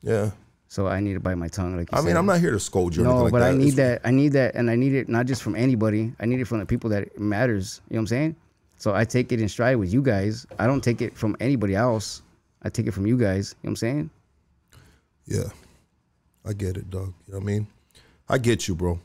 Yeah. 0.03 0.33
So 0.69 0.87
I 0.87 1.01
need 1.01 1.15
to 1.15 1.21
bite 1.21 1.37
my 1.37 1.49
tongue, 1.49 1.77
like 1.77 1.89
I 1.93 2.01
mean. 2.01 2.17
I'm 2.17 2.27
not 2.27 2.41
here 2.41 2.51
to 2.51 2.61
scold 2.61 2.95
you. 2.97 3.03
or 3.03 3.05
No, 3.07 3.23
like 3.25 3.33
but 3.33 3.39
that. 3.41 3.53
I 3.53 3.57
need 3.57 3.73
It's- 3.73 3.77
that. 3.77 4.01
I 4.05 4.11
need 4.11 4.33
that, 4.33 4.55
and 4.55 4.71
I 4.71 4.77
need 4.77 4.95
it 4.95 5.09
not 5.09 5.27
just 5.27 5.43
from 5.43 5.55
anybody. 5.55 6.13
I 6.21 6.27
need 6.27 6.41
it 6.41 6.47
from 6.47 6.59
the 6.61 6.67
people 6.67 6.89
that 6.91 7.03
it 7.05 7.21
matters. 7.21 7.81
You 7.89 7.95
know 7.95 7.99
what 7.99 8.03
I'm 8.03 8.07
saying? 8.09 8.37
So 8.79 8.95
I 8.95 9.05
take 9.05 9.33
it 9.33 9.41
in 9.41 9.49
stride 9.49 9.77
with 9.77 9.93
you 9.93 10.03
guys. 10.03 10.47
I 10.59 10.67
don't 10.67 10.83
take 10.83 11.01
it 11.03 11.17
from 11.17 11.37
anybody 11.41 11.75
else. 11.75 12.23
I 12.63 12.69
take 12.69 12.87
it 12.87 12.93
from 12.93 13.07
you 13.07 13.17
guys. 13.17 13.55
You 13.63 13.69
know 13.69 13.69
what 13.69 13.71
I'm 13.73 13.77
saying? 13.77 14.11
Yeah, 15.27 15.45
I 16.45 16.53
get 16.53 16.77
it, 16.77 16.91
dog. 16.91 17.13
You 17.27 17.35
know 17.35 17.39
what 17.39 17.43
I 17.43 17.47
mean? 17.47 17.67
I 18.29 18.39
get 18.39 18.67
you, 18.67 18.75
bro. 18.75 18.99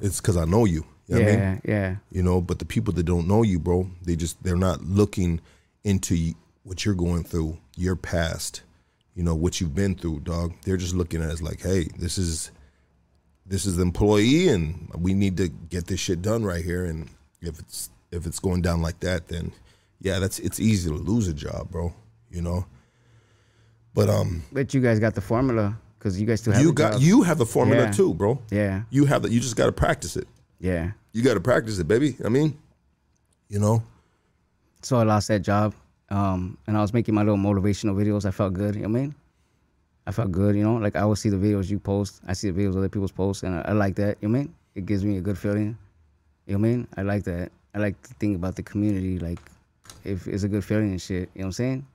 It's 0.00 0.20
because 0.20 0.36
I 0.36 0.44
know 0.44 0.64
you. 0.64 0.84
You 1.06 1.16
know 1.16 1.22
what 1.22 1.28
I 1.28 1.36
yeah, 1.36 1.50
mean? 1.50 1.60
yeah, 1.64 1.96
You 2.12 2.22
know, 2.22 2.40
but 2.40 2.60
the 2.60 2.64
people 2.64 2.94
that 2.94 3.02
don't 3.02 3.26
know 3.26 3.42
you, 3.42 3.58
bro, 3.58 3.90
they 4.02 4.14
just 4.14 4.42
they're 4.44 4.56
not 4.56 4.82
looking 4.84 5.40
into 5.82 6.34
what 6.62 6.84
you're 6.84 6.94
going 6.94 7.24
through, 7.24 7.58
your 7.76 7.96
past, 7.96 8.62
you 9.14 9.24
know, 9.24 9.34
what 9.34 9.60
you've 9.60 9.74
been 9.74 9.96
through, 9.96 10.20
dog. 10.20 10.52
They're 10.64 10.76
just 10.76 10.94
looking 10.94 11.20
at 11.22 11.30
it 11.30 11.32
as 11.32 11.42
like, 11.42 11.62
hey, 11.62 11.88
this 11.98 12.16
is 12.16 12.52
this 13.44 13.66
is 13.66 13.76
the 13.76 13.82
employee 13.82 14.48
and 14.48 14.88
we 14.96 15.12
need 15.12 15.36
to 15.38 15.48
get 15.48 15.88
this 15.88 15.98
shit 15.98 16.22
done 16.22 16.44
right 16.44 16.64
here. 16.64 16.84
And 16.84 17.10
if 17.40 17.58
it's 17.58 17.90
if 18.12 18.24
it's 18.24 18.38
going 18.38 18.62
down 18.62 18.80
like 18.80 19.00
that, 19.00 19.26
then 19.28 19.52
yeah, 20.00 20.20
that's 20.20 20.38
it's 20.38 20.60
easy 20.60 20.90
to 20.90 20.96
lose 20.96 21.26
a 21.26 21.34
job, 21.34 21.70
bro. 21.70 21.92
You 22.30 22.42
know? 22.42 22.66
But 23.94 24.08
um 24.08 24.44
But 24.52 24.72
you 24.74 24.80
guys 24.80 25.00
got 25.00 25.14
the 25.16 25.20
formula 25.20 25.76
because 26.00 26.18
you 26.20 26.26
guys 26.26 26.40
still 26.40 26.54
have 26.54 26.62
you 26.62 26.68
the 26.68 26.74
got 26.74 26.92
jobs. 26.94 27.06
you 27.06 27.22
have 27.22 27.36
the 27.38 27.44
formula 27.46 27.84
Yeah. 27.84 27.90
too, 27.92 28.14
bro. 28.14 28.40
Yeah, 28.50 28.82
You 28.90 29.04
have 29.04 29.20
that. 29.22 29.30
You 29.30 29.38
just 29.38 29.54
got 29.54 29.66
to 29.66 29.72
practice 29.72 30.16
it. 30.16 30.26
yeah. 30.58 30.92
You 31.12 31.22
got 31.22 31.34
to 31.34 31.40
practice 31.40 31.78
it, 31.78 31.86
baby. 31.88 32.16
I 32.24 32.28
mean, 32.30 32.56
you 33.48 33.58
know. 33.58 33.82
So 34.82 34.96
I 34.98 35.02
lost 35.02 35.28
that 35.28 35.40
job, 35.42 35.74
um, 36.08 36.56
and 36.66 36.76
I 36.76 36.80
was 36.80 36.92
making 36.94 37.14
my 37.14 37.22
little 37.22 37.36
motivational 37.36 37.94
videos. 37.94 38.24
I 38.24 38.30
felt 38.30 38.54
good. 38.54 38.74
You 38.76 38.82
know 38.82 38.88
what 38.88 38.98
I 38.98 39.02
mean? 39.02 39.14
I 40.06 40.12
felt 40.12 40.30
good. 40.32 40.56
You 40.56 40.62
know, 40.62 40.76
like 40.76 40.96
I 40.96 41.00
always 41.00 41.18
see 41.20 41.28
the 41.28 41.36
videos 41.36 41.68
you 41.68 41.78
post. 41.78 42.20
I 42.26 42.32
see 42.32 42.48
the 42.50 42.58
videos 42.62 42.76
other 42.76 42.88
people's 42.88 43.12
post, 43.12 43.42
and 43.42 43.54
I, 43.56 43.60
I 43.66 43.72
like 43.72 43.96
that. 43.96 44.16
You 44.20 44.28
know 44.28 44.32
what 44.34 44.38
I 44.40 44.42
mean? 44.44 44.54
It 44.76 44.86
gives 44.86 45.04
me 45.04 45.18
a 45.18 45.20
good 45.20 45.36
feeling. 45.36 45.76
You 46.46 46.54
know 46.54 46.60
what 46.60 46.68
I 46.68 46.70
mean? 46.70 46.88
I 46.96 47.02
like 47.02 47.24
that. 47.24 47.50
I 47.74 47.78
like 47.78 48.00
to 48.02 48.14
think 48.14 48.36
about 48.36 48.54
the 48.56 48.62
community. 48.62 49.18
Like, 49.18 49.40
if 50.04 50.26
it's 50.28 50.44
a 50.44 50.48
good 50.48 50.64
feeling 50.64 50.90
and 50.92 51.02
shit. 51.02 51.28
You 51.34 51.40
know 51.40 51.46
what 51.46 51.46
I'm 51.46 51.52
saying? 51.52 51.86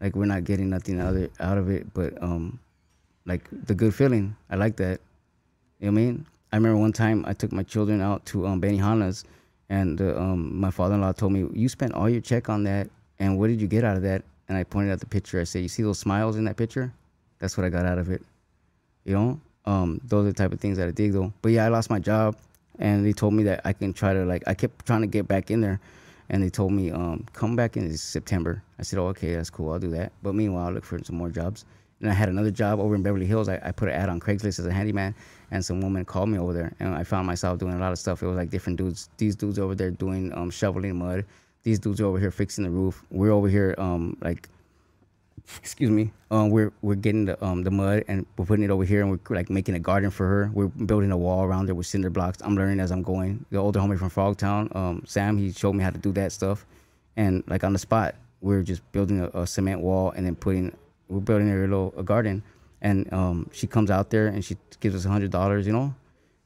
Like 0.00 0.14
we're 0.14 0.26
not 0.26 0.44
getting 0.44 0.70
nothing 0.70 1.00
other 1.00 1.28
out 1.40 1.58
of 1.58 1.68
it, 1.70 1.92
but 1.92 2.20
um, 2.22 2.58
like 3.28 3.48
the 3.66 3.74
good 3.74 3.94
feeling. 3.94 4.34
I 4.50 4.56
like 4.56 4.76
that. 4.76 5.00
You 5.78 5.90
know 5.90 5.92
what 5.92 6.00
I 6.00 6.04
mean? 6.04 6.26
I 6.52 6.56
remember 6.56 6.78
one 6.78 6.92
time 6.92 7.24
I 7.28 7.34
took 7.34 7.52
my 7.52 7.62
children 7.62 8.00
out 8.00 8.24
to 8.26 8.46
um, 8.46 8.60
Benihana's, 8.60 9.24
and 9.68 10.00
uh, 10.00 10.16
um, 10.16 10.58
my 10.58 10.70
father-in-law 10.70 11.12
told 11.12 11.32
me, 11.32 11.46
"You 11.52 11.68
spent 11.68 11.92
all 11.92 12.08
your 12.08 12.22
check 12.22 12.48
on 12.48 12.64
that, 12.64 12.88
and 13.18 13.38
what 13.38 13.48
did 13.48 13.60
you 13.60 13.68
get 13.68 13.84
out 13.84 13.96
of 13.96 14.02
that?" 14.02 14.22
And 14.48 14.56
I 14.56 14.64
pointed 14.64 14.90
at 14.90 15.00
the 15.00 15.06
picture. 15.06 15.40
I 15.40 15.44
said, 15.44 15.62
"You 15.62 15.68
see 15.68 15.82
those 15.82 15.98
smiles 15.98 16.36
in 16.36 16.44
that 16.44 16.56
picture? 16.56 16.92
That's 17.38 17.56
what 17.56 17.66
I 17.66 17.68
got 17.68 17.84
out 17.84 17.98
of 17.98 18.10
it." 18.10 18.22
You 19.04 19.14
know, 19.14 19.40
um, 19.66 20.00
those 20.04 20.24
are 20.24 20.28
the 20.28 20.34
type 20.34 20.52
of 20.52 20.60
things 20.60 20.78
that 20.78 20.88
I 20.88 20.90
dig 20.90 21.12
though. 21.12 21.32
But 21.42 21.52
yeah, 21.52 21.66
I 21.66 21.68
lost 21.68 21.90
my 21.90 21.98
job, 21.98 22.36
and 22.78 23.04
they 23.04 23.12
told 23.12 23.34
me 23.34 23.42
that 23.44 23.60
I 23.66 23.74
can 23.74 23.92
try 23.92 24.14
to 24.14 24.24
like. 24.24 24.42
I 24.46 24.54
kept 24.54 24.86
trying 24.86 25.02
to 25.02 25.06
get 25.06 25.28
back 25.28 25.50
in 25.50 25.60
there, 25.60 25.80
and 26.30 26.42
they 26.42 26.48
told 26.48 26.72
me, 26.72 26.90
um, 26.90 27.26
"Come 27.34 27.56
back 27.56 27.76
in 27.76 27.94
September." 27.94 28.62
I 28.78 28.82
said, 28.84 28.98
"Oh, 28.98 29.08
okay, 29.08 29.34
that's 29.34 29.50
cool. 29.50 29.70
I'll 29.70 29.78
do 29.78 29.90
that." 29.90 30.12
But 30.22 30.34
meanwhile, 30.34 30.68
I 30.68 30.70
look 30.70 30.84
for 30.84 30.98
some 31.04 31.16
more 31.16 31.28
jobs. 31.28 31.66
And 32.00 32.10
I 32.10 32.14
had 32.14 32.28
another 32.28 32.50
job 32.50 32.78
over 32.78 32.94
in 32.94 33.02
Beverly 33.02 33.26
Hills. 33.26 33.48
I, 33.48 33.60
I 33.62 33.72
put 33.72 33.88
an 33.88 33.94
ad 33.94 34.08
on 34.08 34.20
Craigslist 34.20 34.58
as 34.58 34.66
a 34.66 34.72
handyman, 34.72 35.14
and 35.50 35.64
some 35.64 35.80
woman 35.80 36.04
called 36.04 36.28
me 36.28 36.38
over 36.38 36.52
there, 36.52 36.72
and 36.78 36.94
I 36.94 37.02
found 37.02 37.26
myself 37.26 37.58
doing 37.58 37.74
a 37.74 37.78
lot 37.78 37.92
of 37.92 37.98
stuff. 37.98 38.22
It 38.22 38.26
was 38.26 38.36
like 38.36 38.50
different 38.50 38.78
dudes. 38.78 39.08
These 39.16 39.34
dudes 39.36 39.58
over 39.58 39.74
there 39.74 39.90
doing 39.90 40.32
um, 40.34 40.50
shoveling 40.50 40.96
mud. 40.96 41.24
These 41.64 41.80
dudes 41.80 42.00
are 42.00 42.06
over 42.06 42.18
here 42.18 42.30
fixing 42.30 42.64
the 42.64 42.70
roof. 42.70 43.04
We're 43.10 43.32
over 43.32 43.48
here 43.48 43.74
um, 43.78 44.16
like 44.20 44.48
excuse 45.62 45.90
me, 45.90 46.12
um, 46.30 46.50
we're 46.50 46.72
we're 46.82 46.94
getting 46.94 47.24
the 47.24 47.42
um 47.44 47.62
the 47.62 47.70
mud 47.70 48.04
and 48.08 48.26
we're 48.36 48.44
putting 48.44 48.64
it 48.64 48.70
over 48.70 48.84
here 48.84 49.00
and 49.00 49.10
we're 49.10 49.34
like 49.34 49.48
making 49.48 49.74
a 49.74 49.78
garden 49.78 50.10
for 50.10 50.26
her. 50.26 50.50
We're 50.52 50.66
building 50.66 51.10
a 51.10 51.16
wall 51.16 51.44
around 51.44 51.66
there 51.66 51.74
with 51.74 51.86
cinder 51.86 52.10
blocks. 52.10 52.38
I'm 52.42 52.54
learning 52.54 52.80
as 52.80 52.90
I'm 52.90 53.02
going. 53.02 53.44
The 53.50 53.58
older 53.58 53.80
homie 53.80 53.98
from 53.98 54.10
Frogtown, 54.10 54.74
um, 54.76 55.02
Sam, 55.06 55.38
he 55.38 55.52
showed 55.52 55.74
me 55.74 55.82
how 55.82 55.90
to 55.90 55.98
do 55.98 56.12
that 56.12 56.32
stuff, 56.32 56.66
and 57.16 57.42
like 57.46 57.64
on 57.64 57.72
the 57.72 57.78
spot, 57.78 58.14
we're 58.40 58.62
just 58.62 58.90
building 58.92 59.20
a, 59.20 59.28
a 59.40 59.46
cement 59.46 59.80
wall 59.80 60.10
and 60.10 60.26
then 60.26 60.34
putting 60.34 60.72
we're 61.08 61.20
building 61.20 61.50
a 61.50 61.56
little 61.56 61.94
a 61.96 62.02
garden, 62.02 62.42
and 62.80 63.12
um, 63.12 63.48
she 63.52 63.66
comes 63.66 63.90
out 63.90 64.10
there 64.10 64.28
and 64.28 64.44
she 64.44 64.56
gives 64.80 64.94
us 64.94 65.04
a 65.04 65.08
hundred 65.08 65.30
dollars, 65.30 65.66
you 65.66 65.72
know, 65.72 65.94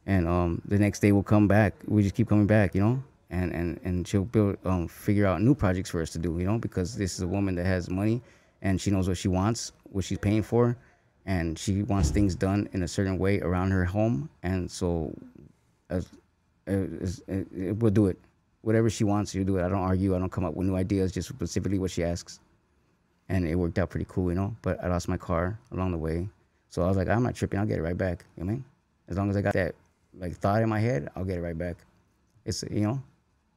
and 0.07 0.27
um, 0.29 0.63
the 0.65 0.79
next 0.79 1.01
day 1.01 1.13
we'll 1.13 1.23
come 1.23 1.49
back. 1.49 1.75
We 1.87 2.03
just 2.03 2.15
keep 2.15 2.29
coming 2.29 2.47
back, 2.47 2.75
you 2.75 2.81
know. 2.81 3.03
And, 3.31 3.51
and, 3.53 3.81
and 3.83 4.07
she'll 4.07 4.27
build 4.27 4.59
um, 4.67 4.89
figure 4.89 5.25
out 5.25 5.41
new 5.41 5.55
projects 5.55 5.89
for 5.89 6.03
us 6.03 6.11
to 6.11 6.19
do, 6.19 6.39
you 6.39 6.45
know, 6.45 6.59
because 6.59 6.95
this 6.95 7.15
is 7.15 7.23
a 7.23 7.27
woman 7.27 7.55
that 7.55 7.65
has 7.65 7.89
money 7.89 8.21
and 8.61 8.81
she 8.81 8.91
knows 8.91 9.09
what 9.09 9.19
she 9.19 9.29
wants, 9.29 9.73
what 9.85 10.05
she's 10.05 10.19
paying 10.19 10.43
for, 10.43 10.77
and 11.27 11.59
she 11.59 11.83
wants 11.83 12.11
things 12.11 12.35
done 12.35 12.69
in 12.73 12.83
a 12.83 12.89
certain 12.89 13.19
way 13.19 13.41
around 13.41 13.71
her 13.71 13.85
home. 13.85 14.29
And 14.43 14.71
so, 14.71 15.15
as, 15.91 16.09
as, 16.67 17.23
as, 17.29 17.47
we'll 17.51 17.91
do 17.91 18.07
it. 18.07 18.19
Whatever 18.63 18.89
she 18.89 19.03
wants, 19.05 19.35
you 19.35 19.45
do 19.45 19.57
it. 19.57 19.65
I 19.65 19.69
don't 19.69 19.79
argue. 19.79 20.15
I 20.15 20.19
don't 20.19 20.31
come 20.31 20.45
up 20.45 20.55
with 20.55 20.67
new 20.69 20.77
ideas. 20.77 21.11
Just 21.11 21.29
specifically 21.29 21.79
what 21.79 21.91
she 21.91 22.05
asks, 22.05 22.39
and 23.29 23.47
it 23.47 23.55
worked 23.55 23.79
out 23.79 23.91
pretty 23.91 24.07
cool, 24.09 24.31
you 24.31 24.37
know. 24.37 24.55
But 24.63 24.83
I 24.83 24.89
lost 24.89 25.09
my 25.09 25.17
car 25.17 25.59
along 25.73 25.93
the 25.93 25.99
way, 25.99 26.29
so 26.71 26.83
I 26.83 26.89
was 26.89 26.97
like, 26.97 27.09
I'm 27.09 27.23
not 27.23 27.35
tripping. 27.35 27.61
I'll 27.61 27.67
get 27.67 27.79
it 27.79 27.83
right 27.83 27.97
back. 27.97 28.25
You 28.37 28.45
know 28.45 28.51
I 28.51 28.55
mean? 28.55 28.65
As 29.09 29.17
long 29.17 29.31
as 29.31 29.37
I 29.37 29.43
got 29.43 29.55
that 29.55 29.75
like 30.19 30.37
thought 30.37 30.63
in 30.63 30.69
my 30.69 30.81
head, 30.81 31.09
I'll 31.17 31.25
get 31.25 31.39
it 31.39 31.43
right 31.43 31.57
back. 31.57 31.77
It's 32.45 32.65
you 32.71 32.81
know, 32.81 33.03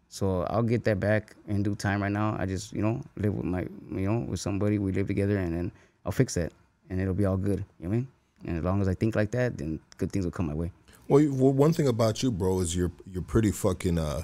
so 0.10 0.44
I'll 0.44 0.64
get 0.64 0.84
that 0.86 1.00
back 1.00 1.36
in 1.48 1.64
due 1.64 1.76
time. 1.76 2.02
Right 2.02 2.12
now, 2.12 2.36
I 2.40 2.46
just 2.46 2.74
you 2.74 2.82
know 2.82 3.02
live 3.18 3.34
with 3.34 3.46
my 3.46 3.62
you 3.92 4.12
know 4.12 4.20
with 4.20 4.40
somebody. 4.40 4.78
We 4.78 4.92
live 4.92 5.08
together, 5.08 5.38
and 5.38 5.56
then 5.56 5.72
I'll 6.06 6.12
fix 6.12 6.36
that, 6.36 6.54
and 6.90 7.00
it'll 7.00 7.14
be 7.14 7.26
all 7.26 7.38
good. 7.38 7.64
You 7.80 7.88
know 7.88 7.94
I 7.94 7.96
mean? 7.98 8.08
And 8.46 8.58
as 8.58 8.64
long 8.64 8.82
as 8.82 8.88
I 8.88 8.94
think 8.94 9.16
like 9.16 9.32
that, 9.32 9.58
then 9.58 9.80
good 9.98 10.12
things 10.12 10.26
will 10.26 10.32
come 10.32 10.48
my 10.48 10.54
way. 10.54 10.72
Well, 11.08 11.24
well, 11.32 11.54
one 11.54 11.74
thing 11.74 11.88
about 11.88 12.22
you, 12.24 12.32
bro, 12.32 12.60
is 12.60 12.76
you're 12.76 12.92
you're 13.12 13.24
pretty 13.24 13.52
fucking 13.52 13.98
uh 13.98 14.24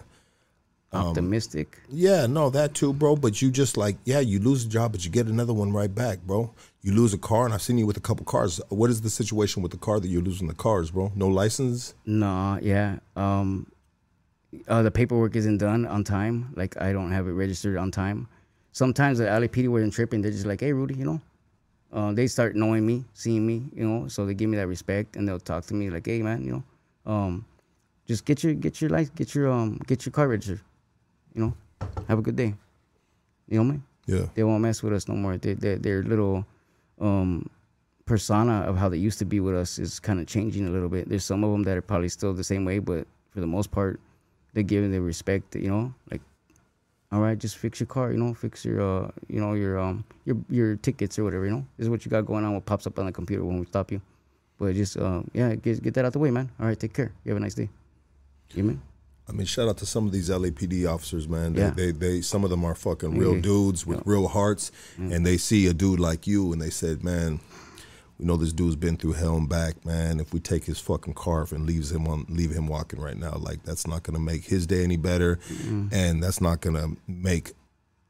Optimistic. 0.94 1.80
yeah, 1.90 2.26
no, 2.26 2.50
that 2.50 2.74
too, 2.74 2.92
bro. 2.94 3.16
But 3.16 3.42
you 3.42 3.50
just 3.50 3.78
like, 3.78 3.98
yeah, 4.04 4.20
you 4.20 4.40
lose 4.40 4.66
a 4.66 4.68
job, 4.68 4.92
but 4.92 5.06
you 5.06 5.12
get 5.12 5.28
another 5.28 5.54
one 5.54 5.72
right 5.72 5.94
back, 5.94 6.20
bro. 6.22 6.54
You 6.82 6.94
lose 6.94 7.14
a 7.14 7.18
car, 7.18 7.46
and 7.46 7.54
I've 7.54 7.62
seen 7.62 7.78
you 7.78 7.86
with 7.86 7.98
a 7.98 8.02
couple 8.02 8.26
cars. 8.26 8.60
What 8.70 8.90
is 8.90 9.02
the 9.02 9.10
situation 9.10 9.62
with 9.62 9.72
the 9.72 9.78
car 9.78 10.00
that 10.00 10.08
you're 10.08 10.22
losing 10.22 10.48
the 10.48 10.54
cars, 10.54 10.92
bro? 10.92 11.12
No 11.16 11.28
license? 11.28 11.94
No, 12.06 12.60
yeah. 12.62 12.98
Um, 13.16 13.72
uh, 14.68 14.82
the 14.82 14.92
paperwork 14.92 15.36
isn't 15.36 15.60
done 15.60 15.86
on 15.86 16.04
time. 16.04 16.52
Like 16.56 16.80
I 16.82 16.92
don't 16.92 17.12
have 17.12 17.28
it 17.28 17.32
registered 17.32 17.78
on 17.78 17.92
time. 17.92 18.28
Sometimes 18.74 19.20
the 19.20 19.26
LAPD 19.26 19.70
wasn't 19.70 19.94
tripping. 19.94 20.22
They're 20.22 20.32
just 20.32 20.46
like, 20.46 20.60
"Hey, 20.60 20.74
Rudy, 20.74 20.96
you 20.96 21.06
know." 21.06 21.22
Uh, 21.94 22.14
they 22.14 22.26
start 22.26 22.56
knowing 22.56 22.86
me, 22.86 23.04
seeing 23.14 23.46
me, 23.46 23.70
you 23.74 23.86
know, 23.86 24.08
so 24.08 24.26
they 24.26 24.34
give 24.34 24.50
me 24.50 24.56
that 24.56 24.68
respect 24.68 25.18
and 25.18 25.28
they'll 25.28 25.40
talk 25.40 25.66
to 25.66 25.74
me 25.74 25.90
like, 25.90 26.06
"Hey, 26.06 26.22
man, 26.22 26.42
you 26.44 26.52
know, 26.54 27.12
um, 27.12 27.46
just 28.08 28.24
get 28.26 28.44
your 28.44 28.54
get 28.54 28.80
your 28.80 28.90
life, 28.90 29.14
get 29.14 29.36
your 29.36 29.52
um, 29.52 29.78
get 29.88 30.06
your 30.06 30.12
car 30.14 30.30
registered, 30.30 30.62
you 31.34 31.42
know, 31.42 31.88
have 32.08 32.20
a 32.20 32.22
good 32.22 32.36
day." 32.36 32.54
You 33.48 33.58
know 33.58 33.64
what 33.64 33.70
I 33.70 33.72
mean? 33.72 33.84
Yeah. 34.08 34.26
they 34.34 34.44
won't 34.44 34.62
mess 34.62 34.82
with 34.82 34.94
us 34.94 35.08
no 35.08 35.16
more. 35.16 35.38
They, 35.38 35.54
they, 35.54 35.76
their 35.76 36.04
little 36.04 36.46
um, 37.00 37.50
persona 38.06 38.62
of 38.62 38.78
how 38.78 38.90
they 38.90 38.98
used 38.98 39.20
to 39.20 39.26
be 39.26 39.40
with 39.40 39.56
us 39.56 39.80
is 39.80 40.00
kind 40.00 40.20
of 40.20 40.28
changing 40.28 40.68
a 40.68 40.72
little 40.72 40.90
bit. 40.90 41.08
There's 41.08 41.24
some 41.24 41.44
of 41.44 41.52
them 41.52 41.64
that 41.64 41.78
are 41.78 41.82
probably 41.82 42.10
still 42.10 42.34
the 42.34 42.44
same 42.44 42.66
way, 42.66 42.80
but 42.80 43.08
for 43.30 43.40
the 43.40 43.48
most 43.48 43.72
part, 43.72 44.00
they're 44.54 44.64
giving 44.64 44.92
the 44.92 45.02
respect. 45.02 45.56
You 45.56 45.70
know, 45.70 45.94
like, 46.10 46.22
all 47.12 47.22
right, 47.22 47.38
just 47.38 47.58
fix 47.58 47.80
your 47.80 47.88
car. 47.88 48.12
You 48.12 48.18
know, 48.18 48.34
fix 48.34 48.66
your, 48.66 48.82
uh, 48.82 49.12
you 49.28 49.40
know, 49.40 49.54
your 49.54 49.80
um, 49.80 50.04
your 50.26 50.38
your 50.50 50.76
tickets 50.78 51.18
or 51.20 51.24
whatever. 51.24 51.46
You 51.46 51.52
know, 51.52 51.66
this 51.78 51.86
is 51.86 51.90
what 51.90 52.06
you 52.06 52.12
got 52.12 52.26
going 52.26 52.44
on. 52.44 52.54
What 52.54 52.66
pops 52.66 52.88
up 52.88 53.00
on 53.00 53.06
the 53.06 53.12
computer 53.12 53.46
when 53.46 53.60
we 53.60 53.66
stop 53.66 53.92
you. 53.92 54.02
But 54.60 54.76
just, 54.76 54.98
uh, 54.98 55.22
yeah, 55.34 55.56
get 55.56 55.82
get 55.82 55.94
that 55.96 56.06
out 56.06 56.14
the 56.14 56.20
way, 56.20 56.32
man. 56.32 56.52
All 56.60 56.68
right, 56.68 56.80
take 56.80 56.94
care. 56.94 57.12
You 57.24 57.32
have 57.32 57.38
a 57.38 57.42
nice 57.42 57.56
day. 57.56 57.70
You 58.54 58.64
mean? 58.64 58.82
I 59.28 59.34
mean, 59.34 59.46
shout 59.46 59.70
out 59.70 59.78
to 59.78 59.86
some 59.86 60.06
of 60.06 60.12
these 60.12 60.30
LAPD 60.30 60.86
officers, 60.92 61.28
man. 61.28 61.54
They, 61.54 61.62
Yeah. 61.62 61.70
they, 61.72 61.92
they, 61.92 62.22
some 62.22 62.44
of 62.44 62.50
them 62.50 62.66
are 62.66 62.76
fucking 62.76 63.18
real 63.18 63.36
Mhm. 63.36 63.42
dudes 63.44 63.86
with 63.86 64.02
real 64.06 64.28
hearts, 64.28 64.72
Mm. 65.00 65.14
and 65.14 65.26
they 65.26 65.38
see 65.38 65.68
a 65.68 65.74
dude 65.74 66.00
like 66.00 66.28
you, 66.28 66.52
and 66.52 66.62
they 66.62 66.70
said, 66.70 67.04
"Man, 67.04 67.40
we 68.20 68.26
know 68.26 68.36
this 68.36 68.52
dude's 68.52 68.76
been 68.76 68.98
through 68.98 69.14
hell 69.14 69.38
and 69.38 69.48
back, 69.48 69.86
man. 69.86 70.20
If 70.20 70.34
we 70.34 70.40
take 70.40 70.66
his 70.66 70.80
fucking 70.80 71.14
car 71.14 71.48
and 71.52 71.66
leaves 71.66 71.92
him 71.92 72.08
on, 72.08 72.26
leave 72.30 72.52
him 72.52 72.68
walking 72.68 73.00
right 73.00 73.18
now, 73.18 73.38
like 73.42 73.64
that's 73.64 73.88
not 73.88 74.04
gonna 74.04 74.20
make 74.20 74.46
his 74.46 74.68
day 74.68 74.84
any 74.84 74.98
better, 74.98 75.40
and 75.92 76.22
that's 76.22 76.42
not 76.42 76.60
gonna 76.62 76.98
make." 77.08 77.54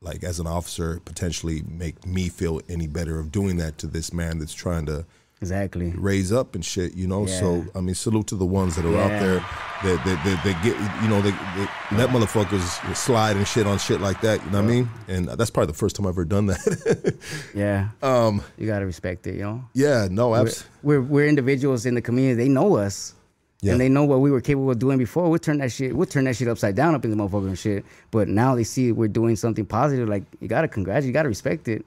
Like 0.03 0.23
as 0.23 0.39
an 0.39 0.47
officer, 0.47 0.99
potentially 1.05 1.61
make 1.67 2.03
me 2.07 2.29
feel 2.29 2.61
any 2.67 2.87
better 2.87 3.19
of 3.19 3.31
doing 3.31 3.57
that 3.57 3.77
to 3.79 3.87
this 3.87 4.11
man 4.11 4.39
that's 4.39 4.53
trying 4.55 4.87
to 4.87 5.05
Exactly. 5.41 5.91
raise 5.97 6.31
up 6.31 6.53
and 6.53 6.63
shit, 6.63 6.93
you 6.93 7.07
know. 7.07 7.25
So 7.25 7.65
I 7.73 7.81
mean, 7.81 7.95
salute 7.95 8.27
to 8.27 8.35
the 8.35 8.45
ones 8.45 8.75
that 8.75 8.85
are 8.85 8.95
out 8.95 9.09
there 9.09 9.39
that 9.83 10.05
that, 10.05 10.23
that, 10.23 10.43
that 10.43 10.63
get 10.63 10.77
you 11.01 11.09
know 11.09 11.19
they, 11.21 11.31
they 11.31 11.97
let 11.97 12.09
motherfuckers 12.09 12.95
slide 12.95 13.35
and 13.37 13.47
shit 13.47 13.65
on 13.65 13.79
shit 13.79 13.99
like 14.01 14.21
that. 14.21 14.43
You 14.45 14.51
know 14.51 14.61
what 14.61 14.69
I 14.69 14.73
mean? 14.75 14.89
And 15.07 15.27
that's 15.29 15.49
probably 15.49 15.71
the 15.71 15.77
first 15.77 15.95
time 15.95 16.05
I've 16.05 16.11
ever 16.13 16.25
done 16.25 16.45
that. 16.47 17.15
Yeah. 17.55 17.89
Um, 18.03 18.43
you 18.57 18.67
gotta 18.67 18.85
respect 18.85 19.25
it. 19.27 19.35
You 19.35 19.41
know. 19.41 19.65
yeah, 19.73 20.07
no, 20.11 20.29
we're, 20.29 20.51
we're 20.83 21.01
we're 21.01 21.27
individuals 21.27 21.85
in 21.87 21.95
the 21.95 22.01
community. 22.01 22.35
They 22.35 22.49
know 22.49 22.75
us. 22.75 23.15
Yeah. 23.63 23.73
And 23.73 23.81
they 23.81 23.89
know 23.89 24.05
what 24.05 24.21
we 24.21 24.31
were 24.31 24.41
capable 24.41 24.71
of 24.71 24.79
doing 24.79 24.97
before. 24.97 25.29
We'll 25.29 25.37
turn 25.37 25.59
that 25.59 25.71
shit. 25.71 25.95
We'll 25.95 26.07
turn 26.07 26.23
that 26.25 26.35
shit 26.35 26.47
upside 26.47 26.73
down 26.75 26.95
up 26.95 27.05
in 27.05 27.11
the 27.11 27.17
motherfucker 27.17 27.47
and 27.47 27.57
shit. 27.59 27.85
But 28.09 28.27
now 28.27 28.55
they 28.55 28.63
see 28.63 28.91
we're 28.91 29.07
doing 29.07 29.35
something 29.35 29.65
positive. 29.67 30.09
Like 30.09 30.23
you 30.39 30.47
gotta 30.47 30.67
congratulate. 30.67 31.05
You 31.07 31.13
gotta 31.13 31.29
respect 31.29 31.67
it. 31.67 31.85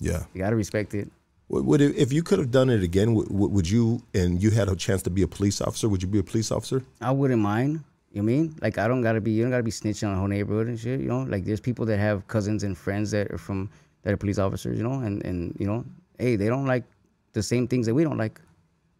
yeah. 0.00 0.24
You 0.34 0.40
gotta 0.40 0.54
respect 0.56 0.94
it. 0.94 1.10
Would, 1.48 1.80
it, 1.80 1.96
if 1.96 2.12
you 2.12 2.24
could 2.24 2.40
have 2.40 2.50
done 2.50 2.70
it 2.70 2.82
again, 2.82 3.14
would, 3.14 3.30
would 3.30 3.70
you 3.70 4.02
and 4.14 4.42
you 4.42 4.50
had 4.50 4.68
a 4.68 4.74
chance 4.74 5.02
to 5.02 5.10
be 5.10 5.22
a 5.22 5.28
police 5.28 5.60
officer? 5.60 5.88
Would 5.88 6.02
you 6.02 6.08
be 6.08 6.18
a 6.18 6.24
police 6.24 6.50
officer? 6.50 6.82
I 7.00 7.12
wouldn't 7.12 7.40
mind. 7.40 7.84
You 8.10 8.22
know 8.22 8.26
what 8.26 8.32
I 8.32 8.36
mean? 8.36 8.56
Like 8.62 8.78
I 8.78 8.88
don't 8.88 9.02
gotta 9.02 9.20
be. 9.20 9.30
You 9.30 9.42
don't 9.42 9.50
gotta 9.50 9.62
be 9.62 9.70
snitching 9.70 10.08
on 10.08 10.14
the 10.14 10.18
whole 10.18 10.28
neighborhood 10.28 10.68
and 10.68 10.78
shit. 10.78 11.00
You 11.00 11.06
know, 11.06 11.22
like 11.22 11.44
there's 11.44 11.60
people 11.60 11.86
that 11.86 11.98
have 11.98 12.26
cousins 12.26 12.64
and 12.64 12.76
friends 12.76 13.10
that 13.10 13.30
are 13.30 13.38
from 13.38 13.70
that 14.02 14.12
are 14.12 14.16
police 14.16 14.38
officers. 14.38 14.76
You 14.78 14.84
know, 14.84 15.00
and 15.00 15.24
and 15.24 15.54
you 15.58 15.66
know, 15.66 15.84
hey, 16.18 16.34
they 16.34 16.48
don't 16.48 16.66
like 16.66 16.84
the 17.32 17.42
same 17.42 17.68
things 17.68 17.86
that 17.86 17.94
we 17.94 18.02
don't 18.02 18.18
like. 18.18 18.40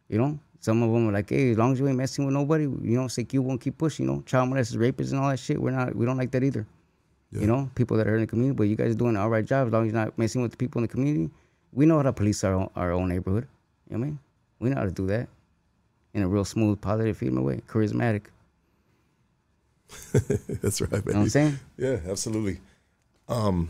You 0.09 0.19
know, 0.19 0.39
some 0.61 0.83
of 0.83 0.93
them 0.93 1.09
are 1.09 1.13
like, 1.13 1.31
hey, 1.31 1.51
as 1.51 1.59
long 1.59 1.73
as 1.73 1.81
you 1.81 1.89
ain't 1.89 1.97
messing 1.97 2.27
with 2.27 2.35
nobody, 2.35 2.65
you 2.65 2.97
know, 2.97 3.09
you 3.33 3.43
won't 3.43 3.61
keep 3.61 3.79
pushing. 3.79 4.07
You 4.07 4.13
know, 4.13 4.23
child 4.23 4.51
molesters, 4.51 4.77
rapists, 4.77 5.11
and 5.11 5.21
all 5.21 5.31
that 5.31 5.39
shit. 5.39 5.61
We're 5.61 5.71
not. 5.71 5.97
We 5.97 6.07
don't 6.07 6.19
like 6.19 6.31
that 6.33 6.45
either. 6.45 6.67
You 7.33 7.47
know, 7.47 7.71
people 7.75 7.97
that 7.99 8.07
are 8.07 8.15
in 8.15 8.21
the 8.23 8.27
community, 8.27 8.57
but 8.57 8.65
you 8.65 8.77
guys 8.77 8.93
are 8.93 8.99
doing 8.99 9.11
an 9.11 9.21
all 9.21 9.29
right 9.29 9.45
job 9.45 9.67
as 9.67 9.73
long 9.73 9.87
as 9.87 9.93
you're 9.93 10.01
not 10.01 10.17
messing 10.17 10.41
with 10.41 10.53
the 10.53 10.57
people 10.57 10.79
in 10.79 10.83
the 10.85 10.89
community. 10.89 11.31
We 11.77 11.85
know 11.85 11.97
how 11.99 12.03
to 12.05 12.13
police 12.13 12.43
our 12.43 12.55
own, 12.55 12.71
our 12.75 12.91
own 12.93 13.11
neighborhood. 13.11 13.47
You 13.91 13.97
know 13.97 14.01
what 14.01 14.07
I 14.07 14.09
mean? 14.09 14.19
We 14.61 14.71
know 14.71 14.77
how 14.77 14.85
to 14.87 14.91
do 14.91 15.07
that 15.09 15.29
in 16.15 16.23
a 16.23 16.29
real 16.29 16.45
smooth, 16.47 16.81
positive, 16.81 17.19
female 17.19 17.45
way, 17.45 17.61
charismatic. 17.69 18.23
that's 20.63 20.81
right, 20.81 20.91
man. 20.91 21.03
You 21.07 21.13
know 21.13 21.19
what 21.19 21.23
I'm 21.25 21.29
saying? 21.29 21.59
Yeah, 21.77 21.99
absolutely. 22.09 22.61
Um, 23.29 23.69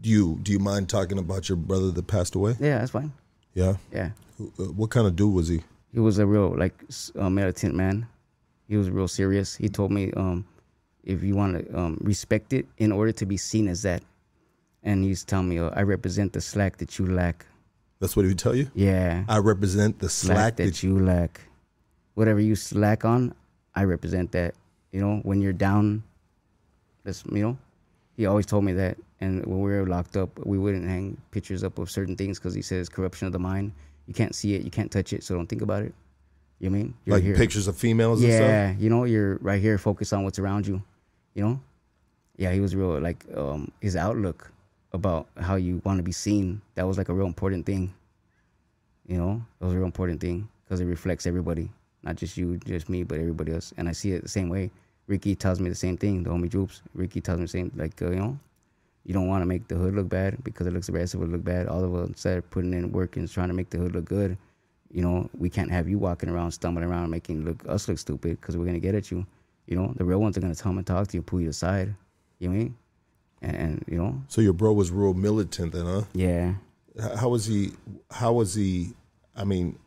do 0.00 0.10
you 0.10 0.38
do 0.42 0.52
you 0.52 0.58
mind 0.58 0.90
talking 0.90 1.18
about 1.18 1.48
your 1.48 1.56
brother 1.56 1.90
that 1.90 2.06
passed 2.06 2.34
away? 2.34 2.56
Yeah, 2.60 2.78
that's 2.78 2.90
fine. 2.90 3.10
Yeah. 3.54 3.76
Yeah. 3.90 4.10
Who- 4.36 4.52
uh, 4.58 4.64
What 4.64 4.90
kind 4.90 5.06
of 5.06 5.16
dude 5.16 5.32
was 5.32 5.48
he? 5.48 5.62
He 5.94 6.00
was 6.00 6.18
a 6.18 6.26
real 6.26 6.54
like 6.56 6.74
uh, 7.18 7.30
militant 7.30 7.74
man. 7.74 8.06
He 8.68 8.76
was 8.76 8.90
real 8.90 9.08
serious. 9.08 9.56
He 9.56 9.70
told 9.70 9.92
me, 9.92 10.12
um, 10.12 10.44
if 11.04 11.22
you 11.22 11.34
want 11.36 11.56
to 11.66 11.78
um, 11.78 11.98
respect 12.02 12.52
it 12.52 12.66
in 12.76 12.92
order 12.92 13.12
to 13.12 13.24
be 13.24 13.38
seen 13.38 13.66
as 13.68 13.80
that, 13.82 14.02
and 14.86 15.04
he's 15.04 15.24
telling 15.24 15.48
me, 15.48 15.58
uh, 15.58 15.68
I 15.74 15.82
represent 15.82 16.32
the 16.32 16.40
slack 16.40 16.78
that 16.78 16.98
you 16.98 17.06
lack. 17.06 17.44
That's 17.98 18.16
what 18.16 18.22
he 18.22 18.28
would 18.28 18.38
tell 18.38 18.54
you. 18.54 18.70
Yeah, 18.74 19.24
I 19.28 19.38
represent 19.38 19.98
the 19.98 20.08
slack, 20.08 20.36
slack, 20.36 20.56
that, 20.56 20.82
you 20.82 20.98
lack. 20.98 21.40
Whatever 22.14 22.40
you 22.40 22.54
slack 22.54 23.04
on, 23.04 23.34
I 23.74 23.84
represent 23.84 24.32
that. 24.32 24.54
You 24.92 25.00
know, 25.00 25.16
when 25.24 25.42
you're 25.42 25.52
down, 25.52 26.02
that's 27.04 27.24
you 27.30 27.42
know. 27.42 27.58
He 28.16 28.24
always 28.24 28.46
told 28.46 28.64
me 28.64 28.72
that, 28.72 28.96
and 29.20 29.44
when 29.44 29.60
we 29.60 29.70
were 29.70 29.86
locked 29.86 30.16
up, 30.16 30.38
we 30.46 30.56
wouldn't 30.56 30.86
hang 30.86 31.18
pictures 31.32 31.62
up 31.62 31.78
of 31.78 31.90
certain 31.90 32.16
things 32.16 32.38
because 32.38 32.54
he 32.54 32.62
says 32.62 32.88
corruption 32.88 33.26
of 33.26 33.32
the 33.32 33.38
mind. 33.38 33.72
You 34.06 34.14
can't 34.14 34.34
see 34.34 34.54
it, 34.54 34.62
you 34.62 34.70
can't 34.70 34.90
touch 34.90 35.12
it, 35.12 35.22
so 35.24 35.34
don't 35.34 35.48
think 35.48 35.60
about 35.62 35.82
it. 35.82 35.92
You 36.60 36.70
know 36.70 36.76
I 36.76 36.78
mean? 36.78 36.94
You're 37.04 37.16
like 37.16 37.24
here. 37.24 37.36
pictures 37.36 37.66
of 37.66 37.76
females 37.76 38.22
and 38.22 38.32
Yeah, 38.32 38.72
you 38.78 38.88
know, 38.88 39.04
you're 39.04 39.36
right 39.42 39.60
here, 39.60 39.76
focus 39.76 40.12
on 40.12 40.24
what's 40.24 40.38
around 40.38 40.66
you. 40.66 40.82
You 41.34 41.44
know, 41.44 41.60
yeah, 42.38 42.52
he 42.52 42.60
was 42.60 42.74
real 42.74 42.98
like 43.00 43.24
um, 43.36 43.70
his 43.80 43.96
outlook 43.96 44.50
about 44.92 45.28
how 45.40 45.56
you 45.56 45.80
want 45.84 45.98
to 45.98 46.02
be 46.02 46.12
seen. 46.12 46.60
That 46.74 46.86
was 46.86 46.98
like 46.98 47.08
a 47.08 47.14
real 47.14 47.26
important 47.26 47.66
thing. 47.66 47.92
You 49.06 49.18
know, 49.18 49.42
it 49.60 49.64
was 49.64 49.74
a 49.74 49.76
real 49.76 49.86
important 49.86 50.20
thing 50.20 50.48
because 50.64 50.80
it 50.80 50.86
reflects 50.86 51.26
everybody, 51.26 51.70
not 52.02 52.16
just 52.16 52.36
you, 52.36 52.58
just 52.58 52.88
me, 52.88 53.04
but 53.04 53.18
everybody 53.18 53.52
else. 53.52 53.72
And 53.76 53.88
I 53.88 53.92
see 53.92 54.12
it 54.12 54.22
the 54.22 54.28
same 54.28 54.48
way. 54.48 54.70
Ricky 55.06 55.36
tells 55.36 55.60
me 55.60 55.68
the 55.68 55.76
same 55.76 55.96
thing. 55.96 56.22
The 56.22 56.30
homie 56.30 56.48
Droops. 56.48 56.82
Ricky 56.94 57.20
tells 57.20 57.38
me 57.38 57.44
the 57.44 57.48
same. 57.48 57.70
Like 57.76 58.00
uh, 58.02 58.10
you 58.10 58.16
know, 58.16 58.38
you 59.04 59.14
don't 59.14 59.28
want 59.28 59.42
to 59.42 59.46
make 59.46 59.68
the 59.68 59.76
hood 59.76 59.94
look 59.94 60.08
bad 60.08 60.42
because 60.42 60.66
it 60.66 60.72
looks 60.72 60.88
of 60.88 60.96
it 60.96 61.14
look 61.14 61.44
bad. 61.44 61.68
All 61.68 61.84
of 61.84 61.94
us 61.94 62.08
instead 62.08 62.38
of 62.38 62.50
putting 62.50 62.74
in 62.74 62.90
work 62.90 63.16
and 63.16 63.30
trying 63.30 63.48
to 63.48 63.54
make 63.54 63.70
the 63.70 63.78
hood 63.78 63.94
look 63.94 64.04
good, 64.04 64.36
you 64.90 65.02
know, 65.02 65.30
we 65.38 65.48
can't 65.48 65.70
have 65.70 65.88
you 65.88 65.98
walking 65.98 66.28
around 66.28 66.50
stumbling 66.50 66.88
around 66.88 67.10
making 67.10 67.44
look 67.44 67.62
us 67.68 67.88
look 67.88 67.98
stupid 67.98 68.40
because 68.40 68.56
we're 68.56 68.66
gonna 68.66 68.80
get 68.80 68.96
at 68.96 69.10
you. 69.12 69.24
You 69.66 69.76
know, 69.76 69.92
the 69.96 70.04
real 70.04 70.20
ones 70.20 70.36
are 70.36 70.40
gonna 70.40 70.56
come 70.56 70.78
and 70.78 70.86
talk 70.86 71.06
to 71.08 71.16
you, 71.16 71.22
pull 71.22 71.40
you 71.40 71.50
aside. 71.50 71.94
You 72.40 72.48
know 72.48 72.54
I 72.54 72.58
mean? 72.58 72.76
And, 73.42 73.56
and 73.56 73.84
you 73.86 73.98
know, 73.98 74.22
So 74.28 74.40
your 74.40 74.52
bro 74.54 74.72
was 74.72 74.90
real 74.90 75.14
militant 75.14 75.72
then, 75.72 75.86
huh? 75.86 76.02
yeah. 76.14 76.54
How 77.18 77.28
was 77.28 77.44
he? 77.44 77.72
How 78.10 78.32
was 78.32 78.54
he? 78.54 78.94
I 79.36 79.44
mean, 79.44 79.78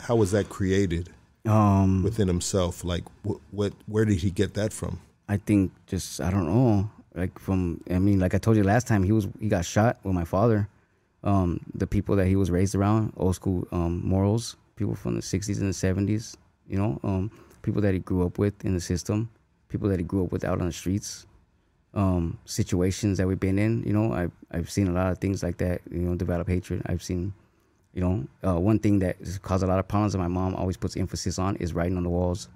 how 0.00 0.16
was 0.16 0.30
that 0.32 0.48
created 0.48 1.10
Um, 1.44 2.02
within 2.02 2.26
himself? 2.28 2.84
Like, 2.84 3.04
what? 3.22 3.38
what 3.50 3.72
where 3.86 4.04
did 4.06 4.18
he 4.18 4.30
get 4.30 4.54
that 4.54 4.72
from? 4.72 5.00
I 5.28 5.36
think 5.36 5.72
just 5.86 6.20
I 6.22 6.30
don't 6.30 6.46
know. 6.46 6.90
Like 7.14 7.38
from 7.38 7.82
I 7.90 7.98
mean, 7.98 8.18
like 8.18 8.34
I 8.34 8.38
told 8.38 8.56
you 8.56 8.64
last 8.64 8.86
time, 8.86 9.02
he 9.02 9.12
was 9.12 9.28
he 9.40 9.48
got 9.48 9.64
shot 9.66 9.98
with 10.04 10.14
my 10.14 10.24
father. 10.24 10.68
Um, 11.24 11.60
the 11.74 11.86
people 11.86 12.16
that 12.16 12.26
he 12.28 12.36
was 12.36 12.50
raised 12.50 12.74
around, 12.74 13.12
old 13.16 13.34
school 13.34 13.66
um, 13.72 14.00
morals, 14.04 14.56
people 14.76 14.94
from 14.94 15.16
the 15.16 15.20
'60s 15.22 15.60
and 15.60 15.68
the 15.68 15.76
'70s. 15.86 16.36
You 16.66 16.78
know, 16.78 17.00
um, 17.02 17.30
people 17.62 17.82
that 17.82 17.92
he 17.92 18.00
grew 18.00 18.24
up 18.24 18.38
with 18.38 18.64
in 18.64 18.72
the 18.72 18.80
system, 18.80 19.28
people 19.68 19.88
that 19.90 19.98
he 19.98 20.04
grew 20.04 20.24
up 20.24 20.32
with 20.32 20.44
out 20.44 20.60
on 20.60 20.66
the 20.66 20.72
streets. 20.72 21.26
Um, 21.94 22.38
situations 22.44 23.18
that 23.18 23.26
we've 23.26 23.40
been 23.40 23.58
in. 23.58 23.82
You 23.82 23.92
know, 23.92 24.12
I've 24.12 24.32
I've 24.50 24.70
seen 24.70 24.88
a 24.88 24.92
lot 24.92 25.10
of 25.10 25.18
things 25.18 25.42
like 25.42 25.56
that. 25.58 25.80
You 25.90 26.00
know, 26.00 26.14
develop 26.14 26.48
hatred. 26.48 26.82
I've 26.86 27.02
seen 27.02 27.32
you 27.98 28.00
know, 28.00 28.26
uh, 28.48 28.60
one 28.60 28.78
thing 28.78 29.00
that 29.00 29.16
caused 29.42 29.64
a 29.64 29.66
lot 29.66 29.78
of 29.80 29.88
problems 29.88 30.12
that 30.12 30.18
my 30.18 30.28
mom 30.28 30.54
always 30.54 30.76
puts 30.76 30.96
emphasis 30.96 31.38
on 31.38 31.56
is 31.56 31.72
writing 31.72 31.96
on 31.96 32.04
the 32.04 32.08
walls. 32.08 32.48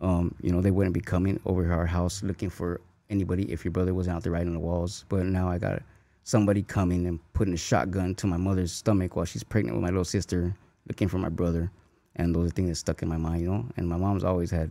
Um, 0.00 0.34
you 0.40 0.50
know, 0.50 0.60
they 0.60 0.70
wouldn't 0.72 0.94
be 0.94 1.00
coming 1.00 1.38
over 1.46 1.72
our 1.72 1.86
house 1.86 2.22
looking 2.22 2.50
for 2.50 2.80
anybody 3.10 3.44
if 3.52 3.64
your 3.64 3.72
brother 3.72 3.94
wasn't 3.94 4.16
out 4.16 4.22
there 4.22 4.32
writing 4.32 4.48
on 4.48 4.54
the 4.54 4.60
walls. 4.60 5.04
But 5.08 5.26
now 5.26 5.48
I 5.48 5.58
got 5.58 5.82
somebody 6.24 6.62
coming 6.62 7.06
and 7.06 7.20
putting 7.32 7.54
a 7.54 7.58
shotgun 7.58 8.14
to 8.16 8.26
my 8.26 8.36
mother's 8.36 8.72
stomach 8.72 9.16
while 9.16 9.24
she's 9.24 9.44
pregnant 9.44 9.76
with 9.76 9.82
my 9.82 9.88
little 9.88 10.04
sister, 10.04 10.54
looking 10.88 11.08
for 11.08 11.18
my 11.18 11.28
brother. 11.28 11.70
And 12.16 12.34
those 12.34 12.48
are 12.48 12.54
things 12.54 12.70
that 12.70 12.74
stuck 12.74 13.02
in 13.02 13.08
my 13.08 13.16
mind, 13.16 13.42
you 13.42 13.50
know. 13.50 13.66
And 13.76 13.88
my 13.88 13.96
mom's 13.96 14.24
always 14.24 14.50
had, 14.50 14.70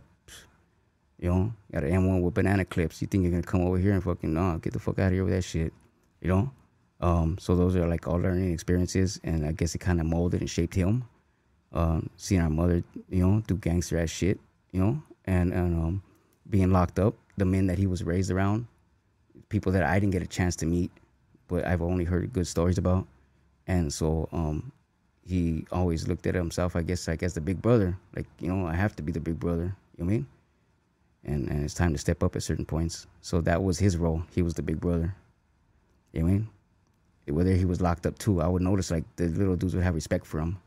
you 1.18 1.28
know, 1.28 1.52
got 1.72 1.84
an 1.84 1.90
M1 1.90 2.22
with 2.22 2.34
banana 2.34 2.64
clips. 2.64 3.02
You 3.02 3.08
think 3.08 3.22
you're 3.22 3.32
gonna 3.32 3.42
come 3.42 3.62
over 3.62 3.78
here 3.78 3.92
and 3.92 4.02
fucking 4.02 4.32
no, 4.32 4.58
get 4.58 4.72
the 4.72 4.78
fuck 4.78 4.98
out 4.98 5.08
of 5.08 5.12
here 5.12 5.24
with 5.24 5.32
that 5.32 5.42
shit, 5.42 5.72
you 6.20 6.28
know? 6.28 6.50
Um, 7.00 7.38
so 7.38 7.54
those 7.54 7.76
are 7.76 7.86
like 7.86 8.08
all 8.08 8.16
learning 8.16 8.52
experiences, 8.52 9.20
and 9.22 9.46
I 9.46 9.52
guess 9.52 9.74
it 9.74 9.78
kind 9.78 10.00
of 10.00 10.06
molded 10.06 10.40
and 10.40 10.50
shaped 10.50 10.74
him. 10.74 11.04
Um, 11.72 12.08
seeing 12.16 12.40
our 12.40 12.50
mother, 12.50 12.82
you 13.08 13.26
know, 13.26 13.42
do 13.46 13.56
gangster 13.56 13.98
ass 13.98 14.10
shit, 14.10 14.40
you 14.72 14.80
know, 14.80 15.02
and 15.26 15.52
and 15.52 15.76
um, 15.76 16.02
being 16.48 16.72
locked 16.72 16.98
up, 16.98 17.14
the 17.36 17.44
men 17.44 17.66
that 17.66 17.78
he 17.78 17.86
was 17.86 18.02
raised 18.02 18.30
around, 18.30 18.66
people 19.48 19.70
that 19.72 19.82
I 19.82 19.98
didn't 20.00 20.12
get 20.12 20.22
a 20.22 20.26
chance 20.26 20.56
to 20.56 20.66
meet, 20.66 20.90
but 21.46 21.66
I've 21.66 21.82
only 21.82 22.04
heard 22.04 22.32
good 22.32 22.46
stories 22.46 22.78
about, 22.78 23.06
and 23.66 23.92
so 23.92 24.28
um, 24.32 24.72
he 25.22 25.66
always 25.70 26.08
looked 26.08 26.26
at 26.26 26.34
himself, 26.34 26.74
I 26.74 26.82
guess, 26.82 27.06
like 27.06 27.22
as 27.22 27.34
the 27.34 27.40
big 27.42 27.60
brother, 27.60 27.96
like 28.16 28.26
you 28.40 28.48
know, 28.48 28.66
I 28.66 28.74
have 28.74 28.96
to 28.96 29.02
be 29.02 29.12
the 29.12 29.20
big 29.20 29.38
brother, 29.38 29.76
you 29.96 30.04
know 30.04 30.06
what 30.06 30.12
I 30.12 30.16
mean? 30.16 30.26
And 31.24 31.48
and 31.48 31.64
it's 31.64 31.74
time 31.74 31.92
to 31.92 31.98
step 31.98 32.22
up 32.22 32.36
at 32.36 32.42
certain 32.42 32.64
points. 32.64 33.06
So 33.20 33.40
that 33.42 33.62
was 33.62 33.78
his 33.78 33.96
role. 33.96 34.22
He 34.34 34.42
was 34.42 34.54
the 34.54 34.62
big 34.62 34.80
brother. 34.80 35.14
You 36.12 36.20
know 36.20 36.26
what 36.26 36.30
I 36.30 36.34
mean? 36.34 36.48
whether 37.30 37.52
he 37.52 37.64
was 37.64 37.80
locked 37.80 38.06
up 38.06 38.18
too, 38.18 38.40
I 38.40 38.48
would 38.48 38.62
notice 38.62 38.90
like 38.90 39.04
the 39.16 39.26
little 39.26 39.56
dudes 39.56 39.74
would 39.74 39.84
have 39.84 39.94
respect 39.94 40.26
for 40.26 40.40
him. 40.40 40.58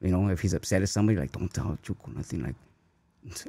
You 0.00 0.10
know, 0.10 0.28
if 0.28 0.40
he's 0.40 0.54
upset 0.54 0.82
at 0.82 0.88
somebody, 0.88 1.18
like 1.18 1.32
don't 1.32 1.52
tell 1.52 1.78
Chuko 1.82 2.14
nothing. 2.14 2.42
Like, 2.42 2.56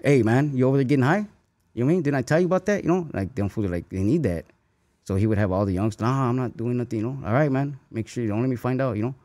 hey 0.03 0.23
man, 0.23 0.55
you 0.55 0.67
over 0.67 0.77
there 0.77 0.83
getting 0.83 1.03
high? 1.03 1.25
You 1.73 1.83
know 1.83 1.87
what 1.87 1.91
I 1.91 1.93
mean? 1.95 2.01
Didn't 2.03 2.17
I 2.17 2.21
tell 2.21 2.39
you 2.39 2.45
about 2.45 2.65
that? 2.67 2.83
You 2.83 2.89
know, 2.89 3.07
like 3.13 3.33
them 3.35 3.49
fools 3.49 3.69
like 3.69 3.89
they 3.89 4.03
need 4.03 4.23
that. 4.23 4.45
So 5.05 5.15
he 5.15 5.27
would 5.27 5.37
have 5.37 5.51
all 5.51 5.65
the 5.65 5.73
youngsters. 5.73 6.01
Nah, 6.01 6.29
I'm 6.29 6.35
not 6.35 6.55
doing 6.55 6.77
nothing. 6.77 6.99
You 6.99 7.07
know, 7.07 7.27
all 7.27 7.33
right, 7.33 7.51
man. 7.51 7.79
Make 7.91 8.07
sure 8.07 8.23
you 8.23 8.29
don't 8.29 8.41
let 8.41 8.49
me 8.49 8.55
find 8.55 8.81
out. 8.81 8.95
You 8.95 9.03
know, 9.03 9.15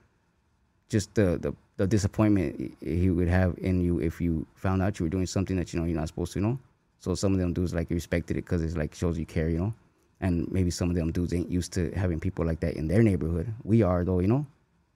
just 0.89 1.15
the 1.15 1.39
the, 1.39 1.55
the 1.77 1.87
disappointment 1.87 2.75
he 2.81 3.11
would 3.11 3.29
have 3.29 3.57
in 3.59 3.81
you 3.81 4.01
if 4.01 4.21
you 4.21 4.47
found 4.55 4.83
out 4.83 4.99
you 4.99 5.05
were 5.05 5.11
doing 5.11 5.27
something 5.27 5.57
that 5.57 5.73
you 5.73 5.79
know 5.79 5.87
you're 5.87 5.99
not 5.99 6.09
supposed 6.09 6.33
to. 6.33 6.41
You 6.41 6.47
know, 6.47 6.59
so 6.99 7.15
some 7.15 7.33
of 7.33 7.39
them 7.39 7.53
dudes 7.53 7.75
like 7.75 7.91
respected 7.91 8.37
it 8.37 8.45
because 8.45 8.63
it's 8.63 8.77
like 8.77 8.95
shows 8.95 9.19
you 9.19 9.27
care. 9.27 9.49
You 9.49 9.59
know 9.59 9.75
and 10.21 10.51
maybe 10.51 10.71
some 10.71 10.91
of 10.91 10.97
them 10.97 11.13
dudes 11.13 11.33
ain't 11.33 11.51
used 11.51 11.73
to 11.73 11.93
having 11.93 12.19
people 12.19 12.45
like 12.45 12.61
that 12.61 12.75
in 12.75 12.89
their 12.89 13.03
neighborhood. 13.03 13.53
We 13.63 13.83
are 13.83 14.05
though, 14.05 14.21
you 14.21 14.29
know. 14.29 14.47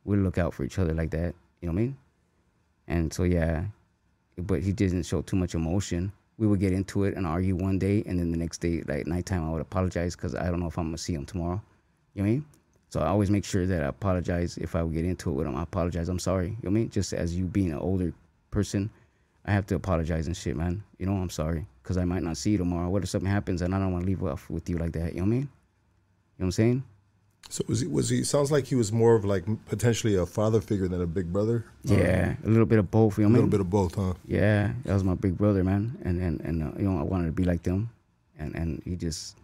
We 0.05 0.17
look 0.17 0.37
out 0.37 0.53
for 0.53 0.65
each 0.65 0.79
other 0.79 0.95
like 0.95 1.11
that, 1.11 1.35
you 1.61 1.69
know 1.69 1.75
what 1.75 1.81
I 1.81 1.83
mean? 1.83 1.97
And 2.89 3.13
so 3.13 3.23
yeah, 3.23 3.65
but 4.37 4.63
he 4.63 4.73
didn't 4.73 5.05
show 5.05 5.23
too 5.23 5.37
much 5.37 5.55
emotion. 5.55 6.11
We 6.39 6.49
would 6.49 6.59
get 6.59 6.73
into 6.73 7.05
it 7.05 7.15
and 7.17 7.25
argue 7.25 7.55
one 7.55 7.79
day, 7.79 8.03
and 8.05 8.19
then 8.19 8.33
the 8.33 8.37
next 8.37 8.59
day, 8.59 8.83
like 8.89 9.07
nighttime, 9.07 9.47
I 9.47 9.53
would 9.53 9.61
apologize 9.61 10.17
because 10.17 10.35
I 10.35 10.51
don't 10.51 10.59
know 10.59 10.67
if 10.67 10.77
I'm 10.77 10.87
gonna 10.87 10.99
see 10.99 11.15
him 11.15 11.25
tomorrow. 11.25 11.63
You 12.15 12.23
know 12.23 12.29
what 12.29 12.31
I 12.31 12.33
mean? 12.33 12.45
So 12.89 13.01
I 13.01 13.07
always 13.07 13.31
make 13.31 13.45
sure 13.45 13.65
that 13.65 13.85
I 13.85 13.87
apologize 13.87 14.59
if 14.59 14.75
I 14.75 14.83
would 14.83 14.93
get 14.93 15.05
into 15.05 15.31
it 15.31 15.35
with 15.35 15.47
him. 15.47 15.57
I 15.57 15.63
apologize. 15.63 16.09
I'm 16.09 16.19
sorry. 16.19 16.49
You 16.49 16.53
know 16.53 16.71
what 16.71 16.71
I 16.71 16.81
mean? 16.81 16.91
Just 16.91 17.13
as 17.13 17.37
you 17.37 17.45
being 17.45 17.71
an 17.71 17.79
older 17.79 18.13
person, 18.51 18.91
I 19.45 19.53
have 19.53 19.67
to 19.69 19.77
apologize 19.77 20.27
and 20.27 20.37
shit, 20.37 20.57
man. 20.57 20.83
You 20.99 21.07
know, 21.07 21.15
I'm 21.15 21.31
sorry 21.31 21.65
because 21.83 21.97
I 21.97 22.05
might 22.05 22.23
not 22.23 22.37
see 22.37 22.53
you 22.53 22.59
tomorrow. 22.59 22.89
What 22.89 23.03
if 23.03 23.09
something 23.09 23.31
happens 23.31 23.63
and 23.63 23.75
I 23.75 23.79
don't 23.79 23.93
want 23.93 24.05
to 24.05 24.09
leave 24.09 24.23
off 24.23 24.49
with 24.49 24.69
you 24.69 24.79
like 24.79 24.93
that? 24.93 25.15
You 25.15 25.21
know 25.21 25.27
what 25.27 25.35
I 25.35 25.37
mean? 25.37 25.41
You 25.41 25.47
know 25.47 25.49
what 26.37 26.47
I'm 26.47 26.53
saying? 26.53 26.85
So 27.49 27.65
was 27.69 27.81
he? 27.81 27.87
Was 27.87 28.09
he? 28.09 28.25
Sounds 28.25 28.53
like 28.53 28.67
he 28.67 28.75
was 28.75 28.93
more 28.93 29.15
of 29.15 29.25
like 29.25 29.45
potentially 29.67 30.17
a 30.17 30.25
father 30.25 30.61
figure 30.61 30.89
than 30.89 31.03
a 31.03 31.07
big 31.07 31.33
brother. 31.33 31.65
Yeah, 31.85 32.35
a 32.45 32.49
little 32.49 32.67
bit 32.67 32.79
of 32.79 32.91
both. 32.91 33.19
You 33.19 33.25
know 33.25 33.31
what 33.31 33.35
I 33.35 33.43
mean? 33.43 33.43
A 33.43 33.47
little 33.47 33.51
bit 33.51 33.61
of 33.61 33.71
both, 33.71 33.95
huh? 33.97 34.15
Yeah, 34.27 34.73
that 34.85 34.95
was 34.95 35.05
my 35.05 35.15
big 35.15 35.37
brother, 35.37 35.65
man, 35.65 35.99
and 36.05 36.21
and 36.23 36.41
and 36.41 36.63
uh, 36.63 36.79
you 36.79 36.89
know 36.89 36.99
I 36.99 37.03
wanted 37.03 37.27
to 37.27 37.33
be 37.33 37.45
like 37.45 37.63
them, 37.63 37.91
and 38.39 38.55
and 38.55 38.81
he 38.85 38.97
just 38.97 39.37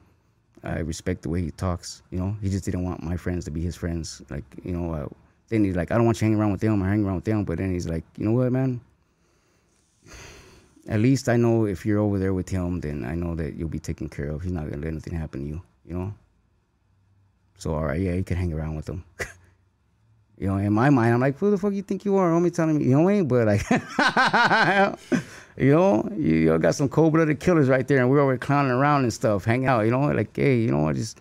I 0.62 0.78
respect 0.78 1.22
the 1.22 1.28
way 1.28 1.42
he 1.42 1.50
talks. 1.50 2.02
You 2.10 2.18
know, 2.18 2.36
he 2.40 2.48
just 2.48 2.64
didn't 2.64 2.84
want 2.84 3.02
my 3.02 3.16
friends 3.16 3.44
to 3.46 3.50
be 3.50 3.60
his 3.60 3.76
friends. 3.76 4.22
Like 4.30 4.44
you 4.64 4.72
know, 4.72 4.94
uh, 4.94 5.08
then 5.48 5.64
he's 5.64 5.76
like, 5.76 5.90
I 5.90 5.96
don't 5.96 6.06
want 6.06 6.20
you 6.20 6.26
hanging 6.26 6.40
around 6.40 6.52
with 6.52 6.60
them 6.60 6.82
or 6.82 6.86
hanging 6.86 7.04
around 7.04 7.16
with 7.16 7.24
them. 7.24 7.44
But 7.44 7.58
then 7.58 7.72
he's 7.72 7.88
like, 7.88 8.04
you 8.16 8.24
know 8.24 8.32
what, 8.32 8.52
man? 8.52 8.80
At 10.88 11.00
least 11.00 11.28
I 11.28 11.36
know 11.36 11.66
if 11.66 11.84
you're 11.84 12.00
over 12.00 12.18
there 12.18 12.34
with 12.34 12.48
him, 12.48 12.80
then 12.80 13.04
I 13.04 13.14
know 13.14 13.34
that 13.34 13.54
you'll 13.54 13.68
be 13.68 13.78
taken 13.78 14.08
care 14.08 14.30
of. 14.30 14.42
He's 14.42 14.52
not 14.52 14.64
gonna 14.64 14.78
let 14.78 14.88
anything 14.88 15.14
happen 15.14 15.42
to 15.42 15.46
you. 15.46 15.62
You 15.86 15.94
know. 15.94 16.14
So 17.58 17.74
all 17.74 17.84
right, 17.84 18.00
yeah, 18.00 18.14
you 18.14 18.24
can 18.24 18.36
hang 18.36 18.52
around 18.52 18.76
with 18.76 18.88
him. 18.88 19.04
You 20.40 20.46
know, 20.46 20.56
in 20.58 20.72
my 20.72 20.88
mind, 20.88 21.14
I'm 21.14 21.20
like, 21.20 21.36
who 21.36 21.50
the 21.50 21.58
fuck 21.58 21.72
you 21.72 21.82
think 21.82 22.04
you 22.04 22.16
are? 22.16 22.30
Homie 22.30 22.54
telling 22.54 22.78
me, 22.78 22.84
you 22.84 22.90
know 22.92 23.02
what? 23.02 23.26
But 23.26 23.46
like, 23.48 23.68
you 25.56 25.72
know, 25.72 26.08
you, 26.16 26.36
you 26.36 26.58
got 26.58 26.76
some 26.76 26.88
cold 26.88 27.12
blooded 27.12 27.40
killers 27.40 27.68
right 27.68 27.86
there, 27.88 27.98
and 27.98 28.08
we're 28.08 28.20
over 28.20 28.38
clowning 28.38 28.70
around 28.70 29.02
and 29.02 29.12
stuff, 29.12 29.44
hang 29.44 29.66
out. 29.66 29.84
You 29.84 29.90
know, 29.90 30.02
like, 30.02 30.36
hey, 30.36 30.58
you 30.58 30.70
know, 30.70 30.88
I 30.88 30.92
just, 30.92 31.20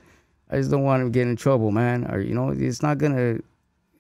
I 0.52 0.58
just 0.58 0.70
don't 0.70 0.84
want 0.84 1.04
to 1.04 1.10
get 1.10 1.26
in 1.26 1.36
trouble, 1.36 1.72
man. 1.72 2.06
Or 2.12 2.20
you 2.20 2.36
know, 2.36 2.50
it's 2.50 2.84
not 2.84 3.00
gonna 3.00 3.40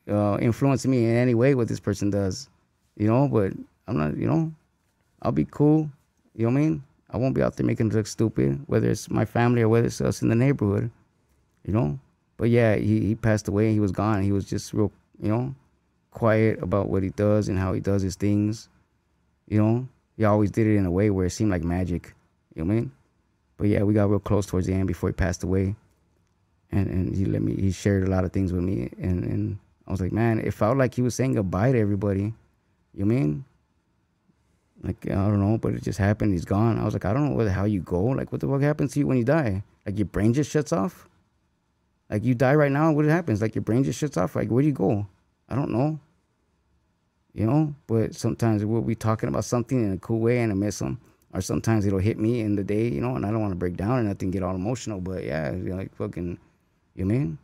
uh, 0.07 0.37
influence 0.39 0.85
me 0.85 1.05
in 1.05 1.15
any 1.15 1.33
way 1.33 1.55
what 1.55 1.67
this 1.67 1.79
person 1.79 2.11
does. 2.11 2.47
You 2.95 3.07
know, 3.07 3.27
but 3.27 3.53
I'm 3.87 3.97
not, 3.97 4.17
you 4.17 4.27
know, 4.27 4.53
I'll 5.21 5.31
be 5.31 5.45
cool. 5.45 5.89
You 6.35 6.45
know 6.45 6.53
what 6.53 6.59
I 6.59 6.63
mean? 6.63 6.83
I 7.09 7.17
won't 7.17 7.35
be 7.35 7.41
out 7.41 7.55
there 7.55 7.65
making 7.65 7.87
it 7.87 7.93
look 7.93 8.07
stupid, 8.07 8.61
whether 8.67 8.89
it's 8.89 9.09
my 9.09 9.25
family 9.25 9.61
or 9.61 9.69
whether 9.69 9.87
it's 9.87 10.01
us 10.01 10.21
in 10.21 10.29
the 10.29 10.35
neighborhood. 10.35 10.91
You 11.65 11.73
know, 11.73 11.99
but 12.37 12.49
yeah, 12.49 12.75
he, 12.75 13.01
he 13.01 13.15
passed 13.15 13.47
away. 13.47 13.73
He 13.73 13.79
was 13.79 13.91
gone. 13.91 14.21
He 14.23 14.31
was 14.31 14.45
just 14.45 14.73
real, 14.73 14.91
you 15.21 15.29
know, 15.29 15.55
quiet 16.11 16.61
about 16.61 16.89
what 16.89 17.03
he 17.03 17.09
does 17.09 17.49
and 17.49 17.57
how 17.57 17.73
he 17.73 17.79
does 17.79 18.01
his 18.01 18.15
things. 18.15 18.69
You 19.47 19.61
know, 19.61 19.87
he 20.15 20.23
always 20.23 20.51
did 20.51 20.67
it 20.67 20.75
in 20.75 20.85
a 20.85 20.91
way 20.91 21.09
where 21.09 21.25
it 21.25 21.31
seemed 21.31 21.51
like 21.51 21.63
magic. 21.63 22.13
You 22.55 22.63
know 22.63 22.67
what 22.67 22.73
I 22.73 22.79
mean? 22.81 22.91
But 23.57 23.67
yeah, 23.67 23.83
we 23.83 23.93
got 23.93 24.09
real 24.09 24.19
close 24.19 24.45
towards 24.45 24.67
the 24.67 24.73
end 24.73 24.87
before 24.87 25.09
he 25.09 25.13
passed 25.13 25.43
away, 25.43 25.75
and 26.71 26.87
and 26.87 27.15
he 27.15 27.25
let 27.25 27.41
me. 27.41 27.55
He 27.55 27.71
shared 27.71 28.07
a 28.07 28.09
lot 28.09 28.23
of 28.23 28.31
things 28.31 28.53
with 28.53 28.63
me, 28.63 28.89
and 28.99 29.23
and 29.23 29.57
I 29.87 29.91
was 29.91 29.99
like, 29.99 30.11
man, 30.11 30.39
it 30.39 30.53
felt 30.53 30.77
like 30.77 30.93
he 30.93 31.01
was 31.01 31.15
saying 31.15 31.33
goodbye 31.33 31.71
to 31.71 31.79
everybody. 31.79 32.33
You 32.93 33.05
know 33.05 33.13
what 33.13 33.19
I 33.19 33.25
mean? 33.25 33.45
Like 34.83 35.05
I 35.09 35.15
don't 35.15 35.39
know, 35.39 35.57
but 35.57 35.73
it 35.73 35.83
just 35.83 35.99
happened. 35.99 36.33
He's 36.33 36.45
gone. 36.45 36.79
I 36.79 36.85
was 36.85 36.93
like, 36.93 37.05
I 37.05 37.13
don't 37.13 37.29
know 37.29 37.35
where 37.35 37.45
the 37.45 37.51
hell 37.51 37.67
you 37.67 37.81
go. 37.81 38.01
Like, 38.03 38.31
what 38.31 38.41
the 38.41 38.47
fuck 38.47 38.61
happens 38.61 38.93
to 38.93 38.99
you 38.99 39.07
when 39.07 39.17
you 39.17 39.23
die? 39.23 39.63
Like 39.85 39.97
your 39.97 40.05
brain 40.05 40.33
just 40.33 40.51
shuts 40.51 40.71
off. 40.71 41.07
Like 42.09 42.23
you 42.23 42.35
die 42.35 42.55
right 42.55 42.71
now, 42.71 42.91
what 42.91 43.05
happens? 43.05 43.41
Like 43.41 43.55
your 43.55 43.63
brain 43.63 43.83
just 43.83 43.99
shuts 43.99 44.17
off. 44.17 44.35
Like 44.35 44.49
where 44.49 44.61
do 44.61 44.67
you 44.67 44.73
go? 44.73 45.07
I 45.49 45.55
don't 45.55 45.71
know. 45.71 45.99
You 47.33 47.45
know, 47.45 47.75
but 47.85 48.15
sometimes 48.15 48.65
we'll 48.65 48.81
be 48.81 48.95
talking 48.95 49.29
about 49.29 49.45
something 49.45 49.83
in 49.83 49.93
a 49.93 49.97
cool 49.97 50.19
way 50.19 50.39
and 50.39 50.51
I 50.51 50.55
miss 50.55 50.79
them, 50.79 50.99
or 51.33 51.41
sometimes 51.41 51.85
it'll 51.85 51.99
hit 51.99 52.17
me 52.17 52.41
in 52.41 52.55
the 52.55 52.63
day, 52.63 52.87
you 52.87 52.99
know, 52.99 53.15
and 53.15 53.25
I 53.25 53.31
don't 53.31 53.41
want 53.41 53.51
to 53.51 53.57
break 53.57 53.77
down 53.77 53.99
or 53.99 54.03
nothing, 54.03 54.31
get 54.31 54.41
all 54.41 54.55
emotional. 54.55 54.99
But 54.99 55.23
yeah, 55.23 55.53
like 55.55 55.95
fucking, 55.95 56.39
you 56.95 57.05
I 57.05 57.07
mean? 57.07 57.37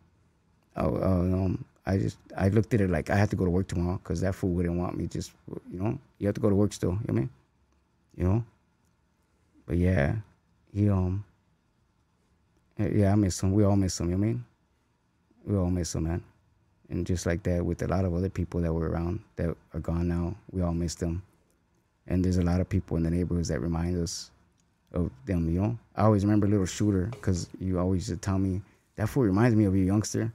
I, 0.76 0.82
I, 0.82 0.86
um, 0.86 1.64
I 1.86 1.98
just 1.98 2.18
I 2.38 2.48
looked 2.50 2.74
at 2.74 2.82
it 2.82 2.90
like 2.90 3.10
I 3.10 3.16
have 3.16 3.30
to 3.32 3.36
go 3.36 3.46
to 3.46 3.52
work 3.52 3.68
tomorrow 3.68 4.00
because 4.02 4.22
that 4.22 4.36
fool 4.36 4.52
wouldn't 4.52 4.78
want 4.78 4.98
me. 4.98 5.08
Just 5.08 5.32
you 5.72 5.80
know, 5.80 6.00
you 6.18 6.28
have 6.28 6.36
to 6.36 6.42
go 6.42 6.50
to 6.50 6.56
work 6.56 6.74
still. 6.74 6.92
You 6.92 6.96
know 6.96 7.02
what 7.02 7.10
I 7.10 7.14
mean? 7.14 7.30
You 8.18 8.24
know. 8.24 8.44
But 9.66 9.78
yeah, 9.78 10.16
he 10.74 10.90
um. 10.90 11.24
Yeah, 12.78 13.12
I 13.12 13.16
miss 13.16 13.42
him. 13.42 13.54
We 13.54 13.64
all 13.64 13.76
miss 13.76 14.00
him. 14.00 14.10
You 14.10 14.18
know 14.18 14.24
I 14.24 14.28
mean? 14.28 14.46
We 15.46 15.58
all 15.58 15.70
miss 15.70 15.94
him, 15.94 16.06
man. 16.06 16.24
And 16.90 17.06
just 17.06 17.26
like 17.26 17.44
that, 17.44 17.64
with 17.64 17.82
a 17.82 17.88
lot 17.88 18.06
of 18.06 18.14
other 18.14 18.30
people 18.30 18.62
that 18.62 18.74
were 18.74 18.90
around 18.90 19.20
that 19.36 19.56
are 19.74 19.80
gone 19.80 20.08
now, 20.08 20.36
we 20.52 20.62
all 20.62 20.74
miss 20.74 20.96
them. 20.96 21.22
And 22.08 22.24
there's 22.24 22.38
a 22.38 22.44
lot 22.44 22.62
of 22.62 22.70
people 22.70 22.98
in 22.98 23.04
the 23.04 23.10
neighborhoods 23.10 23.48
that 23.50 23.62
remind 23.62 24.02
us 24.02 24.32
of 24.94 25.12
them. 25.26 25.50
You 25.54 25.62
know, 25.62 25.78
I 25.96 26.04
always 26.04 26.24
remember 26.24 26.48
Little 26.48 26.66
Shooter 26.66 27.06
because 27.12 27.48
you 27.60 27.80
always 27.80 28.10
used 28.10 28.22
to 28.22 28.26
tell 28.26 28.40
me 28.40 28.62
that 28.96 29.08
fool 29.08 29.24
reminds 29.24 29.56
me 29.56 29.66
of 29.66 29.76
you, 29.76 29.84
youngster. 29.84 30.32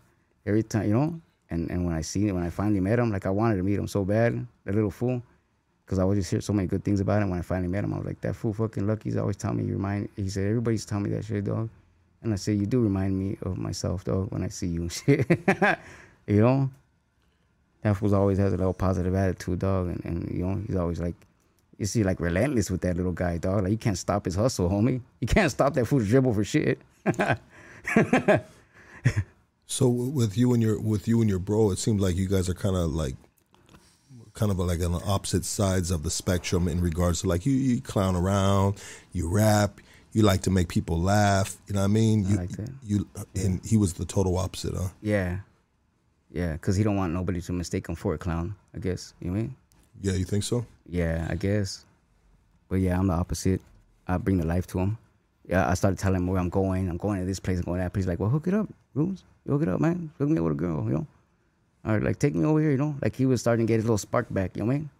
Every 0.46 0.62
time, 0.62 0.88
you 0.88 0.94
know. 0.94 1.20
And 1.50 1.70
and 1.70 1.86
when 1.86 1.94
I 1.94 2.02
see 2.02 2.28
him, 2.28 2.36
when 2.36 2.44
I 2.44 2.50
finally 2.50 2.80
met 2.80 2.98
him, 2.98 3.10
like 3.10 3.26
I 3.26 3.30
wanted 3.30 3.56
to 3.56 3.62
meet 3.62 3.78
him 3.78 3.88
so 3.88 4.04
bad, 4.04 4.46
that 4.64 4.74
little 4.74 4.90
fool, 4.90 5.22
because 5.84 5.98
I 5.98 6.04
would 6.04 6.16
just 6.16 6.30
hear 6.30 6.40
so 6.40 6.52
many 6.52 6.68
good 6.68 6.84
things 6.84 7.00
about 7.00 7.22
him. 7.22 7.30
When 7.30 7.38
I 7.38 7.42
finally 7.42 7.68
met 7.68 7.84
him, 7.84 7.94
I 7.94 7.98
was 7.98 8.06
like, 8.06 8.20
that 8.20 8.36
fool 8.36 8.52
fucking 8.52 8.86
lucky. 8.86 9.10
He's 9.10 9.16
always 9.16 9.36
telling 9.36 9.58
me 9.58 9.64
you 9.64 9.74
remind. 9.74 10.08
He 10.16 10.28
said 10.28 10.46
everybody's 10.46 10.84
telling 10.84 11.04
me 11.04 11.10
that 11.10 11.24
shit, 11.24 11.44
dog. 11.44 11.68
And 12.22 12.32
I 12.32 12.36
said 12.36 12.58
you 12.58 12.66
do 12.66 12.80
remind 12.80 13.18
me 13.18 13.38
of 13.42 13.56
myself, 13.56 14.04
dog, 14.04 14.30
when 14.30 14.42
I 14.42 14.48
see 14.48 14.66
you 14.66 14.82
and 14.82 14.92
shit. 14.92 15.26
you 16.26 16.40
know. 16.40 16.70
That 17.82 17.96
fool's 17.96 18.12
always 18.12 18.38
has 18.38 18.52
a 18.52 18.56
little 18.56 18.74
positive 18.74 19.14
attitude, 19.14 19.60
dog, 19.60 19.86
and, 19.86 20.04
and 20.04 20.36
you 20.36 20.44
know 20.44 20.60
he's 20.66 20.74
always 20.74 21.00
like, 21.00 21.14
you 21.78 21.86
see, 21.86 22.02
like 22.02 22.18
relentless 22.18 22.72
with 22.72 22.80
that 22.80 22.96
little 22.96 23.12
guy, 23.12 23.38
dog. 23.38 23.62
Like 23.62 23.70
you 23.70 23.78
can't 23.78 23.96
stop 23.96 24.24
his 24.24 24.34
hustle, 24.34 24.68
homie. 24.68 25.00
You 25.20 25.28
can't 25.28 25.50
stop 25.50 25.74
that 25.74 25.86
fool's 25.86 26.08
dribble 26.08 26.34
for 26.34 26.42
shit. 26.42 26.80
So 29.70 29.86
with 29.86 30.36
you 30.36 30.54
and 30.54 30.62
your 30.62 30.80
with 30.80 31.06
you 31.06 31.20
and 31.20 31.28
your 31.28 31.38
bro, 31.38 31.70
it 31.70 31.78
seems 31.78 32.00
like 32.00 32.16
you 32.16 32.26
guys 32.26 32.48
are 32.48 32.54
kind 32.54 32.74
of 32.74 32.90
like 32.90 33.14
kind 34.32 34.50
of 34.50 34.58
like 34.58 34.82
on 34.82 34.92
the 34.92 35.02
opposite 35.06 35.44
sides 35.44 35.90
of 35.90 36.02
the 36.02 36.10
spectrum 36.10 36.68
in 36.68 36.80
regards 36.80 37.20
to 37.20 37.28
like 37.28 37.44
you 37.44 37.52
you 37.52 37.82
clown 37.82 38.16
around, 38.16 38.82
you 39.12 39.28
rap, 39.28 39.78
you 40.12 40.22
like 40.22 40.40
to 40.42 40.50
make 40.50 40.68
people 40.68 40.98
laugh. 40.98 41.54
You 41.66 41.74
know 41.74 41.80
what 41.80 41.84
I 41.84 41.88
mean? 41.88 42.24
You, 42.26 42.36
like 42.36 42.50
that. 42.52 42.70
You 42.82 43.06
and 43.34 43.60
he 43.62 43.76
was 43.76 43.92
the 43.92 44.06
total 44.06 44.38
opposite, 44.38 44.74
huh? 44.74 44.88
Yeah. 45.02 45.40
Yeah, 46.30 46.52
because 46.52 46.76
he 46.76 46.82
don't 46.82 46.96
want 46.96 47.12
nobody 47.12 47.42
to 47.42 47.52
mistake 47.52 47.88
him 47.88 47.94
for 47.94 48.14
a 48.14 48.18
clown, 48.18 48.54
I 48.74 48.78
guess. 48.78 49.12
You 49.20 49.28
know 49.28 49.32
what 49.34 49.38
I 49.38 49.42
mean? 49.42 49.56
Yeah, 50.00 50.12
you 50.14 50.24
think 50.24 50.44
so? 50.44 50.64
Yeah, 50.88 51.26
I 51.28 51.34
guess. 51.34 51.84
But 52.68 52.76
yeah, 52.76 52.98
I'm 52.98 53.06
the 53.06 53.14
opposite. 53.14 53.60
I 54.06 54.16
bring 54.16 54.38
the 54.38 54.46
life 54.46 54.66
to 54.68 54.78
him. 54.78 54.98
Yeah, 55.46 55.68
I 55.68 55.74
started 55.74 55.98
telling 55.98 56.22
him 56.22 56.26
where 56.26 56.40
I'm 56.40 56.50
going. 56.50 56.88
I'm 56.88 56.98
going 56.98 57.20
to 57.20 57.26
this 57.26 57.40
place, 57.40 57.58
I'm 57.58 57.64
going 57.64 57.78
to 57.78 57.84
that 57.84 57.92
place. 57.92 58.04
He's 58.04 58.08
like, 58.08 58.20
well, 58.20 58.28
hook 58.30 58.46
it 58.46 58.54
up, 58.54 58.68
Rooms. 58.94 59.24
Hook 59.48 59.62
it 59.62 59.68
up, 59.68 59.80
man. 59.80 60.10
Hook 60.18 60.28
me 60.28 60.38
up 60.38 60.44
with 60.44 60.52
a 60.52 60.56
girl, 60.56 60.84
you 60.84 60.92
know? 60.92 61.06
Or 61.84 62.00
like, 62.00 62.18
take 62.18 62.34
me 62.34 62.44
over 62.44 62.60
here, 62.60 62.70
you 62.70 62.76
know? 62.76 62.96
Like, 63.02 63.16
he 63.16 63.26
was 63.26 63.40
starting 63.40 63.66
to 63.66 63.70
get 63.70 63.76
his 63.76 63.84
little 63.84 63.98
spark 63.98 64.26
back, 64.30 64.56
you 64.56 64.62
know 64.62 64.66
what 64.66 64.74
I 64.74 64.78
mean? 64.78 64.90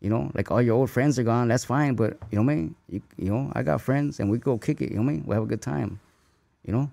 You 0.00 0.08
know, 0.08 0.30
like 0.34 0.50
all 0.50 0.62
your 0.62 0.76
old 0.76 0.88
friends 0.88 1.18
are 1.18 1.22
gone, 1.22 1.48
that's 1.48 1.64
fine, 1.64 1.94
but 1.94 2.16
you 2.30 2.38
know 2.38 2.42
what 2.44 2.52
I 2.52 2.56
mean? 2.56 2.74
You, 2.88 3.02
you 3.18 3.30
know, 3.30 3.52
I 3.54 3.62
got 3.62 3.82
friends 3.82 4.18
and 4.18 4.30
we 4.30 4.38
go 4.38 4.56
kick 4.56 4.80
it, 4.80 4.90
you 4.90 4.96
know 4.96 5.02
what 5.02 5.10
I 5.10 5.12
mean? 5.12 5.24
We 5.26 5.34
have 5.34 5.42
a 5.42 5.46
good 5.46 5.60
time, 5.60 6.00
you 6.64 6.72
know? 6.72 6.90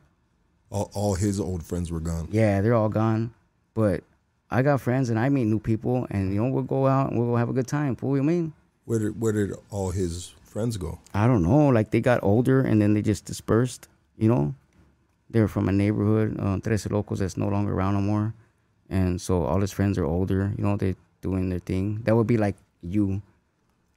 All, 0.70 0.92
all 0.94 1.16
his 1.16 1.40
old 1.40 1.64
friends 1.64 1.90
were 1.90 2.02
gone. 2.02 2.28
Yeah, 2.32 2.60
they're 2.60 2.74
all 2.74 2.90
gone. 2.90 3.34
But 3.74 4.04
I 4.50 4.62
got 4.62 4.82
friends 4.82 5.10
and 5.10 5.20
I 5.20 5.30
meet 5.30 5.46
new 5.46 5.60
people 5.60 6.08
and 6.10 6.34
you 6.34 6.42
know 6.42 6.50
we'll 6.50 6.64
go 6.64 6.88
out 6.88 7.12
and 7.12 7.20
we'll 7.20 7.38
have 7.38 7.50
a 7.50 7.54
good 7.54 7.68
time. 7.68 7.96
Fool, 7.96 8.18
you 8.18 8.24
know 8.24 8.28
what 8.28 8.32
I 8.32 8.36
mean? 8.36 8.54
Where 8.86 9.00
did 9.00 9.22
where 9.22 9.34
did 9.34 9.54
all 9.70 9.92
his 9.92 10.34
friends 10.44 10.78
go? 10.78 11.00
I 11.14 11.28
don't 11.28 11.44
know. 11.44 11.68
Like 11.68 11.92
they 11.92 12.02
got 12.02 12.24
older 12.24 12.62
and 12.62 12.82
then 12.82 12.94
they 12.94 13.02
just 13.02 13.26
dispersed. 13.26 13.88
You 14.18 14.30
know, 14.30 14.56
they're 15.30 15.48
from 15.48 15.70
a 15.70 15.72
neighborhood, 15.72 16.38
uh, 16.40 16.58
Tres 16.64 16.90
Locos, 16.90 17.20
that's 17.20 17.38
no 17.38 17.48
longer 17.48 17.74
around 17.74 17.96
no 17.96 18.02
more. 18.02 18.34
And 18.90 19.20
so 19.20 19.44
all 19.44 19.60
his 19.60 19.72
friends 19.72 19.98
are 19.98 20.06
older. 20.06 20.54
You 20.58 20.64
know, 20.64 20.78
they're 20.78 20.96
doing 21.22 21.50
their 21.50 21.60
thing. 21.60 22.02
That 22.04 22.16
would 22.16 22.28
be 22.28 22.38
like 22.38 22.56
you, 22.82 23.22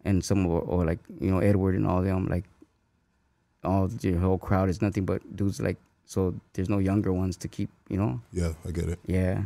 and 0.04 0.24
some 0.24 0.46
or, 0.46 0.60
or 0.62 0.84
like 0.84 0.98
you 1.20 1.30
know 1.30 1.38
Edward 1.38 1.76
and 1.76 1.86
all 1.86 2.02
them. 2.02 2.26
Like 2.26 2.44
all 3.62 3.88
your 4.00 4.18
whole 4.18 4.38
crowd 4.38 4.68
is 4.68 4.82
nothing 4.82 5.04
but 5.04 5.22
dudes. 5.36 5.60
Like 5.60 5.76
so, 6.04 6.34
there's 6.54 6.68
no 6.68 6.78
younger 6.78 7.12
ones 7.12 7.36
to 7.38 7.48
keep. 7.48 7.70
You 7.88 7.98
know. 7.98 8.20
Yeah, 8.32 8.52
I 8.66 8.72
get 8.72 8.88
it. 8.88 8.98
Yeah. 9.06 9.44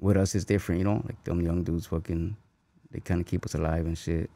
With 0.00 0.16
us, 0.16 0.34
it's 0.34 0.44
different, 0.44 0.80
you 0.80 0.84
know. 0.84 1.02
Like 1.04 1.22
them 1.22 1.40
young 1.40 1.62
dudes, 1.62 1.86
fucking, 1.86 2.36
they 2.90 2.98
kind 2.98 3.20
of 3.20 3.26
keep 3.28 3.46
us 3.46 3.54
alive 3.54 3.86
and 3.86 3.96
shit. 3.96 4.28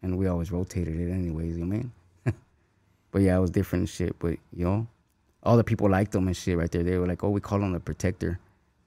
And 0.00 0.16
we 0.16 0.26
always 0.26 0.50
rotated 0.50 0.98
it, 0.98 1.12
anyways. 1.12 1.58
You 1.58 1.66
know 1.66 1.76
what 1.76 1.84
I 2.26 2.30
mean? 2.30 2.34
but 3.10 3.20
yeah, 3.20 3.36
it 3.36 3.40
was 3.40 3.50
different 3.50 3.90
shit. 3.90 4.18
But 4.18 4.38
you 4.56 4.64
know, 4.64 4.86
all 5.42 5.56
the 5.56 5.64
people 5.64 5.88
liked 5.88 6.14
him 6.14 6.26
and 6.26 6.36
shit 6.36 6.56
right 6.58 6.70
there. 6.70 6.82
They 6.82 6.98
were 6.98 7.06
like, 7.06 7.22
"Oh, 7.24 7.30
we 7.30 7.40
call 7.40 7.62
him 7.62 7.72
the 7.72 7.80
protector," 7.80 8.38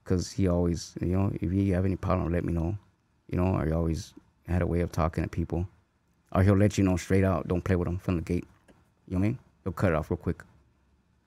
because 0.02 0.30
he 0.32 0.48
always, 0.48 0.94
you 1.00 1.08
know, 1.16 1.30
if 1.34 1.52
you 1.52 1.74
have 1.74 1.84
any 1.84 1.96
problem, 1.96 2.32
let 2.32 2.44
me 2.44 2.52
know. 2.52 2.76
You 3.28 3.38
know, 3.38 3.56
or 3.56 3.66
he 3.66 3.72
always 3.72 4.14
had 4.46 4.62
a 4.62 4.66
way 4.66 4.80
of 4.80 4.92
talking 4.92 5.24
to 5.24 5.28
people, 5.30 5.66
or 6.32 6.42
he'll 6.42 6.56
let 6.56 6.76
you 6.78 6.84
know 6.84 6.96
straight 6.96 7.24
out, 7.24 7.48
don't 7.48 7.64
play 7.64 7.76
with 7.76 7.88
him 7.88 7.98
from 7.98 8.16
the 8.16 8.22
gate. 8.22 8.44
You 9.08 9.14
know 9.14 9.20
what 9.20 9.24
I 9.24 9.28
mean? 9.28 9.38
He'll 9.64 9.72
cut 9.72 9.90
it 9.92 9.96
off 9.96 10.10
real 10.10 10.18
quick. 10.18 10.42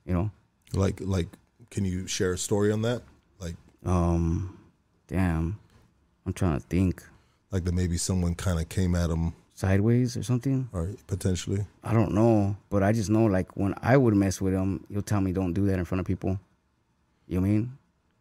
You 0.06 0.14
know. 0.14 0.30
Like 0.72 1.00
like, 1.00 1.28
can 1.70 1.84
you 1.84 2.06
share 2.06 2.32
a 2.32 2.38
story 2.38 2.70
on 2.72 2.82
that? 2.82 3.02
Like 3.40 3.56
Um, 3.84 4.58
damn, 5.08 5.58
I'm 6.26 6.32
trying 6.32 6.58
to 6.60 6.66
think. 6.66 7.02
like 7.50 7.64
that 7.64 7.72
maybe 7.74 7.96
someone 7.96 8.34
kind 8.34 8.60
of 8.60 8.68
came 8.68 8.94
at 8.94 9.10
him 9.10 9.32
Sideways 9.58 10.16
or 10.16 10.22
something. 10.22 10.68
or 10.72 10.90
potentially. 11.08 11.66
I 11.82 11.92
don't 11.92 12.12
know, 12.14 12.56
but 12.70 12.84
I 12.84 12.92
just 12.92 13.10
know 13.10 13.24
like 13.24 13.56
when 13.56 13.74
I 13.82 13.96
would 13.96 14.14
mess 14.14 14.40
with 14.40 14.52
him, 14.54 14.84
he'll 14.88 15.02
tell 15.02 15.20
me 15.20 15.32
don't 15.32 15.52
do 15.52 15.66
that 15.66 15.80
in 15.80 15.84
front 15.84 15.98
of 15.98 16.06
people. 16.06 16.38
You 17.26 17.40
know 17.40 17.46
I 17.46 17.50
mean? 17.50 17.78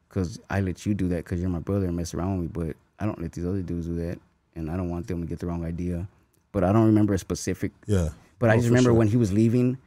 Because 0.09 0.39
I 0.49 0.61
let 0.61 0.88
you 0.88 0.95
do 0.95 1.07
that 1.09 1.18
because 1.26 1.39
you're 1.39 1.49
my 1.51 1.59
brother 1.59 1.85
and 1.85 1.95
mess 1.95 2.15
around 2.15 2.39
with 2.39 2.55
me, 2.57 2.65
but 2.69 2.76
I 2.99 3.05
don't 3.05 3.22
let 3.22 3.34
these 3.34 3.45
other 3.45 3.61
dudes 3.61 3.85
do 3.85 3.95
that, 3.97 4.18
and 4.55 4.72
I 4.72 4.76
don't 4.77 4.89
want 4.89 5.05
them 5.05 5.22
to 5.22 5.27
get 5.27 5.38
the 5.38 5.45
wrong 5.45 5.64
idea. 5.64 6.07
But 6.51 6.64
I 6.64 6.72
don't 6.73 6.88
remember 6.88 7.14
a 7.14 7.19
specific. 7.19 7.72
Yeah. 7.85 8.09
But 8.39 8.49
I 8.49 8.53
Oh, 8.53 8.57
just 8.57 8.69
remember 8.69 8.88
sure. 8.89 8.93
when 8.95 9.07
he 9.07 9.18
was 9.18 9.31
leaving, 9.31 9.77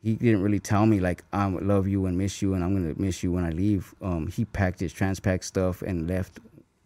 he 0.00 0.14
didn't 0.14 0.40
really 0.40 0.58
tell 0.58 0.86
me 0.86 1.00
like 1.00 1.22
I 1.34 1.46
love 1.48 1.86
you 1.86 2.06
and 2.06 2.16
miss 2.16 2.40
you, 2.40 2.54
and 2.54 2.64
I'm 2.64 2.72
gonna 2.72 2.94
miss 2.96 3.22
you 3.22 3.30
when 3.30 3.44
I 3.44 3.50
leave. 3.50 3.94
Um, 4.00 4.28
he 4.28 4.46
packed 4.46 4.80
his 4.80 4.90
transpack 4.94 5.42
stuff 5.42 5.82
and 5.82 6.08
left, 6.08 6.40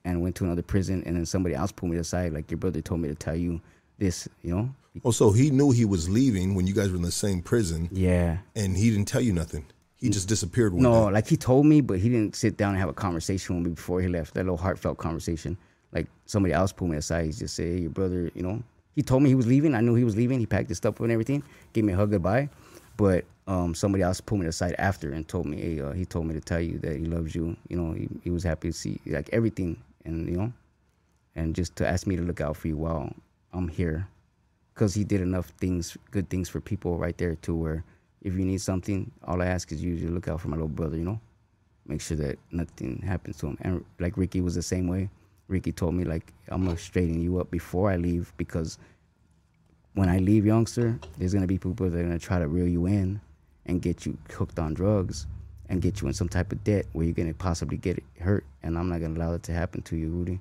and 0.04 0.20
went 0.22 0.34
to 0.36 0.44
another 0.44 0.62
prison, 0.62 1.04
and 1.06 1.16
then 1.16 1.24
somebody 1.24 1.54
else 1.54 1.70
pulled 1.70 1.92
me 1.92 1.98
aside 1.98 2.32
like 2.32 2.50
your 2.50 2.58
brother 2.58 2.80
told 2.80 3.00
me 3.00 3.06
to 3.08 3.14
tell 3.14 3.36
you 3.36 3.60
this, 3.98 4.28
you 4.42 4.54
know? 4.54 4.70
Oh, 5.04 5.10
so 5.10 5.30
he 5.30 5.50
knew 5.50 5.70
he 5.70 5.84
was 5.84 6.08
leaving 6.08 6.54
when 6.54 6.66
you 6.66 6.74
guys 6.74 6.90
were 6.90 6.96
in 6.96 7.02
the 7.02 7.12
same 7.12 7.40
prison, 7.42 7.88
Yeah. 7.92 8.38
and 8.56 8.76
he 8.76 8.90
didn't 8.90 9.06
tell 9.06 9.20
you 9.20 9.32
nothing. 9.32 9.64
He 9.96 10.10
just 10.10 10.28
disappeared 10.28 10.72
one 10.72 10.82
No, 10.82 11.06
like 11.06 11.26
he 11.26 11.36
told 11.36 11.66
me, 11.66 11.80
but 11.80 11.98
he 11.98 12.08
didn't 12.08 12.36
sit 12.36 12.56
down 12.56 12.70
and 12.70 12.78
have 12.78 12.88
a 12.88 12.92
conversation 12.94 13.56
with 13.56 13.64
me 13.66 13.70
before 13.74 14.00
he 14.00 14.08
left. 14.08 14.34
That 14.34 14.44
little 14.44 14.56
heartfelt 14.56 14.98
conversation. 14.98 15.56
Like 15.92 16.06
somebody 16.26 16.52
else 16.54 16.70
pulled 16.72 16.90
me 16.92 16.96
aside. 16.98 17.26
He 17.26 17.32
just 17.32 17.54
said, 17.56 17.66
"Hey, 17.66 17.78
your 17.80 17.90
brother," 17.90 18.30
you 18.34 18.42
know. 18.42 18.62
He 18.94 19.02
told 19.02 19.22
me 19.22 19.28
he 19.28 19.34
was 19.34 19.46
leaving. 19.48 19.74
I 19.74 19.80
knew 19.80 19.94
he 19.96 20.04
was 20.04 20.14
leaving. 20.16 20.38
He 20.38 20.46
packed 20.46 20.68
his 20.68 20.78
stuff 20.78 20.94
up 20.96 21.00
and 21.00 21.10
everything. 21.10 21.42
Gave 21.72 21.84
me 21.84 21.92
a 21.94 21.96
hug 21.96 22.10
goodbye. 22.10 22.48
But 22.96 23.24
um, 23.48 23.74
somebody 23.74 24.02
else 24.02 24.20
pulled 24.20 24.40
me 24.40 24.46
aside 24.46 24.74
after 24.78 25.10
and 25.12 25.26
told 25.26 25.46
me, 25.46 25.60
"Hey, 25.60 25.80
uh, 25.80 25.92
he 25.92 26.04
told 26.04 26.26
me 26.26 26.34
to 26.34 26.40
tell 26.40 26.60
you 26.60 26.78
that 26.78 26.96
he 26.96 27.04
loves 27.06 27.34
you. 27.34 27.56
You 27.68 27.76
know, 27.82 27.92
he, 27.92 28.08
he 28.22 28.30
was 28.30 28.44
happy 28.44 28.68
to 28.70 28.72
see 28.76 29.00
like 29.06 29.28
everything, 29.32 29.82
and 30.04 30.28
you 30.28 30.36
know, 30.36 30.52
and 31.34 31.54
just 31.56 31.74
to 31.76 31.88
ask 31.88 32.06
me 32.06 32.14
to 32.16 32.22
look 32.22 32.40
out 32.40 32.56
for 32.56 32.68
you 32.68 32.76
while 32.76 33.12
I'm 33.52 33.68
here." 33.68 34.08
because 34.78 34.94
he 34.94 35.02
did 35.02 35.20
enough 35.20 35.46
things, 35.58 35.96
good 36.12 36.30
things 36.30 36.48
for 36.48 36.60
people 36.60 36.98
right 36.98 37.18
there 37.18 37.34
too. 37.34 37.56
Where 37.56 37.84
if 38.22 38.34
you 38.34 38.44
need 38.44 38.60
something, 38.60 39.10
all 39.24 39.42
I 39.42 39.46
ask 39.46 39.72
is 39.72 39.82
you 39.82 39.98
to 39.98 40.08
look 40.08 40.28
out 40.28 40.40
for 40.40 40.46
my 40.48 40.54
little 40.54 40.68
brother. 40.68 40.96
You 40.96 41.04
know, 41.04 41.20
make 41.84 42.00
sure 42.00 42.16
that 42.18 42.38
nothing 42.52 43.02
happens 43.04 43.38
to 43.38 43.48
him. 43.48 43.58
And 43.62 43.84
like 43.98 44.16
Ricky 44.16 44.40
was 44.40 44.54
the 44.54 44.62
same 44.62 44.86
way. 44.86 45.10
Ricky 45.48 45.72
told 45.72 45.94
me 45.94 46.04
like 46.04 46.32
I'm 46.48 46.64
gonna 46.64 46.78
straighten 46.78 47.20
you 47.20 47.40
up 47.40 47.50
before 47.50 47.90
I 47.90 47.96
leave 47.96 48.32
because 48.36 48.78
when 49.94 50.08
I 50.08 50.18
leave, 50.18 50.46
youngster, 50.46 50.96
there's 51.18 51.34
gonna 51.34 51.48
be 51.48 51.58
people 51.58 51.90
that 51.90 51.98
are 51.98 52.02
gonna 52.02 52.18
try 52.20 52.38
to 52.38 52.46
reel 52.46 52.68
you 52.68 52.86
in 52.86 53.20
and 53.66 53.82
get 53.82 54.06
you 54.06 54.16
hooked 54.30 54.60
on 54.60 54.74
drugs 54.74 55.26
and 55.68 55.82
get 55.82 56.00
you 56.00 56.06
in 56.06 56.14
some 56.14 56.28
type 56.28 56.52
of 56.52 56.62
debt 56.62 56.86
where 56.92 57.04
you're 57.04 57.14
gonna 57.14 57.34
possibly 57.34 57.78
get 57.78 58.00
hurt. 58.20 58.44
And 58.62 58.78
I'm 58.78 58.88
not 58.88 59.00
gonna 59.00 59.18
allow 59.18 59.32
that 59.32 59.42
to 59.44 59.52
happen 59.52 59.82
to 59.82 59.96
you, 59.96 60.08
Rudy. 60.08 60.38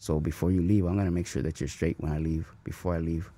So 0.00 0.18
before 0.18 0.50
you 0.50 0.62
leave, 0.62 0.86
I'm 0.86 0.96
gonna 0.96 1.10
make 1.10 1.26
sure 1.26 1.42
that 1.42 1.60
you're 1.60 1.68
straight 1.68 2.00
when 2.00 2.10
I 2.10 2.18
leave. 2.18 2.50
Before 2.64 2.94
I 2.94 2.98
leave. 2.98 3.30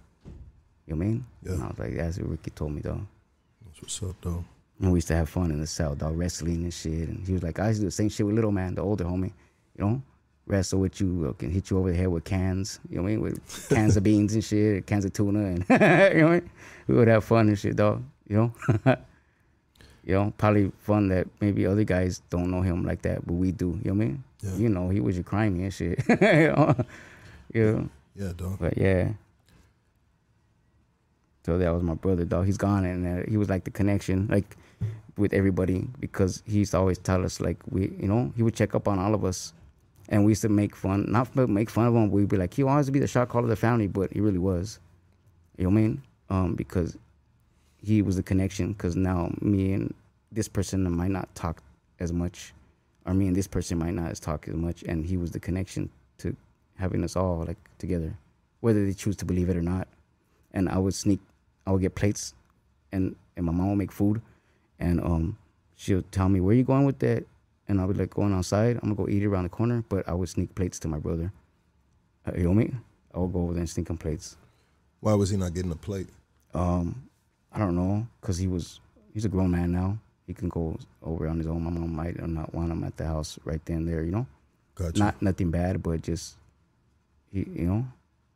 You 0.87 0.95
know 0.95 0.99
what 0.99 1.05
I 1.05 1.09
mean? 1.09 1.27
Yeah. 1.43 1.53
And 1.53 1.63
I 1.65 1.67
was 1.67 1.79
like, 1.79 1.97
that's 1.97 2.19
what 2.19 2.29
Ricky 2.31 2.51
told 2.53 2.73
me 2.73 2.81
though. 2.81 3.01
That's 3.67 3.83
what's 3.83 4.03
up, 4.03 4.17
though. 4.23 4.45
And 4.81 4.93
we 4.93 4.99
used 4.99 5.09
to 5.09 5.17
have 5.17 5.29
fun 5.29 5.51
in 5.51 5.61
the 5.61 5.67
cell, 5.67 5.95
dog, 5.97 6.17
wrestling 6.17 6.63
and 6.63 6.73
shit. 6.73 7.09
And 7.09 7.27
he 7.27 7.33
was 7.33 7.43
like, 7.43 7.59
I 7.59 7.69
used 7.69 7.81
to 7.81 7.83
do 7.83 7.87
the 7.89 7.93
same 7.93 8.09
shit 8.09 8.25
with 8.25 8.37
little 8.37 8.53
man, 8.53 8.77
the 8.77 8.83
older 8.83 9.05
homie. 9.05 9.33
You 9.77 9.85
know, 9.85 10.03
wrestle 10.47 10.81
with 10.81 11.01
you, 11.01 11.29
uh, 11.29 11.33
can 11.33 11.51
hit 11.51 11.71
you 11.71 11.79
over 11.79 11.91
the 11.91 11.97
head 11.97 12.09
with 12.09 12.25
cans. 12.25 12.79
You 12.89 12.97
know 12.97 13.03
what 13.03 13.09
I 13.09 13.13
mean? 13.13 13.23
With 13.23 13.69
cans 13.69 13.97
of 13.97 14.05
beans 14.05 14.35
and 14.35 14.45
shit, 14.45 14.87
cans 14.87 15.05
of 15.05 15.13
tuna, 15.13 15.41
and 15.41 15.59
you 15.71 15.79
know 15.79 16.29
what 16.29 16.37
I 16.37 16.41
mean? 16.41 16.51
We 16.87 16.95
would 16.95 17.09
have 17.09 17.25
fun 17.25 17.49
and 17.49 17.59
shit, 17.59 17.75
dog. 17.75 18.03
You 18.29 18.37
know. 18.37 18.55
you 20.05 20.15
know, 20.15 20.33
probably 20.39 20.71
fun 20.79 21.09
that 21.09 21.27
maybe 21.41 21.67
other 21.67 21.85
guys 21.85 22.23
don't 22.31 22.51
know 22.51 22.61
him 22.61 22.85
like 22.85 23.03
that, 23.03 23.27
but 23.27 23.35
we 23.35 23.53
do. 23.53 23.81
You 23.85 23.93
know 23.93 23.95
what 23.99 24.05
I 24.05 24.07
mean? 24.07 24.25
Yeah. 24.43 24.57
You 24.57 24.69
know, 24.69 24.89
he 24.89 25.01
was 25.01 25.17
your 25.17 25.25
crimey 25.25 25.63
and 25.63 25.73
shit. 25.73 26.03
you 27.55 27.73
know. 27.73 27.89
Yeah, 28.15 28.33
dog. 28.37 28.59
But 28.59 28.77
yeah. 28.77 29.13
So 31.45 31.59
that 31.59 31.71
was 31.71 31.83
my 31.83 31.95
brother, 31.95 32.25
dog. 32.25 32.47
He's 32.47 32.57
gone, 32.57 32.85
and 32.85 33.07
uh, 33.07 33.31
he 33.31 33.37
was 33.37 33.49
like 33.49 33.65
the 33.65 33.71
connection, 33.71 34.29
like 34.31 34.57
with 35.17 35.33
everybody, 35.33 35.89
because 35.99 36.43
he 36.47 36.59
used 36.59 36.71
to 36.73 36.79
always 36.79 36.99
tell 36.99 37.25
us, 37.25 37.41
like 37.41 37.59
we, 37.69 37.93
you 37.99 38.07
know, 38.07 38.33
he 38.37 38.43
would 38.43 38.55
check 38.55 38.75
up 38.75 38.87
on 38.87 38.99
all 38.99 39.15
of 39.15 39.25
us, 39.25 39.53
and 40.09 40.25
we 40.25 40.33
used 40.33 40.43
to 40.43 40.49
make 40.49 40.77
fun, 40.77 41.11
not 41.11 41.35
make 41.37 41.71
fun 41.71 41.87
of 41.87 41.95
him. 41.95 42.11
We'd 42.11 42.29
be 42.29 42.37
like, 42.37 42.55
he 42.55 42.63
to 42.63 42.91
be 42.93 43.01
the 43.01 43.07
shot 43.07 43.29
caller 43.29 43.45
of 43.45 43.51
the 43.51 43.57
family, 43.57 43.89
but 43.89 44.13
he 44.13 44.21
really 44.21 44.39
was. 44.39 44.79
You 45.57 45.65
know 45.65 45.71
what 45.71 45.79
I 45.79 45.83
mean? 45.83 46.03
Um, 46.31 46.55
because 46.55 46.97
he 47.83 48.03
was 48.03 48.17
the 48.17 48.23
connection. 48.23 48.73
Because 48.73 48.97
now 48.97 49.33
me 49.41 49.73
and 49.73 49.95
this 50.31 50.49
person 50.49 50.91
might 50.91 51.11
not 51.11 51.35
talk 51.35 51.63
as 51.99 52.13
much, 52.13 52.53
or 53.07 53.15
me 53.15 53.27
and 53.27 53.37
this 53.37 53.47
person 53.47 53.79
might 53.79 53.95
not 53.95 54.15
talk 54.17 54.49
as 54.49 54.55
much, 54.55 54.83
and 54.85 55.05
he 55.05 55.17
was 55.17 55.31
the 55.31 55.41
connection 55.41 55.91
to 56.19 56.37
having 56.77 57.05
us 57.05 57.17
all 57.17 57.45
like 57.47 57.59
together, 57.79 58.17
whether 58.61 58.85
they 58.85 58.93
choose 58.93 59.17
to 59.17 59.25
believe 59.25 59.49
it 59.49 59.57
or 59.57 59.63
not. 59.63 59.89
And 60.53 60.69
I 60.69 60.79
would 60.79 60.95
sneak, 60.95 61.21
I 61.67 61.73
would 61.73 61.81
get 61.81 61.95
plates, 61.95 62.35
and 62.93 63.17
and 63.37 63.47
my 63.47 63.53
mom 63.53 63.71
would 63.71 63.79
make 63.79 63.93
food, 63.93 64.21
and 64.79 65.01
um, 65.01 65.39
she'll 65.77 66.03
tell 66.11 66.29
me 66.29 66.41
where 66.41 66.55
you 66.55 66.63
going 66.63 66.85
with 66.85 66.99
that, 67.01 67.25
and 67.69 67.81
I'll 67.81 67.89
be 67.89 67.95
like 67.95 68.11
going 68.11 68.33
outside. 68.33 68.77
I'm 68.77 68.95
gonna 68.95 68.95
go 68.95 69.09
eat 69.09 69.23
it 69.23 69.27
around 69.27 69.45
the 69.45 69.51
corner, 69.51 69.85
but 69.89 70.09
I 70.09 70.15
would 70.15 70.29
sneak 70.29 70.55
plates 70.55 70.79
to 70.81 70.89
my 70.89 70.99
brother. 70.99 71.33
Uh, 72.27 72.33
you 72.37 72.45
know 72.45 72.55
me? 72.55 72.73
I 73.15 73.19
would 73.19 73.33
go 73.33 73.43
over 73.43 73.53
there 73.53 73.61
and 73.61 73.71
sneak 73.71 73.91
him 73.91 73.99
plates. 73.99 74.37
Why 75.01 75.15
was 75.15 75.31
he 75.31 75.37
not 75.37 75.55
getting 75.55 75.73
a 75.73 75.77
plate? 75.77 76.09
Um, 76.55 77.09
I 77.53 77.59
don't 77.59 77.75
know, 77.75 78.07
cause 78.21 78.39
he 78.39 78.47
was 78.47 78.81
he's 79.13 79.25
a 79.25 79.29
grown 79.29 79.51
man 79.51 79.73
now. 79.73 79.99
He 80.33 80.35
can 80.35 80.49
go 80.49 80.79
over 81.03 81.29
on 81.29 81.37
his 81.37 81.47
own. 81.47 81.63
My 81.63 81.71
mom 81.71 81.95
might 81.95 82.19
or 82.19 82.27
not 82.27 82.55
want 82.55 82.73
him 82.73 82.85
at 82.85 82.97
the 82.97 83.07
house 83.07 83.39
right 83.45 83.61
then 83.67 83.77
and 83.77 83.89
there. 83.89 84.03
You 84.03 84.13
know, 84.13 84.27
Gotcha. 84.75 84.99
not 84.99 85.21
nothing 85.21 85.51
bad, 85.51 85.83
but 85.83 86.01
just 86.01 86.37
he, 87.31 87.41
you 87.41 87.67
know, 87.67 87.87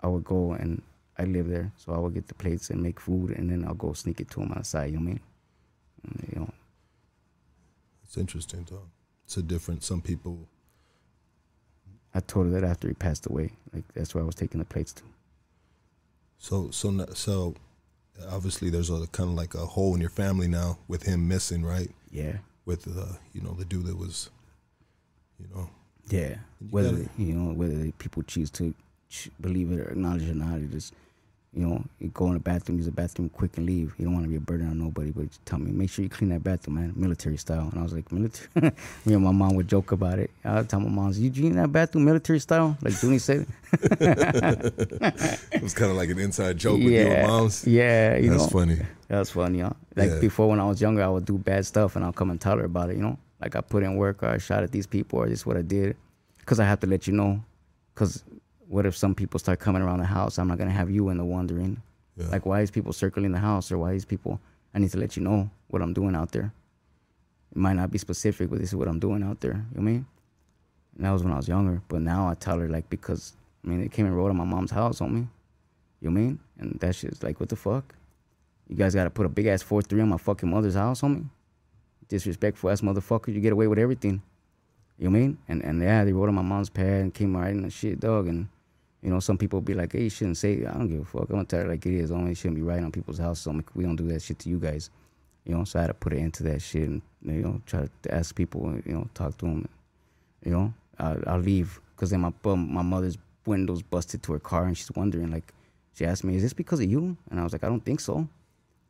I 0.03 0.09
would 0.09 0.23
go 0.25 0.53
and 0.53 0.83
I 1.17 1.25
live 1.25 1.49
there, 1.49 1.73
so 1.79 1.95
I 1.95 1.99
would 1.99 2.13
get 2.13 2.29
the 2.29 2.35
plates 2.35 2.69
and 2.69 2.83
make 2.83 3.01
food, 3.01 3.31
and 3.31 3.51
then 3.51 3.65
I'll 3.67 3.73
go 3.73 3.95
sneak 3.95 4.21
it 4.21 4.31
to 4.33 4.43
him 4.43 4.53
outside. 4.55 4.93
You 4.93 4.99
know 4.99 5.05
what 5.05 5.09
I 5.09 5.13
mean? 5.13 5.21
And, 6.05 6.29
you 6.35 6.41
know, 6.41 6.51
it's 8.05 8.19
interesting, 8.19 8.67
though. 8.71 8.83
It's 9.25 9.39
a 9.39 9.43
different. 9.43 9.83
Some 9.83 10.03
people. 10.03 10.39
I 12.15 12.21
told 12.21 12.47
her 12.47 12.61
that 12.61 12.65
after 12.65 12.89
he 12.89 12.95
passed 12.95 13.25
away, 13.27 13.53
like 13.73 13.85
that's 13.95 14.15
where 14.15 14.23
I 14.23 14.27
was 14.27 14.35
taking 14.35 14.59
the 14.59 14.67
plates 14.67 14.93
to. 14.93 15.03
So 16.39 16.71
so 16.71 17.07
so, 17.15 17.55
obviously, 18.31 18.71
there's 18.71 18.91
a 18.91 19.07
kind 19.09 19.31
of 19.31 19.37
like 19.37 19.55
a 19.55 19.67
hole 19.67 19.95
in 19.95 20.01
your 20.01 20.11
family 20.11 20.49
now 20.49 20.79
with 20.89 21.03
him 21.05 21.29
missing, 21.29 21.65
right? 21.65 21.91
Yeah, 22.11 22.39
With 22.65 22.87
uh, 22.89 23.15
you 23.33 23.41
know, 23.43 23.53
the 23.53 23.65
dude 23.65 23.87
that 23.87 23.97
was, 23.97 24.31
you 25.39 25.47
know, 25.55 25.69
yeah. 26.09 26.37
You 26.61 26.69
Whether 26.71 26.91
gotta- 26.93 27.11
you 27.19 27.35
know 27.35 27.53
whether 27.55 27.91
people 27.93 28.23
choose 28.23 28.51
to 28.53 28.75
ch- 29.09 29.31
believe 29.41 29.71
it 29.73 29.81
or 29.81 29.89
acknowledge 29.91 30.23
it 30.23 30.31
or 30.31 30.35
not, 30.35 30.61
it 30.61 30.71
just 30.71 30.95
you 31.55 31.67
know 31.67 31.83
you 31.99 32.09
go 32.09 32.27
in 32.27 32.35
the 32.35 32.41
bathroom, 32.41 32.77
use 32.79 32.87
the 32.87 32.93
bathroom 32.93 33.29
quick 33.31 33.57
and 33.57 33.65
leave. 33.67 33.95
You 33.99 34.05
don't 34.05 34.15
want 34.15 34.25
to 34.27 34.31
be 34.31 34.37
a 34.37 34.41
burden 34.41 34.69
on 34.69 34.79
nobody, 34.79 35.11
but 35.11 35.29
just 35.29 35.45
tell 35.47 35.59
me, 35.59 35.71
make 35.73 35.89
sure 35.91 36.03
you 36.03 36.09
clean 36.09 36.31
that 36.31 36.45
bathroom, 36.45 36.77
man, 36.77 36.93
military 36.97 37.37
style. 37.39 37.69
And 37.71 37.79
I 37.81 37.83
was 37.83 37.93
like, 37.95 38.11
military. 38.13 38.49
Me 39.07 39.15
and 39.15 39.23
my 39.25 39.33
mom 39.33 39.55
would 39.57 39.69
joke 39.69 39.93
about 39.93 40.19
it. 40.19 40.31
I 40.45 40.57
would 40.57 40.69
tell 40.69 40.81
my 40.81 40.89
mom, 40.91 41.13
"You 41.15 41.31
clean 41.31 41.55
that 41.57 41.73
bathroom 41.73 42.05
military 42.05 42.41
style?" 42.41 42.77
Like 42.83 43.01
Junie 43.03 43.19
said. 43.19 43.47
it 43.73 45.63
was 45.63 45.75
kind 45.75 45.91
of 45.91 45.97
like 45.97 46.11
an 46.11 46.19
inside 46.19 46.59
joke 46.59 46.79
with 46.79 46.93
you 46.93 47.11
and 47.11 47.23
moms. 47.27 47.67
Yeah, 47.67 48.17
you 48.17 48.31
That's 48.31 48.43
know. 48.45 48.49
funny. 48.61 48.79
That's 49.09 49.31
funny, 49.31 49.61
huh? 49.61 49.71
Like 49.95 50.11
Yeah. 50.11 50.21
before 50.21 50.49
when 50.49 50.61
I 50.61 50.67
was 50.67 50.81
younger, 50.81 51.03
I 51.03 51.09
would 51.09 51.25
do 51.25 51.39
bad 51.39 51.65
stuff 51.65 51.97
and 51.97 52.05
I'll 52.05 52.13
come 52.13 52.31
and 52.31 52.41
tell 52.41 52.59
her 52.59 52.65
about 52.65 52.91
it, 52.91 52.97
you 52.97 53.03
know? 53.03 53.19
Like 53.41 53.55
I 53.55 53.61
put 53.61 53.83
in 53.83 53.97
work 53.97 54.23
or 54.23 54.29
I 54.29 54.39
shot 54.39 54.63
at 54.63 54.73
these 54.73 54.87
people 54.87 55.21
or 55.21 55.29
this 55.29 55.41
is 55.41 55.47
what 55.47 55.57
I 55.57 55.63
did. 55.63 55.97
Because 56.39 56.59
I 56.61 56.65
have 56.65 56.81
to 56.81 56.87
let 56.87 57.07
you 57.07 57.13
know. 57.13 57.43
Because 57.95 58.25
what 58.69 58.87
if 58.87 58.97
some 58.97 59.15
people 59.15 59.39
start 59.39 59.59
coming 59.59 59.83
around 59.83 59.99
the 59.99 60.07
house? 60.07 60.39
I'm 60.39 60.49
not 60.49 60.59
going 60.59 60.71
to 60.71 60.75
have 60.75 60.91
you 60.91 61.09
in 61.09 61.19
the 61.19 61.25
wondering. 61.25 61.81
Yeah. 62.17 62.29
Like 62.29 62.47
why 62.47 62.61
is 62.63 62.71
people 62.71 62.93
circling 62.93 63.33
the 63.33 63.39
house 63.39 63.71
or 63.71 63.79
why 63.79 63.93
is 63.93 64.05
people, 64.05 64.41
I 64.75 64.79
need 64.79 64.91
to 64.91 64.99
let 64.99 65.17
you 65.17 65.23
know 65.23 65.51
what 65.69 65.83
I'm 65.83 65.93
doing 65.93 66.15
out 66.15 66.33
there. 66.33 66.53
It 67.53 67.59
might 67.59 67.75
not 67.75 67.91
be 67.91 67.99
specific, 67.99 68.51
but 68.51 68.59
this 68.59 68.71
is 68.71 68.77
what 68.77 68.89
I'm 68.89 68.99
doing 68.99 69.23
out 69.23 69.41
there. 69.41 69.53
You 69.53 69.57
know 69.57 69.65
what 69.73 69.81
I 69.81 69.85
mean? 69.85 70.07
And 70.97 71.07
that 71.07 71.11
was 71.11 71.23
when 71.23 71.33
I 71.33 71.37
was 71.37 71.49
younger. 71.49 71.83
But 71.89 72.03
now 72.03 72.29
I 72.29 72.35
tell 72.35 72.59
her 72.59 72.69
like 72.69 72.89
because, 72.91 73.35
I 73.65 73.69
mean, 73.69 73.83
they 73.83 73.89
came 73.89 74.07
and 74.07 74.17
rode 74.17 74.31
on 74.31 74.37
my 74.37 74.45
mom's 74.45 74.71
house 74.71 75.01
on 75.01 75.15
me. 75.15 75.27
You 76.01 76.11
know 76.11 76.15
what 76.15 76.21
I 76.21 76.25
mean? 76.25 76.39
And 76.59 76.81
that 76.81 76.95
shit's 76.95 77.23
like, 77.23 77.41
what 77.41 77.49
the 77.49 77.57
fuck? 77.57 77.95
You 78.69 78.77
guys 78.77 78.95
gotta 78.95 79.11
put 79.11 79.27
a 79.27 79.29
big 79.29 79.47
ass 79.47 79.63
four 79.63 79.83
three 79.83 80.01
on 80.01 80.09
my 80.09 80.17
fucking 80.17 80.51
mother's 80.51 80.75
house 80.75 81.03
on 81.03 81.15
me. 81.15 81.23
Disrespectful 82.09 82.71
ass 82.71 82.81
motherfucker. 82.81 83.33
You 83.33 83.41
get 83.41 83.53
away 83.53 83.67
with 83.67 83.79
everything. 83.79 84.23
You 84.99 85.09
know 85.09 85.13
what 85.13 85.19
I 85.19 85.21
mean? 85.21 85.39
And 85.49 85.65
and 85.65 85.83
yeah, 85.83 86.05
they 86.05 86.13
wrote 86.13 86.29
on 86.29 86.35
my 86.35 86.43
mom's 86.43 86.71
pad 86.71 87.03
and 87.03 87.15
came 87.15 87.37
right 87.37 87.51
in 87.51 87.63
the 87.63 87.71
shit, 87.71 88.01
dog. 88.01 88.27
And 88.27 88.49
you 89.03 89.11
know, 89.11 89.21
some 89.21 89.39
people 89.39 89.61
be 89.61 89.75
like, 89.75 89.93
hey, 89.93 90.05
you 90.05 90.11
shouldn't 90.11 90.37
say. 90.37 90.65
I 90.67 90.73
don't 90.73 90.89
give 90.89 91.03
a 91.03 91.05
fuck. 91.05 91.29
I'm 91.29 91.37
gonna 91.37 91.45
tell 91.45 91.61
it 91.61 91.69
like 91.69 91.85
it 91.87 91.95
is. 91.95 92.11
Only 92.11 92.35
shouldn't 92.35 92.57
be 92.57 92.63
right 92.63 92.83
on 92.83 92.91
people's 92.91 93.19
house. 93.19 93.41
So 93.41 93.61
we 93.75 93.85
don't 93.85 93.97
do 93.97 94.09
that 94.09 94.23
shit 94.23 94.39
to 94.41 94.49
you 94.49 94.59
guys. 94.59 94.91
You 95.45 95.55
know, 95.55 95.65
so 95.65 95.79
I 95.79 95.83
had 95.83 95.89
to 95.89 95.95
put 95.95 96.13
it 96.13 96.19
into 96.19 96.43
that 96.45 96.61
shit 96.61 96.89
and 96.89 97.03
you 97.23 97.43
know 97.43 97.61
try 97.67 97.89
to 98.03 98.15
ask 98.15 98.35
people. 98.35 98.75
You 98.85 98.95
know, 98.95 99.09
talk 99.15 99.37
to 99.39 99.47
them. 99.47 99.69
You 100.45 100.53
know, 100.53 100.75
I, 100.99 101.17
I'll 101.27 101.39
leave 101.39 101.81
because 101.95 102.11
then 102.11 102.21
my 102.21 102.33
my 102.45 102.83
mother's 102.83 103.19
windows 103.47 103.83
busted 103.83 104.23
to 104.25 104.33
her 104.33 104.39
car 104.39 104.65
and 104.65 104.77
she's 104.77 104.91
wondering 104.93 105.31
like, 105.31 105.53
she 105.95 106.05
asked 106.05 106.25
me, 106.25 106.37
is 106.37 106.43
this 106.43 106.53
because 106.53 106.81
of 106.81 106.91
you? 106.91 107.17
And 107.31 107.41
I 107.41 107.45
was 107.45 107.53
like, 107.53 107.65
I 107.65 107.69
don't 107.69 107.85
think 107.85 108.01
so. 108.01 108.29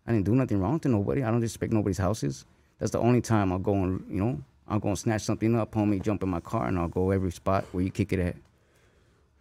I 0.06 0.12
didn't 0.12 0.24
do 0.24 0.34
nothing 0.34 0.60
wrong 0.60 0.80
to 0.80 0.88
nobody. 0.88 1.22
I 1.22 1.30
don't 1.30 1.40
disrespect 1.40 1.72
nobody's 1.72 1.98
houses. 1.98 2.44
That's 2.78 2.92
the 2.92 2.98
only 2.98 3.20
time 3.20 3.52
I'll 3.52 3.58
go 3.58 3.74
and, 3.74 4.04
you 4.10 4.20
know, 4.20 4.40
I'll 4.68 4.78
go 4.78 4.88
and 4.88 4.98
snatch 4.98 5.22
something 5.22 5.54
up, 5.54 5.72
homie, 5.72 6.02
jump 6.02 6.22
in 6.22 6.28
my 6.28 6.40
car, 6.40 6.66
and 6.66 6.78
I'll 6.78 6.88
go 6.88 7.10
every 7.10 7.30
spot 7.30 7.64
where 7.72 7.84
you 7.84 7.90
kick 7.90 8.12
it 8.12 8.18
at. 8.18 8.36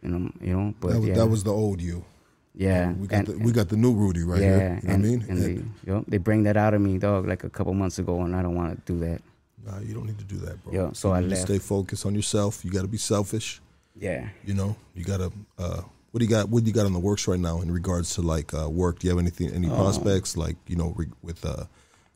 You 0.06 0.12
know, 0.12 0.32
you 0.42 0.56
know, 0.56 0.74
but 0.80 0.90
That 0.92 1.00
was, 1.00 1.08
yeah, 1.10 1.16
that 1.16 1.28
was 1.28 1.44
the 1.44 1.52
old 1.52 1.82
you. 1.82 2.06
yeah, 2.54 2.94
We 2.94 3.08
got 3.08 3.18
and- 3.18 3.28
the, 3.28 3.38
we 3.46 3.52
got 3.52 3.70
the 3.70 3.78
new 3.78 3.94
Rudy 3.94 4.24
right 4.24 4.40
yeah, 4.42 4.58
here. 4.58 4.80
You 4.84 4.88
know 4.88 4.94
and, 4.94 5.06
I 5.06 5.08
mean? 5.10 5.26
and 5.30 5.38
they, 5.42 5.52
you 5.54 5.66
know, 5.94 6.06
they 6.08 6.18
bring 6.18 6.44
that 6.44 6.58
out 6.58 6.74
of 6.76 6.82
me, 6.82 6.98
dog, 6.98 7.28
like 7.28 7.44
a 7.44 7.50
couple 7.50 7.74
months 7.74 7.98
ago, 8.00 8.22
and 8.22 8.36
I 8.36 8.42
don't 8.44 8.56
want 8.56 8.86
to 8.86 8.94
do 8.94 9.00
that. 9.06 9.22
Nah, 9.66 9.80
you 9.80 9.94
don't 9.96 10.06
need 10.06 10.20
to 10.20 10.26
do 10.26 10.38
that, 10.46 10.64
bro. 10.64 10.74
Yeah, 10.74 10.90
so 10.94 11.10
you 11.10 11.16
I 11.16 11.22
left. 11.22 11.42
stay 11.42 11.58
focused 11.58 12.06
on 12.06 12.14
yourself. 12.14 12.64
You 12.64 12.70
got 12.72 12.84
to 12.84 12.88
be 12.88 12.98
selfish. 12.98 13.62
Yeah, 14.00 14.28
You 14.46 14.54
know, 14.54 14.76
you 14.94 15.04
got 15.04 15.18
to. 15.18 15.32
Uh, 15.58 15.82
what 16.12 16.20
do 16.20 16.26
you 16.26 16.30
got? 16.30 16.50
What 16.50 16.64
do 16.64 16.68
you 16.68 16.74
got 16.74 16.86
in 16.86 16.94
the 16.94 17.00
works 17.00 17.28
right 17.28 17.40
now 17.40 17.62
in 17.62 17.72
regards 17.72 18.14
to 18.16 18.22
like 18.22 18.54
uh, 18.54 18.70
work? 18.70 19.00
Do 19.00 19.08
you 19.08 19.12
have 19.12 19.20
anything, 19.20 19.50
any 19.52 19.68
Um, 19.70 19.76
prospects 19.76 20.38
like 20.38 20.56
you 20.68 20.76
know 20.76 20.94
re- 20.96 21.08
with 21.24 21.44
uh, 21.46 21.64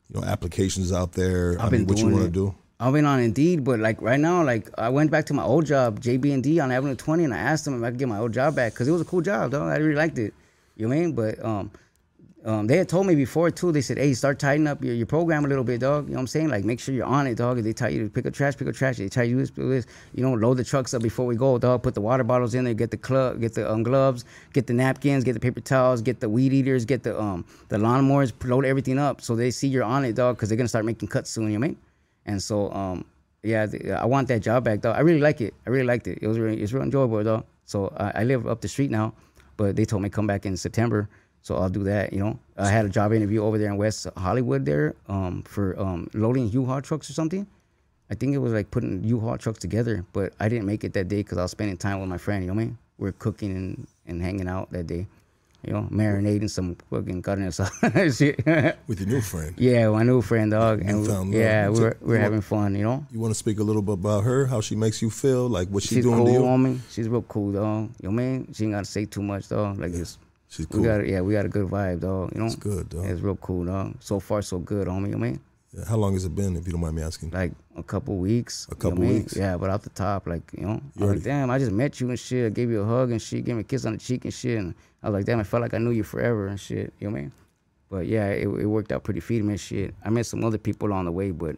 you 0.08 0.20
know 0.20 0.26
applications 0.26 0.92
out 0.92 1.12
there? 1.12 1.56
I've 1.58 1.66
I 1.66 1.68
been 1.70 1.80
mean, 1.80 1.88
what 1.88 1.98
you 1.98 2.08
want 2.08 2.24
to 2.24 2.30
do? 2.30 2.54
I've 2.82 2.94
been 2.94 3.04
on 3.04 3.20
Indeed, 3.20 3.62
but 3.62 3.78
like 3.78 4.00
right 4.00 4.18
now, 4.18 4.42
like 4.42 4.70
I 4.78 4.88
went 4.88 5.10
back 5.10 5.26
to 5.26 5.34
my 5.34 5.42
old 5.42 5.66
job, 5.66 6.00
JB&D 6.00 6.60
on 6.60 6.72
Avenue 6.72 6.94
20, 6.94 7.24
and 7.24 7.34
I 7.34 7.36
asked 7.36 7.66
them 7.66 7.76
if 7.76 7.84
I 7.84 7.90
could 7.90 7.98
get 7.98 8.08
my 8.08 8.18
old 8.18 8.32
job 8.32 8.56
back 8.56 8.72
because 8.72 8.88
it 8.88 8.90
was 8.90 9.02
a 9.02 9.04
cool 9.04 9.20
job, 9.20 9.50
dog. 9.50 9.68
I 9.68 9.76
really 9.76 9.94
liked 9.94 10.16
it. 10.16 10.32
You 10.76 10.88
know 10.88 10.96
what 10.96 11.00
I 11.02 11.04
mean? 11.04 11.12
But 11.12 11.44
um, 11.44 11.70
um, 12.42 12.66
they 12.66 12.78
had 12.78 12.88
told 12.88 13.06
me 13.06 13.14
before 13.14 13.50
too. 13.50 13.70
They 13.70 13.82
said, 13.82 13.98
"Hey, 13.98 14.14
start 14.14 14.38
tightening 14.38 14.66
up 14.66 14.82
your, 14.82 14.94
your 14.94 15.04
program 15.04 15.44
a 15.44 15.48
little 15.48 15.62
bit, 15.62 15.82
dog." 15.82 16.06
You 16.06 16.12
know 16.12 16.16
what 16.16 16.20
I'm 16.20 16.26
saying? 16.28 16.48
Like, 16.48 16.64
make 16.64 16.80
sure 16.80 16.94
you're 16.94 17.04
on 17.04 17.26
it, 17.26 17.34
dog. 17.34 17.58
If 17.58 17.64
they 17.64 17.74
tell 17.74 17.90
you 17.90 18.04
to 18.04 18.08
pick 18.08 18.24
up 18.24 18.32
trash, 18.32 18.56
pick 18.56 18.66
up 18.66 18.74
trash. 18.74 18.96
They 18.96 19.10
tell 19.10 19.26
you 19.26 19.36
this, 19.36 19.50
this. 19.50 19.86
You 20.14 20.22
know, 20.22 20.32
load 20.32 20.56
the 20.56 20.64
trucks 20.64 20.94
up 20.94 21.02
before 21.02 21.26
we 21.26 21.36
go, 21.36 21.58
dog. 21.58 21.82
Put 21.82 21.92
the 21.92 22.00
water 22.00 22.24
bottles 22.24 22.54
in 22.54 22.64
there. 22.64 22.72
Get 22.72 22.92
the 22.92 22.96
club, 22.96 23.42
get 23.42 23.52
the 23.52 23.70
um, 23.70 23.82
gloves, 23.82 24.24
get 24.54 24.66
the 24.66 24.72
napkins, 24.72 25.22
get 25.22 25.34
the 25.34 25.40
paper 25.40 25.60
towels, 25.60 26.00
get 26.00 26.20
the 26.20 26.30
weed 26.30 26.54
eaters, 26.54 26.86
get 26.86 27.02
the 27.02 27.20
um 27.20 27.44
the 27.68 27.76
lawnmowers. 27.76 28.32
Load 28.42 28.64
everything 28.64 28.98
up 28.98 29.20
so 29.20 29.36
they 29.36 29.50
see 29.50 29.68
you're 29.68 29.84
on 29.84 30.06
it, 30.06 30.14
dog. 30.14 30.36
Because 30.36 30.48
they're 30.48 30.56
gonna 30.56 30.66
start 30.66 30.86
making 30.86 31.08
cuts 31.08 31.28
soon. 31.28 31.52
You 31.52 31.58
know 31.58 31.60
what 31.60 31.64
I 31.66 31.68
mean? 31.68 31.89
And 32.26 32.42
so 32.42 32.72
um 32.72 33.04
yeah, 33.42 33.66
th- 33.66 33.86
I 33.86 34.04
want 34.04 34.28
that 34.28 34.40
job 34.40 34.64
back, 34.64 34.82
though. 34.82 34.92
I 34.92 35.00
really 35.00 35.20
like 35.20 35.40
it. 35.40 35.54
I 35.66 35.70
really 35.70 35.86
liked 35.86 36.06
it. 36.06 36.18
It 36.20 36.26
was 36.26 36.38
really, 36.38 36.60
it's 36.60 36.72
real 36.72 36.82
enjoyable, 36.82 37.22
though. 37.24 37.44
So 37.64 37.92
I, 37.96 38.24
live 38.24 38.46
up 38.46 38.60
the 38.60 38.68
street 38.68 38.90
now, 38.90 39.14
but 39.56 39.76
they 39.76 39.84
told 39.84 40.02
me 40.02 40.08
come 40.08 40.26
back 40.26 40.44
in 40.44 40.56
September. 40.56 41.08
So 41.42 41.56
I'll 41.56 41.70
do 41.70 41.84
that. 41.84 42.12
You 42.12 42.18
know, 42.18 42.38
I 42.56 42.68
had 42.68 42.84
a 42.84 42.88
job 42.88 43.12
interview 43.12 43.42
over 43.42 43.56
there 43.56 43.70
in 43.70 43.76
West 43.76 44.06
Hollywood 44.16 44.66
there 44.66 44.94
um, 45.08 45.42
for 45.42 45.78
um, 45.80 46.10
loading 46.12 46.48
U-Haul 46.50 46.82
trucks 46.82 47.08
or 47.08 47.12
something. 47.12 47.46
I 48.10 48.14
think 48.14 48.34
it 48.34 48.38
was 48.38 48.52
like 48.52 48.70
putting 48.70 49.04
U-Haul 49.04 49.38
trucks 49.38 49.60
together, 49.60 50.04
but 50.12 50.32
I 50.40 50.48
didn't 50.48 50.66
make 50.66 50.84
it 50.84 50.92
that 50.94 51.08
day 51.08 51.18
because 51.18 51.38
I 51.38 51.42
was 51.42 51.52
spending 51.52 51.76
time 51.76 52.00
with 52.00 52.08
my 52.08 52.18
friend. 52.18 52.42
You 52.42 52.48
know 52.48 52.54
what 52.54 52.62
I 52.62 52.64
mean? 52.66 52.78
We 52.98 53.08
are 53.08 53.12
cooking 53.12 53.52
and, 53.52 53.86
and 54.06 54.20
hanging 54.20 54.48
out 54.48 54.70
that 54.72 54.86
day. 54.86 55.06
You 55.66 55.74
know, 55.74 55.88
marinating 55.90 56.48
some 56.48 56.74
fucking 56.88 57.20
carne 57.22 57.40
asada 57.46 58.16
shit. 58.18 58.44
With 58.86 59.00
your 59.00 59.08
new 59.08 59.20
friend, 59.20 59.54
yeah, 59.58 59.88
my 59.90 60.02
new 60.02 60.22
friend, 60.22 60.50
dog, 60.50 60.80
and 60.84 61.02
we- 61.30 61.38
yeah, 61.38 61.68
we're 61.68 61.96
we're 62.00 62.16
you 62.16 62.20
having 62.22 62.40
fun. 62.40 62.74
You 62.74 62.84
know. 62.84 63.06
you 63.12 63.20
want 63.20 63.32
to 63.32 63.38
speak 63.38 63.58
a 63.58 63.62
little 63.62 63.82
bit 63.82 63.92
about 63.94 64.24
her, 64.24 64.46
how 64.46 64.60
she 64.62 64.74
makes 64.74 65.02
you 65.02 65.10
feel, 65.10 65.48
like 65.48 65.68
what 65.68 65.82
she 65.82 65.96
She's 65.96 66.04
doing 66.04 66.16
cool 66.16 66.26
to 66.26 66.32
you? 66.32 66.58
me. 66.58 66.80
She's 66.90 67.08
real 67.08 67.22
cool, 67.22 67.52
dog. 67.52 67.90
You 68.00 68.08
know 68.08 68.14
what 68.16 68.22
I 68.22 68.26
mean? 68.26 68.52
She 68.54 68.64
ain't 68.64 68.72
gotta 68.72 68.86
say 68.86 69.04
too 69.04 69.22
much, 69.22 69.48
dog. 69.50 69.78
Like 69.78 69.92
it's 69.92 70.16
She's 70.48 70.66
we 70.70 70.76
cool. 70.76 70.84
got 70.84 71.06
yeah, 71.06 71.20
we 71.20 71.34
got 71.34 71.44
a 71.44 71.48
good 71.50 71.68
vibe, 71.68 72.00
dog. 72.00 72.32
You 72.34 72.40
know, 72.40 72.46
It's 72.46 72.56
good, 72.56 72.88
dog. 72.88 73.04
It's 73.04 73.20
real 73.20 73.36
cool, 73.36 73.66
dog. 73.66 73.94
So 74.00 74.18
far, 74.18 74.40
so 74.42 74.58
good, 74.58 74.88
homie. 74.88 75.08
You 75.08 75.12
know 75.12 75.18
what 75.18 75.26
I 75.26 75.30
mean? 75.32 75.40
How 75.86 75.96
long 75.96 76.14
has 76.14 76.24
it 76.24 76.34
been, 76.34 76.56
if 76.56 76.66
you 76.66 76.72
don't 76.72 76.80
mind 76.80 76.96
me 76.96 77.02
asking? 77.02 77.30
Like 77.30 77.52
a 77.76 77.82
couple 77.82 78.16
weeks. 78.16 78.66
A 78.66 78.70
you 78.70 78.74
know 78.74 78.90
couple 78.90 79.04
I 79.04 79.06
mean? 79.06 79.18
weeks? 79.20 79.36
Yeah, 79.36 79.56
but 79.56 79.70
off 79.70 79.82
the 79.82 79.90
top, 79.90 80.26
like 80.26 80.42
you 80.56 80.66
know, 80.66 80.80
You 80.96 81.06
like, 81.06 81.22
damn, 81.22 81.48
I 81.50 81.58
just 81.58 81.70
met 81.70 82.00
you 82.00 82.08
and 82.10 82.18
shit. 82.18 82.46
I 82.46 82.48
gave 82.50 82.70
you 82.70 82.80
a 82.80 82.84
hug 82.84 83.12
and 83.12 83.22
shit, 83.22 83.44
gave 83.44 83.54
me 83.54 83.60
a 83.60 83.64
kiss 83.64 83.84
on 83.86 83.92
the 83.92 83.98
cheek 83.98 84.24
and 84.24 84.34
shit. 84.34 84.58
And 84.58 84.74
I 85.02 85.08
was 85.08 85.14
like, 85.14 85.26
damn, 85.26 85.38
I 85.38 85.44
felt 85.44 85.60
like 85.62 85.72
I 85.74 85.78
knew 85.78 85.90
you 85.92 86.02
forever 86.02 86.48
and 86.48 86.58
shit. 86.58 86.92
You 86.98 87.06
know 87.08 87.12
what 87.12 87.18
I 87.18 87.22
mean? 87.22 87.32
But 87.88 88.06
yeah, 88.06 88.26
it, 88.28 88.48
it 88.48 88.66
worked 88.66 88.90
out 88.90 89.04
pretty 89.04 89.20
feeding 89.20 89.48
and 89.48 89.60
shit. 89.60 89.94
I 90.04 90.10
met 90.10 90.26
some 90.26 90.44
other 90.44 90.58
people 90.58 90.88
along 90.88 91.04
the 91.04 91.12
way, 91.12 91.30
but 91.30 91.56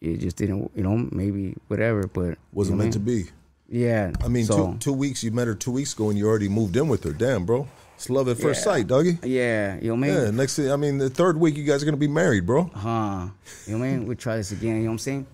it 0.00 0.18
just 0.18 0.36
didn't, 0.36 0.70
you 0.76 0.82
know, 0.84 1.08
maybe 1.10 1.56
whatever. 1.66 2.06
But 2.06 2.38
Wasn't 2.52 2.74
you 2.74 2.78
know 2.78 2.84
meant 2.84 2.96
what 2.96 3.04
to 3.04 3.10
I 3.12 3.14
mean? 3.14 3.24
be. 3.24 3.30
Yeah. 3.78 4.12
I 4.24 4.28
mean, 4.28 4.44
so, 4.46 4.72
two 4.72 4.78
two 4.78 4.92
weeks. 4.92 5.22
You 5.24 5.32
met 5.32 5.46
her 5.48 5.54
two 5.56 5.70
weeks 5.72 5.92
ago, 5.92 6.08
and 6.10 6.18
you 6.18 6.26
already 6.28 6.48
moved 6.48 6.76
in 6.76 6.88
with 6.88 7.02
her. 7.04 7.12
Damn, 7.12 7.44
bro. 7.46 7.68
It's 8.00 8.08
love 8.08 8.28
at 8.28 8.38
first 8.38 8.60
Yeah. 8.60 8.72
sight, 8.72 8.86
doggy. 8.86 9.18
Yeah, 9.22 9.76
you 9.78 9.88
know 9.88 9.94
what 9.96 10.04
I 10.04 10.12
mean? 10.14 10.24
Yeah. 10.24 10.30
Next 10.30 10.56
thing, 10.56 10.72
I 10.72 10.76
mean, 10.76 10.96
the 10.96 11.10
third 11.10 11.38
week, 11.38 11.54
you 11.58 11.64
guys 11.64 11.82
are 11.82 11.84
gonna 11.84 11.98
be 11.98 12.08
married, 12.08 12.46
bro. 12.46 12.70
Huh. 12.74 13.26
You 13.66 13.74
know 13.74 13.80
what 13.80 13.84
I 13.84 13.90
mean? 13.90 14.06
We 14.06 14.14
try 14.16 14.36
this 14.36 14.52
again, 14.52 14.76
you 14.76 14.84
know 14.84 14.92
what 14.92 14.92
I'm 14.92 14.98
saying? 15.00 15.26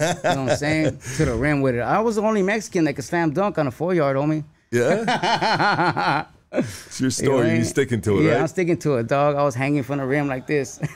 you 0.00 0.06
know 0.06 0.14
what 0.22 0.50
I'm 0.50 0.56
saying? 0.56 0.98
To 1.18 1.24
the 1.26 1.34
rim 1.36 1.60
with 1.60 1.76
it. 1.76 1.80
I 1.82 2.00
was 2.00 2.16
the 2.16 2.22
only 2.22 2.42
Mexican 2.42 2.82
that 2.86 2.94
could 2.94 3.04
slam 3.04 3.30
dunk 3.32 3.56
on 3.56 3.68
a 3.68 3.70
four 3.70 3.94
yard, 3.94 4.16
homie. 4.16 4.42
Yeah. 4.72 6.24
it's 6.52 7.00
your 7.00 7.04
You 7.04 7.06
know 7.06 7.10
story. 7.10 7.36
what 7.36 7.46
I 7.46 7.48
You 7.50 7.54
mean? 7.58 7.64
sticking 7.66 8.00
to 8.00 8.18
it, 8.18 8.24
Yeah, 8.24 8.32
right? 8.32 8.40
I'm 8.40 8.48
sticking 8.48 8.78
to 8.78 8.96
it, 8.96 9.06
dog. 9.06 9.36
I 9.36 9.44
was 9.44 9.54
hanging 9.54 9.84
from 9.84 9.98
the 9.98 10.04
rim 10.06 10.26
like 10.26 10.48
this. 10.48 10.80
you 10.82 10.88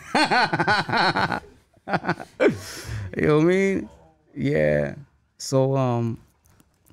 know 3.28 3.36
what 3.36 3.42
I 3.42 3.44
mean? 3.44 3.88
Yeah. 4.34 4.96
So 5.38 5.76
um 5.76 6.18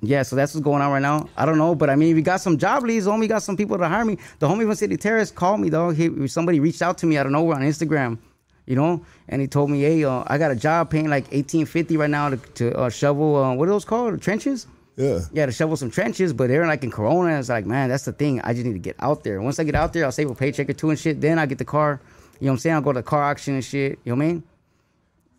yeah, 0.08 0.22
so 0.22 0.36
that's 0.36 0.54
what's 0.54 0.64
going 0.64 0.82
on 0.82 0.90
right 0.92 1.02
now. 1.02 1.28
I 1.36 1.46
don't 1.46 1.58
know, 1.58 1.74
but 1.74 1.90
I 1.90 1.96
mean, 1.96 2.14
we 2.14 2.22
got 2.22 2.40
some 2.40 2.58
job 2.58 2.82
leads, 2.84 3.06
homie, 3.06 3.28
got 3.28 3.42
some 3.42 3.56
people 3.56 3.78
to 3.78 3.88
hire 3.88 4.04
me. 4.04 4.18
The 4.38 4.48
homie 4.48 4.62
from 4.66 4.74
City 4.74 4.96
Terrace 4.96 5.30
called 5.30 5.60
me, 5.60 5.70
dog. 5.70 5.96
He, 5.96 6.26
somebody 6.28 6.60
reached 6.60 6.82
out 6.82 6.98
to 6.98 7.06
me 7.06 7.16
out 7.16 7.26
of 7.26 7.32
nowhere 7.32 7.56
on 7.56 7.62
Instagram. 7.62 8.18
You 8.66 8.76
know, 8.76 9.04
and 9.28 9.42
he 9.42 9.46
told 9.46 9.70
me, 9.70 9.82
"Hey, 9.82 10.04
uh, 10.04 10.24
I 10.26 10.38
got 10.38 10.50
a 10.50 10.56
job 10.56 10.88
paying 10.88 11.08
like 11.10 11.26
eighteen 11.32 11.66
fifty 11.66 11.98
right 11.98 12.08
now 12.08 12.30
to, 12.30 12.36
to 12.38 12.74
uh, 12.78 12.88
shovel. 12.88 13.36
Uh, 13.36 13.54
what 13.54 13.68
are 13.68 13.72
those 13.72 13.84
called? 13.84 14.22
Trenches." 14.22 14.66
Yeah. 14.96 15.20
Yeah, 15.32 15.44
to 15.46 15.52
shovel 15.52 15.76
some 15.76 15.90
trenches, 15.90 16.32
but 16.32 16.48
they're 16.48 16.66
like 16.66 16.82
in 16.82 16.90
Corona. 16.90 17.38
It's 17.38 17.48
like, 17.50 17.66
man, 17.66 17.88
that's 17.90 18.04
the 18.04 18.12
thing. 18.12 18.40
I 18.42 18.54
just 18.54 18.64
need 18.64 18.72
to 18.74 18.78
get 18.78 18.96
out 19.00 19.22
there. 19.24 19.42
Once 19.42 19.58
I 19.58 19.64
get 19.64 19.74
out 19.74 19.92
there, 19.92 20.04
I'll 20.06 20.12
save 20.12 20.30
a 20.30 20.34
paycheck 20.34 20.70
or 20.70 20.72
two 20.72 20.88
and 20.88 20.98
shit. 20.98 21.20
Then 21.20 21.38
I 21.38 21.46
get 21.46 21.58
the 21.58 21.64
car. 21.64 22.00
You 22.40 22.46
know 22.46 22.52
what 22.52 22.54
I'm 22.54 22.58
saying? 22.60 22.76
I'll 22.76 22.80
go 22.80 22.92
to 22.92 23.00
the 23.00 23.02
car 23.02 23.24
auction 23.24 23.54
and 23.54 23.64
shit. 23.64 23.98
You 24.04 24.12
know 24.12 24.16
what 24.18 24.24
I 24.24 24.28
mean? 24.28 24.42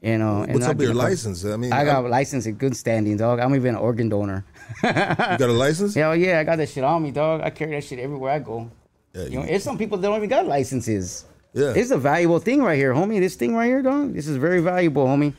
You 0.02 0.18
know, 0.20 0.44
and 0.44 0.54
What's 0.54 0.66
I'll 0.66 0.72
up 0.72 0.78
with 0.78 0.88
your 0.88 0.94
license? 0.96 1.46
I 1.46 1.56
mean, 1.56 1.74
I 1.74 1.84
got 1.84 2.04
I- 2.04 2.08
a 2.08 2.12
license 2.12 2.46
in 2.46 2.56
good 2.56 2.76
standing, 2.76 3.18
dog. 3.18 3.40
I'm 3.40 3.56
even 3.56 3.76
an 3.76 3.82
organ 3.82 4.10
donor. 4.10 4.46
You 4.84 4.90
got 4.92 5.42
a 5.42 5.48
license? 5.48 5.94
Hell 5.96 6.16
yeah, 6.16 6.40
I 6.40 6.44
got 6.44 6.58
that 6.58 6.70
shit 6.70 6.84
on 6.84 7.04
me, 7.04 7.12
dog. 7.12 7.42
I 7.42 7.50
carry 7.50 7.72
that 7.72 7.84
shit 7.84 8.00
everywhere 8.00 8.32
I 8.32 8.40
go. 8.40 8.70
Yeah, 9.14 9.24
you 9.26 9.40
know, 9.40 9.46
there's 9.46 9.64
some 9.64 9.78
people 9.78 9.98
that 9.98 10.08
don't 10.08 10.18
even 10.18 10.30
got 10.30 10.46
licenses. 10.46 11.26
Yeah. 11.54 11.74
It's 11.76 11.92
a 11.92 11.98
valuable 11.98 12.40
thing 12.40 12.62
right 12.62 12.78
here, 12.78 12.94
homie. 12.94 13.20
This 13.20 13.36
thing 13.36 13.56
right 13.56 13.68
here, 13.68 13.82
dog. 13.82 14.14
This 14.14 14.28
is 14.28 14.36
very 14.38 14.60
valuable, 14.62 15.06
homie. 15.08 15.34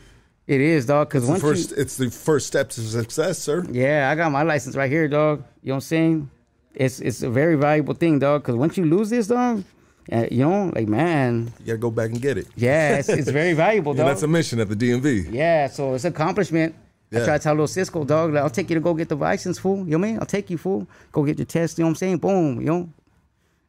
It 0.47 0.61
is, 0.61 0.87
dog. 0.87 1.09
Because 1.09 1.27
once 1.27 1.43
first, 1.43 1.71
you, 1.73 1.77
it's 1.77 1.97
the 1.97 2.09
first 2.11 2.47
step 2.47 2.71
to 2.71 2.81
success, 2.81 3.39
sir. 3.39 3.67
yeah, 3.71 4.09
I 4.11 4.15
got 4.15 4.33
my 4.33 4.43
license 4.43 4.77
right 4.77 4.91
here, 4.91 5.09
dog. 5.09 5.45
You 5.63 5.69
know 5.69 5.75
what 5.75 5.77
I'm 5.77 5.81
saying? 5.83 6.31
It's 6.75 7.01
it's 7.01 7.23
a 7.23 7.29
very 7.31 7.57
valuable 7.57 7.95
thing, 7.95 8.19
dog. 8.19 8.43
Because 8.43 8.55
once 8.55 8.77
you 8.79 8.85
lose 8.87 9.11
this, 9.11 9.27
dog, 9.27 9.65
uh, 10.13 10.27
you 10.31 10.39
know, 10.49 10.73
like 10.75 10.89
man, 10.89 11.53
You 11.61 11.67
gotta 11.67 11.79
go 11.79 11.91
back 11.91 12.11
and 12.11 12.23
get 12.23 12.39
it. 12.39 12.47
yeah, 12.57 12.97
it's, 12.99 13.09
it's 13.11 13.29
very 13.29 13.53
valuable, 13.55 13.91
And 13.93 13.99
dog. 13.99 14.07
that's 14.09 14.23
a 14.23 14.29
mission 14.29 14.61
at 14.61 14.69
the 14.71 14.77
DMV. 14.77 15.33
Yeah, 15.33 15.67
so 15.67 15.95
it's 15.95 16.05
accomplishment. 16.05 16.75
I 17.13 17.25
try 17.25 17.39
to 17.39 17.43
tell 17.43 17.53
little 17.55 17.67
Cisco, 17.67 18.05
dog, 18.05 18.33
like, 18.33 18.43
I'll 18.43 18.51
take 18.51 18.69
you 18.69 18.75
to 18.75 18.81
go 18.81 18.95
get 18.95 19.09
the 19.09 19.17
license, 19.17 19.59
fool. 19.59 19.79
You 19.79 19.93
know 19.93 19.99
what 19.99 20.07
I 20.07 20.11
mean? 20.11 20.19
I'll 20.21 20.27
take 20.27 20.51
you, 20.51 20.59
fool. 20.59 20.87
Go 21.13 21.25
get 21.25 21.39
your 21.39 21.47
test, 21.47 21.79
you 21.79 21.85
know 21.85 21.89
what 21.89 21.91
I'm 21.93 21.97
saying? 21.97 22.19
Boom, 22.19 22.61
you 22.61 22.67
know? 22.67 22.89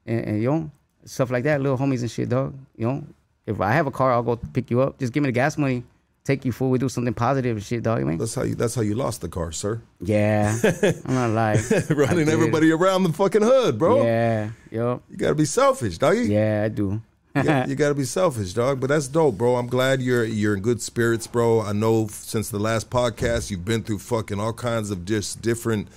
And, 0.05 0.25
and 0.25 0.41
you 0.41 0.51
know, 0.51 0.71
stuff 1.05 1.29
like 1.29 1.43
that, 1.43 1.61
little 1.61 1.77
homies 1.77 2.01
and 2.01 2.09
shit, 2.09 2.29
dog. 2.29 2.55
You 2.75 2.87
know? 2.87 3.03
If 3.45 3.61
I 3.61 3.71
have 3.71 3.87
a 3.87 3.91
car, 3.91 4.11
I'll 4.11 4.23
go 4.23 4.35
pick 4.35 4.69
you 4.69 4.81
up. 4.81 4.99
Just 4.99 5.13
give 5.13 5.23
me 5.23 5.27
the 5.27 5.33
gas 5.33 5.57
money. 5.57 5.83
Take 6.25 6.43
you, 6.43 6.51
fool. 6.51 6.69
We 6.71 6.77
do 6.77 6.89
something 6.89 7.13
positive 7.13 7.55
and 7.55 7.65
shit, 7.65 7.83
dog. 7.83 7.99
You 7.99 8.03
know 8.03 8.09
I 8.09 8.11
mean? 8.11 8.19
That's 8.19 8.35
how 8.35 8.43
you. 8.43 8.55
That's 8.55 8.75
how 8.75 8.81
you 8.81 8.95
lost 8.95 9.21
the 9.21 9.29
car, 9.29 9.53
sir. 9.53 9.81
Yeah. 10.01 10.57
I'm 11.05 11.13
not 11.13 11.29
lying. 11.29 11.63
Running 11.89 12.27
everybody 12.27 12.69
around 12.69 13.03
the 13.03 13.13
fucking 13.13 13.43
hood, 13.43 13.79
bro. 13.79 14.03
Yeah. 14.03 14.49
Yo. 14.69 15.01
You 15.09 15.15
gotta 15.15 15.35
be 15.35 15.45
selfish, 15.45 15.97
doggy. 15.97 16.27
Yeah, 16.27 16.63
I 16.65 16.67
do. 16.67 17.01
You, 17.37 17.43
got, 17.43 17.67
you 17.69 17.75
gotta 17.75 17.95
be 17.95 18.03
selfish, 18.03 18.53
dog. 18.53 18.79
But 18.79 18.87
that's 18.87 19.07
dope, 19.07 19.37
bro. 19.37 19.55
I'm 19.55 19.67
glad 19.67 20.01
you're 20.01 20.23
you're 20.23 20.55
in 20.55 20.61
good 20.61 20.81
spirits, 20.81 21.27
bro. 21.27 21.61
I 21.61 21.73
know 21.73 22.07
since 22.07 22.49
the 22.49 22.59
last 22.59 22.89
podcast 22.89 23.51
you've 23.51 23.65
been 23.65 23.83
through 23.83 23.99
fucking 23.99 24.39
all 24.39 24.53
kinds 24.53 24.91
of 24.91 25.05
just 25.05 25.41
different, 25.41 25.87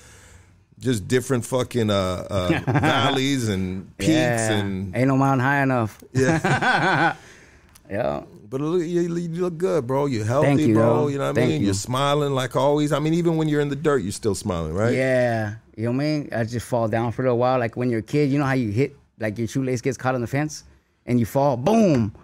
just 0.78 1.08
different 1.08 1.44
fucking 1.44 1.90
uh, 1.90 2.26
uh 2.30 2.60
valleys 2.80 3.48
and 3.48 3.96
peaks 3.98 4.10
yeah. 4.10 4.52
and 4.52 4.96
Ain't 4.96 5.08
no 5.08 5.16
mountain 5.16 5.40
high 5.40 5.62
enough. 5.62 6.02
yeah. 6.12 7.14
Yeah. 7.90 8.22
But 8.48 8.60
look, 8.60 8.82
you, 8.82 9.02
you 9.02 9.42
look 9.42 9.58
good, 9.58 9.86
bro. 9.86 10.06
You're 10.06 10.24
healthy, 10.24 10.46
Thank 10.48 10.60
you, 10.60 10.74
bro. 10.74 11.08
You 11.08 11.18
know 11.18 11.32
what 11.32 11.38
I 11.38 11.46
mean? 11.46 11.60
you. 11.60 11.66
You're 11.66 11.74
smiling 11.74 12.34
like 12.34 12.56
always. 12.56 12.92
I 12.92 12.98
mean, 12.98 13.14
even 13.14 13.36
when 13.36 13.48
you're 13.48 13.60
in 13.60 13.68
the 13.68 13.76
dirt, 13.76 13.98
you're 13.98 14.10
still 14.12 14.34
smiling, 14.34 14.74
right? 14.74 14.94
Yeah, 14.94 15.54
you 15.76 15.84
know 15.84 15.90
what 15.90 15.96
I 15.96 16.04
mean. 16.04 16.28
I 16.32 16.44
just 16.44 16.66
fall 16.66 16.88
down 16.88 17.12
for 17.12 17.22
a 17.22 17.26
little 17.26 17.38
while. 17.38 17.58
Like 17.60 17.76
when 17.76 17.90
you're 17.90 18.00
a 18.00 18.02
kid, 18.02 18.30
you 18.30 18.38
know 18.38 18.44
how 18.44 18.54
you 18.54 18.70
hit, 18.70 18.96
like 19.20 19.38
your 19.38 19.46
shoelace 19.46 19.80
gets 19.80 19.96
caught 19.96 20.16
on 20.16 20.20
the 20.20 20.26
fence, 20.26 20.64
and 21.06 21.18
you 21.18 21.27
fall, 21.27 21.56
boom, 21.56 22.14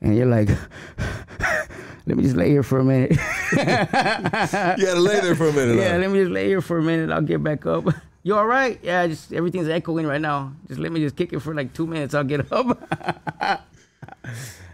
and 0.00 0.16
you're 0.16 0.26
like, 0.26 0.48
let 2.06 2.16
me 2.16 2.22
just 2.22 2.36
lay 2.36 2.50
here 2.50 2.62
for 2.62 2.80
a 2.80 2.84
minute. 2.84 3.12
You 3.52 3.56
gotta 3.56 5.00
lay 5.00 5.20
there 5.20 5.34
for 5.34 5.48
a 5.48 5.52
minute. 5.52 5.76
yeah, 5.76 5.92
huh? 5.92 5.98
let 5.98 6.10
me 6.10 6.20
just 6.20 6.30
lay 6.30 6.46
here 6.46 6.60
for 6.60 6.78
a 6.78 6.82
minute. 6.82 7.10
I'll 7.10 7.22
get 7.22 7.42
back 7.42 7.66
up. 7.66 7.84
You 8.24 8.34
all 8.34 8.46
right? 8.46 8.78
Yeah, 8.82 9.06
just 9.06 9.32
everything's 9.32 9.68
echoing 9.68 10.04
right 10.04 10.20
now. 10.20 10.52
Just 10.66 10.80
let 10.80 10.92
me 10.92 11.00
just 11.00 11.16
kick 11.16 11.32
it 11.32 11.38
for 11.38 11.54
like 11.54 11.72
two 11.72 11.86
minutes. 11.86 12.12
I'll 12.14 12.24
get 12.24 12.52
up. 12.52 13.64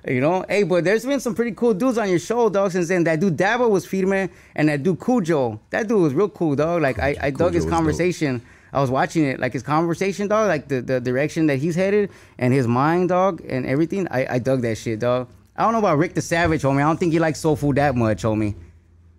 You 0.06 0.20
know, 0.20 0.44
hey, 0.48 0.64
but 0.64 0.84
there's 0.84 1.04
been 1.06 1.20
some 1.20 1.34
pretty 1.34 1.52
cool 1.52 1.72
dudes 1.72 1.96
on 1.96 2.10
your 2.10 2.18
show, 2.18 2.50
dog. 2.50 2.72
Since 2.72 2.88
then, 2.88 3.04
that 3.04 3.20
dude 3.20 3.38
Dabo 3.38 3.70
was 3.70 3.86
Firme, 3.86 4.28
and 4.54 4.68
that 4.68 4.82
dude 4.82 5.00
Cujo, 5.00 5.58
that 5.70 5.88
dude 5.88 6.02
was 6.02 6.12
real 6.12 6.28
cool, 6.28 6.54
dog. 6.54 6.82
Like 6.82 6.98
I, 6.98 7.16
I 7.20 7.30
dug 7.30 7.52
Cujo 7.52 7.52
his 7.52 7.64
was 7.64 7.70
dope. 7.72 8.42
I 8.74 8.80
was 8.80 8.90
watching 8.90 9.24
it, 9.24 9.38
like 9.38 9.52
his 9.52 9.62
conversation, 9.62 10.26
dog, 10.26 10.48
like 10.48 10.66
the, 10.66 10.82
the 10.82 11.00
direction 11.00 11.46
that 11.46 11.58
he's 11.58 11.76
headed 11.76 12.10
and 12.38 12.52
his 12.52 12.66
mind, 12.66 13.10
dog, 13.10 13.40
and 13.48 13.64
everything. 13.64 14.08
I, 14.10 14.34
I 14.34 14.38
dug 14.40 14.62
that 14.62 14.76
shit, 14.76 14.98
dog. 14.98 15.28
I 15.56 15.62
don't 15.62 15.72
know 15.72 15.78
about 15.78 15.96
Rick 15.96 16.14
the 16.14 16.20
Savage, 16.20 16.62
homie. 16.62 16.78
I 16.78 16.80
don't 16.80 16.98
think 16.98 17.12
he 17.12 17.20
likes 17.20 17.38
soul 17.38 17.54
food 17.54 17.76
that 17.76 17.94
much, 17.94 18.24
homie. 18.24 18.56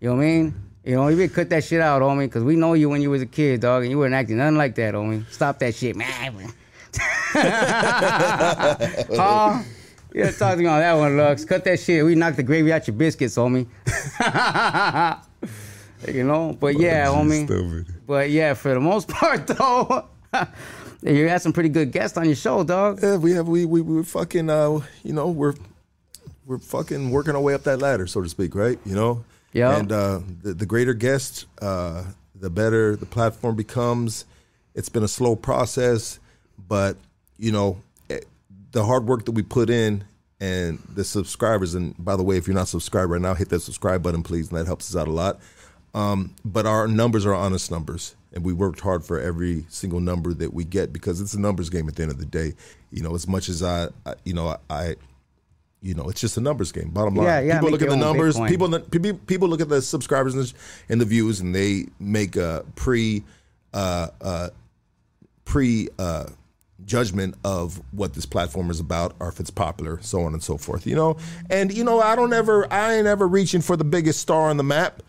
You 0.01 0.09
know 0.09 0.15
what 0.15 0.23
I 0.23 0.25
mean? 0.25 0.53
You 0.83 0.95
know, 0.95 1.07
you 1.07 1.15
better 1.15 1.33
cut 1.33 1.49
that 1.51 1.63
shit 1.63 1.79
out, 1.79 2.01
homie, 2.01 2.25
because 2.25 2.43
we 2.43 2.57
know 2.57 2.73
you 2.73 2.89
when 2.89 3.01
you 3.01 3.09
was 3.09 3.21
a 3.21 3.25
kid, 3.25 3.61
dog, 3.61 3.83
and 3.83 3.91
you 3.91 3.97
weren't 3.97 4.13
acting 4.13 4.37
nothing 4.37 4.57
like 4.57 4.75
that, 4.75 4.93
homie. 4.93 5.25
Stop 5.31 5.59
that 5.59 5.73
shit, 5.73 5.95
man. 5.95 6.07
huh? 6.97 9.63
Yeah, 10.13 10.31
talk 10.31 10.51
to 10.51 10.57
me 10.57 10.65
on 10.65 10.79
that 10.79 10.93
one, 10.93 11.15
Lux. 11.15 11.45
Cut 11.45 11.63
that 11.63 11.79
shit. 11.79 12.03
We 12.03 12.15
knocked 12.15 12.35
the 12.35 12.43
gravy 12.43 12.73
out 12.73 12.85
your 12.87 12.97
biscuits, 12.97 13.37
homie. 13.37 13.67
you 16.07 16.23
know, 16.23 16.57
but 16.59 16.79
yeah, 16.79 17.07
homie. 17.07 17.45
Stupid. 17.45 17.87
But 18.05 18.29
yeah, 18.29 18.53
for 18.53 18.73
the 18.73 18.79
most 18.79 19.07
part, 19.09 19.47
though, 19.47 20.05
you 21.01 21.27
had 21.27 21.41
some 21.41 21.53
pretty 21.53 21.69
good 21.69 21.91
guests 21.91 22.17
on 22.17 22.25
your 22.25 22.35
show, 22.35 22.63
dog. 22.63 22.99
Yeah, 23.01 23.17
we 23.17 23.31
have 23.31 23.47
we 23.47 23.65
we 23.65 23.81
we're 23.81 24.03
fucking 24.03 24.49
uh 24.49 24.79
you 25.03 25.13
know 25.13 25.29
we're 25.29 25.55
we're 26.45 26.59
fucking 26.59 27.11
working 27.11 27.35
our 27.35 27.41
way 27.41 27.53
up 27.53 27.63
that 27.63 27.79
ladder, 27.79 28.07
so 28.07 28.21
to 28.21 28.29
speak, 28.29 28.55
right? 28.55 28.79
You 28.85 28.95
know. 28.95 29.25
Yeah. 29.53 29.77
And 29.77 29.91
uh, 29.91 30.19
the 30.41 30.53
the 30.53 30.65
greater 30.65 30.93
guest, 30.93 31.45
uh, 31.61 32.03
the 32.35 32.49
better 32.49 32.95
the 32.95 33.05
platform 33.05 33.55
becomes. 33.55 34.25
It's 34.73 34.89
been 34.89 35.03
a 35.03 35.07
slow 35.07 35.37
process, 35.37 36.19
but 36.67 36.97
you 37.37 37.53
know 37.53 37.81
eh, 38.09 38.19
the 38.71 38.83
hard 38.83 39.07
work 39.07 39.23
that 39.25 39.31
we 39.31 39.43
put 39.43 39.69
in 39.69 40.03
and 40.39 40.79
the 40.93 41.03
subscribers. 41.03 41.73
And 41.73 41.95
by 41.97 42.15
the 42.15 42.23
way, 42.23 42.37
if 42.37 42.47
you're 42.47 42.55
not 42.55 42.67
subscribed 42.67 43.11
right 43.11 43.21
now, 43.21 43.33
hit 43.33 43.49
that 43.49 43.61
subscribe 43.61 44.03
button, 44.03 44.23
please, 44.23 44.49
and 44.49 44.59
that 44.59 44.65
helps 44.65 44.89
us 44.89 44.99
out 44.99 45.07
a 45.07 45.11
lot. 45.11 45.39
Um, 45.95 46.35
but 46.43 46.65
our 46.65 46.89
numbers 46.89 47.25
are 47.25 47.33
honest 47.33 47.71
numbers, 47.71 48.15
and 48.33 48.43
we 48.43 48.51
worked 48.51 48.81
hard 48.81 49.05
for 49.05 49.17
every 49.17 49.65
single 49.69 50.01
number 50.01 50.33
that 50.33 50.53
we 50.53 50.65
get 50.65 50.91
because 50.91 51.21
it's 51.21 51.33
a 51.33 51.39
numbers 51.39 51.69
game 51.69 51.87
at 51.87 51.95
the 51.95 52.03
end 52.03 52.11
of 52.11 52.19
the 52.19 52.25
day. 52.25 52.53
You 52.91 53.01
know, 53.01 53.15
as 53.15 53.29
much 53.29 53.47
as 53.47 53.63
I, 53.63 53.87
I 54.05 54.15
you 54.25 54.33
know, 54.33 54.57
I, 54.69 54.97
you 55.81 55.93
know, 55.93 56.09
it's 56.09 56.19
just 56.19 56.35
a 56.35 56.41
numbers 56.41 56.73
game. 56.73 56.89
Bottom 56.89 57.15
line, 57.15 57.27
Yeah, 57.27 57.39
yeah, 57.39 57.59
people 57.59 57.71
look 57.71 57.81
at 57.81 57.89
the 57.89 57.95
numbers. 57.95 58.35
Bitcoin. 58.35 58.49
People, 58.49 58.79
people, 58.79 59.19
people 59.25 59.47
look 59.47 59.61
at 59.61 59.69
the 59.69 59.81
subscribers 59.81 60.35
and 60.35 60.43
the, 60.43 60.53
and 60.89 60.99
the 60.99 61.05
views, 61.05 61.39
and 61.39 61.55
they 61.55 61.85
make 61.97 62.35
a 62.35 62.65
pre, 62.75 63.23
uh, 63.73 64.09
uh, 64.21 64.49
pre. 65.45 65.87
Uh, 65.97 66.25
judgment 66.83 67.33
of 67.43 67.81
what 67.93 68.13
this 68.13 68.27
platform 68.27 68.69
is 68.69 68.79
about 68.79 69.15
or 69.19 69.27
if 69.27 69.39
it's 69.39 69.49
popular 69.49 69.97
so 70.03 70.21
on 70.21 70.33
and 70.33 70.43
so 70.43 70.55
forth 70.55 70.85
you 70.85 70.93
know 70.93 71.17
and 71.49 71.73
you 71.73 71.83
know 71.83 71.99
i 71.99 72.15
don't 72.15 72.31
ever 72.31 72.71
i 72.71 72.93
ain't 72.93 73.07
ever 73.07 73.27
reaching 73.27 73.59
for 73.59 73.75
the 73.75 73.83
biggest 73.83 74.19
star 74.19 74.51
on 74.51 74.57
the 74.57 74.63
map 74.63 75.01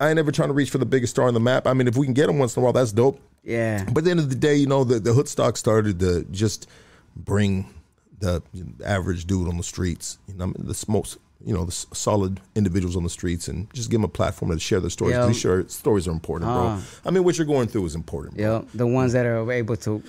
i 0.00 0.08
ain't 0.10 0.18
ever 0.18 0.30
trying 0.32 0.48
to 0.48 0.54
reach 0.54 0.70
for 0.70 0.78
the 0.78 0.86
biggest 0.86 1.12
star 1.12 1.26
on 1.28 1.34
the 1.34 1.40
map 1.40 1.66
i 1.66 1.72
mean 1.72 1.88
if 1.88 1.96
we 1.96 2.06
can 2.06 2.14
get 2.14 2.26
them 2.26 2.38
once 2.38 2.56
in 2.56 2.60
a 2.60 2.64
while 2.64 2.72
that's 2.72 2.92
dope 2.92 3.20
Yeah. 3.44 3.84
but 3.84 3.98
at 3.98 4.04
the 4.04 4.10
end 4.10 4.20
of 4.20 4.28
the 4.30 4.36
day 4.36 4.54
you 4.56 4.66
know 4.66 4.84
the, 4.84 4.98
the 5.00 5.12
hood 5.12 5.28
stock 5.28 5.56
started 5.56 5.98
to 6.00 6.24
just 6.30 6.68
bring 7.16 7.72
the 8.20 8.42
average 8.84 9.26
dude 9.26 9.48
on 9.48 9.56
the 9.56 9.62
streets 9.62 10.18
you 10.28 10.34
know 10.34 10.52
the 10.58 10.84
most 10.88 11.18
you 11.44 11.54
know 11.54 11.64
the 11.64 11.70
solid 11.92 12.40
individuals 12.56 12.96
on 12.96 13.04
the 13.04 13.08
streets 13.10 13.46
and 13.46 13.72
just 13.72 13.90
give 13.90 13.98
them 14.00 14.04
a 14.04 14.08
platform 14.08 14.50
to 14.50 14.58
share 14.58 14.80
their 14.80 14.90
stories. 14.90 15.14
Yeah. 15.14 15.26
these 15.26 15.38
share, 15.38 15.68
stories 15.68 16.08
are 16.08 16.10
important 16.10 16.50
bro 16.50 16.66
Uh. 16.66 16.80
i 17.04 17.10
mean 17.12 17.22
what 17.22 17.38
you're 17.38 17.46
going 17.46 17.68
through 17.68 17.86
is 17.86 17.94
important 17.94 18.36
bro. 18.36 18.44
Yeah, 18.56 18.62
the 18.74 18.86
ones 18.88 19.12
that 19.12 19.24
are 19.24 19.50
able 19.52 19.76
to 19.76 20.02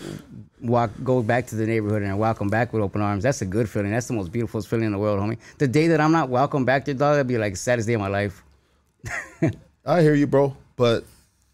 walk, 0.61 0.89
go 1.03 1.21
back 1.21 1.45
to 1.47 1.55
the 1.55 1.67
neighborhood 1.67 2.01
and 2.01 2.17
welcome 2.17 2.49
back 2.49 2.73
with 2.73 2.81
open 2.81 2.99
arms. 3.01 3.23
That's 3.23 3.41
a 3.43 3.45
good 3.45 3.69
feeling. 3.69 3.91
That's 3.91 4.07
the 4.07 4.13
most 4.13 4.29
beautiful 4.31 4.61
feeling 4.63 4.87
in 4.87 4.91
the 4.91 4.97
world, 4.97 5.19
homie. 5.19 5.37
The 5.57 5.67
day 5.69 5.87
that 5.87 6.01
I'm 6.01 6.11
not 6.11 6.27
welcome 6.29 6.65
back 6.65 6.83
there, 6.83 6.93
dog, 6.95 7.13
that'd 7.13 7.27
be 7.27 7.37
like 7.37 7.53
the 7.53 7.57
saddest 7.57 7.87
day 7.87 7.93
of 7.93 8.01
my 8.01 8.09
life. 8.09 8.43
I 9.85 10.01
hear 10.01 10.13
you, 10.15 10.27
bro. 10.27 10.55
But 10.75 11.03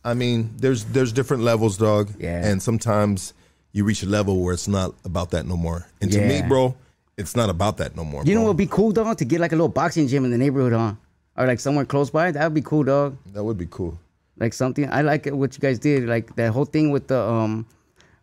I 0.04 0.14
mean, 0.14 0.54
there's 0.58 0.86
there's 0.86 1.12
different 1.12 1.44
levels, 1.44 1.78
dog. 1.78 2.10
Yeah. 2.20 2.46
And 2.46 2.62
sometimes 2.62 3.34
you 3.72 3.84
reach 3.84 4.04
a 4.04 4.08
level 4.08 4.42
where 4.42 4.54
it's 4.54 4.68
not 4.68 4.94
about 5.04 5.32
that 5.32 5.46
no 5.46 5.58
more. 5.58 5.88
And 6.02 6.12
to 6.12 6.22
me, 6.22 6.42
bro, 6.48 6.76
it's 7.18 7.36
not 7.36 7.50
about 7.50 7.78
that 7.78 7.96
no 7.96 8.04
more. 8.06 8.24
You 8.24 8.34
know 8.36 8.42
bro. 8.42 8.44
what 8.44 8.50
would 8.50 8.58
be 8.58 8.68
cool, 8.68 8.92
dog? 8.92 9.18
To 9.18 9.26
get 9.26 9.40
like 9.40 9.52
a 9.52 9.56
little 9.56 9.68
boxing 9.70 10.08
gym 10.08 10.26
in 10.26 10.32
the 10.32 10.38
neighborhood, 10.38 10.74
huh? 10.74 10.94
Or 11.38 11.48
like 11.48 11.60
somewhere 11.60 11.86
close 11.86 12.10
by. 12.10 12.32
That 12.32 12.44
would 12.44 12.54
be 12.54 12.62
cool, 12.62 12.84
dog. 12.84 13.18
That 13.34 13.44
would 13.44 13.58
be 13.58 13.68
cool. 13.70 13.98
Like 14.38 14.54
something. 14.54 14.90
I 14.92 15.02
like 15.02 15.28
what 15.28 15.56
you 15.56 15.60
guys 15.62 15.80
did. 15.80 16.08
Like 16.08 16.36
that 16.36 16.52
whole 16.52 16.66
thing 16.66 16.92
with 16.92 17.08
the 17.08 17.20
um, 17.20 17.66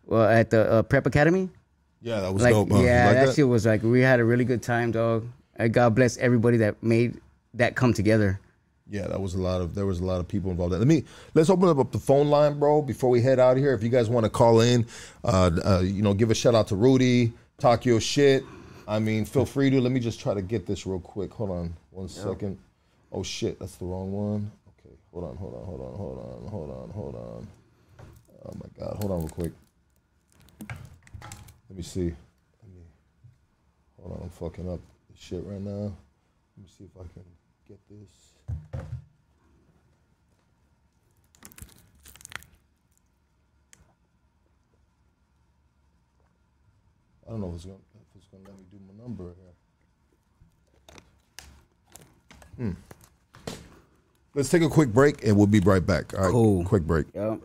well, 0.05 0.27
at 0.27 0.49
the 0.49 0.71
uh, 0.71 0.81
prep 0.83 1.05
academy. 1.05 1.49
Yeah, 2.01 2.19
that 2.21 2.33
was 2.33 2.43
Like 2.43 2.53
dope. 2.53 2.71
huh? 2.71 2.79
You 2.79 2.85
yeah, 2.85 3.07
like 3.07 3.15
that, 3.15 3.25
that? 3.27 3.35
shit 3.35 3.47
was 3.47 3.65
like 3.65 3.81
we 3.83 4.01
had 4.01 4.19
a 4.19 4.25
really 4.25 4.45
good 4.45 4.61
time, 4.61 4.91
dog. 4.91 5.25
And 5.55 5.71
God 5.73 5.95
bless 5.95 6.17
everybody 6.17 6.57
that 6.57 6.81
made 6.81 7.19
that 7.53 7.75
come 7.75 7.93
together. 7.93 8.39
Yeah, 8.93 9.07
that 9.07 9.19
was 9.19 9.33
a 9.33 9.41
lot 9.41 9.59
of 9.59 9.73
there 9.73 9.87
was 9.87 10.01
a 10.01 10.05
lot 10.05 10.19
of 10.19 10.27
people 10.27 10.51
involved. 10.51 10.71
Let 10.71 10.85
me 10.85 11.03
let's 11.33 11.49
open 11.49 11.67
up 11.67 11.91
the 11.91 11.97
phone 11.97 12.29
line, 12.29 12.59
bro, 12.59 12.83
before 12.83 13.09
we 13.09 13.21
head 13.21 13.39
out 13.39 13.53
of 13.53 13.57
here. 13.57 13.73
If 13.73 13.81
you 13.81 13.89
guys 13.89 14.07
want 14.07 14.23
to 14.25 14.29
call 14.29 14.61
in, 14.61 14.85
uh, 15.23 15.49
uh, 15.65 15.79
you 15.79 16.03
know, 16.03 16.13
give 16.13 16.29
a 16.29 16.35
shout 16.35 16.53
out 16.53 16.67
to 16.67 16.75
Rudy, 16.75 17.33
talk 17.57 17.85
your 17.85 17.99
shit. 17.99 18.43
I 18.87 18.99
mean, 18.99 19.25
feel 19.25 19.47
free 19.47 19.71
to. 19.71 19.81
Let 19.81 19.91
me 19.91 19.99
just 19.99 20.19
try 20.19 20.35
to 20.35 20.43
get 20.43 20.67
this 20.67 20.85
real 20.85 20.99
quick. 20.99 21.33
Hold 21.33 21.49
on 21.49 21.73
one 21.89 22.07
second. 22.07 22.59
Oh 23.11 23.23
shit, 23.23 23.57
that's 23.59 23.77
the 23.77 23.85
wrong 23.85 24.11
one. 24.11 24.51
Okay, 24.77 24.95
hold 25.11 25.25
on, 25.25 25.37
hold 25.37 25.55
on, 25.55 25.65
hold 25.65 25.81
on, 25.81 25.97
hold 25.97 26.19
on, 26.19 26.49
hold 26.51 26.69
on, 26.69 26.89
hold 26.91 27.15
on. 27.15 27.47
Oh 28.45 28.53
my 28.61 28.69
god, 28.79 28.95
hold 28.97 29.11
on 29.11 29.19
real 29.21 29.29
quick. 29.29 29.53
Let 30.69 31.77
me 31.77 31.81
see. 31.81 32.13
Let 32.61 32.71
me, 32.75 32.83
hold 33.99 34.17
on, 34.17 34.19
I'm 34.21 34.29
fucking 34.29 34.71
up. 34.71 34.79
this 35.09 35.19
shit 35.19 35.43
right 35.47 35.61
now. 35.61 35.71
Let 35.81 36.57
me 36.57 36.67
see 36.77 36.83
if 36.83 36.91
I 36.95 37.11
can 37.11 37.23
get 37.67 37.79
this. 37.89 38.32
I 47.27 47.31
don't 47.31 47.41
know 47.41 47.49
if 47.49 47.55
it's 47.55 47.65
gonna 47.65 47.77
if 47.95 48.15
it's 48.15 48.27
gonna 48.27 48.43
let 48.45 48.57
me 48.57 48.63
do 48.71 48.77
my 48.87 49.03
number 49.03 49.33
here. 49.35 49.53
Hmm. 52.57 52.71
Let's 54.35 54.49
take 54.49 54.63
a 54.63 54.69
quick 54.69 54.89
break 54.89 55.23
and 55.25 55.37
we'll 55.37 55.47
be 55.47 55.59
right 55.59 55.85
back. 55.85 56.13
All 56.13 56.21
right. 56.21 56.31
Cool. 56.31 56.63
Quick 56.65 56.83
break. 56.83 57.05
Yep. 57.13 57.39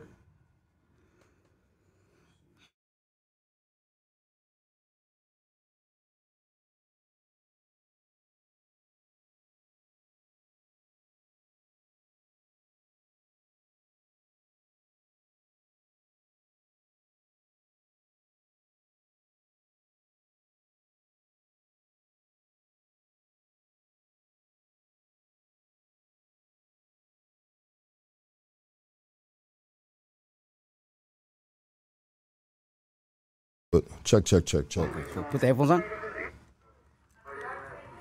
But 33.78 34.04
check, 34.04 34.24
check, 34.24 34.44
check, 34.44 34.68
check. 34.68 34.90
Cool. 35.12 35.22
Put 35.24 35.40
the 35.40 35.46
headphones 35.46 35.70
on. 35.70 35.82